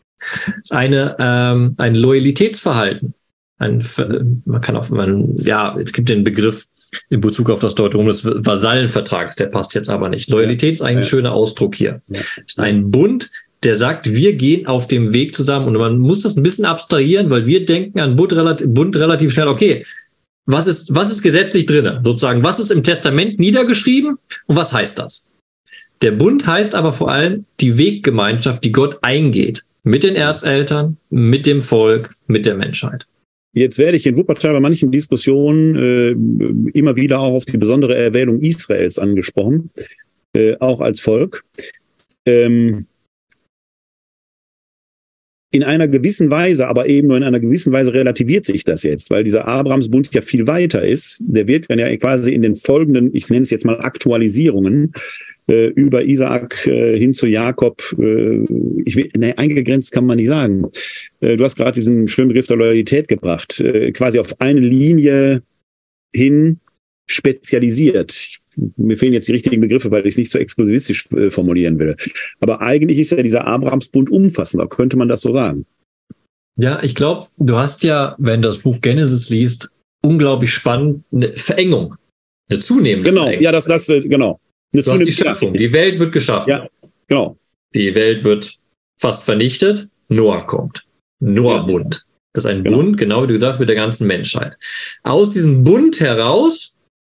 Das 0.47 0.57
ist 0.65 0.73
eine, 0.73 1.17
ähm, 1.21 1.75
ein 1.79 1.95
Loyalitätsverhalten. 1.95 3.15
Ein, 3.59 3.85
man 4.45 4.61
kann 4.61 4.77
auch, 4.77 4.89
man, 4.91 5.37
ja, 5.39 5.77
es 5.79 5.93
gibt 5.93 6.09
den 6.09 6.25
Begriff 6.25 6.67
in 7.11 7.21
Bezug 7.21 7.51
auf 7.51 7.61
das 7.61 7.75
Deutung 7.75 8.07
des 8.07 8.25
Vasallenvertrags, 8.25 9.37
der 9.37 9.47
passt 9.47 9.75
jetzt 9.75 9.91
aber 9.91 10.09
nicht. 10.09 10.31
Loyalität 10.31 10.73
ist 10.73 10.83
eigentlich 10.83 10.99
ein 10.99 11.05
schöner 11.05 11.33
Ausdruck 11.33 11.75
hier. 11.75 12.01
Es 12.09 12.21
ist 12.47 12.61
ein 12.61 12.91
Bund, 12.91 13.31
der 13.63 13.77
sagt, 13.77 14.15
wir 14.15 14.35
gehen 14.35 14.67
auf 14.67 14.87
dem 14.87 15.13
Weg 15.13 15.35
zusammen. 15.35 15.67
Und 15.67 15.75
man 15.75 15.99
muss 15.99 16.23
das 16.23 16.37
ein 16.37 16.43
bisschen 16.43 16.65
abstrahieren, 16.65 17.31
weil 17.31 17.47
wir 17.47 17.67
denken 17.67 18.01
an 18.01 18.17
Bund 18.17 18.33
relativ, 18.33 18.69
Bund 18.69 18.97
relativ 18.97 19.33
schnell, 19.33 19.49
okay, 19.49 19.85
was 20.47 20.67
ist, 20.67 20.95
was 20.95 21.11
ist 21.11 21.23
gesetzlich 21.23 21.67
drinne? 21.67 22.01
Sozusagen, 22.05 22.43
was 22.43 22.61
ist 22.61 22.71
im 22.71 22.83
Testament 22.83 23.39
niedergeschrieben 23.39 24.19
und 24.47 24.57
was 24.57 24.73
heißt 24.73 24.99
das? 24.99 25.25
Der 26.01 26.13
Bund 26.13 26.47
heißt 26.47 26.75
aber 26.75 26.93
vor 26.93 27.11
allem 27.11 27.45
die 27.61 27.77
Weggemeinschaft, 27.77 28.65
die 28.65 28.73
Gott 28.73 28.99
eingeht. 29.03 29.65
mit 29.89 30.03
den 30.03 30.17
Erzeltern, 30.17 30.99
mit 31.11 31.47
dem 31.47 31.63
Volk, 31.63 32.15
mit 32.27 32.47
der 32.47 32.55
Menschheit. 32.55 33.07
Jetzt 33.59 33.79
werde 33.79 33.97
ich 33.97 34.07
in 34.07 34.17
Wuppertal 34.17 34.53
bei 34.53 34.61
manchen 34.61 34.93
Diskussionen 34.93 35.75
äh, 35.75 36.11
immer 36.79 36.95
wieder 36.95 37.19
auch 37.19 37.35
auf 37.35 37.45
die 37.45 37.57
besondere 37.57 37.97
Erwähnung 37.97 38.41
Israels 38.41 38.99
angesprochen, 38.99 39.71
äh, 40.33 40.57
auch 40.61 40.81
als 40.81 41.01
Volk. 41.01 41.43
Ähm, 42.25 42.87
in 45.51 45.65
einer 45.65 45.89
gewissen 45.89 46.31
Weise, 46.31 46.69
aber 46.69 46.89
eben 46.89 47.09
nur 47.09 47.17
in 47.17 47.25
einer 47.25 47.41
gewissen 47.41 47.73
Weise 47.73 47.93
relativiert 47.93 48.45
sich 48.45 48.65
das 48.65 48.83
jetzt, 48.85 49.11
weil 49.11 49.25
dieser 49.25 49.49
Abrahamsbund 49.49 50.15
ja 50.15 50.21
viel 50.21 50.47
weiter 50.47 50.87
ist. 50.87 51.21
Der 51.21 51.49
wird 51.49 51.69
dann 51.69 51.79
ja 51.79 51.97
quasi 51.97 52.33
in 52.33 52.43
den 52.43 52.55
folgenden, 52.55 53.15
ich 53.15 53.29
nenne 53.29 53.43
es 53.43 53.51
jetzt 53.51 53.65
mal 53.65 53.81
Aktualisierungen, 53.81 54.93
äh, 55.49 55.67
über 55.69 56.05
Isaak 56.05 56.67
äh, 56.67 56.99
hin 56.99 57.15
zu 57.15 57.27
Jakob, 57.27 57.83
äh, 57.99 58.45
ich 58.85 58.97
will, 58.97 59.11
nee, 59.17 59.35
eingegrenzt 59.35 59.93
kann 59.93 60.07
man 60.07 60.17
nicht 60.17 60.29
sagen. 60.29 60.67
Äh, 61.21 61.37
du 61.37 61.45
hast 61.45 61.57
gerade 61.57 61.73
diesen 61.73 62.09
schönen 62.09 62.29
Begriff 62.29 62.47
der 62.47 62.57
Loyalität 62.57 63.09
gebracht, 63.09 63.61
äh, 63.61 63.93
quasi 63.93 64.19
auf 64.19 64.41
eine 64.41 64.61
Linie 64.61 65.43
hin 66.13 66.61
spezialisiert. 67.07 68.13
Ich 68.13 68.41
mir 68.77 68.97
fehlen 68.97 69.13
jetzt 69.13 69.29
die 69.29 69.33
richtigen 69.33 69.61
Begriffe, 69.61 69.91
weil 69.91 70.07
ich 70.07 70.15
es 70.15 70.19
nicht 70.19 70.31
so 70.31 70.39
exklusivistisch 70.39 71.11
äh, 71.13 71.31
formulieren 71.31 71.79
will. 71.79 71.97
Aber 72.41 72.61
eigentlich 72.61 72.99
ist 72.99 73.13
ja 73.13 73.23
dieser 73.23 73.47
Abrahamsbund 73.47 74.11
umfassender, 74.11 74.67
könnte 74.67 74.97
man 74.97 75.09
das 75.09 75.21
so 75.21 75.33
sagen. 75.33 75.65
Ja, 76.57 76.83
ich 76.83 76.95
glaube, 76.95 77.29
du 77.39 77.57
hast 77.57 77.85
ja, 77.85 78.17
wenn 78.19 78.43
du 78.43 78.49
das 78.49 78.59
Buch 78.59 78.81
Genesis 78.81 79.31
liest, 79.31 79.71
unglaublich 80.03 80.53
spannend 80.53 81.05
eine 81.13 81.29
Verengung, 81.37 81.95
eine 82.49 82.59
zunehmende 82.59 83.11
Genau, 83.11 83.25
Verengung. 83.25 83.45
ja, 83.45 83.53
das, 83.53 83.67
das, 83.67 83.87
genau. 83.87 84.41
Du 84.73 84.85
hast 84.85 85.05
die 85.07 85.13
Schöpfung, 85.13 85.55
die 85.55 85.73
Welt 85.73 85.99
wird 85.99 86.13
geschaffen. 86.13 86.51
Ja, 86.51 86.69
genau. 87.07 87.37
Die 87.75 87.95
Welt 87.95 88.25
wird 88.25 88.53
fast 89.01 89.25
vernichtet, 89.25 89.89
Noah 90.09 90.45
kommt. 90.47 90.83
Noah-Bund. 91.21 92.05
Das 92.35 92.45
ist 92.45 92.51
ein 92.51 92.63
Genau. 92.63 92.77
Bund, 92.79 92.97
genau 92.99 93.23
wie 93.23 93.27
du 93.29 93.39
sagst, 93.41 93.59
mit 93.61 93.69
der 93.69 93.77
ganzen 93.77 94.07
Menschheit. 94.07 94.57
Aus 95.03 95.31
diesem 95.31 95.65
Bund 95.65 95.99
heraus 96.01 96.75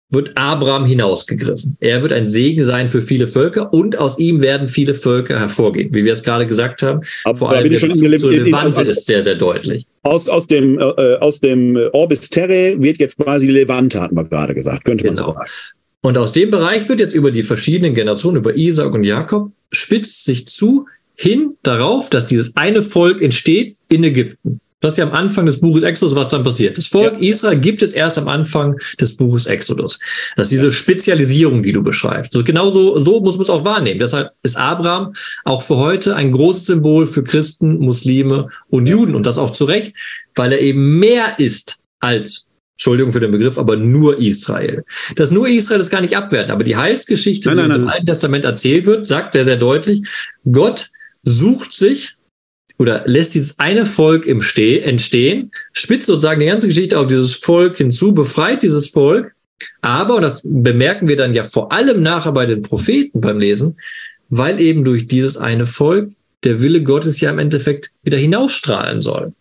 wird 0.10 0.32
Abraham 0.38 0.86
hinausgegriffen. 0.86 1.78
Er 1.80 2.02
wird 2.04 2.14
ein 2.14 2.28
Segen 2.28 2.66
sein 2.66 2.90
für 2.90 3.02
viele 3.02 3.28
Völker 3.28 3.74
und 3.74 3.98
aus 3.98 4.20
ihm 4.20 4.42
werden 4.42 4.68
viele 4.68 4.94
Völker 4.94 5.40
hervorgehen, 5.40 5.94
wie 5.94 6.04
wir 6.06 6.14
es 6.14 6.22
gerade 6.24 6.46
gesagt 6.46 6.82
haben. 6.84 7.02
Aber 7.24 7.38
Vor 7.38 7.50
allem 7.52 7.70
der 7.70 7.80
schon 7.80 7.92
in- 7.92 8.04
in- 8.04 8.12
Levante 8.46 8.82
ist 8.84 9.06
sehr, 9.08 9.24
sehr 9.24 9.36
deutlich. 9.36 9.86
Aus, 10.04 10.28
aus 10.30 10.46
dem, 10.48 10.78
äh, 10.80 11.16
aus 11.16 11.40
dem 11.40 11.78
Orbis 11.94 12.30
Terre 12.30 12.76
wird 12.80 12.98
jetzt 12.98 13.18
quasi 13.18 13.48
Levante, 13.48 14.02
hatten 14.02 14.16
wir 14.16 14.26
gerade 14.26 14.54
gesagt, 14.54 14.86
könnte 14.86 15.06
man 15.06 15.16
so 15.16 15.24
Genau. 15.24 15.36
sagen. 15.36 15.50
Und 16.06 16.18
aus 16.18 16.34
dem 16.34 16.52
Bereich 16.52 16.90
wird 16.90 17.00
jetzt 17.00 17.16
über 17.16 17.32
die 17.32 17.44
verschiedenen 17.44 17.96
Generationen, 17.96 18.38
über 18.38 18.56
Isaac 18.56 18.94
und 18.94 19.06
Jakob, 19.06 19.52
spitzt 19.72 20.26
sich 20.26 20.46
zu 20.48 20.86
hin 21.16 21.56
darauf, 21.64 22.10
dass 22.10 22.26
dieses 22.26 22.58
eine 22.58 22.84
Volk 22.84 23.22
entsteht 23.22 23.78
in 23.88 24.04
Ägypten. 24.04 24.60
Das 24.82 24.96
ist 24.96 24.98
ja 24.98 25.08
am 25.08 25.14
Anfang 25.14 25.46
des 25.46 25.62
Buches 25.62 25.84
Exodus, 25.84 26.14
was 26.14 26.28
dann 26.28 26.44
passiert. 26.44 26.78
Das 26.78 26.88
Volk 26.88 27.18
Israel 27.22 27.58
gibt 27.58 27.82
es 27.82 27.94
erst 27.94 28.18
am 28.18 28.28
Anfang 28.28 28.78
des 29.00 29.16
Buches 29.16 29.46
Exodus. 29.46 29.98
Das 30.36 30.48
ist 30.48 30.52
diese 30.52 30.74
Spezialisierung, 30.74 31.64
die 31.64 31.72
du 31.72 31.82
beschreibst. 31.82 32.34
So, 32.34 32.44
genauso 32.44 33.00
so 33.00 33.22
muss 33.22 33.36
man 33.36 33.44
es 33.44 33.50
auch 33.50 33.64
wahrnehmen. 33.64 34.02
Deshalb 34.02 34.32
ist 34.44 34.58
Abraham 34.58 35.14
auch 35.46 35.62
für 35.62 35.78
heute 35.78 36.18
ein 36.18 36.34
großes 36.34 36.66
Symbol 36.66 37.08
für 37.08 37.24
Christen, 37.24 37.78
Muslime 37.78 38.50
und 38.70 38.88
Juden. 38.90 39.16
Und 39.16 39.26
das 39.26 39.38
auch 39.38 39.52
zu 39.52 39.64
Recht, 39.64 39.96
weil 40.36 40.52
er 40.52 40.60
eben 40.60 41.00
mehr 41.00 41.40
ist 41.40 41.78
als 42.02 42.48
Entschuldigung 42.84 43.14
für 43.14 43.22
den 43.22 43.32
Begriff, 43.32 43.58
aber 43.58 43.78
nur 43.78 44.20
Israel. 44.20 44.84
Das 45.16 45.32
nur 45.32 45.48
Israel 45.48 45.80
ist 45.80 45.90
gar 45.90 46.02
nicht 46.02 46.18
abwerten, 46.18 46.52
aber 46.52 46.66
die 46.66 46.76
Heilsgeschichte, 46.76 47.48
Nein, 47.48 47.56
die 47.56 47.62
nein, 47.62 47.72
uns 47.72 47.78
im. 47.78 47.88
Alten 47.88 48.06
Testament 48.06 48.44
erzählt 48.44 48.86
wird, 48.86 49.08
sagt 49.08 49.32
sehr, 49.32 49.46
sehr 49.46 49.56
deutlich, 49.56 50.04
Gott 50.52 50.90
sucht 51.24 51.72
sich 51.72 52.18
oder 52.78 53.04
lässt 53.06 53.36
dieses 53.36 53.58
eine 53.60 53.86
Volk 53.86 54.26
im 54.26 54.42
Steh, 54.42 54.80
entstehen, 54.80 55.54
spitzt 55.72 56.08
sozusagen 56.08 56.42
die 56.42 56.48
ganze 56.48 56.68
Geschichte 56.68 57.00
auf 57.00 57.08
dieses 57.08 57.36
Volk 57.36 57.78
hinzu, 57.78 58.14
befreit 58.14 58.64
dieses 58.64 58.90
Volk. 58.90 59.34
Aber, 59.80 60.16
und 60.16 60.24
das 60.24 60.42
bemerken 60.44 61.08
wir 61.08 61.16
dann 61.16 61.34
ja 61.34 61.46
vor 61.46 61.72
allem 61.72 62.04
nachher 62.04 62.34
bei 62.34 62.46
den 62.46 62.64
Propheten 62.64 63.22
beim 63.22 63.40
Lesen, 63.40 63.78
weil 64.28 64.60
eben 64.60 64.84
durch 64.84 65.08
dieses 65.08 65.38
eine 65.38 65.66
Volk 65.66 66.10
der 66.44 66.62
Wille 66.62 66.84
Gottes 66.84 67.22
ja 67.22 67.30
im 67.30 67.40
Endeffekt 67.40 67.92
wieder 68.04 68.18
hinausstrahlen 68.18 69.00
soll. 69.00 69.32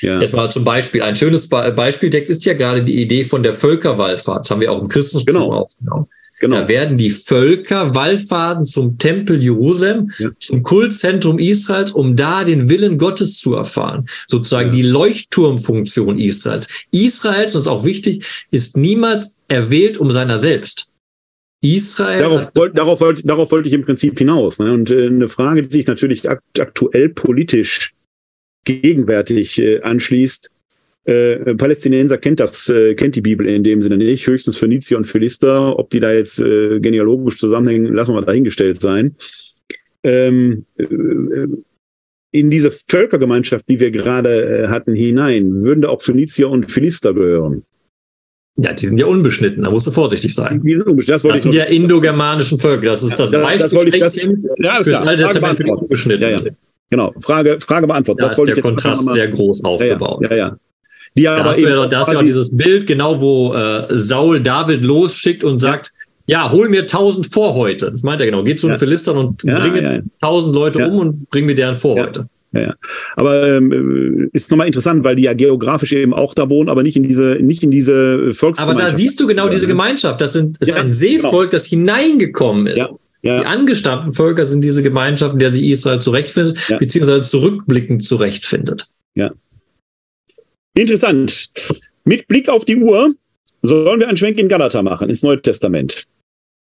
Ja. 0.00 0.20
Jetzt 0.20 0.34
mal 0.34 0.50
zum 0.50 0.64
Beispiel, 0.64 1.02
ein 1.02 1.16
schönes 1.16 1.48
Be 1.48 1.72
Beispieltext 1.74 2.30
ist 2.30 2.44
ja 2.44 2.54
gerade 2.54 2.82
die 2.84 3.00
Idee 3.00 3.24
von 3.24 3.42
der 3.42 3.52
Völkerwallfahrt. 3.52 4.40
Das 4.40 4.50
haben 4.50 4.60
wir 4.60 4.70
auch 4.72 4.80
im 4.80 4.88
Christentum 4.88 5.26
Genau. 5.26 5.52
aufgenommen. 5.52 6.06
Genau. 6.38 6.56
Da 6.56 6.68
werden 6.68 6.98
die 6.98 7.08
Völker 7.08 7.94
wallfahrten 7.94 8.66
zum 8.66 8.98
Tempel 8.98 9.42
Jerusalem, 9.42 10.10
Ja. 10.18 10.28
zum 10.38 10.62
Kultzentrum 10.62 11.38
Israels, 11.38 11.92
um 11.92 12.14
da 12.14 12.44
den 12.44 12.68
Willen 12.68 12.98
Gottes 12.98 13.38
zu 13.38 13.54
erfahren. 13.54 14.06
Sozusagen 14.28 14.68
Ja. 14.68 14.72
die 14.74 14.82
Leuchtturmfunktion 14.82 16.18
Israels. 16.18 16.68
Israels, 16.90 17.54
und 17.54 17.60
das 17.60 17.66
ist 17.66 17.68
auch 17.72 17.84
wichtig, 17.84 18.24
ist 18.50 18.76
niemals 18.76 19.36
erwählt 19.48 19.96
um 19.96 20.10
seiner 20.10 20.36
selbst. 20.36 20.88
Israel 21.62 22.20
Darauf, 22.20 22.50
wollt, 22.54 22.78
darauf, 22.78 23.00
wollte, 23.00 23.26
darauf 23.26 23.50
wollte 23.50 23.68
ich 23.70 23.74
im 23.74 23.84
Prinzip 23.84 24.18
hinaus. 24.18 24.58
Ne? 24.58 24.72
Und 24.72 24.90
äh, 24.90 25.06
eine 25.06 25.28
Frage, 25.28 25.62
die 25.62 25.70
sich 25.70 25.86
natürlich 25.86 26.28
akt 26.28 26.60
aktuell 26.60 27.08
politisch 27.08 27.92
gegenwärtig 28.66 29.58
äh, 29.58 29.80
anschließt. 29.80 30.50
Äh, 31.04 31.54
Palästinenser 31.54 32.18
kennt 32.18 32.40
das, 32.40 32.68
äh, 32.68 32.94
kennt 32.94 33.14
die 33.14 33.20
Bibel 33.22 33.46
in 33.48 33.62
dem 33.62 33.80
Sinne 33.80 33.96
nicht. 33.96 34.26
Höchstens 34.26 34.58
Phönizier 34.58 34.98
und 34.98 35.04
Philister. 35.06 35.78
Ob 35.78 35.88
die 35.90 36.00
da 36.00 36.12
jetzt 36.12 36.40
äh, 36.40 36.80
genealogisch 36.80 37.38
zusammenhängen, 37.38 37.94
lassen 37.94 38.10
wir 38.10 38.20
mal 38.20 38.26
dahingestellt 38.26 38.80
sein. 38.80 39.16
Ähm, 40.02 40.66
äh, 40.76 40.84
in 42.32 42.50
diese 42.50 42.70
Völkergemeinschaft, 42.70 43.68
die 43.68 43.80
wir 43.80 43.90
gerade 43.90 44.64
äh, 44.64 44.68
hatten, 44.68 44.94
hinein, 44.94 45.62
würden 45.62 45.82
da 45.82 45.88
auch 45.88 46.02
Phönizier 46.02 46.50
und 46.50 46.70
Philister 46.70 47.14
gehören. 47.14 47.62
ja, 48.56 48.72
die 48.72 48.86
sind 48.86 48.98
ja 48.98 49.06
unbeschnitten, 49.06 49.62
da 49.62 49.70
musst 49.70 49.86
du 49.86 49.90
vorsichtig 49.92 50.34
sein. 50.34 50.60
Die 50.62 50.74
sind 50.74 50.86
unbesch- 50.86 51.06
das 51.06 51.22
wollte 51.24 51.36
Das 51.36 51.42
sind 51.44 51.54
ich 51.54 51.58
ja 51.60 51.64
indogermanischen 51.66 52.58
Völker. 52.58 52.86
Das 52.86 53.02
ist 53.02 53.18
das, 53.18 53.30
das, 53.30 53.40
das 53.40 53.70
das, 53.70 54.16
ja, 54.58 54.70
alles 54.70 54.86
fürs 54.86 54.98
klar. 54.98 55.06
Alte 55.06 55.22
Testament 55.22 55.56
für 55.56 55.64
die 55.64 55.68
beantwortet. 55.70 55.82
Unbeschnittenen. 55.82 56.30
Ja, 56.30 56.44
ja. 56.46 56.52
Genau, 56.90 57.12
Frage, 57.20 57.58
Frage 57.60 57.86
beantwortet. 57.86 58.22
Da 58.22 58.28
das 58.28 58.38
ist 58.38 58.46
der 58.48 58.62
Kontrast 58.62 59.08
sehr 59.10 59.28
groß 59.28 59.64
aufgebaut. 59.64 60.22
Ja, 60.22 60.30
ja, 60.30 60.36
ja. 60.36 60.56
Die 61.16 61.22
Da 61.24 61.36
aber 61.36 61.44
hast 61.50 61.58
du 61.58 61.62
ja, 61.62 61.86
da 61.86 61.98
hast 62.00 62.08
du 62.08 62.12
ja 62.12 62.18
auch 62.18 62.22
dieses 62.22 62.56
Bild, 62.56 62.86
genau 62.86 63.20
wo 63.20 63.54
äh, 63.54 63.86
Saul 63.90 64.40
David 64.40 64.82
losschickt 64.84 65.42
und 65.44 65.60
sagt, 65.60 65.90
ja, 66.26 66.50
hol 66.52 66.68
mir 66.68 66.86
tausend 66.86 67.26
Vorhäute. 67.26 67.90
Das 67.90 68.02
meint 68.02 68.20
er 68.20 68.26
genau. 68.26 68.42
Geh 68.42 68.54
zu 68.56 68.66
den 68.66 68.72
Ja. 68.74 68.78
Philistern 68.78 69.16
und 69.16 69.42
Ja, 69.44 69.58
bringe 69.60 69.82
ja, 69.82 69.92
ja. 69.94 70.00
tausend 70.20 70.54
Leute 70.54 70.80
Ja. 70.80 70.86
um 70.88 70.98
und 70.98 71.30
bring 71.30 71.46
mir 71.46 71.54
deren 71.54 71.76
Vorhäute. 71.76 72.26
Ja, 72.52 72.60
ja. 72.62 72.74
Aber 73.16 73.48
ähm, 73.48 74.28
ist 74.32 74.50
nochmal 74.50 74.66
interessant, 74.66 75.04
weil 75.04 75.16
die 75.16 75.22
ja 75.24 75.34
geografisch 75.34 75.92
eben 75.92 76.12
auch 76.14 76.34
da 76.34 76.48
wohnen, 76.48 76.68
aber 76.68 76.82
nicht 76.82 76.96
in 76.96 77.02
diese, 77.02 77.38
nicht 77.40 77.62
in 77.62 77.70
diese 77.70 78.18
Aber 78.24 78.34
Volksgemeinschaft. 78.34 78.92
da 78.92 78.96
siehst 78.96 79.20
du 79.20 79.26
genau 79.26 79.48
diese 79.48 79.62
Ja? 79.64 79.68
Gemeinschaft. 79.68 80.20
Das 80.20 80.32
sind, 80.32 80.56
ist 80.60 80.68
Ja, 80.68 80.76
ein 80.76 80.90
Seevolk, 80.92 81.50
das 81.50 81.66
hineingekommen 81.66 82.66
ist. 82.66 82.90
Ja, 83.26 83.34
ja. 83.34 83.40
Die 83.40 83.46
angestammten 83.46 84.12
Völker 84.12 84.46
sind 84.46 84.62
diese 84.62 84.82
Gemeinschaft, 84.82 85.34
in 85.34 85.38
der 85.40 85.50
sich 85.52 85.64
Israel 85.64 86.00
zurechtfindet, 86.00 86.68
Ja. 86.68 86.78
beziehungsweise 86.78 87.22
zurückblickend 87.22 88.04
zurechtfindet. 88.04 88.88
Interessant. 90.74 91.50
Mit 92.04 92.28
Blick 92.28 92.48
auf 92.50 92.64
die 92.66 92.76
Uhr 92.76 93.14
sollen 93.62 94.00
wir 94.00 94.08
einen 94.08 94.16
Schwenk 94.18 94.38
in 94.38 94.48
Galater 94.48 94.82
machen, 94.82 95.08
ins 95.08 95.22
Neue 95.22 95.40
Testament. 95.40 96.06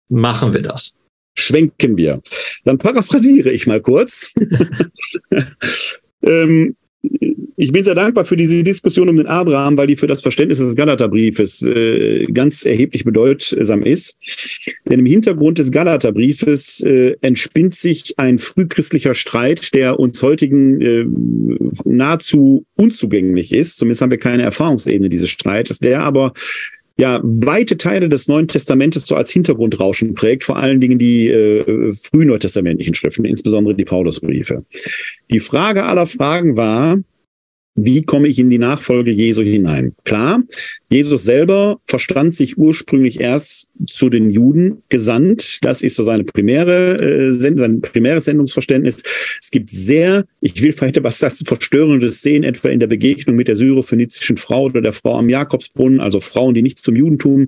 Machen 0.10 0.54
wir 0.54 0.62
das. 0.62 0.96
schwenken 1.38 1.98
wir. 1.98 2.22
Dann 2.64 2.78
paraphrasiere 2.78 3.52
ich 3.52 3.68
mal 3.68 3.82
kurz. 3.82 4.34
ähm, 6.22 6.76
ich 7.60 7.72
bin 7.72 7.84
sehr 7.84 7.96
dankbar 7.96 8.24
für 8.24 8.38
diese 8.38 8.64
Diskussion 8.64 9.10
um 9.10 9.18
den 9.18 9.26
Abraham, 9.26 9.78
weil 9.78 9.88
die 9.88 9.96
für 9.96 10.06
das 10.06 10.22
Verständnis 10.22 10.60
des 10.60 10.76
Galaterbriefes 10.76 11.64
äh, 11.64 12.26
ganz 12.26 12.66
erheblich 12.66 13.04
bedeutsam 13.04 13.82
ist. 13.82 14.16
Denn 14.88 15.00
im 15.00 15.08
Hintergrund 15.08 15.58
des 15.58 15.72
Galaterbriefes 15.72 16.82
äh, 16.82 17.16
entspinnt 17.22 17.74
sich 17.74 18.14
ein 18.18 18.38
frühchristlicher 18.38 19.16
Streit, 19.16 19.74
der 19.74 20.00
uns 20.00 20.22
heutigen 20.22 20.82
äh, 20.82 21.06
nahezu 21.84 22.64
unzugänglich 22.76 23.52
ist. 23.52 23.78
Zumindest 23.78 24.04
haben 24.04 24.12
wir 24.12 24.20
keine 24.20 24.44
Erfahrungsebene 24.44 25.10
dieses 25.10 25.32
Streites, 25.32 25.80
der 25.80 26.02
aber 26.02 26.34
ja 27.00 27.20
weite 27.24 27.76
Teile 27.78 28.08
des 28.08 28.28
Neuen 28.28 28.48
Testamentes 28.48 29.08
so 29.08 29.16
als 29.16 29.32
Hintergrundrauschen 29.32 30.14
prägt, 30.14 30.44
vor 30.44 30.58
allen 30.58 30.80
Dingen 30.80 31.00
die 31.00 31.28
äh, 31.30 31.92
frühneutestamentlichen 31.92 32.94
Schriften, 32.94 33.26
insbesondere 33.26 33.74
die 33.74 33.86
Paulusbriefe. 33.86 34.64
Die 35.32 35.40
Frage 35.40 35.86
aller 35.86 36.06
Fragen 36.06 36.56
war, 36.56 36.98
wie 37.78 38.02
komme 38.02 38.28
ich 38.28 38.40
in 38.40 38.50
die 38.50 38.58
Nachfolge 38.58 39.12
Jesu 39.12 39.44
hinein? 39.44 39.94
Klar, 40.04 40.44
Jesus 40.90 41.26
selber 41.26 41.80
verstand 41.86 42.34
sich 42.34 42.58
ursprünglich 42.58 43.20
erst 43.20 43.70
zu 43.86 44.10
den 44.10 44.32
Juden 44.32 44.82
gesandt. 44.90 45.60
Das 45.62 45.84
ist 45.84 45.96
so 45.96 46.04
seine 46.04 46.24
primäre, 46.24 46.98
äh, 46.98 47.32
sein 47.34 47.82
primäres 47.82 48.26
Sendungsverständnis. 48.26 49.04
Es 49.42 49.52
gibt 49.52 49.70
sehr, 49.70 50.26
ich 50.42 50.62
will 50.62 50.72
vielleicht 50.72 50.98
was 51.04 51.20
das 51.20 51.44
verstörende 51.46 52.08
sehen, 52.08 52.44
etwa 52.44 52.70
in 52.70 52.80
der 52.80 52.88
Begegnung 52.88 53.36
mit 53.36 53.48
der 53.48 53.56
syrophönizischen 53.56 54.38
Frau 54.38 54.64
oder 54.64 54.82
der 54.82 54.92
Frau 54.92 55.16
am 55.16 55.30
Jakobsbrunnen, 55.30 56.00
also 56.00 56.20
Frauen, 56.20 56.56
die 56.56 56.64
nicht 56.64 56.80
zum 56.80 56.96
Judentum 56.96 57.48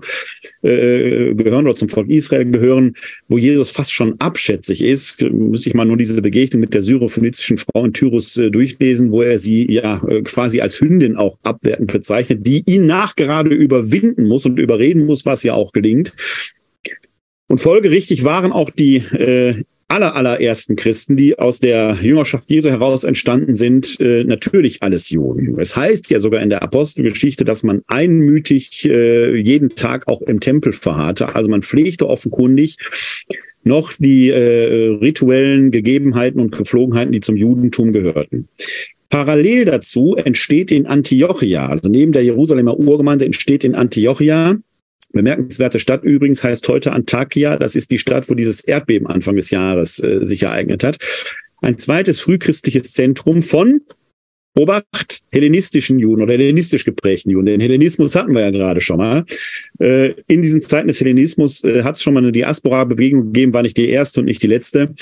äh, 0.62 1.34
gehören 1.34 1.66
oder 1.66 1.76
zum 1.76 1.90
Volk 1.90 2.10
Israel 2.10 2.46
gehören, 2.46 2.96
wo 3.28 3.40
Jesus 3.40 3.72
fast 3.72 3.92
schon 3.92 4.20
abschätzig 4.20 4.84
ist. 4.84 5.28
Muss 5.32 5.66
ich 5.66 5.74
mal 5.74 5.86
nur 5.86 5.98
diese 5.98 6.22
Begegnung 6.22 6.60
mit 6.60 6.76
der 6.76 6.84
syrophönizischen 6.84 7.58
Frau 7.58 7.86
in 7.86 7.94
Tyrus 7.94 8.38
äh, 8.38 8.52
durchlesen, 8.52 9.12
wo 9.12 9.24
er 9.24 9.40
sie 9.40 9.72
ja 9.72 10.02
quasi 10.24 10.62
als 10.62 10.80
Hündin 10.80 11.16
auch 11.16 11.38
abwertend 11.44 11.92
bezeichnet, 11.92 12.46
die 12.46 12.64
ihn 12.66 12.86
nachgerade 12.86 13.54
überwinden 13.54 14.28
muss 14.28 14.46
und 14.46 14.60
überreden 14.60 15.06
muss, 15.06 15.26
was 15.26 15.44
ja 15.44 15.54
auch 15.54 15.72
gelingt. 15.72 16.14
Und 17.48 17.60
folgerichtig 17.60 18.24
waren 18.24 18.52
auch 18.52 18.70
die 18.70 18.98
äh, 18.98 19.64
aller, 19.90 20.16
allerersten 20.16 20.76
Christen, 20.76 21.18
die 21.18 21.38
aus 21.38 21.60
der 21.60 21.98
Jüngerschaft 22.00 22.50
Jesu 22.50 22.70
heraus 22.70 23.04
entstanden 23.04 23.56
sind, 23.56 24.00
äh, 24.00 24.24
natürlich 24.24 24.84
alles 24.84 25.10
Juden. 25.10 25.60
Es 25.60 25.76
heißt 25.76 26.12
ja 26.12 26.20
sogar 26.20 26.42
in 26.42 26.50
der 26.50 26.62
Apostelgeschichte, 26.62 27.44
dass 27.44 27.64
man 27.64 27.82
einmütig 27.88 28.86
äh, 28.86 29.36
jeden 29.36 29.70
Tag 29.70 30.08
auch 30.08 30.22
im 30.22 30.40
Tempel 30.40 30.74
verharrte. 30.74 31.34
Also 31.36 31.50
man 31.50 31.64
pflegte 31.64 32.08
offenkundig 32.08 32.78
noch 33.64 33.94
die 33.98 34.30
äh, 34.30 34.98
rituellen 35.02 35.72
Gegebenheiten 35.72 36.40
und 36.40 36.56
Gepflogenheiten, 36.56 37.12
die 37.12 37.20
zum 37.20 37.36
Judentum 37.36 37.92
gehörten. 37.92 38.48
Parallel 39.10 39.66
dazu 39.66 40.16
entsteht 40.16 40.72
in 40.72 40.86
Antiochia, 40.86 41.68
also 41.68 41.90
neben 41.90 42.12
der 42.12 42.24
Jerusalemer 42.24 42.78
Urgemeinde 42.78 43.26
entsteht 43.26 43.64
in 43.64 43.76
Antiochia, 43.76 44.58
bemerkenswerte 45.12 45.80
Stadt 45.80 46.04
übrigens 46.04 46.44
heißt 46.44 46.68
heute 46.68 46.92
Antakya, 46.92 47.58
das 47.58 47.76
ist 47.76 47.90
die 47.90 47.98
Stadt, 47.98 48.30
wo 48.30 48.36
dieses 48.36 48.62
Erdbeben 48.62 49.08
Anfang 49.08 49.36
des 49.36 49.50
Jahres 49.50 50.02
äh, 50.04 50.20
sich 50.24 50.44
ereignet 50.44 50.84
hat, 50.84 50.98
ein 51.62 51.78
zweites 51.78 52.22
frühchristliches 52.22 52.94
Zentrum 52.94 53.42
von 53.42 53.82
Obacht, 54.60 55.22
hellenistischen 55.32 56.00
Juden 56.00 56.22
oder 56.22 56.34
hellenistisch 56.34 56.84
geprägten 56.84 57.30
Juden. 57.30 57.46
Den 57.46 57.62
Hellenismus 57.62 58.16
hatten 58.16 58.34
wir 58.34 58.42
ja 58.42 58.52
gerade 58.52 58.82
schon 58.82 58.98
mal. 58.98 59.26
Äh, 59.80 60.16
in 60.28 60.42
diesen 60.42 60.62
Zeiten 60.62 60.90
des 60.90 61.00
Hellenismus 61.00 61.64
äh, 61.64 61.84
hat 61.84 61.96
es 61.96 62.04
schon 62.04 62.14
mal 62.14 62.22
eine 62.22 62.34
Diaspora-Bewegung 62.34 63.28
gegeben, 63.28 63.54
war 63.54 63.62
nicht 63.62 63.78
die 63.78 63.90
erste 63.90 64.20
und 64.20 64.26
nicht 64.26 64.44
die 64.44 64.48
letzte. 64.48 64.94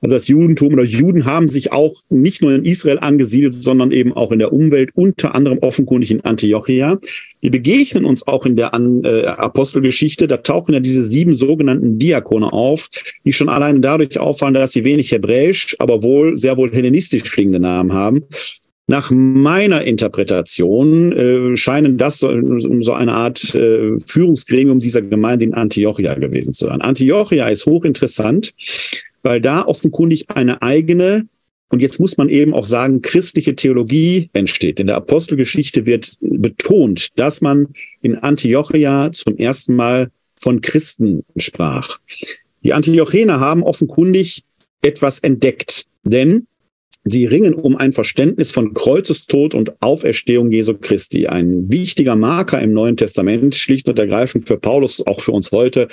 Also 0.00 0.16
das 0.16 0.28
Judentum 0.28 0.72
oder 0.72 0.82
Juden 0.82 1.26
haben 1.26 1.48
sich 1.48 1.72
auch 1.72 1.94
nicht 2.08 2.42
nur 2.42 2.54
in 2.54 2.64
Israel 2.64 2.98
angesiedelt, 2.98 3.54
sondern 3.54 3.92
eben 3.92 4.12
auch 4.12 4.32
in 4.32 4.40
der 4.40 4.52
Umwelt, 4.52 4.90
unter 4.94 5.34
anderem 5.34 5.58
offenkundig 5.58 6.10
in 6.10 6.22
Antiochia. 6.22 6.98
Die 7.42 7.50
begegnen 7.50 8.04
uns 8.04 8.26
auch 8.26 8.46
in 8.46 8.56
der 8.56 8.72
äh, 8.72 9.26
Apostelgeschichte. 9.26 10.26
Da 10.26 10.38
tauchen 10.38 10.74
ja 10.74 10.80
diese 10.80 11.02
sieben 11.02 11.34
sogenannten 11.34 11.98
Diakone 11.98 12.52
auf, 12.52 12.88
die 13.24 13.32
schon 13.32 13.48
alleine 13.48 13.80
dadurch 13.80 14.18
auffallen, 14.18 14.54
dass 14.54 14.72
sie 14.72 14.84
wenig 14.84 15.12
hebräisch, 15.12 15.76
aber 15.78 16.02
wohl 16.02 16.36
sehr 16.36 16.56
wohl 16.56 16.72
hellenistisch 16.72 17.30
klingende 17.30 17.60
Namen 17.60 17.92
haben. 17.92 18.24
Nach 18.92 19.10
meiner 19.10 19.84
Interpretation 19.84 21.12
äh, 21.12 21.56
scheinen 21.56 21.96
das 21.96 22.18
so, 22.18 22.28
so 22.58 22.92
eine 22.92 23.14
Art 23.14 23.54
äh, 23.54 23.98
Führungsgremium 23.98 24.80
dieser 24.80 25.00
Gemeinde 25.00 25.46
in 25.46 25.54
Antiochia 25.54 26.12
gewesen 26.12 26.52
zu 26.52 26.66
sein. 26.66 26.82
Antiochia 26.82 27.48
ist 27.48 27.64
hochinteressant, 27.64 28.52
weil 29.22 29.40
da 29.40 29.64
offenkundig 29.64 30.26
eine 30.28 30.60
eigene 30.60 31.26
und 31.70 31.80
jetzt 31.80 32.00
muss 32.00 32.18
man 32.18 32.28
eben 32.28 32.52
auch 32.52 32.66
sagen, 32.66 33.00
christliche 33.00 33.56
Theologie 33.56 34.28
entsteht. 34.34 34.78
In 34.78 34.88
der 34.88 34.96
Apostelgeschichte 34.96 35.86
wird 35.86 36.18
betont, 36.20 37.18
dass 37.18 37.40
man 37.40 37.68
in 38.02 38.18
Antiochia 38.18 39.10
zum 39.10 39.38
ersten 39.38 39.74
Mal 39.74 40.10
von 40.36 40.60
Christen 40.60 41.24
sprach. 41.38 41.98
Die 42.62 42.74
Antiochener 42.74 43.40
haben 43.40 43.62
offenkundig 43.62 44.42
etwas 44.82 45.20
entdeckt, 45.20 45.86
denn 46.02 46.46
Sie 47.04 47.26
ringen 47.26 47.54
um 47.54 47.76
ein 47.76 47.92
Verständnis 47.92 48.52
von 48.52 48.74
Kreuzestod 48.74 49.54
und 49.54 49.82
Auferstehung 49.82 50.52
Jesu 50.52 50.74
Christi. 50.74 51.26
Ein 51.26 51.68
wichtiger 51.68 52.14
Marker 52.14 52.62
im 52.62 52.72
Neuen 52.72 52.96
Testament, 52.96 53.56
schlicht 53.56 53.88
und 53.88 53.98
ergreifend 53.98 54.46
für 54.46 54.56
Paulus, 54.56 55.04
auch 55.06 55.20
für 55.20 55.32
uns 55.32 55.50
heute, 55.50 55.88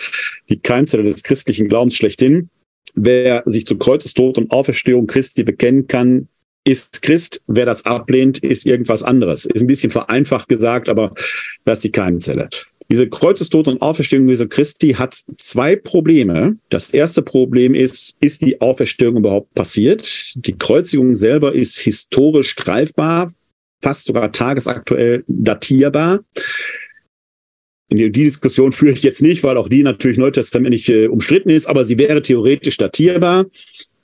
die 0.50 0.60
Keimzelle 0.60 1.04
des 1.04 1.24
christlichen 1.24 1.68
Glaubens 1.68 1.96
schlechthin. 1.96 2.50
Wer 2.94 3.44
sich 3.46 3.66
zu 3.66 3.78
Kreuzestod 3.78 4.38
und 4.38 4.52
Auferstehung 4.52 5.08
Christi 5.08 5.44
bekennen 5.44 5.88
kann, 5.88 6.28
ist 6.64 7.02
Christ. 7.02 7.42
Wer 7.48 7.66
das 7.66 7.86
ablehnt, 7.86 8.40
ist 8.40 8.66
irgendwas 8.66 9.02
anderes. 9.02 9.46
Ist 9.46 9.62
ein 9.62 9.68
bisschen 9.68 9.90
vereinfacht 9.90 10.48
gesagt, 10.48 10.90
aber 10.90 11.14
das 11.66 11.80
ist 11.80 11.86
die 11.86 11.92
Keimzelle. 11.92 12.50
Diese 12.92 13.08
Kreuzestod 13.08 13.68
und 13.68 13.82
Auferstehung 13.84 14.28
Jesu 14.28 14.48
Christi 14.48 14.94
hat 14.94 15.14
zwei 15.38 15.76
Probleme. 15.76 16.58
Das 16.70 16.90
erste 16.92 17.22
Problem 17.22 17.76
ist, 17.76 18.16
ist 18.20 18.42
die 18.42 18.60
Auferstehung 18.62 19.18
überhaupt 19.18 19.54
passiert? 19.54 20.34
Die 20.36 20.54
Kreuzigung 20.54 21.14
selber 21.14 21.54
ist 21.54 21.78
historisch 21.80 22.56
greifbar, 22.56 23.32
fast 23.82 24.06
sogar 24.06 24.32
tagesaktuell 24.32 25.24
datierbar. 25.28 26.22
Die 27.92 28.12
Diskussion 28.12 28.72
führe 28.72 28.94
ich 28.94 29.04
jetzt 29.04 29.22
nicht, 29.22 29.44
weil 29.44 29.58
auch 29.58 29.68
die 29.68 29.82
natürlich 29.82 30.18
neutestamentlich 30.18 30.90
äh, 30.90 31.08
umstritten 31.08 31.50
ist, 31.50 31.68
aber 31.68 31.86
sie 31.86 31.98
wäre 31.98 32.22
theoretisch 32.22 32.78
datierbar. 32.78 33.46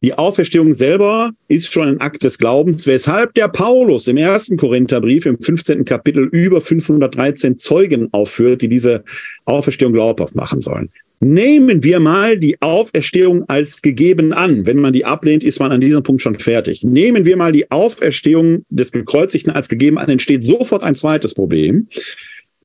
Die 0.05 0.13
Auferstehung 0.13 0.71
selber 0.71 1.31
ist 1.47 1.73
schon 1.73 1.87
ein 1.87 1.99
Akt 1.99 2.23
des 2.23 2.37
Glaubens, 2.37 2.85
weshalb 2.85 3.33
der 3.33 3.47
Paulus 3.47 4.07
im 4.07 4.17
ersten 4.17 4.55
Korintherbrief 4.55 5.25
im 5.25 5.41
15. 5.41 5.83
Kapitel 5.83 6.29
über 6.31 6.61
513 6.61 7.57
Zeugen 7.57 8.09
aufführt, 8.13 8.61
die 8.61 8.69
diese 8.69 9.03
Auferstehung 9.45 9.93
glaubhaft 9.93 10.35
machen 10.35 10.61
sollen. 10.61 10.91
Nehmen 11.21 11.83
wir 11.83 11.99
mal 11.99 12.37
die 12.37 12.61
Auferstehung 12.61 13.45
als 13.49 13.81
gegeben 13.81 14.31
an. 14.31 14.67
Wenn 14.67 14.77
man 14.77 14.93
die 14.93 15.05
ablehnt, 15.05 15.43
ist 15.43 15.59
man 15.59 15.71
an 15.71 15.81
diesem 15.81 16.03
Punkt 16.03 16.21
schon 16.21 16.35
fertig. 16.35 16.83
Nehmen 16.83 17.25
wir 17.25 17.35
mal 17.35 17.51
die 17.51 17.71
Auferstehung 17.71 18.63
des 18.69 18.91
Gekreuzigten 18.91 19.53
als 19.53 19.69
gegeben 19.69 19.97
an, 19.97 20.09
entsteht 20.09 20.43
sofort 20.43 20.83
ein 20.83 20.93
zweites 20.93 21.33
Problem. 21.33 21.87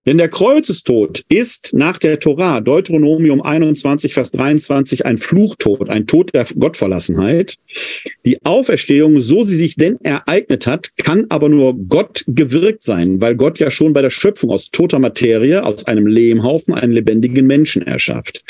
Denn 0.06 0.16
der 0.16 0.28
Kreuzestod 0.28 1.24
ist 1.28 1.74
nach 1.74 1.98
der 1.98 2.18
Torah, 2.18 2.60
Deuteronomium 2.60 3.42
21, 3.42 4.14
Vers 4.14 4.32
23, 4.32 5.04
ein 5.04 5.18
Fluchtod, 5.18 5.90
ein 5.90 6.06
Tod 6.06 6.32
der 6.34 6.46
Gottverlassenheit. 6.58 7.56
Die 8.24 8.42
Auferstehung, 8.44 9.20
so 9.20 9.42
sie 9.42 9.56
sich 9.56 9.74
denn 9.74 9.98
ereignet 10.02 10.66
hat, 10.66 10.96
kann 10.96 11.26
aber 11.28 11.50
nur 11.50 11.74
Gott 11.74 12.24
gewirkt 12.26 12.82
sein, 12.82 13.20
weil 13.20 13.34
Gott 13.34 13.58
ja 13.58 13.70
schon 13.70 13.92
bei 13.92 14.00
der 14.00 14.10
Schöpfung 14.10 14.50
aus 14.50 14.70
toter 14.70 14.98
Materie, 14.98 15.64
aus 15.64 15.86
einem 15.86 16.06
Lehmhaufen, 16.06 16.72
einen 16.72 16.92
lebendigen 16.92 17.46
Menschen 17.46 17.82
erschafft. 17.82 18.42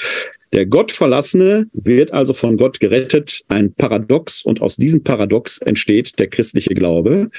Der 0.52 0.66
Gottverlassene 0.66 1.68
wird 1.72 2.12
also 2.12 2.32
von 2.32 2.56
Gott 2.56 2.80
gerettet, 2.80 3.42
ein 3.48 3.72
Paradox, 3.72 4.42
und 4.44 4.60
aus 4.60 4.76
diesem 4.76 5.04
Paradox 5.04 5.58
entsteht 5.58 6.18
der 6.18 6.28
christliche 6.28 6.74
Glaube. 6.74 7.30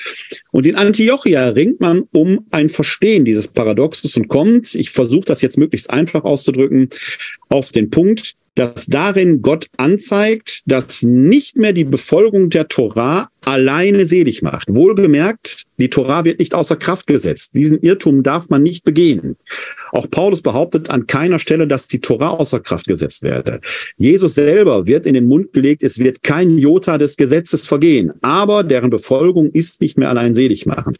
Und 0.52 0.66
in 0.66 0.76
Antiochia 0.76 1.50
ringt 1.50 1.82
man 1.82 2.04
um 2.12 2.46
ein 2.52 2.70
Verstehen 2.70 3.26
dieses 3.26 3.50
Paradoxes 3.50 4.16
und 4.16 4.30
kommt, 4.30 4.76
ich 4.76 4.92
versuche 4.92 5.26
das 5.26 5.42
jetzt 5.42 5.58
möglichst 5.58 5.90
einfach 5.90 6.24
auszudrücken, 6.24 6.90
auf 7.50 7.72
den 7.72 7.90
Punkt, 7.90 8.36
dass 8.56 8.88
darin 8.88 9.42
Gott 9.42 9.68
anzeigt, 9.78 10.64
dass 10.66 11.04
nicht 11.04 11.58
mehr 11.58 11.74
die 11.74 11.86
Befolgung 11.86 12.50
der 12.50 12.68
Torah 12.68 13.30
alleine 13.46 14.06
selig 14.06 14.42
macht. 14.42 14.68
Wohlgemerkt, 14.70 15.66
die 15.82 15.90
Torah 15.90 16.26
wird 16.26 16.38
nicht 16.38 16.54
außer 16.54 16.76
Kraft 16.76 17.08
gesetzt. 17.08 17.56
Diesen 17.56 17.82
Irrtum 17.82 18.22
darf 18.22 18.50
man 18.50 18.62
nicht 18.62 18.86
begehen. 18.86 19.36
Auch 19.92 20.10
Paulus 20.10 20.44
behauptet 20.44 20.92
an 20.92 21.08
keiner 21.08 21.40
Stelle, 21.40 21.68
dass 21.68 21.88
die 21.88 22.00
Torah 22.00 22.30
außer 22.30 22.60
Kraft 22.60 22.86
gesetzt 22.86 23.24
werde. 23.24 23.60
Jesus 23.98 24.36
selber 24.36 24.86
wird 24.86 25.08
in 25.08 25.16
den 25.16 25.26
Mund 25.26 25.54
gelegt, 25.54 25.82
es 25.82 25.98
wird 25.98 26.22
kein 26.22 26.60
Jota 26.60 27.00
des 27.00 27.18
Gesetzes 27.18 27.66
vergehen, 27.66 28.14
aber 28.22 28.64
deren 28.64 28.92
Befolgung 28.92 29.50
ist 29.52 29.82
nicht 29.82 29.98
mehr 29.98 30.10
allein 30.10 30.36
selig 30.36 30.68
machen. 30.68 30.96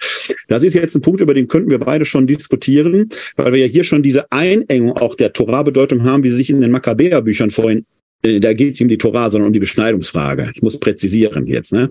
Das 0.48 0.64
ist 0.64 0.74
jetzt 0.74 0.96
ein 0.96 1.02
Punkt, 1.02 1.22
über 1.22 1.36
den 1.36 1.48
könnten 1.48 1.70
wir 1.70 1.80
beide 1.80 2.06
schon 2.06 2.26
diskutieren, 2.26 3.10
weil 3.36 3.54
wir 3.54 3.60
ja 3.60 3.72
hier 3.72 3.84
schon 3.84 4.02
diese 4.02 4.32
Einengung 4.32 4.98
auch 4.98 5.14
der 5.14 5.32
Torah-Bedeutung 5.32 6.04
haben, 6.04 6.24
wie 6.24 6.30
sie 6.30 6.38
sich 6.38 6.50
in 6.50 6.60
den 6.60 6.72
Makkabäer-Büchern 6.72 7.52
vorhin 7.52 7.86
da 8.22 8.54
geht 8.54 8.74
es 8.74 8.80
nicht 8.80 8.84
um 8.84 8.90
die 8.90 8.98
Torah, 8.98 9.30
sondern 9.30 9.48
um 9.48 9.54
die 9.54 9.60
Beschneidungsfrage. 9.60 10.52
Ich 10.54 10.62
muss 10.62 10.80
präzisieren 10.80 11.48
jetzt. 11.48 11.74
Ne? 11.74 11.90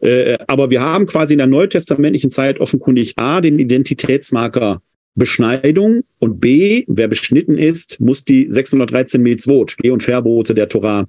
Äh, 0.00 0.38
aber 0.46 0.70
wir 0.70 0.80
haben 0.80 1.06
quasi 1.06 1.34
in 1.34 1.38
der 1.38 1.46
neutestamentlichen 1.46 2.30
Zeit 2.30 2.60
offenkundig 2.60 3.14
A, 3.16 3.40
den 3.40 3.58
Identitätsmarker 3.58 4.82
Beschneidung 5.16 6.02
und 6.18 6.40
B, 6.40 6.84
wer 6.88 7.08
beschnitten 7.08 7.56
ist, 7.56 8.00
muss 8.00 8.24
die 8.24 8.48
613 8.50 9.22
Mitzvot, 9.22 9.76
Geh- 9.78 9.90
und 9.90 10.02
Verbote 10.02 10.54
der 10.54 10.68
Torah 10.68 11.06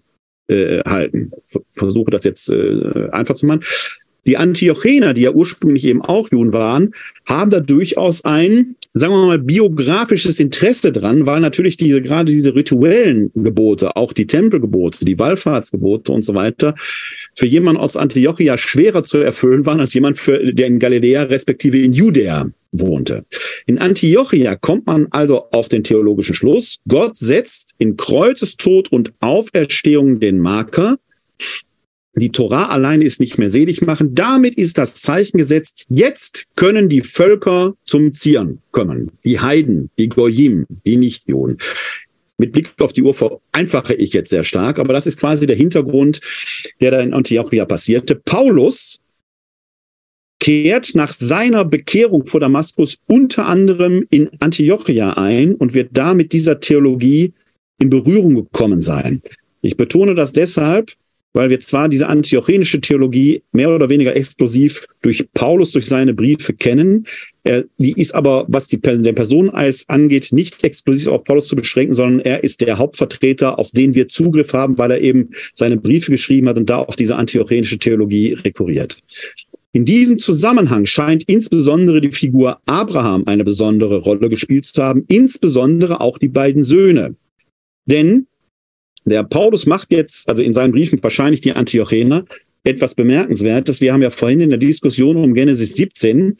äh, 0.47 0.81
halten. 0.81 1.31
Versuche 1.71 2.11
das 2.11 2.23
jetzt 2.23 2.49
äh, 2.49 3.09
einfach 3.11 3.35
zu 3.35 3.47
machen. 3.47 3.61
Die 4.25 4.37
Antiochener, 4.37 5.13
die 5.13 5.21
ja 5.21 5.31
ursprünglich 5.31 5.85
eben 5.85 6.01
auch 6.01 6.31
Juden 6.31 6.53
waren, 6.53 6.93
haben 7.25 7.49
da 7.49 7.59
durchaus 7.59 8.25
ein 8.25 8.75
sagen 8.97 9.13
wir 9.13 9.25
mal, 9.25 9.39
biografisches 9.39 10.39
Interesse 10.39 10.93
dran, 10.93 11.25
weil 11.25 11.41
natürlich 11.41 11.75
diese, 11.75 12.01
gerade 12.01 12.31
diese 12.31 12.55
rituellen 12.55 13.29
Gebote, 13.35 13.97
auch 13.97 14.13
die 14.13 14.25
Tempelgebote, 14.25 15.03
die 15.03 15.19
Wallfahrtsgebote 15.19 16.13
und 16.13 16.23
so 16.23 16.33
weiter, 16.33 16.75
für 17.35 17.45
jemanden 17.45 17.81
aus 17.81 17.97
Antiochia 17.97 18.57
schwerer 18.57 19.03
zu 19.03 19.17
erfüllen 19.17 19.65
waren 19.65 19.81
als 19.81 19.93
jemand, 19.93 20.17
für, 20.17 20.53
der 20.53 20.67
in 20.67 20.79
Galiläa 20.79 21.23
respektive 21.23 21.77
in 21.77 21.91
Judäa 21.91 22.49
wohnte. 22.71 23.25
In 23.65 23.79
Antiochia 23.79 24.55
kommt 24.55 24.87
man 24.87 25.07
also 25.11 25.51
auf 25.51 25.67
den 25.67 25.83
theologischen 25.83 26.33
Schluss, 26.33 26.79
Gott 26.87 27.17
setzt 27.17 27.75
in 27.77 27.97
Kreuzestod 27.97 28.93
und 28.93 29.11
Auferstehung 29.19 30.21
den 30.21 30.39
Marker, 30.39 30.97
die 32.15 32.31
Torah 32.31 32.67
allein 32.67 33.01
ist 33.01 33.19
nicht 33.19 33.37
mehr 33.37 33.49
selig 33.49 33.81
machen. 33.81 34.15
Damit 34.15 34.55
ist 34.55 34.77
das 34.77 34.95
Zeichen 34.95 35.37
gesetzt. 35.37 35.85
Jetzt 35.89 36.45
können 36.55 36.87
die 36.87 37.01
Völker 37.01 37.75
zum 37.85 38.11
Zieren 38.13 38.59
kommen. 38.71 39.11
Die 39.25 39.39
Heiden, 39.39 39.89
die 39.97 40.07
Goyim, 40.07 40.65
die 40.85 40.95
Nichtjuden. 40.95 41.57
Mit 42.37 42.53
Blick 42.53 42.73
auf 42.79 42.93
die 42.93 43.03
Uhr 43.03 43.13
vereinfache 43.13 43.93
ich 43.93 44.13
jetzt 44.13 44.29
sehr 44.29 44.43
stark, 44.43 44.79
aber 44.79 44.93
das 44.93 45.07
ist 45.07 45.19
quasi 45.19 45.47
der 45.47 45.55
Hintergrund, 45.55 46.21
der 46.81 46.91
da 46.91 46.99
in 47.01 47.13
Antiochia 47.13 47.65
passierte. 47.65 48.15
Paulus 48.15 48.99
kehrt 50.39 50.95
nach 50.95 51.11
seiner 51.11 51.65
Bekehrung 51.65 52.25
vor 52.25 52.39
Damaskus 52.39 52.97
unter 53.07 53.45
anderem 53.45 54.05
in 54.09 54.29
Antiochia 54.39 55.13
ein 55.13 55.55
und 55.55 55.73
wird 55.73 55.89
da 55.93 56.13
mit 56.13 56.33
dieser 56.33 56.59
Theologie 56.59 57.33
in 57.79 57.89
Berührung 57.89 58.35
gekommen 58.35 58.81
sein. 58.81 59.21
Ich 59.61 59.77
betone 59.77 60.13
das 60.13 60.33
deshalb, 60.33 60.93
weil 61.35 61.49
wir 61.49 61.59
zwar 61.59 61.89
diese 61.89 62.07
antiochenische 62.07 62.81
Theologie 62.81 63.43
mehr 63.51 63.69
oder 63.69 63.89
weniger 63.89 64.15
exklusiv 64.15 64.87
durch 65.01 65.27
Paulus, 65.33 65.71
durch 65.71 65.85
seine 65.85 66.13
Briefe 66.13 66.53
kennen, 66.53 67.05
er, 67.43 67.65
die 67.77 67.91
ist 67.91 68.15
aber, 68.15 68.45
was 68.47 68.67
die, 68.69 68.79
der 68.81 69.13
Personeneis 69.13 69.87
angeht, 69.87 70.29
nicht 70.31 70.63
exklusiv 70.63 71.07
auf 71.09 71.23
Paulus 71.25 71.47
zu 71.47 71.55
beschränken, 71.55 71.93
sondern 71.93 72.19
er 72.21 72.43
ist 72.43 72.61
der 72.61 72.79
Hauptvertreter, 72.79 73.59
auf 73.59 73.69
den 73.69 73.93
wir 73.93 74.07
Zugriff 74.07 74.53
haben, 74.53 74.79
weil 74.79 74.89
er 74.89 75.01
eben 75.01 75.29
seine 75.53 75.77
Briefe 75.77 76.11
geschrieben 76.11 76.49
hat 76.49 76.57
und 76.57 76.69
da 76.69 76.77
auf 76.77 76.95
diese 76.95 77.17
antiochenische 77.17 77.77
Theologie 77.77 78.33
rekurriert. 78.33 78.97
In 79.73 79.85
diesem 79.85 80.17
Zusammenhang 80.17 80.85
scheint 80.85 81.25
insbesondere 81.27 82.01
die 82.01 82.13
Figur 82.13 82.61
Abraham 82.65 83.23
eine 83.27 83.43
besondere 83.43 83.97
Rolle 83.97 84.29
gespielt 84.29 84.65
zu 84.65 84.81
haben, 84.81 85.03
insbesondere 85.07 85.99
auch 85.99 86.17
die 86.17 86.29
beiden 86.29 86.63
Söhne. 86.63 87.15
Denn 87.85 88.25
der 89.05 89.23
Paulus 89.23 89.65
macht 89.65 89.91
jetzt, 89.91 90.27
also 90.27 90.43
in 90.43 90.53
seinen 90.53 90.71
Briefen 90.71 91.01
wahrscheinlich 91.01 91.41
die 91.41 91.53
Antiochener, 91.53 92.25
etwas 92.65 92.95
Bemerkenswertes. 92.95 93.79
Wir 93.79 93.93
haben 93.93 94.01
ja 94.01 94.09
vorhin 94.09 94.41
in 94.41 94.49
der 94.49 94.57
Diskussion 94.57 95.17
um 95.17 95.33
Genesis 95.33 95.75
17 95.75 96.37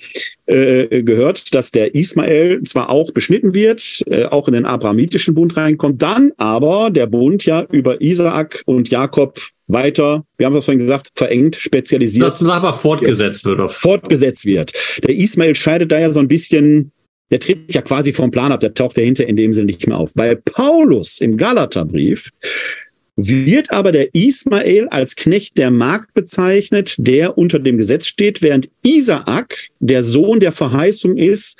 äh, 0.47 1.03
gehört, 1.03 1.53
dass 1.53 1.71
der 1.71 1.93
Ismael 1.93 2.63
zwar 2.63 2.89
auch 2.89 3.11
beschnitten 3.11 3.53
wird, 3.53 4.03
äh, 4.07 4.25
auch 4.25 4.47
in 4.47 4.55
den 4.55 4.65
abrahamitischen 4.65 5.35
Bund 5.35 5.55
reinkommt, 5.55 6.01
dann 6.01 6.31
aber 6.37 6.89
der 6.89 7.05
Bund 7.05 7.45
ja 7.45 7.65
über 7.71 8.01
Isaak 8.01 8.63
und 8.65 8.89
Jakob 8.89 9.39
weiter, 9.67 10.25
wir 10.37 10.45
haben 10.45 10.53
das 10.53 10.65
vorhin 10.65 10.79
gesagt, 10.79 11.11
verengt, 11.15 11.55
spezialisiert. 11.55 12.25
Das 12.25 12.43
aber 12.43 12.73
fortgesetzt 12.73 13.45
wird. 13.45 13.71
Fortgesetzt 13.71 14.45
wird. 14.45 14.73
Der 15.03 15.15
Ismael 15.15 15.55
scheidet 15.55 15.91
da 15.91 15.99
ja 15.99 16.11
so 16.11 16.19
ein 16.19 16.27
bisschen 16.27 16.91
der 17.31 17.39
tritt 17.39 17.73
ja 17.73 17.81
quasi 17.81 18.14
vom 18.14 18.31
Plan 18.31 18.52
ab, 18.52 18.60
der 18.60 18.73
taucht 18.73 18.97
dahinter 18.97 19.27
in 19.27 19.35
dem 19.35 19.53
Sinne 19.53 19.68
nicht 19.68 19.88
mehr 19.88 19.97
auf. 19.97 20.14
Bei 20.14 20.35
Paulus 20.35 21.22
im 21.22 21.38
Galaterbrief 21.38 22.31
wird 23.15 23.72
aber 23.72 23.91
der 23.91 24.14
Ismael 24.14 24.88
als 24.89 25.15
Knecht 25.15 25.57
der 25.57 25.72
Magd 25.72 26.14
bezeichnet, 26.14 26.95
der 26.97 27.38
unter 27.38 27.60
dem 27.60 27.77
Gesetz 27.77 28.07
steht, 28.07 28.41
während 28.41 28.69
Isaak 28.84 29.69
der 29.80 30.03
Sohn 30.03 30.39
der 30.39 30.52
Verheißung 30.52 31.18
ist, 31.18 31.57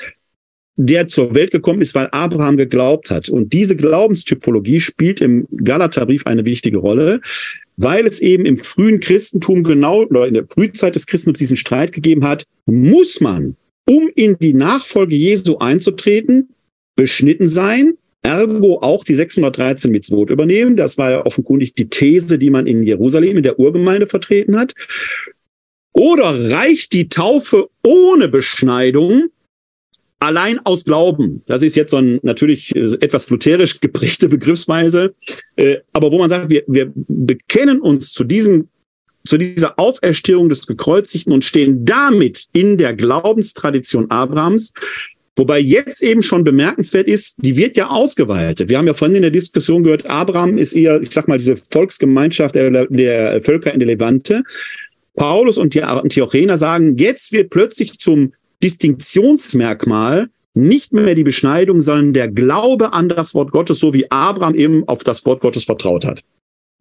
der 0.78 1.08
zur 1.08 1.34
Welt 1.34 1.52
gekommen 1.52 1.82
ist, 1.82 1.96
weil 1.96 2.10
Abraham 2.12 2.58
geglaubt 2.58 3.10
hat. 3.10 3.30
Und 3.30 3.54
diese 3.54 3.78
Glaubenstypologie 3.78 4.82
spielt 4.82 5.22
im 5.22 5.48
Galaterbrief 5.64 6.26
eine 6.26 6.44
wichtige 6.44 6.78
Rolle, 6.78 7.22
weil 7.78 8.06
es 8.06 8.20
eben 8.20 8.46
im 8.46 8.58
frühen 8.58 9.00
Christentum 9.00 9.64
genau, 9.64 10.04
oder 10.04 10.28
in 10.28 10.34
der 10.34 10.46
Frühzeit 10.48 10.96
des 10.96 11.08
Christentums 11.08 11.40
diesen 11.40 11.58
Streit 11.58 11.94
gegeben 11.94 12.26
hat, 12.26 12.44
muss 12.66 13.22
man 13.22 13.56
um 13.90 14.10
in 14.16 14.38
die 14.40 14.54
Nachfolge 14.54 15.16
Jesu 15.16 15.58
einzutreten, 15.58 16.50
beschnitten 16.96 17.48
sein, 17.48 17.98
ergo 18.22 18.80
auch 18.80 19.04
die 19.04 19.14
613 19.14 19.92
Mitzvot 19.92 20.30
übernehmen. 20.30 20.76
Das 20.76 20.98
war 20.98 21.12
ja 21.12 21.26
offenkundig 21.26 21.74
die 21.76 21.90
These, 21.90 22.40
die 22.40 22.50
man 22.50 22.68
in 22.68 22.84
Jerusalem 22.84 23.38
in 23.38 23.44
der 23.44 23.60
Urgemeinde 23.60 24.08
vertreten 24.08 24.58
hat. 24.58 24.74
Oder 25.94 26.50
reicht 26.50 26.94
die 26.94 27.08
Taufe 27.08 27.70
ohne 27.84 28.28
Beschneidung 28.28 29.30
allein 30.20 30.60
aus 30.66 30.84
Glauben? 30.84 31.44
Das 31.46 31.62
ist 31.62 31.76
jetzt 31.76 31.92
so 31.92 31.98
ein 31.98 32.20
natürlich 32.24 32.76
etwas 32.76 33.30
lutherisch 33.30 33.80
geprägte 33.80 34.28
Begriffsweise, 34.30 35.14
äh, 35.56 35.78
aber 35.94 36.12
wo 36.12 36.18
man 36.18 36.30
sagt, 36.30 36.50
wir, 36.50 36.64
wir 36.68 36.92
bekennen 36.96 37.80
uns 37.80 38.12
zu 38.12 38.24
diesem 38.24 38.68
zu 39.26 39.38
dieser 39.38 39.80
Auferstehung 39.80 40.50
des 40.50 40.68
Gekreuzigten 40.68 41.34
und 41.34 41.44
stehen 41.44 41.84
damit 41.84 42.46
in 42.54 42.78
der 42.78 42.94
Glaubenstradition 42.94 44.10
Abrahams. 44.12 44.74
Wobei 45.38 45.60
jetzt 45.60 46.02
eben 46.02 46.24
schon 46.24 46.46
bemerkenswert 46.46 47.08
ist, 47.08 47.36
die 47.40 47.58
wird 47.58 47.76
ja 47.76 47.90
ausgeweitet. 47.90 48.70
Wir 48.70 48.78
haben 48.78 48.88
ja 48.88 48.94
vorhin 48.94 49.18
in 49.18 49.22
der 49.22 49.32
Diskussion 49.32 49.84
gehört, 49.84 50.06
Abraham 50.06 50.58
ist 50.58 50.74
eher, 50.74 51.02
ich 51.02 51.12
sag 51.12 51.28
mal, 51.28 51.38
diese 51.38 51.58
Volksgemeinschaft 51.58 52.56
der, 52.56 52.86
der 52.86 53.42
Völker 53.42 53.74
in 53.74 53.80
der 53.80 53.88
Levante. 53.88 54.44
Paulus 55.16 55.58
und 55.58 55.74
die 55.74 55.84
Antiochener 55.84 56.58
sagen, 56.58 56.98
jetzt 56.98 57.34
wird 57.34 57.50
plötzlich 57.50 57.98
zum 58.00 58.34
Distinktionsmerkmal 58.64 60.30
nicht 60.54 60.94
mehr 60.94 61.16
die 61.16 61.24
Beschneidung, 61.24 61.82
sondern 61.82 62.14
der 62.14 62.30
Glaube 62.30 62.94
an 62.94 63.10
das 63.10 63.36
Wort 63.36 63.52
Gottes, 63.52 63.80
so 63.80 63.94
wie 63.94 64.10
Abraham 64.10 64.56
eben 64.56 64.88
auf 64.88 65.04
das 65.04 65.26
Wort 65.26 65.42
Gottes 65.42 65.66
vertraut 65.66 66.06
hat. 66.06 66.22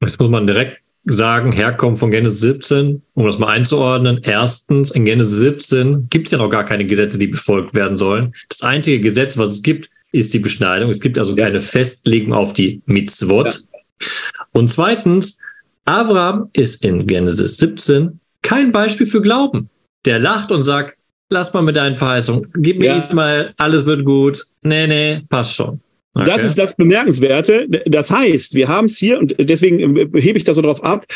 Jetzt 0.01 0.21
muss 0.21 0.31
man 0.31 0.47
direkt 0.47 0.84
sagen, 1.05 1.53
herkommen 1.53 1.97
von 1.97 2.11
Genesis 2.11 2.41
17, 2.41 3.03
um 3.15 3.27
das 3.27 3.39
mal 3.39 3.49
einzuordnen. 3.49 4.21
Erstens, 4.23 4.91
in 4.91 5.05
Genesis 5.05 5.39
17 5.39 6.09
gibt 6.09 6.27
es 6.27 6.33
ja 6.33 6.39
noch 6.39 6.49
gar 6.49 6.65
keine 6.65 6.87
Gesetze, 6.87 7.19
die 7.19 7.27
befolgt 7.27 7.75
werden 7.75 7.97
sollen. 7.97 8.35
Das 8.49 8.63
einzige 8.63 9.01
Gesetz, 9.01 9.37
was 9.37 9.51
es 9.51 9.63
gibt, 9.63 9.89
ist 10.13 10.33
die 10.33 10.39
Beschneidung. 10.39 10.91
Es 10.91 11.01
gibt 11.01 11.19
also 11.19 11.37
ja. 11.37 11.45
keine 11.45 11.61
Festlegung 11.61 12.33
auf 12.33 12.53
die 12.53 12.83
Mitzvot. 12.87 13.47
Ja. 13.47 14.07
Und 14.53 14.69
zweitens, 14.69 15.41
Abraham 15.85 16.49
ist 16.53 16.85
in 16.85 17.07
Genesis 17.07 17.59
17 17.59 18.21
kein 18.43 18.73
Beispiel 18.73 19.07
für 19.07 19.21
Glauben. 19.21 19.69
Der 20.05 20.19
lacht 20.19 20.53
und 20.53 20.63
sagt, 20.63 20.97
lass 21.31 21.53
mal 21.53 21.63
mit 21.63 21.77
deinen 21.77 21.97
Verheißungen, 21.97 22.51
gib 22.57 22.79
mir 22.79 22.87
ja. 22.87 22.97
Ismael, 22.97 23.53
alles 23.57 23.85
wird 23.87 24.05
gut. 24.05 24.47
Nee, 24.63 24.87
nee, 24.87 25.23
passt 25.29 25.57
schon. 25.57 25.81
Okay. 26.15 26.27
Das 26.27 26.45
ist 26.45 26.57
das 26.57 26.77
Bemerkenswerte. 26.77 27.67
Das 27.87 28.11
heißt, 28.11 28.55
wir 28.55 28.69
haben 28.69 28.85
es 28.85 28.99
hier, 28.99 29.19
und 29.19 29.35
deswegen 29.39 29.97
äh, 29.97 30.21
hebe 30.21 30.39
ich 30.39 30.45
da 30.45 30.55
so 30.55 30.63
drauf 30.63 30.85
ab, 30.85 31.07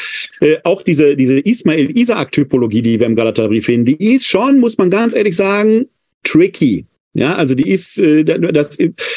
äh, 0.41 0.57
auch 0.65 0.83
diese, 0.83 1.17
diese 1.17 1.39
Ismail-Isaac-Typologie, 1.39 2.83
die 2.83 2.99
wir 2.99 3.07
im 3.07 3.15
Galaterbrief 3.15 3.67
finden, 3.67 3.87
die 3.87 4.15
ist 4.15 4.27
schon, 4.27 4.59
muss 4.59 4.77
man 4.77 4.91
ganz 4.91 5.15
ehrlich 5.15 5.37
sagen, 5.37 5.87
tricky. 6.25 6.85
Ja, 7.15 7.37
also 7.37 7.55
die 7.55 7.71
ist, 7.71 7.99
äh, 7.99 8.25
das, 8.25 8.77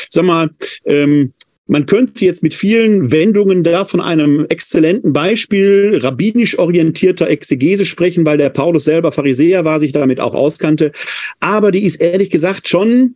sag 0.09 0.25
mal, 0.25 0.51
ähm, 0.85 1.33
man 1.65 1.85
könnte 1.85 2.25
jetzt 2.25 2.43
mit 2.43 2.53
vielen 2.53 3.11
Wendungen 3.11 3.63
da 3.63 3.85
von 3.85 4.01
einem 4.01 4.45
exzellenten 4.49 5.13
Beispiel 5.13 5.99
rabbinisch 6.03 6.59
orientierter 6.59 7.29
Exegese 7.29 7.85
sprechen, 7.85 8.25
weil 8.25 8.37
der 8.37 8.49
Paulus 8.49 8.83
selber 8.83 9.11
Pharisäer 9.11 9.63
war, 9.63 9.79
sich 9.79 9.93
damit 9.93 10.19
auch 10.19 10.35
auskannte. 10.35 10.91
Aber 11.39 11.71
die 11.71 11.83
ist 11.83 11.95
ehrlich 12.01 12.29
gesagt 12.29 12.67
schon 12.67 13.15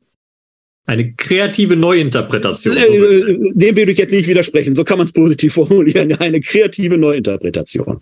eine 0.88 1.14
kreative 1.14 1.76
Neuinterpretation. 1.76 2.78
Äh, 2.78 2.82
äh, 2.82 3.52
dem 3.54 3.76
würde 3.76 3.92
ich 3.92 3.98
jetzt 3.98 4.14
nicht 4.14 4.28
widersprechen. 4.28 4.76
So 4.76 4.84
kann 4.84 4.98
man 4.98 5.08
es 5.08 5.14
positiv 5.14 5.54
formulieren. 5.56 6.14
Eine 6.20 6.42
kreative 6.42 6.98
Neuinterpretation. 6.98 8.00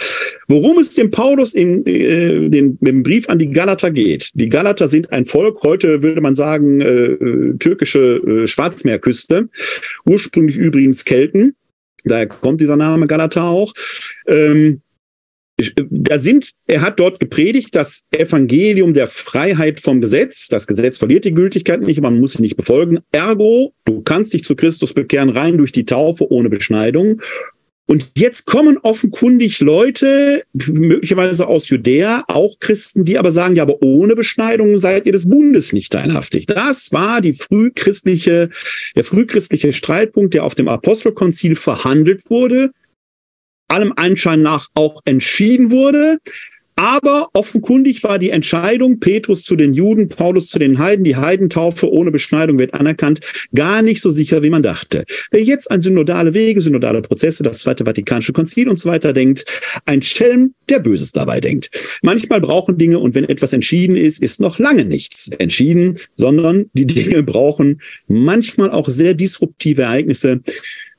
Worum 0.47 0.79
es 0.79 0.93
dem 0.95 1.09
Paulus 1.09 1.53
in 1.53 1.85
äh, 1.85 2.49
den, 2.49 2.77
im 2.81 3.03
Brief 3.03 3.29
an 3.29 3.39
die 3.39 3.49
Galater 3.49 3.91
geht. 3.91 4.31
Die 4.35 4.49
Galater 4.49 4.87
sind 4.87 5.11
ein 5.11 5.25
Volk, 5.25 5.63
heute 5.63 6.01
würde 6.01 6.21
man 6.21 6.35
sagen, 6.35 6.81
äh, 6.81 6.85
äh 6.85 7.57
türkische 7.57 8.43
äh, 8.43 8.47
Schwarzmeerküste. 8.47 9.47
Ursprünglich 10.05 10.57
übrigens 10.57 11.05
Kelten. 11.05 11.55
Daher 12.03 12.27
kommt 12.27 12.59
dieser 12.59 12.75
Name 12.75 13.07
Galater 13.07 13.45
auch. 13.45 13.73
Ähm, 14.27 14.81
da 15.57 16.17
sind, 16.17 16.51
er 16.67 16.81
hat 16.81 16.99
dort 16.99 17.19
gepredigt, 17.19 17.75
das 17.75 18.05
Evangelium 18.11 18.93
der 18.93 19.07
Freiheit 19.07 19.79
vom 19.79 20.01
Gesetz. 20.01 20.47
Das 20.47 20.65
Gesetz 20.65 20.97
verliert 20.97 21.25
die 21.25 21.33
Gültigkeit 21.33 21.81
nicht, 21.81 22.01
man 22.01 22.19
muss 22.19 22.35
es 22.35 22.39
nicht 22.39 22.57
befolgen. 22.57 22.99
Ergo, 23.11 23.73
du 23.85 24.01
kannst 24.01 24.33
dich 24.33 24.43
zu 24.43 24.55
Christus 24.55 24.93
bekehren, 24.93 25.29
rein 25.29 25.57
durch 25.57 25.71
die 25.71 25.85
Taufe 25.85 26.31
ohne 26.31 26.49
Beschneidung. 26.49 27.21
Und 27.85 28.11
jetzt 28.17 28.45
kommen 28.45 28.77
offenkundig 28.77 29.59
Leute, 29.59 30.43
möglicherweise 30.53 31.47
aus 31.47 31.67
Judäa, 31.67 32.23
auch 32.29 32.57
Christen, 32.59 33.03
die 33.03 33.19
aber 33.19 33.29
sagen, 33.29 33.57
ja, 33.57 33.63
aber 33.63 33.83
ohne 33.83 34.15
Beschneidung 34.15 34.77
seid 34.77 35.05
ihr 35.05 35.11
des 35.11 35.29
Bundes 35.29 35.73
nicht 35.73 35.91
teilhaftig. 35.91 36.45
Das 36.45 36.93
war 36.93 37.19
die 37.19 37.33
frühchristliche, 37.33 38.49
der 38.95 39.03
frühchristliche 39.03 39.73
Streitpunkt, 39.73 40.33
der 40.33 40.45
auf 40.45 40.55
dem 40.55 40.69
Apostelkonzil 40.69 41.55
verhandelt 41.55 42.29
wurde 42.29 42.71
allem 43.73 43.93
Anschein 43.95 44.41
nach 44.41 44.67
auch 44.75 45.01
entschieden 45.05 45.71
wurde. 45.71 46.19
Aber 46.75 47.29
offenkundig 47.33 48.03
war 48.03 48.17
die 48.17 48.31
Entscheidung, 48.31 48.99
Petrus 48.99 49.43
zu 49.43 49.55
den 49.55 49.73
Juden, 49.73 50.09
Paulus 50.09 50.47
zu 50.47 50.57
den 50.57 50.79
Heiden, 50.79 51.03
die 51.03 51.15
Heidentaufe 51.15 51.91
ohne 51.91 52.09
Beschneidung 52.09 52.57
wird 52.57 52.73
anerkannt, 52.73 53.19
gar 53.53 53.83
nicht 53.83 54.01
so 54.01 54.09
sicher, 54.09 54.41
wie 54.41 54.49
man 54.49 54.63
dachte. 54.63 55.05
Wer 55.29 55.43
jetzt 55.43 55.69
an 55.69 55.81
synodale 55.81 56.33
Wege, 56.33 56.61
synodale 56.61 57.03
Prozesse, 57.03 57.43
das 57.43 57.59
Zweite 57.59 57.85
Vatikanische 57.85 58.33
Konzil 58.33 58.69
und 58.69 58.79
so 58.79 58.89
weiter 58.89 59.13
denkt, 59.13 59.45
ein 59.85 60.01
Schelm, 60.01 60.55
der 60.69 60.79
Böses 60.79 61.11
dabei 61.11 61.39
denkt. 61.41 61.69
Manchmal 62.01 62.41
brauchen 62.41 62.77
Dinge, 62.77 62.97
und 62.97 63.13
wenn 63.13 63.25
etwas 63.25 63.53
entschieden 63.53 63.95
ist, 63.95 64.23
ist 64.23 64.41
noch 64.41 64.57
lange 64.57 64.85
nichts 64.85 65.29
entschieden, 65.37 65.99
sondern 66.15 66.71
die 66.73 66.87
Dinge 66.87 67.21
brauchen 67.21 67.81
manchmal 68.07 68.71
auch 68.71 68.89
sehr 68.89 69.13
disruptive 69.13 69.83
Ereignisse, 69.83 70.41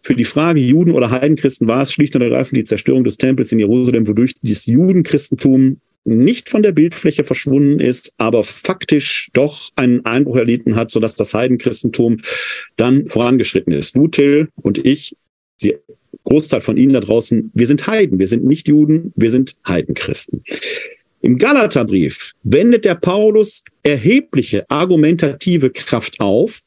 für 0.04 0.14
die 0.14 0.24
Frage 0.24 0.60
Juden 0.60 0.92
oder 0.92 1.10
Heidenchristen 1.10 1.66
war 1.66 1.80
es 1.80 1.92
schlicht 1.92 2.14
und 2.14 2.20
ergreifend 2.20 2.58
die 2.58 2.64
Zerstörung 2.64 3.04
des 3.04 3.16
Tempels 3.16 3.52
in 3.52 3.58
Jerusalem, 3.58 4.06
wodurch 4.06 4.34
das 4.42 4.66
Judenchristentum 4.66 5.80
nicht 6.04 6.50
von 6.50 6.62
der 6.62 6.72
Bildfläche 6.72 7.24
verschwunden 7.24 7.80
ist, 7.80 8.12
aber 8.18 8.44
faktisch 8.44 9.30
doch 9.32 9.70
einen 9.76 10.04
Einbruch 10.04 10.36
erlitten 10.36 10.76
hat, 10.76 10.90
sodass 10.90 11.16
das 11.16 11.32
Heidenchristentum 11.32 12.20
dann 12.76 13.06
vorangeschritten 13.06 13.72
ist. 13.72 13.96
Du, 13.96 14.06
Till 14.08 14.48
und 14.56 14.76
ich, 14.84 15.16
die 15.62 15.74
Großteil 16.24 16.60
von 16.60 16.76
Ihnen 16.76 16.92
da 16.92 17.00
draußen, 17.00 17.50
wir 17.54 17.66
sind 17.66 17.86
Heiden, 17.86 18.18
wir 18.18 18.26
sind 18.26 18.44
nicht 18.44 18.68
Juden, 18.68 19.14
wir 19.16 19.30
sind 19.30 19.56
Heidenchristen. 19.66 20.44
Im 21.22 21.38
Galaterbrief 21.38 22.34
wendet 22.42 22.84
der 22.84 22.96
Paulus 22.96 23.64
erhebliche 23.82 24.68
argumentative 24.68 25.70
Kraft 25.70 26.20
auf, 26.20 26.60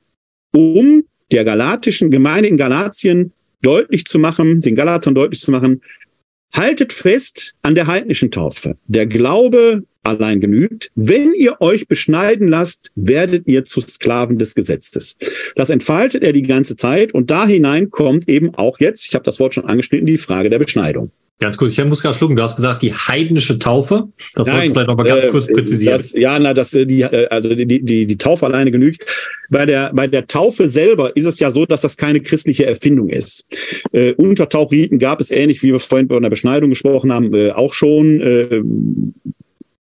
um 0.56 1.04
der 1.32 1.44
galatischen 1.44 2.12
Gemeinde 2.12 2.50
in 2.50 2.58
Galatien 2.58 3.34
deutlich 3.62 4.06
zu 4.06 4.20
machen, 4.20 4.62
den 4.62 4.76
Galatern 4.76 5.16
deutlich 5.16 5.42
zu 5.42 5.52
machen, 5.52 5.82
haltet 6.54 6.94
fest 6.94 7.56
an 7.62 7.76
der 7.76 7.88
heidnischen 7.88 8.32
Taufe. 8.32 8.78
Der 8.88 9.06
Glaube 9.06 9.84
allein 10.04 10.40
genügt. 10.40 10.92
Wenn 10.96 11.34
ihr 11.34 11.60
euch 11.60 11.88
beschneiden 11.88 12.48
lasst, 12.48 12.92
werdet 12.96 13.46
ihr 13.46 13.66
zu 13.66 13.82
Sklaven 13.82 14.38
des 14.38 14.56
Gesetzes. 14.56 15.18
Das 15.56 15.70
entfaltet 15.70 16.24
er 16.24 16.32
die 16.34 16.44
ganze 16.44 16.76
Zeit 16.76 17.14
und 17.14 17.30
da 17.30 17.46
hinein 17.46 17.92
kommt 17.92 18.30
eben 18.30 18.56
auch 18.56 18.80
jetzt, 18.80 19.06
ich 19.06 19.16
habe 19.16 19.26
das 19.26 19.40
Wort 19.40 19.54
schon 19.54 19.66
angeschnitten, 19.66 20.08
die 20.08 20.18
Frage 20.18 20.50
der 20.50 20.60
Beschneidung. 20.60 21.12
Ganz 21.40 21.56
kurz, 21.56 21.78
ich 21.78 21.86
muss 21.86 22.02
gerade 22.02 22.16
schlucken. 22.18 22.36
Du 22.36 22.42
hast 22.42 22.56
gesagt, 22.56 22.82
die 22.82 22.94
heidnische 22.94 23.60
Taufe. 23.60 24.08
Das 24.34 24.48
sollst 24.48 24.70
du 24.70 24.74
vielleicht 24.74 24.88
noch 24.88 24.98
mal 24.98 25.04
ganz 25.04 25.26
äh, 25.26 25.30
kurz 25.30 25.46
präzisieren. 25.46 25.96
Das, 25.96 26.14
ja, 26.14 26.40
na, 26.40 26.54
das, 26.54 26.74
äh, 26.74 26.88
die, 26.88 27.02
äh, 27.02 27.28
also 27.28 27.54
die, 27.54 27.66
die, 27.68 28.08
die 28.08 28.18
Taufe 28.18 28.48
alleine 28.48 28.72
genügt. 28.72 29.06
Bei 29.50 29.68
der, 29.68 29.92
bei 29.94 30.08
der 30.08 30.26
Taufe 30.26 30.68
selber 30.68 31.16
ist 31.16 31.26
es 31.26 31.40
ja 31.40 31.52
so, 31.52 31.68
dass 31.68 31.82
das 31.82 31.96
keine 31.96 32.22
christliche 32.22 32.66
Erfindung 32.66 33.10
ist. 33.10 33.46
Äh, 33.92 34.14
Untertauchriten 34.14 34.98
gab 34.98 35.22
es 35.22 35.30
ähnlich, 35.30 35.62
wie 35.62 35.72
wir 35.72 35.80
vorhin 35.80 36.08
bei 36.08 36.18
einer 36.18 36.32
Beschneidung 36.32 36.72
gesprochen 36.72 37.14
haben, 37.14 37.34
äh, 37.36 37.52
auch 37.52 37.74
schon. 37.74 38.20
Äh, 38.20 38.62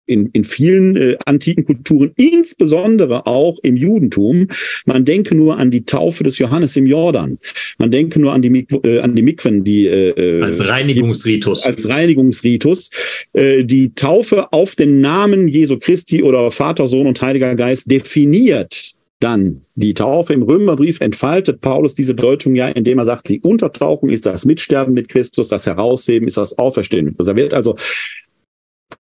in, 0.06 0.30
in 0.34 0.44
vielen 0.44 0.96
äh, 0.98 1.18
antiken 1.26 1.66
Kulturen, 1.66 2.12
insbesondere 2.16 3.28
auch 3.28 3.58
im 3.64 3.78
Judentum. 3.78 4.48
Man 4.86 5.06
denke 5.06 5.36
nur 5.36 5.58
an 5.58 5.72
die 5.72 5.86
Taufe 5.86 6.24
des 6.24 6.38
Johannes 6.40 6.76
im 6.76 6.86
Jordan. 6.86 7.38
Man 7.78 7.92
denke 7.92 8.20
nur 8.20 8.34
an 8.34 8.42
die, 8.42 8.68
äh, 8.84 9.00
an 9.00 9.16
die 9.16 9.22
Mikwen, 9.22 9.64
die 9.64 9.88
äh, 9.88 10.10
äh, 10.10 10.42
als 10.42 10.68
Reinigungsritus. 10.68 11.66
Als 11.66 11.88
Reinigungsritus. 11.88 12.92
Äh, 13.34 13.64
die 13.64 13.94
Taufe 13.94 14.52
auf 14.52 14.76
den 14.76 15.02
Namen 15.02 15.48
Jesu 15.48 15.78
Christi 15.78 16.24
oder 16.24 16.52
Vater, 16.52 16.88
Sohn 16.88 17.08
und 17.08 17.22
Heiliger 17.22 17.56
Geist 17.56 17.90
definiert 17.90 18.96
dann 19.22 19.62
die 19.76 19.94
Taufe 19.94 20.34
im 20.34 20.42
Römerbrief 20.42 21.00
entfaltet 21.00 21.62
Paulus 21.62 21.96
diese 21.96 22.16
Deutung 22.16 22.56
ja, 22.56 22.68
indem 22.68 22.98
er 22.98 23.06
sagt, 23.06 23.30
die 23.30 23.40
Untertauchung 23.40 24.10
ist 24.10 24.26
das 24.26 24.46
Mitsterben 24.46 24.94
mit 24.94 25.08
Christus, 25.08 25.50
das 25.50 25.66
Herausheben 25.66 26.28
ist 26.28 26.38
das 26.38 26.58
Auferstehen. 26.58 27.16
Also 27.18 27.32
er 27.32 27.38
wird 27.38 27.54
also 27.54 27.76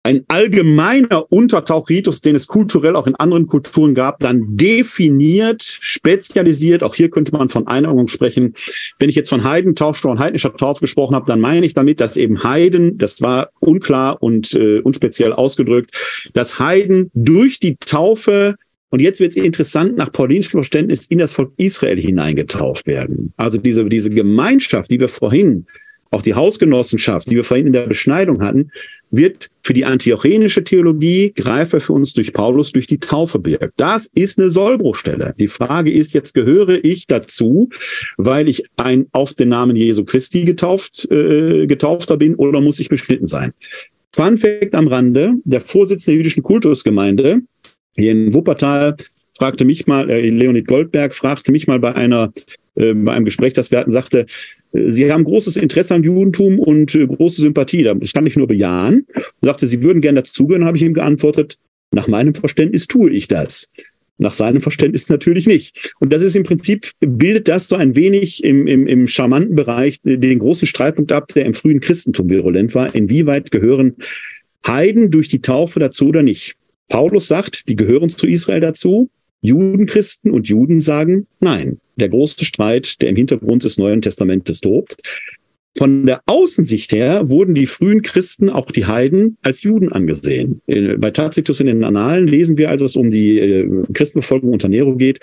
ein 0.03 0.23
allgemeiner 0.27 1.31
Untertauchritus, 1.31 2.21
den 2.21 2.35
es 2.35 2.47
kulturell 2.47 2.95
auch 2.95 3.07
in 3.07 3.15
anderen 3.15 3.47
Kulturen 3.47 3.93
gab, 3.93 4.19
dann 4.19 4.43
definiert, 4.57 5.61
spezialisiert. 5.63 6.83
Auch 6.83 6.95
hier 6.95 7.09
könnte 7.09 7.31
man 7.31 7.49
von 7.49 7.67
Einordnung 7.67 8.07
sprechen. 8.07 8.53
Wenn 8.99 9.09
ich 9.09 9.15
jetzt 9.15 9.29
von 9.29 9.43
Heidentaufe 9.43 10.07
und 10.07 10.19
heidnischer 10.19 10.55
Taufe 10.55 10.81
gesprochen 10.81 11.15
habe, 11.15 11.25
dann 11.25 11.39
meine 11.39 11.65
ich 11.65 11.73
damit, 11.73 11.99
dass 11.99 12.17
eben 12.17 12.43
Heiden, 12.43 12.97
das 12.97 13.21
war 13.21 13.49
unklar 13.59 14.21
und 14.21 14.53
äh, 14.53 14.79
unspeziell 14.79 15.33
ausgedrückt, 15.33 15.91
dass 16.33 16.59
Heiden 16.59 17.11
durch 17.13 17.59
die 17.59 17.77
Taufe 17.77 18.55
und 18.91 19.01
jetzt 19.01 19.21
wird 19.21 19.31
es 19.31 19.37
interessant, 19.37 19.95
nach 19.95 20.11
paulinischem 20.11 20.51
Verständnis 20.51 21.05
in 21.05 21.17
das 21.17 21.31
Volk 21.31 21.53
Israel 21.55 21.97
hineingetauft 21.97 22.87
werden. 22.87 23.33
Also 23.37 23.57
diese, 23.57 23.85
diese 23.85 24.09
Gemeinschaft, 24.09 24.91
die 24.91 24.99
wir 24.99 25.07
vorhin, 25.07 25.65
auch 26.11 26.21
die 26.21 26.33
Hausgenossenschaft, 26.33 27.29
die 27.29 27.35
wir 27.35 27.45
vorhin 27.45 27.67
in 27.67 27.73
der 27.73 27.87
Beschneidung 27.87 28.41
hatten, 28.41 28.69
wird 29.11 29.49
für 29.63 29.73
die 29.73 29.85
antiochenische 29.85 30.63
Theologie 30.63 31.33
Greifer 31.35 31.79
für 31.79 31.93
uns 31.93 32.13
durch 32.13 32.33
Paulus 32.33 32.71
durch 32.71 32.87
die 32.87 32.99
Taufe 32.99 33.39
birgt. 33.39 33.73
Das 33.77 34.09
ist 34.13 34.39
eine 34.39 34.49
Sollbruchstelle. 34.49 35.35
Die 35.37 35.47
Frage 35.47 35.91
ist 35.91 36.13
jetzt, 36.13 36.33
gehöre 36.33 36.83
ich 36.83 37.07
dazu, 37.07 37.69
weil 38.17 38.49
ich 38.49 38.63
ein 38.77 39.07
auf 39.11 39.33
den 39.33 39.49
Namen 39.49 39.75
Jesu 39.75 40.05
Christi 40.05 40.45
getauft, 40.45 41.09
äh, 41.11 41.67
getaufter 41.67 42.17
bin 42.17 42.35
oder 42.35 42.61
muss 42.61 42.79
ich 42.79 42.89
beschnitten 42.89 43.27
sein? 43.27 43.53
Fun 44.13 44.37
Fact 44.37 44.73
am 44.73 44.87
Rande, 44.87 45.33
der 45.43 45.61
Vorsitzende 45.61 46.11
der 46.11 46.17
jüdischen 46.17 46.43
Kultusgemeinde 46.43 47.41
hier 47.95 48.11
in 48.11 48.33
Wuppertal 48.33 48.95
fragte 49.37 49.65
mich 49.65 49.87
mal, 49.87 50.09
äh, 50.09 50.29
Leonid 50.29 50.67
Goldberg 50.67 51.13
fragte 51.13 51.51
mich 51.51 51.67
mal 51.67 51.79
bei 51.79 51.95
einer, 51.95 52.31
äh, 52.75 52.93
bei 52.93 53.13
einem 53.13 53.25
Gespräch, 53.25 53.53
das 53.53 53.71
wir 53.71 53.79
hatten, 53.79 53.91
sagte, 53.91 54.25
Sie 54.73 55.11
haben 55.11 55.23
großes 55.23 55.57
Interesse 55.57 55.95
am 55.95 56.03
Judentum 56.03 56.59
und 56.59 56.95
äh, 56.95 57.05
große 57.05 57.41
Sympathie. 57.41 57.83
Das 57.83 58.13
kann 58.13 58.25
ich 58.25 58.35
nur 58.35 58.47
bejahen. 58.47 59.05
Und 59.15 59.45
sagte, 59.45 59.67
Sie 59.67 59.83
würden 59.83 60.01
gerne 60.01 60.21
dazugehören, 60.21 60.65
habe 60.65 60.77
ich 60.77 60.83
ihm 60.83 60.93
geantwortet. 60.93 61.57
Nach 61.93 62.07
meinem 62.07 62.33
Verständnis 62.33 62.87
tue 62.87 63.11
ich 63.11 63.27
das. 63.27 63.67
Nach 64.17 64.33
seinem 64.33 64.61
Verständnis 64.61 65.09
natürlich 65.09 65.47
nicht. 65.47 65.93
Und 65.99 66.13
das 66.13 66.21
ist 66.21 66.35
im 66.35 66.43
Prinzip, 66.43 66.91
bildet 66.99 67.47
das 67.47 67.67
so 67.67 67.75
ein 67.75 67.95
wenig 67.95 68.43
im, 68.43 68.67
im, 68.67 68.87
im 68.87 69.07
charmanten 69.07 69.55
Bereich 69.55 69.99
den 70.03 70.39
großen 70.39 70.67
Streitpunkt 70.67 71.11
ab, 71.11 71.33
der 71.33 71.45
im 71.45 71.53
frühen 71.53 71.79
Christentum 71.79 72.29
virulent 72.29 72.75
war. 72.75 72.93
Inwieweit 72.93 73.51
gehören 73.51 73.95
Heiden 74.65 75.09
durch 75.09 75.27
die 75.27 75.41
Taufe 75.41 75.79
dazu 75.79 76.09
oder 76.09 76.21
nicht? 76.21 76.55
Paulus 76.87 77.27
sagt, 77.27 77.67
die 77.67 77.75
gehören 77.75 78.09
zu 78.09 78.27
Israel 78.27 78.59
dazu. 78.59 79.09
Judenchristen 79.41 80.29
und 80.29 80.47
Juden 80.47 80.79
sagen 80.79 81.25
nein. 81.39 81.79
Der 82.01 82.09
große 82.09 82.43
Streit, 82.43 83.01
der 83.01 83.09
im 83.09 83.15
Hintergrund 83.15 83.63
des 83.63 83.77
Neuen 83.77 84.01
Testamentes 84.01 84.59
tobt. 84.59 84.97
Von 85.77 86.05
der 86.05 86.21
Außensicht 86.25 86.91
her 86.91 87.29
wurden 87.29 87.55
die 87.55 87.65
frühen 87.65 88.01
Christen, 88.01 88.49
auch 88.49 88.69
die 88.71 88.87
Heiden, 88.87 89.37
als 89.41 89.63
Juden 89.63 89.91
angesehen. 89.91 90.61
Bei 90.67 91.11
Tacitus 91.11 91.61
in 91.61 91.67
den 91.67 91.83
Annalen 91.83 92.27
lesen 92.27 92.57
wir, 92.57 92.69
als 92.69 92.81
es 92.81 92.97
um 92.97 93.09
die 93.09 93.39
äh, 93.39 93.83
Christenbefolgung 93.93 94.51
unter 94.51 94.67
Nero 94.67 94.95
geht, 94.95 95.19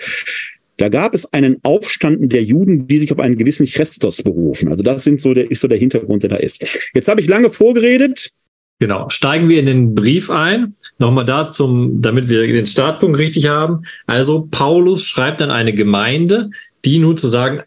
da 0.77 0.89
gab 0.89 1.13
es 1.13 1.31
einen 1.33 1.57
Aufstand 1.63 2.31
der 2.31 2.43
Juden, 2.43 2.87
die 2.87 2.97
sich 2.97 3.11
auf 3.11 3.19
einen 3.19 3.37
gewissen 3.37 3.65
Chrestos 3.65 4.23
berufen. 4.23 4.69
Also 4.69 4.81
das 4.81 5.03
sind 5.03 5.19
so 5.21 5.33
der, 5.33 5.51
ist 5.51 5.59
so 5.59 5.67
der 5.67 5.77
Hintergrund, 5.77 6.23
der 6.23 6.29
da 6.31 6.37
ist. 6.37 6.65
Jetzt 6.93 7.09
habe 7.09 7.19
ich 7.21 7.27
lange 7.27 7.49
vorgeredet. 7.49 8.31
Genau. 8.79 9.09
Steigen 9.09 9.49
wir 9.49 9.59
in 9.59 9.65
den 9.65 9.93
Brief 9.93 10.29
ein. 10.29 10.73
Nochmal 10.97 11.25
da 11.25 11.51
zum, 11.51 12.01
damit 12.01 12.29
wir 12.29 12.47
den 12.47 12.65
Startpunkt 12.65 13.17
richtig 13.17 13.49
haben. 13.49 13.83
Also 14.07 14.47
Paulus 14.49 15.05
schreibt 15.05 15.41
an 15.41 15.51
eine 15.51 15.73
Gemeinde, 15.73 16.49
die 16.85 16.99
nun 16.99 17.17
zu 17.17 17.29
sagen 17.29 17.61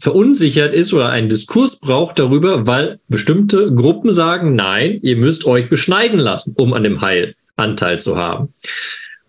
verunsichert 0.00 0.74
ist 0.74 0.92
oder 0.92 1.10
einen 1.10 1.28
Diskurs 1.28 1.76
braucht 1.76 2.18
darüber, 2.18 2.66
weil 2.66 2.98
bestimmte 3.08 3.72
Gruppen 3.72 4.12
sagen, 4.12 4.56
nein, 4.56 4.98
ihr 5.02 5.16
müsst 5.16 5.44
euch 5.44 5.68
beschneiden 5.68 6.18
lassen, 6.18 6.54
um 6.56 6.74
an 6.74 6.82
dem 6.82 7.00
Heil 7.02 7.34
Anteil 7.56 8.00
zu 8.00 8.16
haben. 8.16 8.52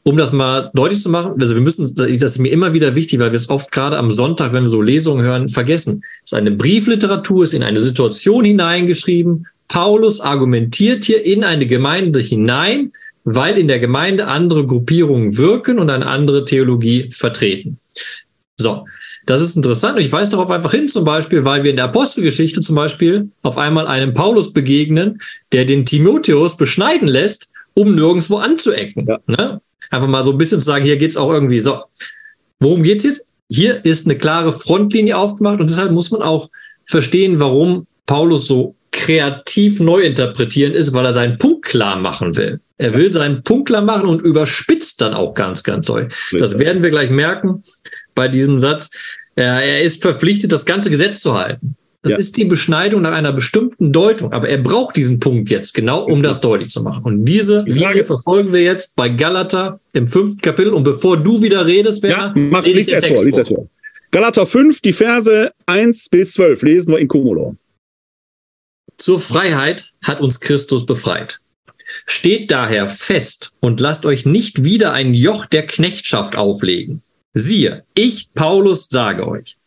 Um 0.03 0.17
das 0.17 0.31
mal 0.31 0.71
deutlich 0.73 1.01
zu 1.01 1.09
machen, 1.09 1.39
also 1.39 1.53
wir 1.53 1.61
müssen, 1.61 1.93
das 1.95 2.07
ist 2.09 2.39
mir 2.39 2.51
immer 2.51 2.73
wieder 2.73 2.95
wichtig, 2.95 3.19
weil 3.19 3.31
wir 3.31 3.37
es 3.37 3.49
oft 3.49 3.71
gerade 3.71 3.97
am 3.97 4.11
Sonntag, 4.11 4.53
wenn 4.53 4.63
wir 4.63 4.69
so 4.69 4.81
Lesungen 4.81 5.23
hören, 5.23 5.49
vergessen. 5.49 6.03
Es 6.25 6.31
ist 6.31 6.37
eine 6.37 6.51
Briefliteratur, 6.51 7.43
ist 7.43 7.53
in 7.53 7.63
eine 7.63 7.81
Situation 7.81 8.45
hineingeschrieben, 8.45 9.45
Paulus 9.67 10.19
argumentiert 10.19 11.05
hier 11.05 11.23
in 11.23 11.43
eine 11.43 11.67
Gemeinde 11.67 12.19
hinein, 12.19 12.91
weil 13.23 13.57
in 13.57 13.67
der 13.67 13.79
Gemeinde 13.79 14.27
andere 14.27 14.65
Gruppierungen 14.65 15.37
wirken 15.37 15.77
und 15.77 15.91
eine 15.91 16.07
andere 16.07 16.43
Theologie 16.43 17.09
vertreten. 17.11 17.77
So, 18.59 18.85
das 19.25 19.41
ist 19.41 19.55
interessant. 19.55 19.95
Und 19.97 20.03
ich 20.03 20.11
weise 20.11 20.31
darauf 20.31 20.51
einfach 20.51 20.71
hin, 20.71 20.89
zum 20.89 21.05
Beispiel, 21.05 21.45
weil 21.45 21.63
wir 21.63 21.71
in 21.71 21.77
der 21.77 21.85
Apostelgeschichte 21.85 22.61
zum 22.61 22.75
Beispiel 22.75 23.29
auf 23.41 23.57
einmal 23.57 23.87
einem 23.87 24.13
Paulus 24.13 24.51
begegnen, 24.53 25.21
der 25.53 25.65
den 25.65 25.85
Timotheus 25.85 26.57
beschneiden 26.57 27.07
lässt, 27.07 27.47
um 27.73 27.95
nirgendwo 27.95 28.37
anzuecken. 28.37 29.05
Ja. 29.07 29.19
Ne? 29.27 29.61
Einfach 29.89 30.07
mal 30.07 30.25
so 30.25 30.31
ein 30.31 30.37
bisschen 30.37 30.59
zu 30.59 30.65
sagen, 30.65 30.83
hier 30.83 30.97
geht's 30.97 31.15
auch 31.15 31.31
irgendwie. 31.31 31.61
So, 31.61 31.79
worum 32.59 32.83
geht's 32.83 33.05
jetzt? 33.05 33.25
Hier 33.47 33.83
ist 33.83 34.05
eine 34.05 34.17
klare 34.17 34.51
Frontlinie 34.51 35.17
aufgemacht 35.17 35.59
und 35.59 35.69
deshalb 35.69 35.91
muss 35.91 36.11
man 36.11 36.21
auch 36.21 36.49
verstehen, 36.85 37.39
warum 37.39 37.87
Paulus 38.05 38.45
so 38.45 38.75
kreativ 38.91 39.79
neu 39.79 40.01
interpretieren 40.01 40.73
ist, 40.73 40.93
weil 40.93 41.05
er 41.05 41.13
seinen 41.13 41.37
Punkt 41.37 41.65
klar 41.65 41.97
machen 41.97 42.35
will. 42.35 42.59
Er 42.77 42.95
will 42.95 43.11
seinen 43.11 43.43
Punkt 43.43 43.69
klar 43.69 43.81
machen 43.81 44.07
und 44.07 44.21
überspitzt 44.21 45.01
dann 45.01 45.13
auch 45.13 45.33
ganz, 45.33 45.63
ganz 45.63 45.87
doll. 45.87 46.09
Das 46.31 46.59
werden 46.59 46.83
wir 46.83 46.89
gleich 46.89 47.09
merken 47.09 47.63
bei 48.19 48.27
diesem 48.27 48.59
Satz. 48.59 48.89
Er 49.35 49.81
ist 49.81 50.01
verpflichtet, 50.01 50.51
das 50.51 50.65
ganze 50.65 50.89
Gesetz 50.89 51.21
zu 51.21 51.33
halten. 51.39 51.77
Das 52.01 52.11
Ja. 52.13 52.17
ist 52.17 52.35
die 52.35 52.43
Beschneidung 52.45 53.01
nach 53.01 53.13
einer 53.13 53.31
bestimmten 53.31 53.93
Deutung. 53.93 54.33
Aber 54.33 54.49
er 54.49 54.57
braucht 54.57 54.97
diesen 54.97 55.19
Punkt 55.21 55.49
jetzt 55.49 55.73
genau, 55.73 56.03
um 56.03 56.21
das 56.21 56.41
deutlich 56.41 56.69
zu 56.69 56.81
machen. 56.83 57.03
Und 57.03 57.23
diese 57.25 57.63
Die 57.63 57.71
Frage- 57.71 57.87
Linie 57.93 58.05
verfolgen 58.05 58.51
wir 58.51 58.61
jetzt 58.61 58.95
bei 58.97 59.07
Galater 59.07 59.79
im 59.93 60.07
fünften 60.07 60.41
Kapitel. 60.41 60.73
Und 60.73 60.83
bevor 60.83 61.15
du 61.17 61.41
wieder 61.41 61.65
redest, 61.65 62.03
Ja, 62.03 62.09
Werner, 62.09 62.33
mach, 62.35 62.65
lese 62.65 62.69
ich 62.71 62.75
lies 62.75 62.85
den 62.87 62.93
erst 62.95 63.07
Text 63.07 63.17
vor, 63.19 63.25
lies 63.25 63.37
erst 63.37 63.49
vor. 63.49 63.67
Galater 64.11 64.45
5, 64.45 64.81
die 64.81 64.93
Verse 64.93 65.51
1 65.65 66.09
bis 66.09 66.33
12, 66.33 66.61
lesen 66.63 66.91
wir 66.91 66.99
in 66.99 67.07
Cumulo. 67.07 67.55
Zur 68.97 69.19
Freiheit 69.21 69.91
hat 70.03 70.19
uns 70.19 70.39
Christus 70.41 70.85
befreit. 70.85 71.39
Steht 72.05 72.51
daher 72.51 72.89
fest 72.89 73.51
und 73.61 73.79
lasst 73.79 74.05
euch 74.05 74.25
nicht 74.25 74.63
wieder 74.63 74.91
ein 74.93 75.13
Joch 75.13 75.45
der 75.45 75.65
Knechtschaft 75.65 76.35
auflegen. 76.35 77.01
Siehe, 77.33 77.83
ich, 77.93 78.33
Paulus, 78.33 78.89
sage 78.89 79.27
euch, 79.27 79.57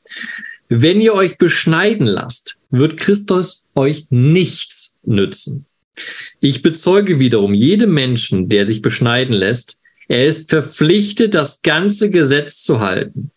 wenn 0.69 1.01
ihr 1.01 1.15
euch 1.15 1.39
beschneiden 1.39 2.07
lasst, 2.07 2.57
wird 2.71 2.97
Christus 2.97 3.67
euch 3.75 4.07
nichts 4.11 4.97
nützen. 5.05 5.67
Ich 6.41 6.63
bezeuge 6.63 7.19
wiederum 7.19 7.55
jedem 7.55 7.93
Menschen, 7.93 8.49
der 8.49 8.65
sich 8.65 8.83
beschneiden 8.83 9.35
lässt, 9.35 9.77
er 10.09 10.27
ist 10.27 10.51
verpflichtet, 10.51 11.35
das 11.35 11.63
ganze 11.63 12.11
Gesetz 12.11 12.65
zu 12.65 12.81
halten. 12.81 13.31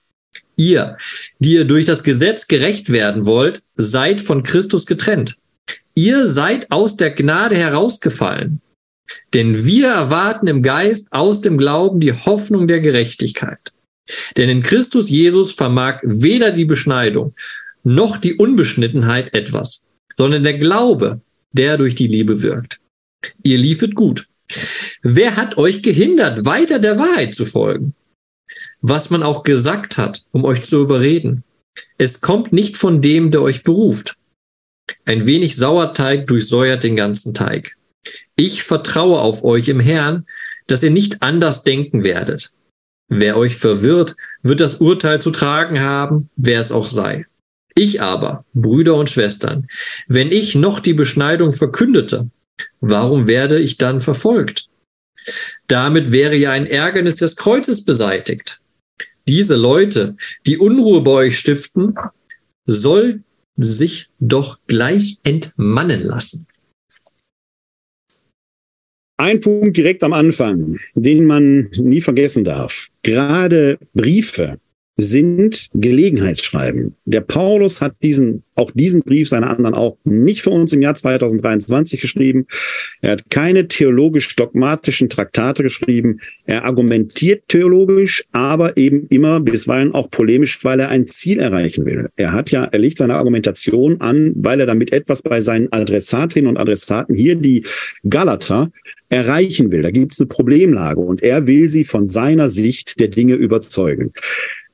Ihr, 0.57 0.97
die 1.39 1.53
ihr 1.53 1.65
durch 1.65 1.85
das 1.85 2.03
Gesetz 2.03 2.47
gerecht 2.47 2.89
werden 2.89 3.25
wollt, 3.25 3.61
seid 3.75 4.21
von 4.21 4.43
Christus 4.43 4.85
getrennt. 4.85 5.37
Ihr 5.93 6.25
seid 6.25 6.71
aus 6.71 6.97
der 6.97 7.11
Gnade 7.11 7.55
herausgefallen. 7.55 8.61
Denn 9.33 9.65
wir 9.65 9.89
erwarten 9.89 10.47
im 10.47 10.63
Geist 10.63 11.11
aus 11.11 11.41
dem 11.41 11.57
Glauben 11.57 11.99
die 11.99 12.13
Hoffnung 12.13 12.67
der 12.67 12.79
Gerechtigkeit. 12.79 13.71
Denn 14.37 14.49
in 14.49 14.63
Christus 14.63 15.09
Jesus 15.09 15.53
vermag 15.53 15.99
weder 16.03 16.51
die 16.51 16.65
Beschneidung 16.65 17.33
noch 17.83 18.17
die 18.17 18.35
Unbeschnittenheit 18.35 19.33
etwas, 19.33 19.83
sondern 20.15 20.43
der 20.43 20.57
Glaube, 20.57 21.21
der 21.51 21.77
durch 21.77 21.95
die 21.95 22.07
Liebe 22.07 22.41
wirkt. 22.41 22.79
Ihr 23.43 23.57
liefet 23.57 23.95
gut. 23.95 24.27
Wer 25.01 25.35
hat 25.35 25.57
euch 25.57 25.81
gehindert, 25.81 26.45
weiter 26.45 26.79
der 26.79 26.97
Wahrheit 26.97 27.33
zu 27.33 27.45
folgen? 27.45 27.93
Was 28.81 29.09
man 29.09 29.23
auch 29.23 29.43
gesagt 29.43 29.97
hat, 29.97 30.23
um 30.31 30.45
euch 30.45 30.63
zu 30.63 30.81
überreden. 30.81 31.43
Es 31.97 32.21
kommt 32.21 32.53
nicht 32.53 32.77
von 32.77 33.01
dem, 33.01 33.31
der 33.31 33.41
euch 33.41 33.63
beruft. 33.63 34.15
Ein 35.05 35.25
wenig 35.25 35.55
Sauerteig 35.55 36.27
durchsäuert 36.27 36.83
den 36.83 36.95
ganzen 36.95 37.33
Teig. 37.33 37.75
Ich 38.35 38.63
vertraue 38.63 39.19
auf 39.19 39.43
euch 39.43 39.67
im 39.69 39.79
Herrn, 39.79 40.25
dass 40.67 40.83
ihr 40.83 40.91
nicht 40.91 41.21
anders 41.21 41.63
denken 41.63 42.03
werdet. 42.03 42.51
Wer 43.07 43.37
euch 43.37 43.55
verwirrt, 43.55 44.15
wird 44.41 44.59
das 44.59 44.75
Urteil 44.75 45.21
zu 45.21 45.31
tragen 45.31 45.79
haben, 45.81 46.29
wer 46.35 46.59
es 46.59 46.71
auch 46.71 46.89
sei. 46.89 47.25
Ich 47.75 48.01
aber, 48.01 48.45
Brüder 48.53 48.95
und 48.95 49.09
Schwestern, 49.09 49.67
wenn 50.07 50.31
ich 50.31 50.55
noch 50.55 50.79
die 50.79 50.93
Beschneidung 50.93 51.53
verkündete, 51.53 52.29
warum 52.79 53.27
werde 53.27 53.59
ich 53.59 53.77
dann 53.77 54.01
verfolgt? 54.01 54.69
Damit 55.67 56.11
wäre 56.11 56.35
ja 56.35 56.51
ein 56.51 56.67
Ärgernis 56.67 57.17
des 57.17 57.35
Kreuzes 57.35 57.83
beseitigt. 57.83 58.61
Diese 59.27 59.55
Leute, 59.55 60.15
die 60.45 60.57
Unruhe 60.57 61.01
bei 61.01 61.11
euch 61.11 61.39
stiften, 61.39 61.95
soll 62.65 63.23
sich 63.57 64.09
doch 64.19 64.59
gleich 64.67 65.17
entmannen 65.23 66.01
lassen. 66.01 66.47
Ein 69.17 69.39
Punkt 69.39 69.77
direkt 69.77 70.03
am 70.03 70.11
Anfang, 70.11 70.77
den 70.93 71.25
man 71.25 71.69
nie 71.77 72.01
vergessen 72.01 72.43
darf. 72.43 72.89
Gerade 73.01 73.77
Briefe 73.93 74.59
sind 74.97 75.69
Gelegenheitsschreiben. 75.73 76.95
Der 77.03 77.19
Paulus 77.19 77.81
hat 77.81 77.95
diesen, 78.01 78.43
auch 78.55 78.71
diesen 78.71 79.01
Brief, 79.01 79.27
seine 79.27 79.47
anderen 79.47 79.75
auch, 79.75 79.97
nicht 80.05 80.41
für 80.41 80.51
uns 80.51 80.71
im 80.71 80.81
Jahr 80.81 80.95
2023 80.95 81.99
geschrieben. 81.99 82.47
Er 83.01 83.11
hat 83.11 83.29
keine 83.29 83.67
theologisch-dogmatischen 83.67 85.09
Traktate 85.09 85.63
geschrieben. 85.63 86.21
Er 86.45 86.63
argumentiert 86.63 87.43
theologisch, 87.49 88.23
aber 88.31 88.77
eben 88.77 89.07
immer 89.09 89.41
bisweilen 89.41 89.93
auch 89.93 90.09
polemisch, 90.09 90.63
weil 90.63 90.79
er 90.79 90.89
ein 90.89 91.07
Ziel 91.07 91.39
erreichen 91.39 91.85
will. 91.85 92.09
Er 92.15 92.31
hat 92.31 92.51
ja, 92.51 92.63
er 92.63 92.79
legt 92.79 92.97
seine 92.97 93.15
Argumentation 93.15 93.99
an, 93.99 94.31
weil 94.35 94.61
er 94.61 94.65
damit 94.65 94.93
etwas 94.93 95.21
bei 95.21 95.41
seinen 95.41 95.71
Adressatinnen 95.73 96.49
und 96.49 96.57
Adressaten 96.57 97.15
hier, 97.15 97.35
die 97.35 97.65
Galater, 98.07 98.71
erreichen 99.09 99.71
will. 99.71 99.81
Da 99.81 99.91
gibt 99.91 100.13
es 100.13 100.19
eine 100.19 100.27
Problemlage 100.27 100.99
und 100.99 101.21
er 101.21 101.47
will 101.47 101.69
sie 101.69 101.83
von 101.83 102.07
seiner 102.07 102.47
Sicht 102.47 102.99
der 102.99 103.09
Dinge 103.09 103.35
überzeugen. 103.35 104.13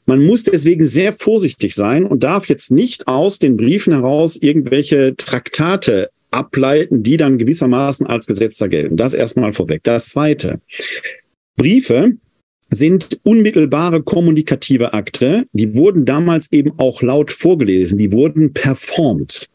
Man 0.05 0.25
muss 0.25 0.43
deswegen 0.43 0.87
sehr 0.87 1.13
vorsichtig 1.13 1.75
sein 1.75 2.05
und 2.05 2.23
darf 2.23 2.47
jetzt 2.49 2.71
nicht 2.71 3.07
aus 3.07 3.39
den 3.39 3.57
Briefen 3.57 3.93
heraus 3.93 4.35
irgendwelche 4.35 5.15
Traktate 5.15 6.09
ableiten, 6.31 7.03
die 7.03 7.17
dann 7.17 7.37
gewissermaßen 7.37 8.07
als 8.07 8.25
Gesetzer 8.25 8.69
gelten. 8.69 8.97
Das 8.97 9.13
erstmal 9.13 9.53
vorweg. 9.53 9.81
Das 9.83 10.09
Zweite. 10.09 10.59
Briefe 11.55 12.13
sind 12.71 13.19
unmittelbare 13.23 14.01
kommunikative 14.01 14.93
Akte. 14.93 15.45
Die 15.51 15.75
wurden 15.75 16.05
damals 16.05 16.51
eben 16.51 16.71
auch 16.77 17.01
laut 17.01 17.31
vorgelesen. 17.31 17.99
Die 17.99 18.13
wurden 18.13 18.53
performt. 18.53 19.49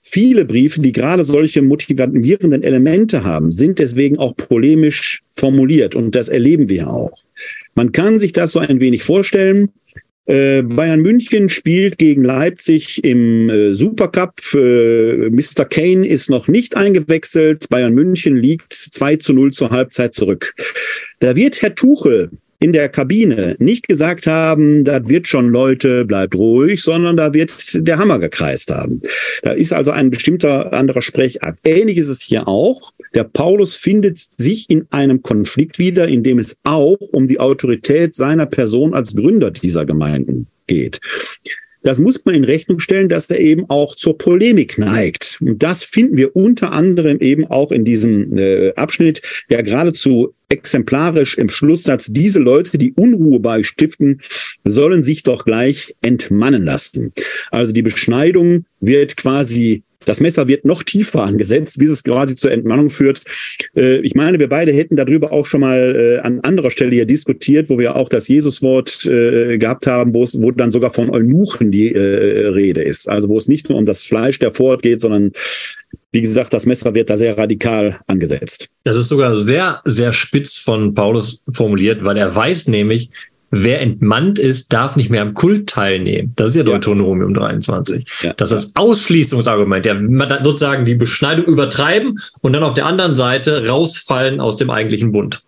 Viele 0.00 0.46
Briefe, 0.46 0.80
die 0.80 0.92
gerade 0.92 1.22
solche 1.22 1.60
motivierenden 1.60 2.62
Elemente 2.62 3.24
haben, 3.24 3.52
sind 3.52 3.78
deswegen 3.78 4.18
auch 4.18 4.34
polemisch 4.36 5.22
formuliert. 5.30 5.94
Und 5.94 6.14
das 6.14 6.28
erleben 6.28 6.68
wir 6.68 6.88
auch. 6.88 7.25
Man 7.76 7.92
kann 7.92 8.18
sich 8.18 8.32
das 8.32 8.52
so 8.52 8.58
ein 8.58 8.80
wenig 8.80 9.04
vorstellen. 9.04 9.70
Äh, 10.24 10.62
Bayern 10.62 11.02
München 11.02 11.48
spielt 11.48 11.98
gegen 11.98 12.24
Leipzig 12.24 13.04
im 13.04 13.48
äh, 13.48 13.74
Supercup. 13.74 14.40
Äh, 14.54 15.30
Mr. 15.30 15.64
Kane 15.66 16.08
ist 16.08 16.30
noch 16.30 16.48
nicht 16.48 16.76
eingewechselt. 16.76 17.68
Bayern 17.68 17.94
München 17.94 18.34
liegt 18.36 18.72
2 18.72 19.16
zu 19.16 19.34
0 19.34 19.52
zur 19.52 19.70
Halbzeit 19.70 20.14
zurück. 20.14 20.54
Da 21.20 21.36
wird 21.36 21.62
Herr 21.62 21.74
Tuchel 21.76 22.30
in 22.58 22.72
der 22.72 22.88
Kabine 22.88 23.56
nicht 23.58 23.86
gesagt 23.88 24.26
haben, 24.26 24.84
das 24.84 25.08
wird 25.08 25.28
schon 25.28 25.48
Leute, 25.48 26.04
bleibt 26.04 26.34
ruhig, 26.34 26.82
sondern 26.82 27.16
da 27.16 27.32
wird 27.32 27.52
der 27.74 27.98
Hammer 27.98 28.18
gekreist 28.18 28.70
haben. 28.70 29.02
Da 29.42 29.52
ist 29.52 29.72
also 29.72 29.90
ein 29.90 30.10
bestimmter 30.10 30.72
anderer 30.72 31.02
Sprechakt. 31.02 31.60
Ähnlich 31.64 31.98
ist 31.98 32.08
es 32.08 32.22
hier 32.22 32.48
auch. 32.48 32.92
Der 33.14 33.24
Paulus 33.24 33.76
findet 33.76 34.18
sich 34.18 34.70
in 34.70 34.86
einem 34.90 35.22
Konflikt 35.22 35.78
wieder, 35.78 36.08
in 36.08 36.22
dem 36.22 36.38
es 36.38 36.56
auch 36.64 36.98
um 37.12 37.26
die 37.26 37.40
Autorität 37.40 38.14
seiner 38.14 38.46
Person 38.46 38.94
als 38.94 39.14
Gründer 39.14 39.50
dieser 39.50 39.84
Gemeinden 39.84 40.46
geht. 40.66 41.00
Das 41.86 42.00
muss 42.00 42.24
man 42.24 42.34
in 42.34 42.42
Rechnung 42.42 42.80
stellen, 42.80 43.08
dass 43.08 43.30
er 43.30 43.38
eben 43.38 43.70
auch 43.70 43.94
zur 43.94 44.18
Polemik 44.18 44.76
neigt. 44.76 45.38
Und 45.40 45.62
das 45.62 45.84
finden 45.84 46.16
wir 46.16 46.34
unter 46.34 46.72
anderem 46.72 47.20
eben 47.20 47.44
auch 47.44 47.70
in 47.70 47.84
diesem 47.84 48.36
äh, 48.36 48.72
Abschnitt, 48.74 49.22
ja 49.48 49.62
geradezu 49.62 50.34
exemplarisch 50.48 51.38
im 51.38 51.48
Schlusssatz. 51.48 52.08
Diese 52.10 52.40
Leute, 52.40 52.76
die 52.76 52.92
Unruhe 52.94 53.38
bei 53.38 53.62
stiften, 53.62 54.20
sollen 54.64 55.04
sich 55.04 55.22
doch 55.22 55.44
gleich 55.44 55.94
entmannen 56.02 56.64
lassen. 56.64 57.12
Also 57.52 57.72
die 57.72 57.82
Beschneidung 57.82 58.64
wird 58.80 59.16
quasi 59.16 59.84
das 60.06 60.20
Messer 60.20 60.48
wird 60.48 60.64
noch 60.64 60.82
tiefer 60.82 61.24
angesetzt, 61.24 61.78
bis 61.78 61.90
es 61.90 62.02
quasi 62.02 62.34
zur 62.36 62.52
Entmannung 62.52 62.88
führt. 62.88 63.22
Äh, 63.76 63.98
ich 63.98 64.14
meine, 64.14 64.38
wir 64.38 64.48
beide 64.48 64.72
hätten 64.72 64.96
darüber 64.96 65.32
auch 65.32 65.44
schon 65.44 65.60
mal 65.60 65.78
äh, 65.96 66.26
an 66.26 66.40
anderer 66.40 66.70
Stelle 66.70 66.92
hier 66.92 67.06
diskutiert, 67.06 67.68
wo 67.68 67.78
wir 67.78 67.96
auch 67.96 68.08
das 68.08 68.28
Jesuswort 68.28 69.04
äh, 69.04 69.58
gehabt 69.58 69.86
haben, 69.86 70.14
wo 70.14 70.22
es, 70.22 70.40
wo 70.40 70.50
dann 70.52 70.70
sogar 70.70 70.90
von 70.90 71.10
Eunuchen 71.10 71.70
die 71.70 71.88
Rede 71.88 72.82
ist. 72.82 73.08
Also 73.08 73.28
wo 73.28 73.36
es 73.36 73.48
nicht 73.48 73.68
nur 73.68 73.78
um 73.78 73.84
das 73.84 74.04
Fleisch 74.04 74.38
der 74.38 74.52
Vorort 74.52 74.82
geht, 74.82 75.00
sondern 75.00 75.32
wie 76.12 76.22
gesagt, 76.22 76.52
das 76.52 76.66
Messer 76.66 76.94
wird 76.94 77.10
da 77.10 77.16
sehr 77.16 77.36
radikal 77.36 78.00
angesetzt. 78.06 78.68
Das 78.84 78.96
ist 78.96 79.08
sogar 79.08 79.36
sehr, 79.36 79.82
sehr 79.84 80.12
spitz 80.12 80.56
von 80.56 80.94
Paulus 80.94 81.42
formuliert, 81.52 82.04
weil 82.04 82.16
er 82.16 82.34
weiß 82.34 82.68
nämlich, 82.68 83.10
wer 83.50 83.80
entmannt 83.80 84.38
ist, 84.38 84.72
darf 84.72 84.96
nicht 84.96 85.10
mehr 85.10 85.22
am 85.22 85.34
Kult 85.34 85.68
teilnehmen. 85.68 86.32
Das 86.36 86.50
ist 86.50 86.56
ja 86.56 86.62
Deuteronomium 86.62 87.34
23. 87.34 88.06
Ja. 88.22 88.32
Das 88.34 88.52
ist 88.52 88.74
das 88.74 88.76
Ausschließungsargument. 88.76 89.84
Der 89.84 90.00
sozusagen 90.42 90.84
die 90.84 90.94
Beschneidung 90.94 91.46
übertreiben 91.46 92.18
und 92.40 92.52
dann 92.52 92.62
auf 92.62 92.74
der 92.74 92.86
anderen 92.86 93.14
Seite 93.14 93.66
rausfallen 93.66 94.40
aus 94.40 94.56
dem 94.56 94.70
eigentlichen 94.70 95.12
Bund. 95.12 95.42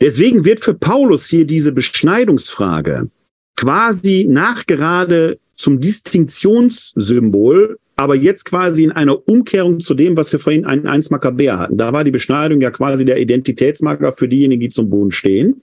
Deswegen 0.00 0.44
wird 0.44 0.60
für 0.60 0.74
Paulus 0.74 1.28
hier 1.28 1.46
diese 1.46 1.72
Beschneidungsfrage 1.72 3.08
quasi 3.56 4.26
nachgerade 4.28 5.38
zum 5.54 5.80
Distinktionssymbol, 5.80 7.78
aber 7.94 8.16
jetzt 8.16 8.44
quasi 8.44 8.82
in 8.84 8.90
einer 8.90 9.28
Umkehrung 9.28 9.78
zu 9.78 9.94
dem, 9.94 10.16
was 10.16 10.32
wir 10.32 10.40
vorhin 10.40 10.64
in 10.64 10.88
1 10.88 11.10
Makkabäer 11.10 11.58
hatten. 11.58 11.76
Da 11.76 11.92
war 11.92 12.02
die 12.02 12.10
Beschneidung 12.10 12.60
ja 12.60 12.70
quasi 12.70 13.04
der 13.04 13.18
Identitätsmarker 13.18 14.12
für 14.12 14.26
diejenigen, 14.26 14.60
die 14.60 14.70
zum 14.70 14.90
Bund 14.90 15.14
stehen. 15.14 15.62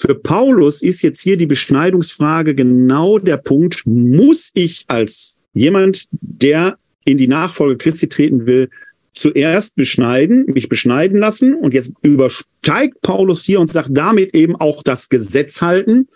Für 0.00 0.14
Paulus 0.14 0.80
ist 0.80 1.02
jetzt 1.02 1.20
hier 1.20 1.36
die 1.36 1.44
Beschneidungsfrage 1.44 2.54
genau 2.54 3.18
der 3.18 3.36
Punkt, 3.36 3.82
muss 3.84 4.50
ich 4.54 4.84
als 4.88 5.38
jemand, 5.52 6.06
der 6.10 6.78
in 7.04 7.18
die 7.18 7.28
Nachfolge 7.28 7.76
Christi 7.76 8.08
treten 8.08 8.46
will, 8.46 8.70
zuerst 9.12 9.76
beschneiden, 9.76 10.46
mich 10.46 10.70
beschneiden 10.70 11.18
lassen 11.18 11.52
und 11.52 11.74
jetzt 11.74 11.92
übersteigt 12.00 13.02
Paulus 13.02 13.44
hier 13.44 13.60
und 13.60 13.70
sagt 13.70 13.90
damit 13.92 14.34
eben 14.34 14.56
auch 14.56 14.82
das 14.82 15.10
Gesetz 15.10 15.60
halten. 15.60 16.08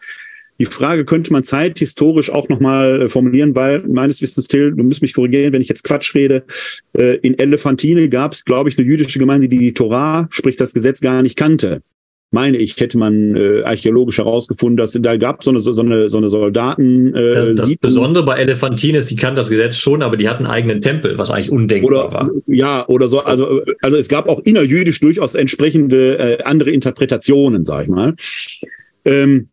Die 0.59 0.65
Frage 0.65 1.05
könnte 1.05 1.31
man 1.35 1.43
zeithistorisch 1.43 2.31
auch 2.31 2.49
nochmal 2.49 3.03
äh, 3.03 3.09
formulieren, 3.09 3.55
weil 3.55 3.81
meines 3.81 4.23
Wissens, 4.23 4.49
Till, 4.49 4.73
du 4.73 4.83
musst 4.83 5.03
mich 5.03 5.13
korrigieren, 5.13 5.53
wenn 5.53 5.61
ich 5.61 5.69
jetzt 5.69 5.85
Quatsch 5.85 6.15
rede. 6.15 6.45
Äh, 6.97 7.17
in 7.19 7.39
Elefantine 7.39 8.09
gab 8.09 8.33
es, 8.33 8.47
glaube 8.47 8.71
ich, 8.71 8.79
eine 8.79 8.87
jüdische 8.87 9.19
Gemeinde, 9.19 9.49
die 9.49 9.59
die 9.59 9.75
Torah, 9.75 10.27
sprich 10.31 10.57
das 10.57 10.73
Gesetz, 10.73 11.03
gar 11.03 11.21
nicht 11.21 11.37
kannte 11.37 11.83
meine 12.31 12.57
ich, 12.57 12.79
hätte 12.81 12.99
man 12.99 13.37
äh, 13.37 13.63
archäologisch 13.63 14.19
herausgefunden, 14.19 14.77
dass 14.77 14.93
da 14.93 15.17
gab 15.17 15.45
so 15.45 15.51
eine, 15.51 15.61
so 15.61 15.71
eine, 15.81 16.09
so 16.09 16.19
eine 16.19 16.29
Soldaten. 16.29 17.15
Äh, 17.15 17.55
das, 17.55 17.69
das 17.69 17.77
Besondere 17.77 18.25
bei 18.25 18.39
Elefantin 18.39 18.97
ist, 18.97 19.11
die 19.11 19.17
kannten 19.17 19.37
das 19.37 19.51
Gesetz 19.51 19.77
schon, 19.77 20.03
aber 20.03 20.17
die 20.17 20.29
hatten 20.29 20.45
einen 20.45 20.53
eigenen 20.53 20.81
Tempel, 20.81 21.17
was 21.17 21.31
eigentlich 21.31 21.53
undenkbar 21.53 22.07
oder, 22.07 22.13
war. 22.13 22.31
Ja, 22.47 22.87
oder 22.89 23.09
so. 23.09 23.21
Also, 23.21 23.63
also 23.81 23.97
es 23.97 24.09
gab 24.09 24.29
auch 24.29 24.41
innerjüdisch 24.41 25.01
durchaus 25.01 25.35
entsprechende 25.35 26.19
äh, 26.19 26.43
andere 26.43 26.71
Interpretationen, 26.71 27.63
sag 27.65 27.85
ich 27.85 27.91
mal. 27.91 28.15
Ähm, 29.05 29.49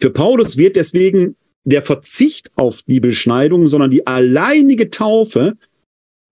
für 0.00 0.10
Paulus 0.10 0.56
wird 0.56 0.76
deswegen 0.76 1.36
der 1.64 1.82
Verzicht 1.82 2.50
auf 2.56 2.82
die 2.82 3.00
Beschneidung, 3.00 3.66
sondern 3.66 3.90
die 3.90 4.06
alleinige 4.06 4.90
Taufe 4.90 5.54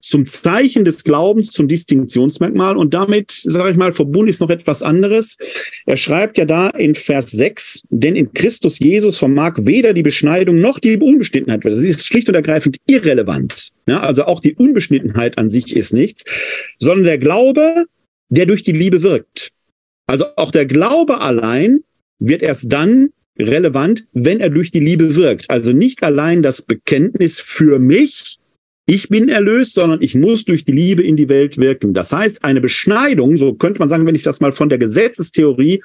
zum 0.02 0.26
Zeichen 0.26 0.84
des 0.84 1.04
Glaubens, 1.04 1.50
zum 1.50 1.68
Distinktionsmerkmal. 1.68 2.76
Und 2.76 2.92
damit, 2.92 3.30
sage 3.30 3.70
ich 3.70 3.76
mal, 3.76 3.92
verbunden 3.92 4.28
ist 4.28 4.40
noch 4.40 4.50
etwas 4.50 4.82
anderes. 4.82 5.38
Er 5.86 5.96
schreibt 5.96 6.36
ja 6.38 6.44
da 6.44 6.68
in 6.70 6.94
Vers 6.94 7.30
6, 7.30 7.84
denn 7.88 8.16
in 8.16 8.34
Christus 8.34 8.78
Jesus 8.80 9.18
vermag 9.18 9.54
weder 9.60 9.92
die 9.92 10.02
Beschneidung 10.02 10.60
noch 10.60 10.80
die 10.80 10.96
Unbeschnittenheit. 10.96 11.64
Das 11.64 11.76
ist 11.76 12.06
schlicht 12.06 12.28
und 12.28 12.34
ergreifend 12.34 12.78
irrelevant. 12.86 13.70
Ja, 13.86 14.00
also 14.00 14.24
auch 14.24 14.40
die 14.40 14.54
Unbeschnittenheit 14.54 15.38
an 15.38 15.48
sich 15.48 15.74
ist 15.74 15.92
nichts, 15.92 16.24
sondern 16.78 17.04
der 17.04 17.18
Glaube, 17.18 17.84
der 18.28 18.46
durch 18.46 18.62
die 18.62 18.72
Liebe 18.72 19.02
wirkt. 19.02 19.50
Also 20.06 20.26
auch 20.36 20.50
der 20.50 20.66
Glaube 20.66 21.20
allein 21.20 21.84
wird 22.18 22.42
erst 22.42 22.72
dann 22.72 23.10
relevant, 23.38 24.04
wenn 24.12 24.40
er 24.40 24.50
durch 24.50 24.70
die 24.70 24.80
Liebe 24.80 25.14
wirkt. 25.16 25.48
Also 25.48 25.72
nicht 25.72 26.02
allein 26.02 26.42
das 26.42 26.62
Bekenntnis 26.62 27.40
für 27.40 27.78
mich, 27.78 28.31
ich 28.86 29.08
bin 29.08 29.28
erlöst, 29.28 29.74
sondern 29.74 30.02
ich 30.02 30.14
muss 30.14 30.44
durch 30.44 30.64
die 30.64 30.72
Liebe 30.72 31.02
in 31.02 31.16
die 31.16 31.28
Welt 31.28 31.58
wirken. 31.58 31.94
Das 31.94 32.12
heißt, 32.12 32.44
eine 32.44 32.60
Beschneidung, 32.60 33.36
so 33.36 33.54
könnte 33.54 33.78
man 33.78 33.88
sagen, 33.88 34.06
wenn 34.06 34.14
ich 34.14 34.24
das 34.24 34.40
mal 34.40 34.52
von 34.52 34.68
der 34.68 34.78
Gesetzestheorie, 34.78 35.82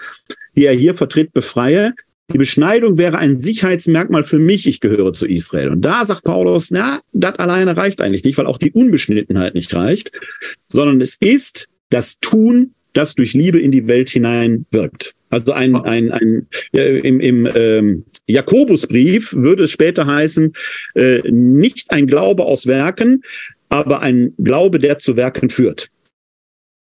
die 0.55 0.65
er 0.65 0.73
hier 0.73 0.95
vertritt, 0.95 1.33
befreie, 1.33 1.93
die 2.33 2.37
Beschneidung 2.37 2.97
wäre 2.97 3.19
ein 3.19 3.39
Sicherheitsmerkmal 3.39 4.23
für 4.23 4.39
mich, 4.39 4.67
ich 4.67 4.81
gehöre 4.81 5.13
zu 5.13 5.27
Israel. 5.27 5.69
Und 5.69 5.81
da 5.81 6.03
sagt 6.03 6.23
Paulus, 6.23 6.71
na, 6.71 7.01
das 7.13 7.35
alleine 7.39 7.77
reicht 7.77 8.01
eigentlich 8.01 8.23
nicht, 8.23 8.37
weil 8.37 8.47
auch 8.47 8.57
die 8.57 8.71
Unbeschnittenheit 8.71 9.53
nicht 9.53 9.73
reicht, 9.73 10.11
sondern 10.67 10.99
es 10.99 11.15
ist 11.21 11.69
das 11.89 12.19
Tun, 12.19 12.73
das 12.91 13.15
durch 13.15 13.33
Liebe 13.33 13.61
in 13.61 13.71
die 13.71 13.87
Welt 13.87 14.09
hinein 14.09 14.65
wirkt. 14.71 15.13
Also 15.29 15.53
ein, 15.53 15.75
ein, 15.75 16.11
ein 16.11 16.47
äh, 16.73 16.99
im, 16.99 17.19
im 17.19 17.47
ähm, 17.53 18.05
Jakobusbrief 18.27 19.33
würde 19.33 19.63
es 19.63 19.71
später 19.71 20.05
heißen, 20.05 20.53
äh, 20.95 21.21
nicht 21.29 21.91
ein 21.91 22.07
Glaube 22.07 22.45
aus 22.45 22.67
Werken, 22.67 23.23
aber 23.69 24.01
ein 24.01 24.33
Glaube, 24.37 24.79
der 24.79 24.97
zu 24.97 25.15
Werken 25.15 25.49
führt. 25.49 25.89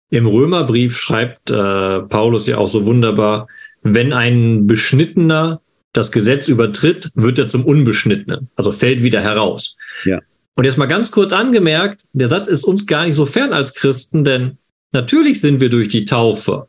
Im 0.10 0.28
Römerbrief 0.28 0.98
schreibt 0.98 1.52
äh, 1.52 1.54
Paulus 2.02 2.48
ja 2.48 2.58
auch 2.58 2.68
so 2.68 2.86
wunderbar, 2.86 3.48
wenn 3.84 4.14
ein 4.14 4.66
Beschnittener 4.68 5.62
das 5.94 6.12
Gesetz 6.12 6.48
übertritt, 6.48 7.12
wird 7.16 7.40
er 7.40 7.48
zum 7.48 7.66
Unbeschnittenen, 7.66 8.50
also 8.56 8.72
fällt 8.72 9.02
wieder 9.02 9.22
heraus. 9.22 9.78
Ja. 10.04 10.22
Und 10.56 10.66
jetzt 10.66 10.78
mal 10.78 10.86
ganz 10.86 11.12
kurz 11.12 11.34
angemerkt, 11.34 12.04
der 12.14 12.28
Satz 12.28 12.48
ist 12.48 12.64
uns 12.64 12.86
gar 12.86 13.06
nicht 13.06 13.16
so 13.16 13.26
fern 13.26 13.54
als 13.54 13.74
Christen, 13.74 14.24
denn 14.24 14.58
natürlich 14.92 15.42
sind 15.42 15.60
wir 15.60 15.70
durch 15.70 15.88
die 15.90 16.06
Taufe 16.06 16.68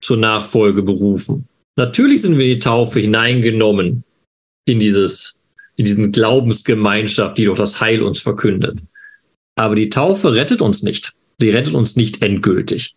zur 0.00 0.16
Nachfolge 0.16 0.82
berufen. 0.82 1.48
Natürlich 1.76 2.22
sind 2.22 2.38
wir 2.38 2.44
in 2.44 2.52
die 2.54 2.58
Taufe 2.58 3.00
hineingenommen 3.00 4.04
in 4.66 4.78
dieses, 4.78 5.38
in 5.76 5.84
diesen 5.84 6.12
Glaubensgemeinschaft, 6.12 7.38
die 7.38 7.46
doch 7.46 7.56
das 7.56 7.80
Heil 7.80 8.02
uns 8.02 8.20
verkündet. 8.20 8.78
Aber 9.56 9.74
die 9.74 9.88
Taufe 9.88 10.34
rettet 10.34 10.62
uns 10.62 10.82
nicht. 10.82 11.12
Sie 11.40 11.50
rettet 11.50 11.74
uns 11.74 11.96
nicht 11.96 12.22
endgültig. 12.22 12.94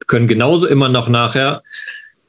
Wir 0.00 0.06
können 0.06 0.26
genauso 0.26 0.66
immer 0.66 0.88
noch 0.88 1.08
nachher, 1.08 1.62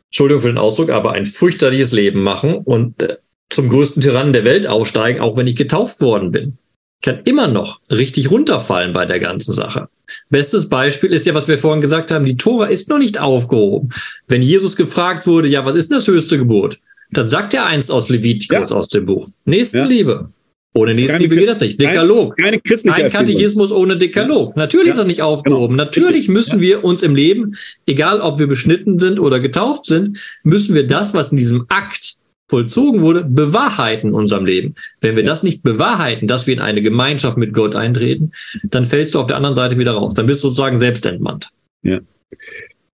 Entschuldigung 0.10 0.42
für 0.42 0.48
den 0.50 0.58
Ausdruck, 0.58 0.90
aber 0.92 1.14
ein 1.14 1.26
fürchterliches 1.26 1.92
Leben 1.92 2.24
machen 2.24 2.56
und 2.56 3.02
äh, 3.02 3.18
zum 3.50 3.70
größten 3.70 4.02
Tyrannen 4.02 4.34
der 4.34 4.46
Welt 4.46 4.68
aufsteigen, 4.68 5.22
auch 5.22 5.38
wenn 5.38 5.48
ich 5.48 5.56
getauft 5.56 6.02
worden 6.02 6.32
bin. 6.32 6.58
Kann 7.06 7.20
immer 7.26 7.48
noch 7.48 7.82
richtig 7.92 8.32
runterfallen 8.32 8.92
bei 8.92 9.06
der 9.06 9.20
ganzen 9.20 9.54
Sache. 9.54 9.90
Bestes 10.32 10.70
Beispiel 10.70 11.14
ist 11.14 11.28
ja, 11.28 11.36
was 11.36 11.48
wir 11.48 11.60
vorhin 11.60 11.80
gesagt 11.80 12.10
haben, 12.10 12.26
die 12.26 12.36
Tora 12.36 12.66
ist 12.66 12.90
noch 12.90 12.98
nicht 12.98 13.20
aufgehoben. 13.20 13.92
Wenn 14.28 14.42
Jesus 14.42 14.76
gefragt 14.76 15.28
wurde, 15.28 15.48
ja, 15.48 15.64
was 15.68 15.76
ist 15.76 15.92
denn 15.92 15.98
das 15.98 16.08
höchste 16.08 16.40
Gebot? 16.40 16.80
Dann 17.12 17.30
sagt 17.30 17.54
er 17.54 17.68
eins 17.68 17.92
aus 17.92 18.10
Levitikus 18.10 18.72
ja. 18.72 18.76
aus 18.76 18.90
dem 18.90 19.06
Buch. 19.06 19.30
Nächstenliebe. 19.46 20.12
Ja. 20.12 20.30
Ohne 20.74 20.96
Nächstenliebe 20.96 21.36
geht 21.36 21.48
das 21.48 21.60
nicht. 21.60 21.80
Dekalog. 21.80 22.36
Keine, 22.38 22.60
keine 22.60 23.02
Kein 23.02 23.12
Katechismus 23.12 23.72
ohne 23.72 23.98
Dekalog. 23.98 24.56
Ja. 24.56 24.62
Natürlich 24.62 24.90
ist 24.90 24.98
das 24.98 25.06
nicht 25.06 25.22
aufgehoben. 25.22 25.78
Genau. 25.78 25.86
Natürlich 25.86 26.28
müssen 26.28 26.60
wir 26.60 26.84
uns 26.84 27.04
im 27.04 27.14
Leben, 27.14 27.56
egal 27.86 28.20
ob 28.20 28.40
wir 28.40 28.48
beschnitten 28.48 28.98
sind 28.98 29.20
oder 29.20 29.40
getauft 29.40 29.86
sind, 29.86 30.18
müssen 30.42 30.74
wir 30.74 30.88
das, 30.88 31.14
was 31.14 31.32
in 31.32 31.38
diesem 31.38 31.66
Akt 31.70 32.15
vollzogen 32.48 33.02
wurde, 33.02 33.24
bewahrheiten 33.24 34.10
in 34.10 34.14
unserem 34.14 34.46
Leben. 34.46 34.76
Wenn 35.02 35.16
wir 35.16 35.24
das 35.24 35.44
nicht 35.44 35.64
bewahrheiten, 35.64 36.28
dass 36.28 36.48
wir 36.48 36.54
in 36.54 36.62
eine 36.62 36.82
Gemeinschaft 36.82 37.38
mit 37.38 37.54
Gott 37.54 37.76
eintreten, 37.76 38.32
dann 38.64 38.86
fällst 38.86 39.16
du 39.16 39.20
auf 39.20 39.28
der 39.28 39.38
anderen 39.38 39.56
Seite 39.56 39.80
wieder 39.80 39.94
raus. 39.94 40.14
Dann 40.14 40.26
bist 40.26 40.44
du 40.44 40.50
sozusagen 40.50 40.80
selbst 40.80 41.06
entmannt. 41.06 41.50
Ja. 41.82 42.00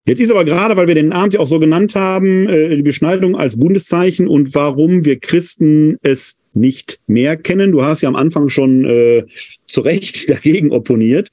Jetzt 0.06 0.22
ist 0.22 0.32
aber 0.32 0.46
gerade, 0.46 0.78
weil 0.78 0.88
wir 0.88 0.96
den 0.96 1.12
Abend 1.12 1.34
ja 1.34 1.42
auch 1.42 1.48
so 1.48 1.60
genannt 1.60 1.96
haben, 1.96 2.48
äh, 2.48 2.76
die 2.78 2.82
Beschneidung 2.82 3.36
als 3.36 3.60
Bundeszeichen 3.60 4.28
und 4.28 4.56
warum 4.56 5.04
wir 5.04 5.20
Christen 5.20 5.98
es 6.02 6.38
nicht 6.54 7.00
mehr 7.08 7.38
kennen. 7.38 7.74
Du 7.74 7.84
hast 7.84 8.02
ja 8.02 8.10
am 8.10 8.16
Anfang 8.16 8.50
schon 8.50 8.86
äh, 8.86 9.26
zu 9.68 9.82
Recht 9.82 10.30
dagegen 10.30 10.72
opponiert. 10.72 11.30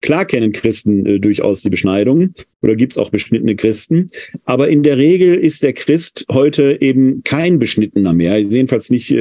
Klar 0.00 0.24
kennen 0.24 0.52
Christen 0.52 1.06
äh, 1.06 1.18
durchaus 1.18 1.62
die 1.62 1.70
Beschneidung 1.70 2.32
oder 2.62 2.76
gibt's 2.76 2.98
auch 2.98 3.10
beschnittene 3.10 3.56
Christen. 3.56 4.10
Aber 4.44 4.68
in 4.68 4.82
der 4.82 4.96
Regel 4.96 5.34
ist 5.34 5.62
der 5.62 5.72
Christ 5.72 6.26
heute 6.30 6.78
eben 6.80 7.22
kein 7.24 7.58
Beschnittener 7.58 8.12
mehr. 8.12 8.38
Jedenfalls 8.38 8.90
nicht 8.90 9.10
äh, 9.10 9.16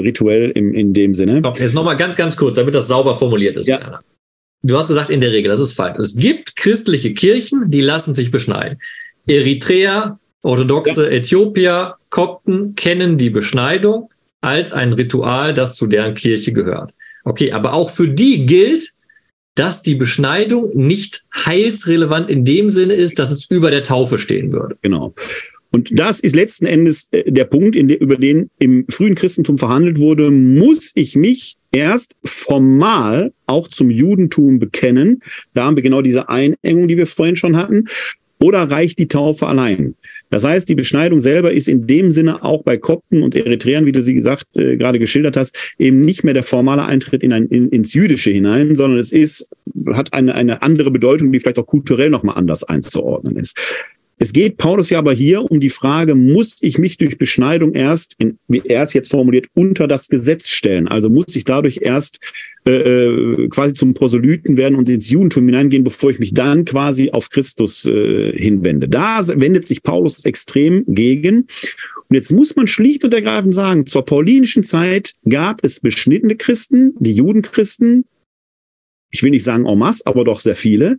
rituell 0.00 0.50
im, 0.50 0.74
in 0.74 0.94
dem 0.94 1.14
Sinne. 1.14 1.42
Doch, 1.42 1.58
jetzt 1.58 1.74
nochmal 1.74 1.96
ganz, 1.96 2.16
ganz 2.16 2.36
kurz, 2.36 2.56
damit 2.56 2.74
das 2.74 2.88
sauber 2.88 3.14
formuliert 3.14 3.56
ist. 3.56 3.68
Ja. 3.68 4.00
Du 4.62 4.76
hast 4.76 4.88
gesagt, 4.88 5.10
in 5.10 5.20
der 5.20 5.32
Regel, 5.32 5.50
das 5.50 5.60
ist 5.60 5.72
falsch. 5.72 5.98
Es 5.98 6.16
gibt 6.16 6.56
christliche 6.56 7.14
Kirchen, 7.14 7.70
die 7.70 7.80
lassen 7.80 8.14
sich 8.14 8.30
beschneiden. 8.30 8.78
Eritrea, 9.26 10.18
orthodoxe 10.42 11.04
ja. 11.04 11.10
Äthiopier, 11.10 11.94
Kopten 12.10 12.74
kennen 12.74 13.16
die 13.16 13.30
Beschneidung 13.30 14.10
als 14.40 14.72
ein 14.72 14.92
Ritual, 14.92 15.54
das 15.54 15.76
zu 15.76 15.86
deren 15.86 16.14
Kirche 16.14 16.52
gehört. 16.52 16.92
Okay, 17.24 17.52
aber 17.52 17.74
auch 17.74 17.90
für 17.90 18.08
die 18.08 18.46
gilt, 18.46 18.90
dass 19.54 19.82
die 19.82 19.94
Beschneidung 19.94 20.70
nicht 20.74 21.24
heilsrelevant 21.34 22.30
in 22.30 22.44
dem 22.44 22.70
Sinne 22.70 22.94
ist, 22.94 23.18
dass 23.18 23.30
es 23.30 23.50
über 23.50 23.70
der 23.70 23.84
Taufe 23.84 24.18
stehen 24.18 24.52
würde. 24.52 24.76
Genau. 24.82 25.14
Und 25.72 25.96
das 25.96 26.18
ist 26.20 26.34
letzten 26.34 26.66
Endes 26.66 27.08
äh, 27.12 27.30
der 27.30 27.44
Punkt, 27.44 27.76
de, 27.76 27.94
über 27.94 28.16
den 28.16 28.50
im 28.58 28.86
frühen 28.88 29.14
Christentum 29.14 29.56
verhandelt 29.56 29.98
wurde. 29.98 30.30
Muss 30.30 30.92
ich 30.94 31.14
mich 31.14 31.54
erst 31.70 32.16
formal 32.24 33.32
auch 33.46 33.68
zum 33.68 33.90
Judentum 33.90 34.58
bekennen? 34.58 35.22
Da 35.54 35.64
haben 35.64 35.76
wir 35.76 35.82
genau 35.82 36.02
diese 36.02 36.28
Einengung, 36.28 36.88
die 36.88 36.96
wir 36.96 37.06
vorhin 37.06 37.36
schon 37.36 37.56
hatten. 37.56 37.86
Oder 38.40 38.70
reicht 38.70 38.98
die 38.98 39.08
Taufe 39.08 39.46
allein? 39.46 39.94
Das 40.30 40.44
heißt, 40.44 40.68
die 40.68 40.74
Beschneidung 40.74 41.18
selber 41.18 41.52
ist 41.52 41.68
in 41.68 41.86
dem 41.86 42.12
Sinne 42.12 42.42
auch 42.44 42.62
bei 42.62 42.76
Kopten 42.76 43.22
und 43.22 43.34
Eritreern, 43.34 43.84
wie 43.84 43.92
du 43.92 44.02
sie 44.02 44.14
gesagt, 44.14 44.46
äh, 44.56 44.76
gerade 44.76 44.98
geschildert 44.98 45.36
hast, 45.36 45.56
eben 45.78 46.00
nicht 46.02 46.24
mehr 46.24 46.34
der 46.34 46.44
formale 46.44 46.84
Eintritt 46.84 47.22
in 47.22 47.32
ein, 47.32 47.46
in, 47.48 47.68
ins 47.68 47.92
Jüdische 47.92 48.30
hinein, 48.30 48.74
sondern 48.76 48.98
es 48.98 49.12
ist, 49.12 49.50
hat 49.92 50.12
eine, 50.12 50.34
eine 50.34 50.62
andere 50.62 50.90
Bedeutung, 50.90 51.32
die 51.32 51.40
vielleicht 51.40 51.58
auch 51.58 51.66
kulturell 51.66 52.10
nochmal 52.10 52.36
anders 52.36 52.64
einzuordnen 52.64 53.36
ist. 53.36 53.58
Es 54.22 54.34
geht 54.34 54.58
Paulus 54.58 54.90
ja 54.90 54.98
aber 54.98 55.14
hier 55.14 55.50
um 55.50 55.60
die 55.60 55.70
Frage, 55.70 56.14
muss 56.14 56.58
ich 56.60 56.76
mich 56.76 56.98
durch 56.98 57.16
Beschneidung 57.16 57.72
erst, 57.72 58.16
in, 58.18 58.38
wie 58.48 58.60
er 58.62 58.82
es 58.82 58.92
jetzt 58.92 59.10
formuliert, 59.10 59.46
unter 59.54 59.88
das 59.88 60.08
Gesetz 60.08 60.48
stellen? 60.48 60.88
Also 60.88 61.08
muss 61.08 61.34
ich 61.34 61.44
dadurch 61.44 61.80
erst 61.82 62.20
äh, 62.70 63.42
äh, 63.42 63.48
quasi 63.48 63.74
zum 63.74 63.94
Proselyten 63.94 64.56
werden 64.56 64.76
und 64.76 64.88
ins 64.88 65.10
Judentum 65.10 65.46
hineingehen, 65.46 65.82
bevor 65.82 66.10
ich 66.10 66.18
mich 66.18 66.32
dann 66.32 66.64
quasi 66.64 67.10
auf 67.10 67.30
Christus 67.30 67.84
äh, 67.86 68.32
hinwende. 68.32 68.88
Da 68.88 69.26
wendet 69.26 69.66
sich 69.66 69.82
Paulus 69.82 70.24
extrem 70.24 70.84
gegen. 70.86 71.48
Und 72.08 72.14
jetzt 72.14 72.30
muss 72.30 72.54
man 72.54 72.66
schlicht 72.66 73.04
und 73.04 73.12
ergreifend 73.12 73.54
sagen, 73.54 73.86
zur 73.86 74.04
paulinischen 74.04 74.62
Zeit 74.62 75.14
gab 75.28 75.64
es 75.64 75.80
beschnittene 75.80 76.36
Christen, 76.36 76.94
die 77.00 77.14
Judenchristen, 77.14 78.04
ich 79.10 79.22
will 79.22 79.30
nicht 79.30 79.44
sagen 79.44 79.66
en 79.66 79.78
masse, 79.78 80.06
aber 80.06 80.24
doch 80.24 80.38
sehr 80.38 80.56
viele, 80.56 80.98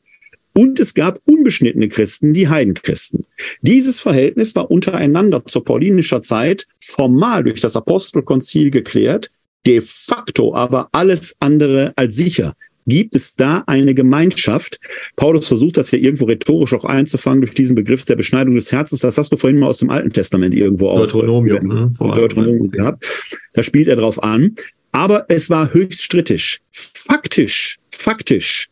und 0.54 0.80
es 0.80 0.94
gab 0.94 1.20
unbeschnittene 1.26 1.88
Christen, 1.88 2.34
die 2.34 2.50
Heidenchristen. 2.50 3.26
Dieses 3.62 4.00
Verhältnis 4.02 4.56
war 4.56 4.70
untereinander 4.70 5.46
zur 5.46 5.64
paulinischer 5.64 6.22
Zeit 6.22 6.66
formal 6.80 7.44
durch 7.44 7.62
das 7.62 7.78
Apostelkonzil 7.78 8.72
geklärt, 8.72 9.32
de 9.66 9.82
facto 9.82 10.54
aber 10.56 10.90
alles 10.92 11.36
andere 11.40 11.94
als 11.96 12.16
sicher. 12.16 12.56
gibt 12.88 13.16
es 13.16 13.36
da 13.36 13.64
eine 13.68 13.94
Gemeinschaft? 13.94 14.80
Paulus 15.16 15.48
versucht 15.48 15.78
das 15.78 15.92
ja 15.92 16.00
irgendwo 16.00 16.26
rhetorisch 16.26 16.74
auch 16.74 16.84
einzufangen 16.84 17.42
durch 17.42 17.54
diesen 17.54 17.76
Begriff 17.76 18.06
der 18.06 18.16
Beschneidung 18.16 18.56
des 18.56 18.72
Herzens. 18.72 19.02
Das 19.02 19.18
hast 19.18 19.32
du 19.32 19.38
vorhin 19.38 19.60
mal 19.60 19.68
aus 19.68 19.78
dem 19.78 19.92
Alten 19.92 20.12
Testament 20.12 20.56
irgendwo 20.56 20.90
auch 20.90 21.00
Deuteronomium, 21.00 21.92
äh, 21.92 22.14
Deuteronomium 22.14 22.72
gehabt. 22.72 23.06
Da 23.54 23.64
spielt 23.64 23.88
er 23.88 23.96
drauf 23.96 24.22
an. 24.22 24.56
Aber 24.92 25.26
es 25.30 25.50
war 25.50 25.74
höchst 25.74 26.02
strittig. 26.02 26.60
Faktisch, 26.72 27.78
faktisch 27.92 28.68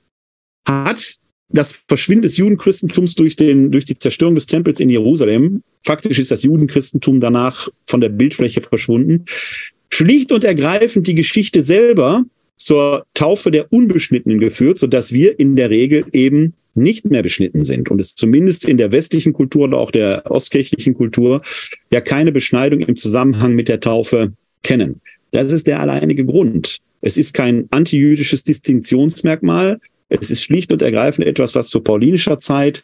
hat 0.67 1.15
das 1.49 1.83
Verschwinden 1.87 2.23
des 2.23 2.37
Judenchristentums 2.37 3.15
durch, 3.15 3.35
den, 3.35 3.71
durch 3.71 3.85
die 3.85 3.97
Zerstörung 3.97 4.35
des 4.35 4.45
Tempels 4.45 4.79
in 4.79 4.89
Jerusalem, 4.89 5.63
faktisch 5.83 6.19
ist 6.19 6.29
das 6.29 6.43
Judenchristentum 6.43 7.19
danach 7.19 7.67
von 7.87 8.01
der 8.01 8.09
Bildfläche 8.09 8.61
verschwunden, 8.61 9.25
schlicht 9.89 10.31
und 10.31 10.43
ergreifend 10.43 11.07
die 11.07 11.15
Geschichte 11.15 11.61
selber 11.61 12.25
zur 12.57 13.05
Taufe 13.13 13.51
der 13.51 13.71
Unbeschnittenen 13.71 14.39
geführt, 14.39 14.77
sodass 14.79 15.13
wir 15.13 15.39
in 15.39 15.55
der 15.55 15.69
Regel 15.69 16.05
eben 16.11 16.53
nicht 16.75 17.05
mehr 17.05 17.23
beschnitten 17.23 17.65
sind 17.65 17.89
und 17.89 17.99
es 17.99 18.15
zumindest 18.15 18.67
in 18.67 18.77
der 18.77 18.91
westlichen 18.91 19.33
Kultur 19.33 19.63
oder 19.63 19.77
auch 19.77 19.91
der 19.91 20.29
ostkirchlichen 20.29 20.93
Kultur 20.93 21.41
ja 21.91 22.01
keine 22.01 22.31
Beschneidung 22.31 22.81
im 22.81 22.95
Zusammenhang 22.95 23.53
mit 23.55 23.67
der 23.67 23.79
Taufe 23.79 24.33
kennen. 24.63 25.01
Das 25.31 25.51
ist 25.51 25.67
der 25.67 25.79
alleinige 25.79 26.25
Grund. 26.25 26.79
Es 27.01 27.17
ist 27.17 27.33
kein 27.33 27.67
antijüdisches 27.71 28.43
Distinktionsmerkmal. 28.43 29.79
Es 30.09 30.29
ist 30.29 30.43
schlicht 30.43 30.71
und 30.71 30.81
ergreifend 30.81 31.27
etwas, 31.27 31.55
was 31.55 31.69
zu 31.69 31.81
paulinischer 31.81 32.39
Zeit 32.39 32.83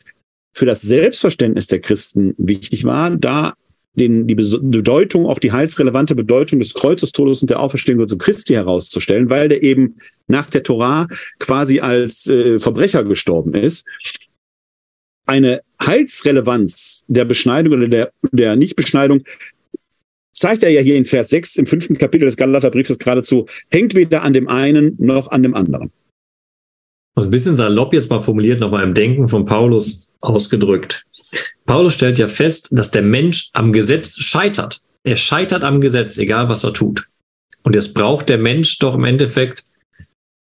für 0.53 0.65
das 0.65 0.82
Selbstverständnis 0.82 1.68
der 1.68 1.80
Christen 1.80 2.34
wichtig 2.38 2.86
war, 2.86 3.11
da 3.11 3.56
den, 3.95 4.27
die 4.27 4.35
Bedeutung, 4.35 5.26
auch 5.26 5.39
die 5.39 5.51
heilsrelevante 5.51 6.15
Bedeutung 6.15 6.59
des 6.59 6.73
Kreuzestodes 6.73 7.41
und 7.41 7.49
der 7.49 7.59
Auferstehung 7.59 8.01
Jesu 8.01 8.17
Christi 8.17 8.53
herauszustellen, 8.53 9.30
weil 9.30 9.49
der 9.49 9.63
eben 9.63 9.97
nach 10.27 10.49
der 10.49 10.63
Torah 10.63 11.07
quasi 11.39 11.80
als 11.80 12.27
äh, 12.27 12.59
Verbrecher 12.59 13.03
gestorben 13.03 13.53
ist. 13.53 13.85
Eine 15.26 15.61
Heilsrelevanz 15.81 17.03
der 17.07 17.26
Beschneidung 17.26 17.73
oder 17.73 17.88
der, 17.88 18.11
der 18.31 18.55
Nichtbeschneidung 18.55 19.23
zeigt 20.31 20.63
er 20.63 20.69
ja 20.69 20.81
hier 20.81 20.95
in 20.95 21.05
Vers 21.05 21.30
6 21.30 21.57
im 21.57 21.65
fünften 21.65 21.97
Kapitel 21.97 22.26
des 22.26 22.38
Galaterbriefes 22.38 22.99
geradezu, 22.99 23.47
hängt 23.69 23.95
weder 23.95 24.22
an 24.22 24.34
dem 24.34 24.47
einen 24.47 24.95
noch 24.99 25.31
an 25.31 25.41
dem 25.41 25.55
anderen. 25.55 25.91
Und 27.15 27.23
ein 27.23 27.30
bisschen 27.30 27.55
salopp 27.55 27.93
jetzt 27.93 28.09
mal 28.09 28.19
formuliert, 28.19 28.59
nochmal 28.59 28.84
im 28.84 28.93
Denken 28.93 29.30
von 29.30 29.45
Paulus 29.45 30.09
ausgedrückt. 30.19 31.05
Paulus 31.66 31.94
stellt 31.94 32.20
ja 32.20 32.28
fest, 32.28 32.70
dass 32.72 32.91
der 32.91 33.02
Mensch 33.02 33.49
am 33.53 33.74
Gesetz 33.74 34.18
scheitert. 34.18 34.80
Er 35.03 35.16
scheitert 35.16 35.64
am 35.64 35.82
Gesetz, 35.82 36.18
egal 36.18 36.49
was 36.49 36.64
er 36.64 36.74
tut. 36.74 37.06
Und 37.64 37.76
jetzt 37.76 37.94
braucht 37.94 38.30
der 38.30 38.38
Mensch 38.38 38.78
doch 38.80 38.95
im 38.95 39.06
Endeffekt 39.06 39.64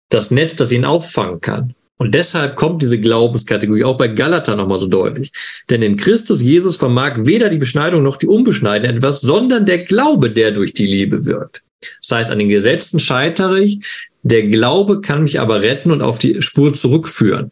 das 0.08 0.30
Netz, 0.30 0.56
das 0.56 0.72
ihn 0.72 0.84
auffangen 0.84 1.40
kann. 1.40 1.74
Und 1.96 2.14
deshalb 2.14 2.56
kommt 2.56 2.82
diese 2.82 2.98
Glaubenskategorie 2.98 3.84
auch 3.84 3.96
bei 3.96 4.08
Galater 4.08 4.56
nochmal 4.56 4.80
so 4.80 4.88
deutlich. 4.88 5.30
Denn 5.70 5.82
in 5.82 5.96
Christus 5.96 6.42
Jesus 6.42 6.76
vermag 6.76 7.14
weder 7.18 7.48
die 7.48 7.58
Beschneidung 7.58 8.02
noch 8.02 8.16
die 8.16 8.26
Unbeschneidung 8.26 8.96
etwas, 8.96 9.20
sondern 9.20 9.66
der 9.66 9.84
Glaube, 9.84 10.32
der 10.32 10.50
durch 10.50 10.74
die 10.74 10.86
Liebe 10.86 11.26
wirkt. 11.26 11.62
Das 12.00 12.10
heißt, 12.10 12.30
an 12.32 12.40
den 12.40 12.48
Gesetzen 12.48 12.98
scheitere 12.98 13.60
ich, 13.60 13.80
der 14.22 14.44
Glaube 14.44 15.00
kann 15.00 15.24
mich 15.24 15.40
aber 15.40 15.62
retten 15.62 15.90
und 15.90 16.00
auf 16.00 16.18
die 16.18 16.40
Spur 16.42 16.74
zurückführen. 16.74 17.50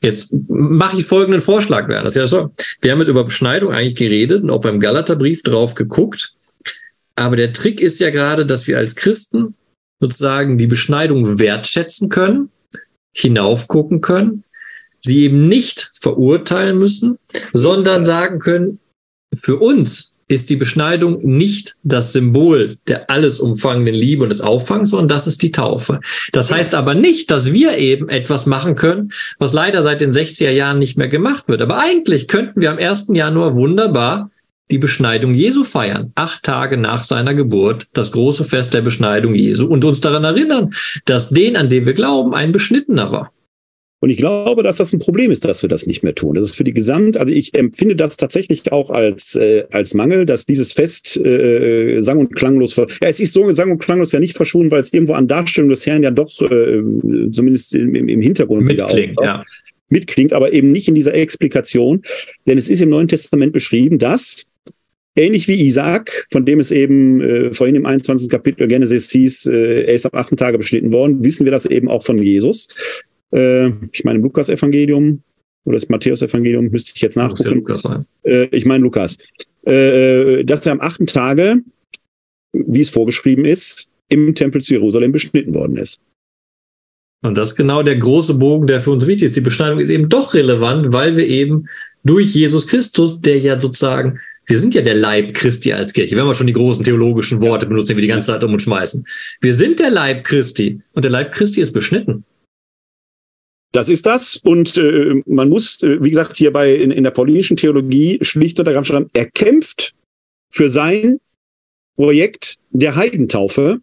Jetzt 0.00 0.34
mache 0.48 0.98
ich 0.98 1.04
folgenden 1.04 1.40
Vorschlag, 1.40 1.88
Werner. 1.88 2.10
Ja 2.10 2.26
so. 2.26 2.52
Wir 2.80 2.92
haben 2.92 3.00
jetzt 3.00 3.08
über 3.08 3.24
Beschneidung 3.24 3.72
eigentlich 3.72 3.96
geredet 3.96 4.42
und 4.42 4.50
auch 4.50 4.60
beim 4.60 4.78
Galaterbrief 4.80 5.42
drauf 5.42 5.74
geguckt. 5.74 6.32
Aber 7.16 7.34
der 7.34 7.52
Trick 7.52 7.80
ist 7.80 7.98
ja 7.98 8.10
gerade, 8.10 8.46
dass 8.46 8.66
wir 8.66 8.78
als 8.78 8.94
Christen 8.94 9.54
sozusagen 10.00 10.58
die 10.58 10.66
Beschneidung 10.66 11.38
wertschätzen 11.38 12.08
können, 12.08 12.50
hinaufgucken 13.14 14.00
können, 14.00 14.44
sie 15.00 15.24
eben 15.24 15.48
nicht 15.48 15.90
verurteilen 15.98 16.78
müssen, 16.78 17.18
sondern 17.52 18.04
sagen 18.04 18.38
können, 18.38 18.78
für 19.34 19.56
uns 19.56 20.15
ist 20.28 20.50
die 20.50 20.56
Beschneidung 20.56 21.20
nicht 21.22 21.76
das 21.84 22.12
Symbol 22.12 22.76
der 22.88 23.10
alles 23.10 23.38
umfangenden 23.38 23.94
Liebe 23.94 24.24
und 24.24 24.30
des 24.30 24.40
Auffangs, 24.40 24.90
sondern 24.90 25.08
das 25.08 25.26
ist 25.26 25.42
die 25.42 25.52
Taufe. 25.52 26.00
Das 26.32 26.52
heißt 26.52 26.74
aber 26.74 26.94
nicht, 26.94 27.30
dass 27.30 27.52
wir 27.52 27.78
eben 27.78 28.08
etwas 28.08 28.46
machen 28.46 28.74
können, 28.74 29.12
was 29.38 29.52
leider 29.52 29.82
seit 29.82 30.00
den 30.00 30.12
60er 30.12 30.50
Jahren 30.50 30.78
nicht 30.78 30.98
mehr 30.98 31.08
gemacht 31.08 31.48
wird. 31.48 31.62
Aber 31.62 31.78
eigentlich 31.78 32.26
könnten 32.26 32.60
wir 32.60 32.70
am 32.70 32.78
1. 32.78 33.08
Januar 33.12 33.54
wunderbar 33.54 34.30
die 34.68 34.78
Beschneidung 34.78 35.34
Jesu 35.34 35.62
feiern, 35.62 36.10
acht 36.16 36.42
Tage 36.42 36.76
nach 36.76 37.04
seiner 37.04 37.34
Geburt, 37.34 37.86
das 37.92 38.10
große 38.10 38.44
Fest 38.44 38.74
der 38.74 38.82
Beschneidung 38.82 39.34
Jesu 39.34 39.66
und 39.66 39.84
uns 39.84 40.00
daran 40.00 40.24
erinnern, 40.24 40.74
dass 41.04 41.30
den, 41.30 41.56
an 41.56 41.68
den 41.68 41.86
wir 41.86 41.94
glauben, 41.94 42.34
ein 42.34 42.50
Beschnittener 42.50 43.12
war. 43.12 43.30
Und 44.00 44.10
ich 44.10 44.18
glaube, 44.18 44.62
dass 44.62 44.76
das 44.76 44.92
ein 44.92 44.98
Problem 44.98 45.30
ist, 45.30 45.44
dass 45.46 45.62
wir 45.62 45.70
das 45.70 45.86
nicht 45.86 46.02
mehr 46.02 46.14
tun. 46.14 46.34
Das 46.34 46.44
ist 46.44 46.54
für 46.54 46.64
die 46.64 46.74
Gesamt, 46.74 47.16
also 47.16 47.32
ich 47.32 47.54
empfinde 47.54 47.96
das 47.96 48.18
tatsächlich 48.18 48.70
auch 48.70 48.90
als, 48.90 49.36
äh, 49.36 49.64
als 49.70 49.94
Mangel, 49.94 50.26
dass 50.26 50.44
dieses 50.44 50.72
Fest 50.72 51.16
äh, 51.16 52.00
sang- 52.00 52.18
und 52.18 52.34
klanglos, 52.34 52.76
ja, 52.76 52.86
es 53.00 53.20
ist 53.20 53.32
so 53.32 53.50
sang- 53.52 53.70
und 53.70 53.78
klanglos 53.78 54.12
ja 54.12 54.20
nicht 54.20 54.36
verschwunden, 54.36 54.70
weil 54.70 54.80
es 54.80 54.92
irgendwo 54.92 55.14
an 55.14 55.28
Darstellung 55.28 55.70
des 55.70 55.86
Herrn 55.86 56.02
ja 56.02 56.10
doch 56.10 56.42
äh, 56.42 56.82
zumindest 57.30 57.74
im, 57.74 57.94
im 57.94 58.20
Hintergrund 58.20 58.66
mitklingt, 58.66 59.18
ja. 59.22 59.44
mitklingt, 59.88 60.34
aber 60.34 60.52
eben 60.52 60.72
nicht 60.72 60.88
in 60.88 60.94
dieser 60.94 61.14
Explikation. 61.14 62.02
Denn 62.46 62.58
es 62.58 62.68
ist 62.68 62.82
im 62.82 62.90
Neuen 62.90 63.08
Testament 63.08 63.54
beschrieben, 63.54 63.98
dass 63.98 64.44
ähnlich 65.16 65.48
wie 65.48 65.64
Isaac, 65.64 66.26
von 66.30 66.44
dem 66.44 66.60
es 66.60 66.70
eben 66.70 67.22
äh, 67.22 67.54
vorhin 67.54 67.76
im 67.76 67.86
21. 67.86 68.28
Kapitel 68.28 68.68
Genesis 68.68 69.10
hieß, 69.10 69.46
äh, 69.46 69.84
er 69.84 69.94
ist 69.94 70.04
am 70.04 70.20
achten 70.20 70.36
Tage 70.36 70.58
beschnitten 70.58 70.92
worden, 70.92 71.24
wissen 71.24 71.46
wir 71.46 71.50
das 71.50 71.64
eben 71.64 71.88
auch 71.88 72.04
von 72.04 72.18
Jesus 72.18 72.68
äh, 73.32 73.68
ich 73.92 74.04
meine 74.04 74.18
im 74.18 74.24
Lukas-Evangelium 74.24 75.22
oder 75.64 75.76
das 75.76 75.88
Matthäus-Evangelium, 75.88 76.70
müsste 76.70 76.92
ich 76.94 77.02
jetzt 77.02 77.16
nachgucken. 77.16 77.50
Ja 77.50 77.54
Lukas 77.54 77.82
sein. 77.82 78.06
Äh, 78.22 78.44
ich 78.46 78.64
meine 78.64 78.82
Lukas. 78.82 79.18
Äh, 79.64 80.44
dass 80.44 80.64
er 80.64 80.72
am 80.72 80.80
achten 80.80 81.06
Tage, 81.06 81.62
wie 82.52 82.80
es 82.80 82.90
vorgeschrieben 82.90 83.44
ist, 83.44 83.88
im 84.08 84.34
Tempel 84.34 84.60
zu 84.60 84.74
Jerusalem 84.74 85.12
beschnitten 85.12 85.54
worden 85.54 85.76
ist. 85.76 86.00
Und 87.22 87.36
das 87.36 87.50
ist 87.50 87.56
genau 87.56 87.82
der 87.82 87.96
große 87.96 88.34
Bogen, 88.34 88.66
der 88.66 88.80
für 88.80 88.92
uns 88.92 89.06
wichtig 89.06 89.26
ist. 89.28 89.36
Die 89.36 89.40
Beschneidung 89.40 89.80
ist 89.80 89.90
eben 89.90 90.08
doch 90.08 90.34
relevant, 90.34 90.92
weil 90.92 91.16
wir 91.16 91.26
eben 91.26 91.68
durch 92.04 92.34
Jesus 92.34 92.68
Christus, 92.68 93.20
der 93.20 93.38
ja 93.38 93.60
sozusagen, 93.60 94.20
wir 94.46 94.58
sind 94.58 94.74
ja 94.74 94.82
der 94.82 94.94
Leib 94.94 95.34
Christi 95.34 95.72
als 95.72 95.92
Kirche, 95.92 96.16
wenn 96.16 96.26
wir 96.26 96.34
schon 96.36 96.46
die 96.46 96.52
großen 96.52 96.84
theologischen 96.84 97.40
Worte 97.40 97.66
benutzen, 97.66 97.88
die 97.88 97.96
wir 97.96 98.02
die 98.02 98.08
ganze 98.08 98.28
Zeit 98.28 98.44
um 98.44 98.52
uns 98.52 98.62
schmeißen. 98.62 99.04
Wir 99.40 99.54
sind 99.54 99.80
der 99.80 99.90
Leib 99.90 100.22
Christi 100.22 100.80
und 100.92 101.04
der 101.04 101.10
Leib 101.10 101.32
Christi 101.32 101.60
ist 101.60 101.72
beschnitten. 101.72 102.24
Das 103.76 103.90
ist 103.90 104.06
das. 104.06 104.36
Und 104.36 104.78
äh, 104.78 105.22
man 105.26 105.50
muss, 105.50 105.82
äh, 105.82 106.02
wie 106.02 106.08
gesagt, 106.08 106.38
hier 106.38 106.50
bei 106.50 106.72
in, 106.72 106.90
in 106.90 107.04
der 107.04 107.10
paulinischen 107.10 107.58
Theologie 107.58 108.18
schlicht 108.22 108.58
und 108.58 108.66
ergreifend 108.66 109.10
er 109.12 109.26
kämpft 109.26 109.92
für 110.48 110.70
sein 110.70 111.20
Projekt 111.94 112.56
der 112.70 112.96
Heidentaufe, 112.96 113.80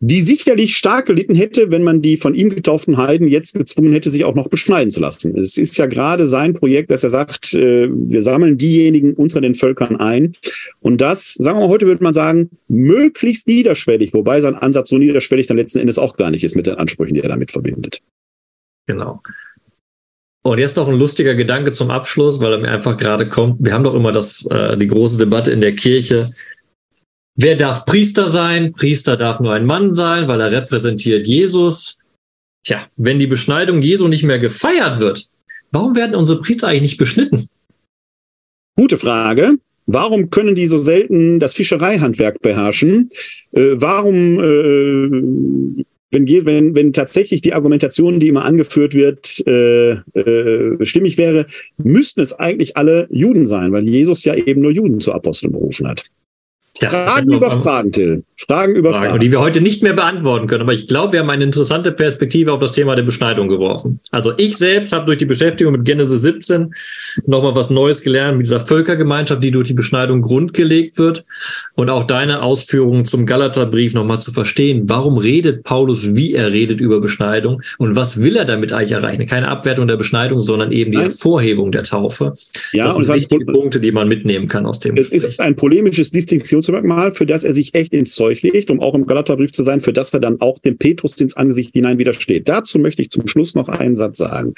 die 0.00 0.20
sicherlich 0.20 0.76
stark 0.76 1.06
gelitten 1.06 1.34
hätte, 1.34 1.70
wenn 1.70 1.82
man 1.82 2.02
die 2.02 2.18
von 2.18 2.34
ihm 2.34 2.50
getauften 2.50 2.98
Heiden 2.98 3.26
jetzt 3.26 3.54
gezwungen 3.54 3.94
hätte, 3.94 4.10
sich 4.10 4.26
auch 4.26 4.34
noch 4.34 4.48
beschneiden 4.48 4.90
zu 4.90 5.00
lassen. 5.00 5.34
Es 5.38 5.56
ist 5.56 5.78
ja 5.78 5.86
gerade 5.86 6.26
sein 6.26 6.52
Projekt, 6.52 6.90
dass 6.90 7.02
er 7.02 7.08
sagt, 7.08 7.54
äh, 7.54 7.88
wir 7.90 8.20
sammeln 8.20 8.58
diejenigen 8.58 9.14
unter 9.14 9.40
den 9.40 9.54
Völkern 9.54 9.96
ein. 9.96 10.34
Und 10.82 11.00
das, 11.00 11.32
sagen 11.32 11.58
wir 11.58 11.66
mal, 11.66 11.72
heute 11.72 11.86
würde 11.86 12.04
man 12.04 12.12
sagen, 12.12 12.50
möglichst 12.68 13.48
niederschwellig, 13.48 14.12
wobei 14.12 14.42
sein 14.42 14.56
Ansatz 14.56 14.90
so 14.90 14.98
niederschwellig 14.98 15.46
dann 15.46 15.56
letzten 15.56 15.78
Endes 15.78 15.98
auch 15.98 16.18
gar 16.18 16.30
nicht 16.30 16.44
ist 16.44 16.54
mit 16.54 16.66
den 16.66 16.74
Ansprüchen, 16.74 17.14
die 17.14 17.22
er 17.22 17.30
damit 17.30 17.50
verbindet. 17.50 18.02
Genau. 18.86 19.22
Und 20.42 20.58
jetzt 20.58 20.76
noch 20.76 20.88
ein 20.88 20.98
lustiger 20.98 21.34
Gedanke 21.34 21.72
zum 21.72 21.90
Abschluss, 21.90 22.40
weil 22.40 22.52
er 22.52 22.58
mir 22.58 22.70
einfach 22.70 22.96
gerade 22.96 23.28
kommt. 23.28 23.56
Wir 23.60 23.74
haben 23.74 23.84
doch 23.84 23.94
immer 23.94 24.10
das, 24.10 24.46
äh, 24.46 24.76
die 24.76 24.86
große 24.86 25.18
Debatte 25.18 25.52
in 25.52 25.60
der 25.60 25.74
Kirche. 25.74 26.28
Wer 27.36 27.56
darf 27.56 27.84
Priester 27.84 28.28
sein? 28.28 28.72
Priester 28.72 29.16
darf 29.16 29.40
nur 29.40 29.52
ein 29.52 29.66
Mann 29.66 29.92
sein, 29.94 30.28
weil 30.28 30.40
er 30.40 30.50
repräsentiert 30.50 31.26
Jesus. 31.26 31.98
Tja, 32.64 32.86
wenn 32.96 33.18
die 33.18 33.26
Beschneidung 33.26 33.82
Jesu 33.82 34.08
nicht 34.08 34.24
mehr 34.24 34.38
gefeiert 34.38 34.98
wird, 34.98 35.26
warum 35.70 35.94
werden 35.94 36.14
unsere 36.14 36.40
Priester 36.40 36.68
eigentlich 36.68 36.82
nicht 36.82 36.98
beschnitten? 36.98 37.48
Gute 38.76 38.96
Frage. 38.96 39.56
Warum 39.86 40.30
können 40.30 40.54
die 40.54 40.66
so 40.66 40.78
selten 40.78 41.40
das 41.40 41.52
Fischereihandwerk 41.52 42.40
beherrschen? 42.40 43.10
Äh, 43.52 43.72
warum 43.74 44.38
äh, 44.38 45.84
wenn, 46.10 46.26
wenn, 46.28 46.74
wenn 46.74 46.92
tatsächlich 46.92 47.40
die 47.40 47.54
Argumentation, 47.54 48.18
die 48.18 48.28
immer 48.28 48.44
angeführt 48.44 48.94
wird, 48.94 49.42
äh, 49.46 49.92
äh, 50.18 50.84
stimmig 50.84 51.18
wäre, 51.18 51.46
müssten 51.78 52.20
es 52.20 52.32
eigentlich 52.32 52.76
alle 52.76 53.06
Juden 53.10 53.46
sein, 53.46 53.72
weil 53.72 53.84
Jesus 53.84 54.24
ja 54.24 54.34
eben 54.34 54.60
nur 54.60 54.72
Juden 54.72 55.00
zu 55.00 55.12
Aposteln 55.12 55.52
berufen 55.52 55.88
hat. 55.88 56.04
Ja, 56.80 56.90
Fragen 56.90 57.32
über 57.32 57.50
Fragen, 57.50 57.92
Till. 57.92 58.24
Fragen 58.46 58.74
über 58.74 58.92
Fragen. 58.92 59.06
Fragen. 59.06 59.20
Die 59.20 59.30
wir 59.30 59.40
heute 59.40 59.60
nicht 59.60 59.82
mehr 59.82 59.92
beantworten 59.92 60.46
können. 60.46 60.62
Aber 60.62 60.72
ich 60.72 60.86
glaube, 60.86 61.12
wir 61.12 61.20
haben 61.20 61.30
eine 61.30 61.44
interessante 61.44 61.92
Perspektive 61.92 62.52
auf 62.52 62.60
das 62.60 62.72
Thema 62.72 62.96
der 62.96 63.02
Beschneidung 63.02 63.48
geworfen. 63.48 64.00
Also 64.10 64.32
ich 64.36 64.56
selbst 64.56 64.92
habe 64.92 65.06
durch 65.06 65.18
die 65.18 65.26
Beschäftigung 65.26 65.72
mit 65.72 65.84
Genesis 65.84 66.22
17 66.22 66.74
nochmal 67.26 67.54
was 67.54 67.70
Neues 67.70 68.02
gelernt 68.02 68.38
mit 68.38 68.46
dieser 68.46 68.60
Völkergemeinschaft, 68.60 69.42
die 69.42 69.50
durch 69.50 69.68
die 69.68 69.74
Beschneidung 69.74 70.22
grundgelegt 70.22 70.98
wird. 70.98 71.24
Und 71.74 71.90
auch 71.90 72.04
deine 72.04 72.42
Ausführungen 72.42 73.04
zum 73.04 73.26
Galaterbrief 73.26 73.94
nochmal 73.94 74.20
zu 74.20 74.32
verstehen. 74.32 74.84
Warum 74.88 75.18
redet 75.18 75.64
Paulus, 75.64 76.14
wie 76.14 76.34
er 76.34 76.52
redet 76.52 76.80
über 76.80 77.00
Beschneidung? 77.00 77.62
Und 77.78 77.96
was 77.96 78.22
will 78.22 78.36
er 78.36 78.44
damit 78.44 78.72
eigentlich 78.72 78.92
erreichen? 78.92 79.26
Keine 79.26 79.48
Abwertung 79.48 79.88
der 79.88 79.96
Beschneidung, 79.96 80.42
sondern 80.42 80.72
eben 80.72 80.92
die 80.92 80.98
Nein. 80.98 81.06
Hervorhebung 81.08 81.72
der 81.72 81.84
Taufe. 81.84 82.32
Ja, 82.72 82.84
das 82.84 82.96
sind 82.96 83.08
wichtige 83.08 83.46
Punkte, 83.46 83.80
die 83.80 83.92
man 83.92 84.08
mitnehmen 84.08 84.48
kann 84.48 84.66
aus 84.66 84.80
dem 84.80 84.96
Es 84.96 85.10
Gespräch. 85.10 85.30
ist 85.30 85.40
ein 85.40 85.56
polemisches 85.56 86.10
Distinktionsmerkmal, 86.10 87.12
für 87.12 87.26
das 87.26 87.44
er 87.44 87.52
sich 87.54 87.74
echt 87.74 87.92
ins 87.92 88.14
Zeug 88.14 88.29
legt, 88.42 88.70
um 88.70 88.80
auch 88.80 88.94
im 88.94 89.06
Galaterbrief 89.06 89.52
zu 89.52 89.62
sein, 89.62 89.80
für 89.80 89.92
das 89.92 90.14
er 90.14 90.20
dann 90.20 90.40
auch 90.40 90.58
dem 90.58 90.78
Petrus 90.78 91.20
ins 91.20 91.36
Angesicht 91.36 91.72
hinein 91.72 91.98
widersteht. 91.98 92.48
Dazu 92.48 92.78
möchte 92.78 93.02
ich 93.02 93.10
zum 93.10 93.26
Schluss 93.26 93.54
noch 93.54 93.68
einen 93.68 93.96
Satz 93.96 94.18
sagen. 94.18 94.54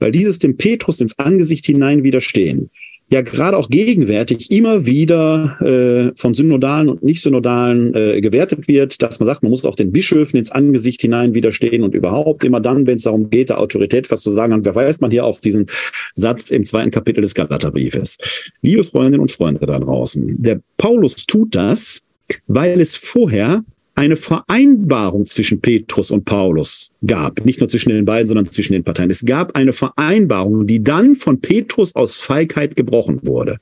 Weil 0.00 0.12
dieses 0.12 0.38
dem 0.38 0.56
Petrus 0.56 1.00
ins 1.00 1.18
Angesicht 1.18 1.66
hinein 1.66 2.02
widerstehen, 2.02 2.70
ja 3.10 3.22
gerade 3.22 3.56
auch 3.56 3.68
gegenwärtig 3.68 4.50
immer 4.50 4.86
wieder 4.86 5.56
äh, 5.60 6.12
von 6.16 6.34
Synodalen 6.34 6.88
und 6.88 7.02
Nicht-Synodalen 7.02 7.94
äh, 7.94 8.20
gewertet 8.20 8.66
wird, 8.66 9.02
dass 9.02 9.20
man 9.20 9.26
sagt, 9.26 9.42
man 9.42 9.50
muss 9.50 9.64
auch 9.64 9.76
den 9.76 9.92
Bischöfen 9.92 10.38
ins 10.38 10.50
Angesicht 10.50 11.00
hinein 11.02 11.34
widerstehen 11.34 11.82
und 11.82 11.94
überhaupt 11.94 12.44
immer 12.44 12.60
dann, 12.60 12.86
wenn 12.86 12.96
es 12.96 13.02
darum 13.02 13.30
geht, 13.30 13.50
der 13.50 13.60
Autorität 13.60 14.10
was 14.10 14.22
zu 14.22 14.30
sagen, 14.30 14.50
dann 14.50 14.64
verweist 14.64 15.00
man 15.00 15.10
hier 15.10 15.24
auf 15.24 15.40
diesen 15.40 15.66
Satz 16.14 16.50
im 16.50 16.64
zweiten 16.64 16.90
Kapitel 16.90 17.20
des 17.20 17.34
Galaterbriefes. 17.34 18.18
Liebe 18.62 18.84
Freundinnen 18.84 19.20
und 19.20 19.30
Freunde 19.30 19.66
da 19.66 19.78
draußen, 19.78 20.40
der 20.40 20.60
Paulus 20.76 21.26
tut 21.26 21.54
das, 21.54 22.00
weil 22.46 22.80
es 22.80 22.96
vorher 22.96 23.64
eine 23.94 24.16
Vereinbarung 24.16 25.24
zwischen 25.24 25.60
Petrus 25.60 26.10
und 26.10 26.24
Paulus 26.24 26.90
gab. 27.06 27.44
Nicht 27.44 27.60
nur 27.60 27.68
zwischen 27.68 27.90
den 27.90 28.04
beiden, 28.04 28.26
sondern 28.26 28.46
zwischen 28.46 28.72
den 28.72 28.82
Parteien. 28.84 29.10
Es 29.10 29.24
gab 29.24 29.56
eine 29.56 29.72
Vereinbarung, 29.72 30.66
die 30.66 30.82
dann 30.82 31.14
von 31.14 31.40
Petrus 31.40 31.94
aus 31.94 32.16
Feigheit 32.16 32.74
gebrochen 32.76 33.20
wurde. 33.22 33.60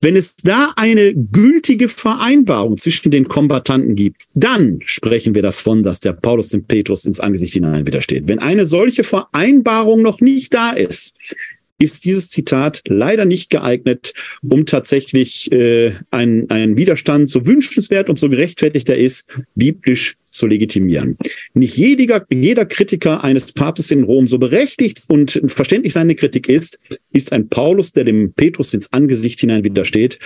Wenn 0.00 0.16
es 0.16 0.36
da 0.36 0.74
eine 0.76 1.14
gültige 1.14 1.88
Vereinbarung 1.88 2.76
zwischen 2.76 3.10
den 3.10 3.26
Kombatanten 3.26 3.94
gibt, 3.94 4.24
dann 4.34 4.80
sprechen 4.84 5.34
wir 5.34 5.40
davon, 5.40 5.82
dass 5.82 6.00
der 6.00 6.12
Paulus 6.12 6.50
dem 6.50 6.64
Petrus 6.64 7.06
ins 7.06 7.20
Angesicht 7.20 7.54
hinein 7.54 7.86
widersteht. 7.86 8.28
Wenn 8.28 8.38
eine 8.38 8.66
solche 8.66 9.02
Vereinbarung 9.02 10.02
noch 10.02 10.20
nicht 10.20 10.52
da 10.52 10.72
ist, 10.72 11.16
ist 11.78 12.04
dieses 12.04 12.28
Zitat 12.28 12.82
leider 12.86 13.24
nicht 13.24 13.50
geeignet, 13.50 14.14
um 14.42 14.66
tatsächlich 14.66 15.50
äh, 15.52 15.94
einen, 16.10 16.48
einen 16.50 16.76
Widerstand, 16.76 17.28
so 17.28 17.46
wünschenswert 17.46 18.08
und 18.08 18.18
so 18.18 18.28
gerechtfertigt 18.28 18.88
er 18.88 18.96
ist, 18.96 19.28
biblisch 19.54 20.16
zu 20.30 20.46
legitimieren. 20.46 21.16
Nicht 21.52 21.76
jeder, 21.76 22.26
jeder 22.30 22.66
Kritiker 22.66 23.22
eines 23.22 23.52
Papstes 23.52 23.90
in 23.90 24.04
Rom, 24.04 24.26
so 24.26 24.38
berechtigt 24.38 25.04
und 25.08 25.40
verständlich 25.46 25.92
seine 25.92 26.16
Kritik 26.16 26.48
ist, 26.48 26.78
ist 27.12 27.32
ein 27.32 27.48
Paulus, 27.48 27.92
der 27.92 28.04
dem 28.04 28.32
Petrus 28.32 28.74
ins 28.74 28.92
Angesicht 28.92 29.40
hinein 29.40 29.64
widersteht. 29.64 30.18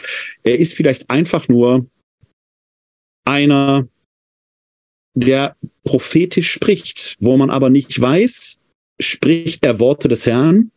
Er 0.42 0.58
ist 0.58 0.74
vielleicht 0.74 1.10
einfach 1.10 1.48
nur 1.48 1.86
einer, 3.26 3.86
der 5.14 5.56
prophetisch 5.84 6.50
spricht, 6.50 7.16
wo 7.20 7.36
man 7.36 7.50
aber 7.50 7.68
nicht 7.68 8.00
weiß, 8.00 8.58
spricht 9.00 9.64
er 9.64 9.78
Worte 9.78 10.08
des 10.08 10.26
Herrn 10.26 10.70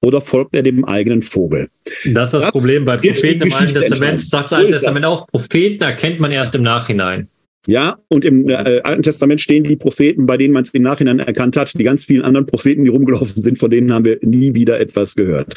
oder 0.00 0.20
folgt 0.20 0.54
er 0.54 0.62
dem 0.62 0.84
eigenen 0.84 1.22
Vogel? 1.22 1.68
Das 2.04 2.28
ist 2.28 2.34
das, 2.34 2.42
das 2.42 2.52
Problem 2.52 2.84
bei 2.84 2.96
Propheten 2.96 3.42
im 3.46 3.52
Alten 3.52 3.72
Testament. 3.72 4.20
Sagt 4.20 4.46
das 4.46 4.52
Alte 4.52 4.72
Testament 4.72 5.04
auch, 5.04 5.26
Propheten 5.26 5.82
erkennt 5.82 6.20
man 6.20 6.32
erst 6.32 6.54
im 6.54 6.62
Nachhinein. 6.62 7.28
Ja, 7.66 7.98
und 8.08 8.24
im 8.24 8.48
äh, 8.48 8.80
Alten 8.82 9.02
Testament 9.02 9.42
stehen 9.42 9.64
die 9.64 9.76
Propheten, 9.76 10.24
bei 10.24 10.38
denen 10.38 10.54
man 10.54 10.62
es 10.62 10.70
im 10.70 10.82
Nachhinein 10.82 11.18
erkannt 11.18 11.56
hat. 11.56 11.78
Die 11.78 11.84
ganz 11.84 12.04
vielen 12.04 12.22
anderen 12.22 12.46
Propheten, 12.46 12.84
die 12.84 12.90
rumgelaufen 12.90 13.42
sind, 13.42 13.58
von 13.58 13.70
denen 13.70 13.92
haben 13.92 14.06
wir 14.06 14.18
nie 14.22 14.54
wieder 14.54 14.80
etwas 14.80 15.14
gehört. 15.16 15.52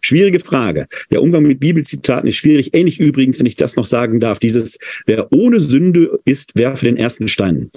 Schwierige 0.00 0.40
Frage. 0.40 0.88
Der 1.12 1.22
Umgang 1.22 1.44
mit 1.44 1.60
Bibelzitaten 1.60 2.28
ist 2.28 2.34
schwierig. 2.34 2.74
Ähnlich 2.74 2.98
übrigens, 2.98 3.38
wenn 3.38 3.46
ich 3.46 3.54
das 3.54 3.76
noch 3.76 3.84
sagen 3.84 4.18
darf, 4.18 4.40
dieses, 4.40 4.78
wer 5.06 5.32
ohne 5.32 5.60
Sünde 5.60 6.18
ist, 6.24 6.56
werfe 6.56 6.86
den 6.86 6.96
ersten 6.96 7.28
Stein 7.28 7.70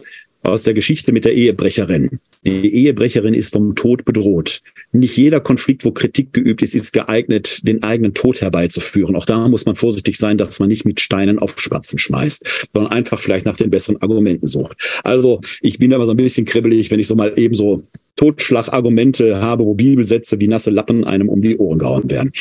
aus 0.46 0.64
der 0.64 0.74
Geschichte 0.74 1.12
mit 1.12 1.26
der 1.26 1.34
Ehebrecherin. 1.34 2.20
Die 2.44 2.74
Ehebrecherin 2.74 3.34
ist 3.34 3.52
vom 3.54 3.76
Tod 3.76 4.06
bedroht. 4.06 4.62
Nicht 4.92 5.18
jeder 5.18 5.40
Konflikt, 5.40 5.84
wo 5.84 5.92
Kritik 5.92 6.32
geübt 6.32 6.62
ist, 6.62 6.76
ist 6.76 6.94
geeignet, 6.94 7.60
den 7.64 7.84
eigenen 7.84 8.14
Tod 8.14 8.42
herbeizuführen. 8.42 9.16
Auch 9.16 9.26
da 9.26 9.48
muss 9.48 9.66
man 9.66 9.76
vorsichtig 9.76 10.18
sein, 10.18 10.38
dass 10.38 10.60
man 10.60 10.70
nicht 10.70 10.86
mit 10.86 11.00
Steinen 11.00 11.40
auf 11.40 11.60
Spatzen 11.60 12.00
schmeißt, 12.00 12.68
sondern 12.74 12.92
einfach 12.92 13.20
vielleicht 13.20 13.46
nach 13.46 13.58
den 13.58 13.72
besseren 13.72 14.02
Argumenten 14.02 14.48
sucht. 14.48 14.78
Also 15.04 15.42
ich 15.62 15.80
bin 15.80 15.94
aber 15.94 16.06
so 16.06 16.12
ein 16.12 16.18
bisschen 16.18 16.46
kribbelig, 16.46 16.92
wenn 16.92 17.00
ich 17.00 17.08
so 17.08 17.16
mal 17.16 17.34
eben 17.36 17.56
so 17.56 17.84
Totschlagargumente 18.16 19.42
habe, 19.42 19.66
wo 19.66 19.74
Bibelsätze 19.74 20.40
wie 20.40 20.48
nasse 20.48 20.70
Lappen 20.70 21.04
einem 21.04 21.30
um 21.30 21.42
die 21.42 21.58
Ohren 21.58 21.80
gehauen 21.80 22.10
werden. 22.10 22.32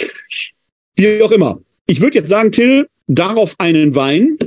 Wie 0.97 1.23
auch 1.23 1.33
immer. 1.33 1.61
Ich 1.87 2.01
würde 2.01 2.19
jetzt 2.19 2.29
sagen, 2.29 2.53
Till, 2.53 2.87
darauf 3.07 3.55
einen 3.59 3.95
Wein. 3.95 4.39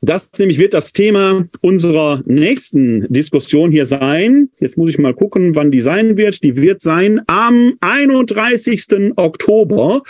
Das 0.00 0.30
nämlich 0.38 0.58
wird 0.58 0.74
das 0.74 0.92
Thema 0.92 1.48
unserer 1.60 2.22
nächsten 2.24 3.12
Diskussion 3.12 3.72
hier 3.72 3.86
sein. 3.86 4.48
Jetzt 4.60 4.78
muss 4.78 4.90
ich 4.90 4.98
mal 4.98 5.14
gucken, 5.14 5.56
wann 5.56 5.72
die 5.72 5.80
sein 5.80 6.16
wird. 6.16 6.44
Die 6.44 6.56
wird 6.56 6.80
sein 6.80 7.20
am 7.26 7.74
31. 7.80 9.12
Oktober. 9.16 10.02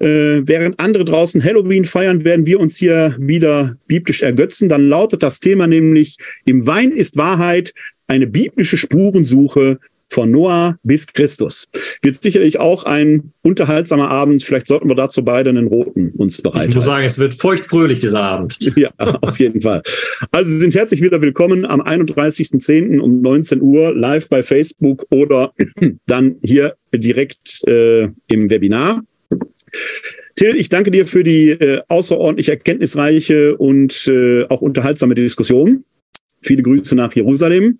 Äh, 0.00 0.46
während 0.46 0.80
andere 0.80 1.04
draußen 1.04 1.44
Halloween 1.44 1.84
feiern, 1.84 2.24
werden 2.24 2.46
wir 2.46 2.58
uns 2.58 2.78
hier 2.78 3.14
wieder 3.18 3.76
biblisch 3.86 4.22
ergötzen. 4.22 4.68
Dann 4.68 4.88
lautet 4.88 5.22
das 5.22 5.38
Thema 5.40 5.66
nämlich, 5.66 6.16
im 6.44 6.66
Wein 6.66 6.90
ist 6.90 7.16
Wahrheit, 7.16 7.72
eine 8.08 8.26
biblische 8.26 8.76
Spurensuche 8.76 9.78
von 10.10 10.30
Noah 10.30 10.78
bis 10.82 11.06
Christus. 11.06 11.68
Wird 12.02 12.22
sicherlich 12.22 12.58
auch 12.58 12.84
ein 12.84 13.32
unterhaltsamer 13.42 14.08
Abend. 14.08 14.42
Vielleicht 14.42 14.66
sollten 14.66 14.88
wir 14.88 14.96
dazu 14.96 15.24
beide 15.24 15.50
einen 15.50 15.66
roten 15.66 16.10
uns 16.10 16.42
bereiten. 16.42 16.70
Ich 16.70 16.74
muss 16.74 16.84
sagen, 16.84 17.04
es 17.04 17.18
wird 17.18 17.34
feuchtfröhlich 17.34 17.98
dieser 18.00 18.22
Abend. 18.22 18.58
Ja, 18.80 18.90
auf 19.20 19.38
jeden 19.38 19.60
Fall. 19.60 19.82
Also 20.30 20.50
Sie 20.50 20.58
sind 20.58 20.74
herzlich 20.74 21.02
wieder 21.02 21.20
willkommen 21.20 21.66
am 21.66 21.82
31.10. 21.82 22.98
um 22.98 23.20
19 23.20 23.60
Uhr 23.60 23.94
live 23.94 24.28
bei 24.28 24.42
Facebook 24.42 25.06
oder 25.10 25.52
dann 26.06 26.36
hier 26.42 26.76
direkt 26.94 27.66
äh, 27.66 28.04
im 28.28 28.48
Webinar. 28.48 29.02
Till, 30.36 30.56
ich 30.56 30.70
danke 30.70 30.90
dir 30.90 31.04
für 31.04 31.22
die 31.22 31.50
äh, 31.50 31.82
außerordentlich 31.88 32.48
erkenntnisreiche 32.48 33.56
und 33.58 34.08
äh, 34.08 34.46
auch 34.48 34.62
unterhaltsame 34.62 35.14
Diskussion. 35.14 35.84
Viele 36.40 36.62
Grüße 36.62 36.96
nach 36.96 37.14
Jerusalem. 37.14 37.78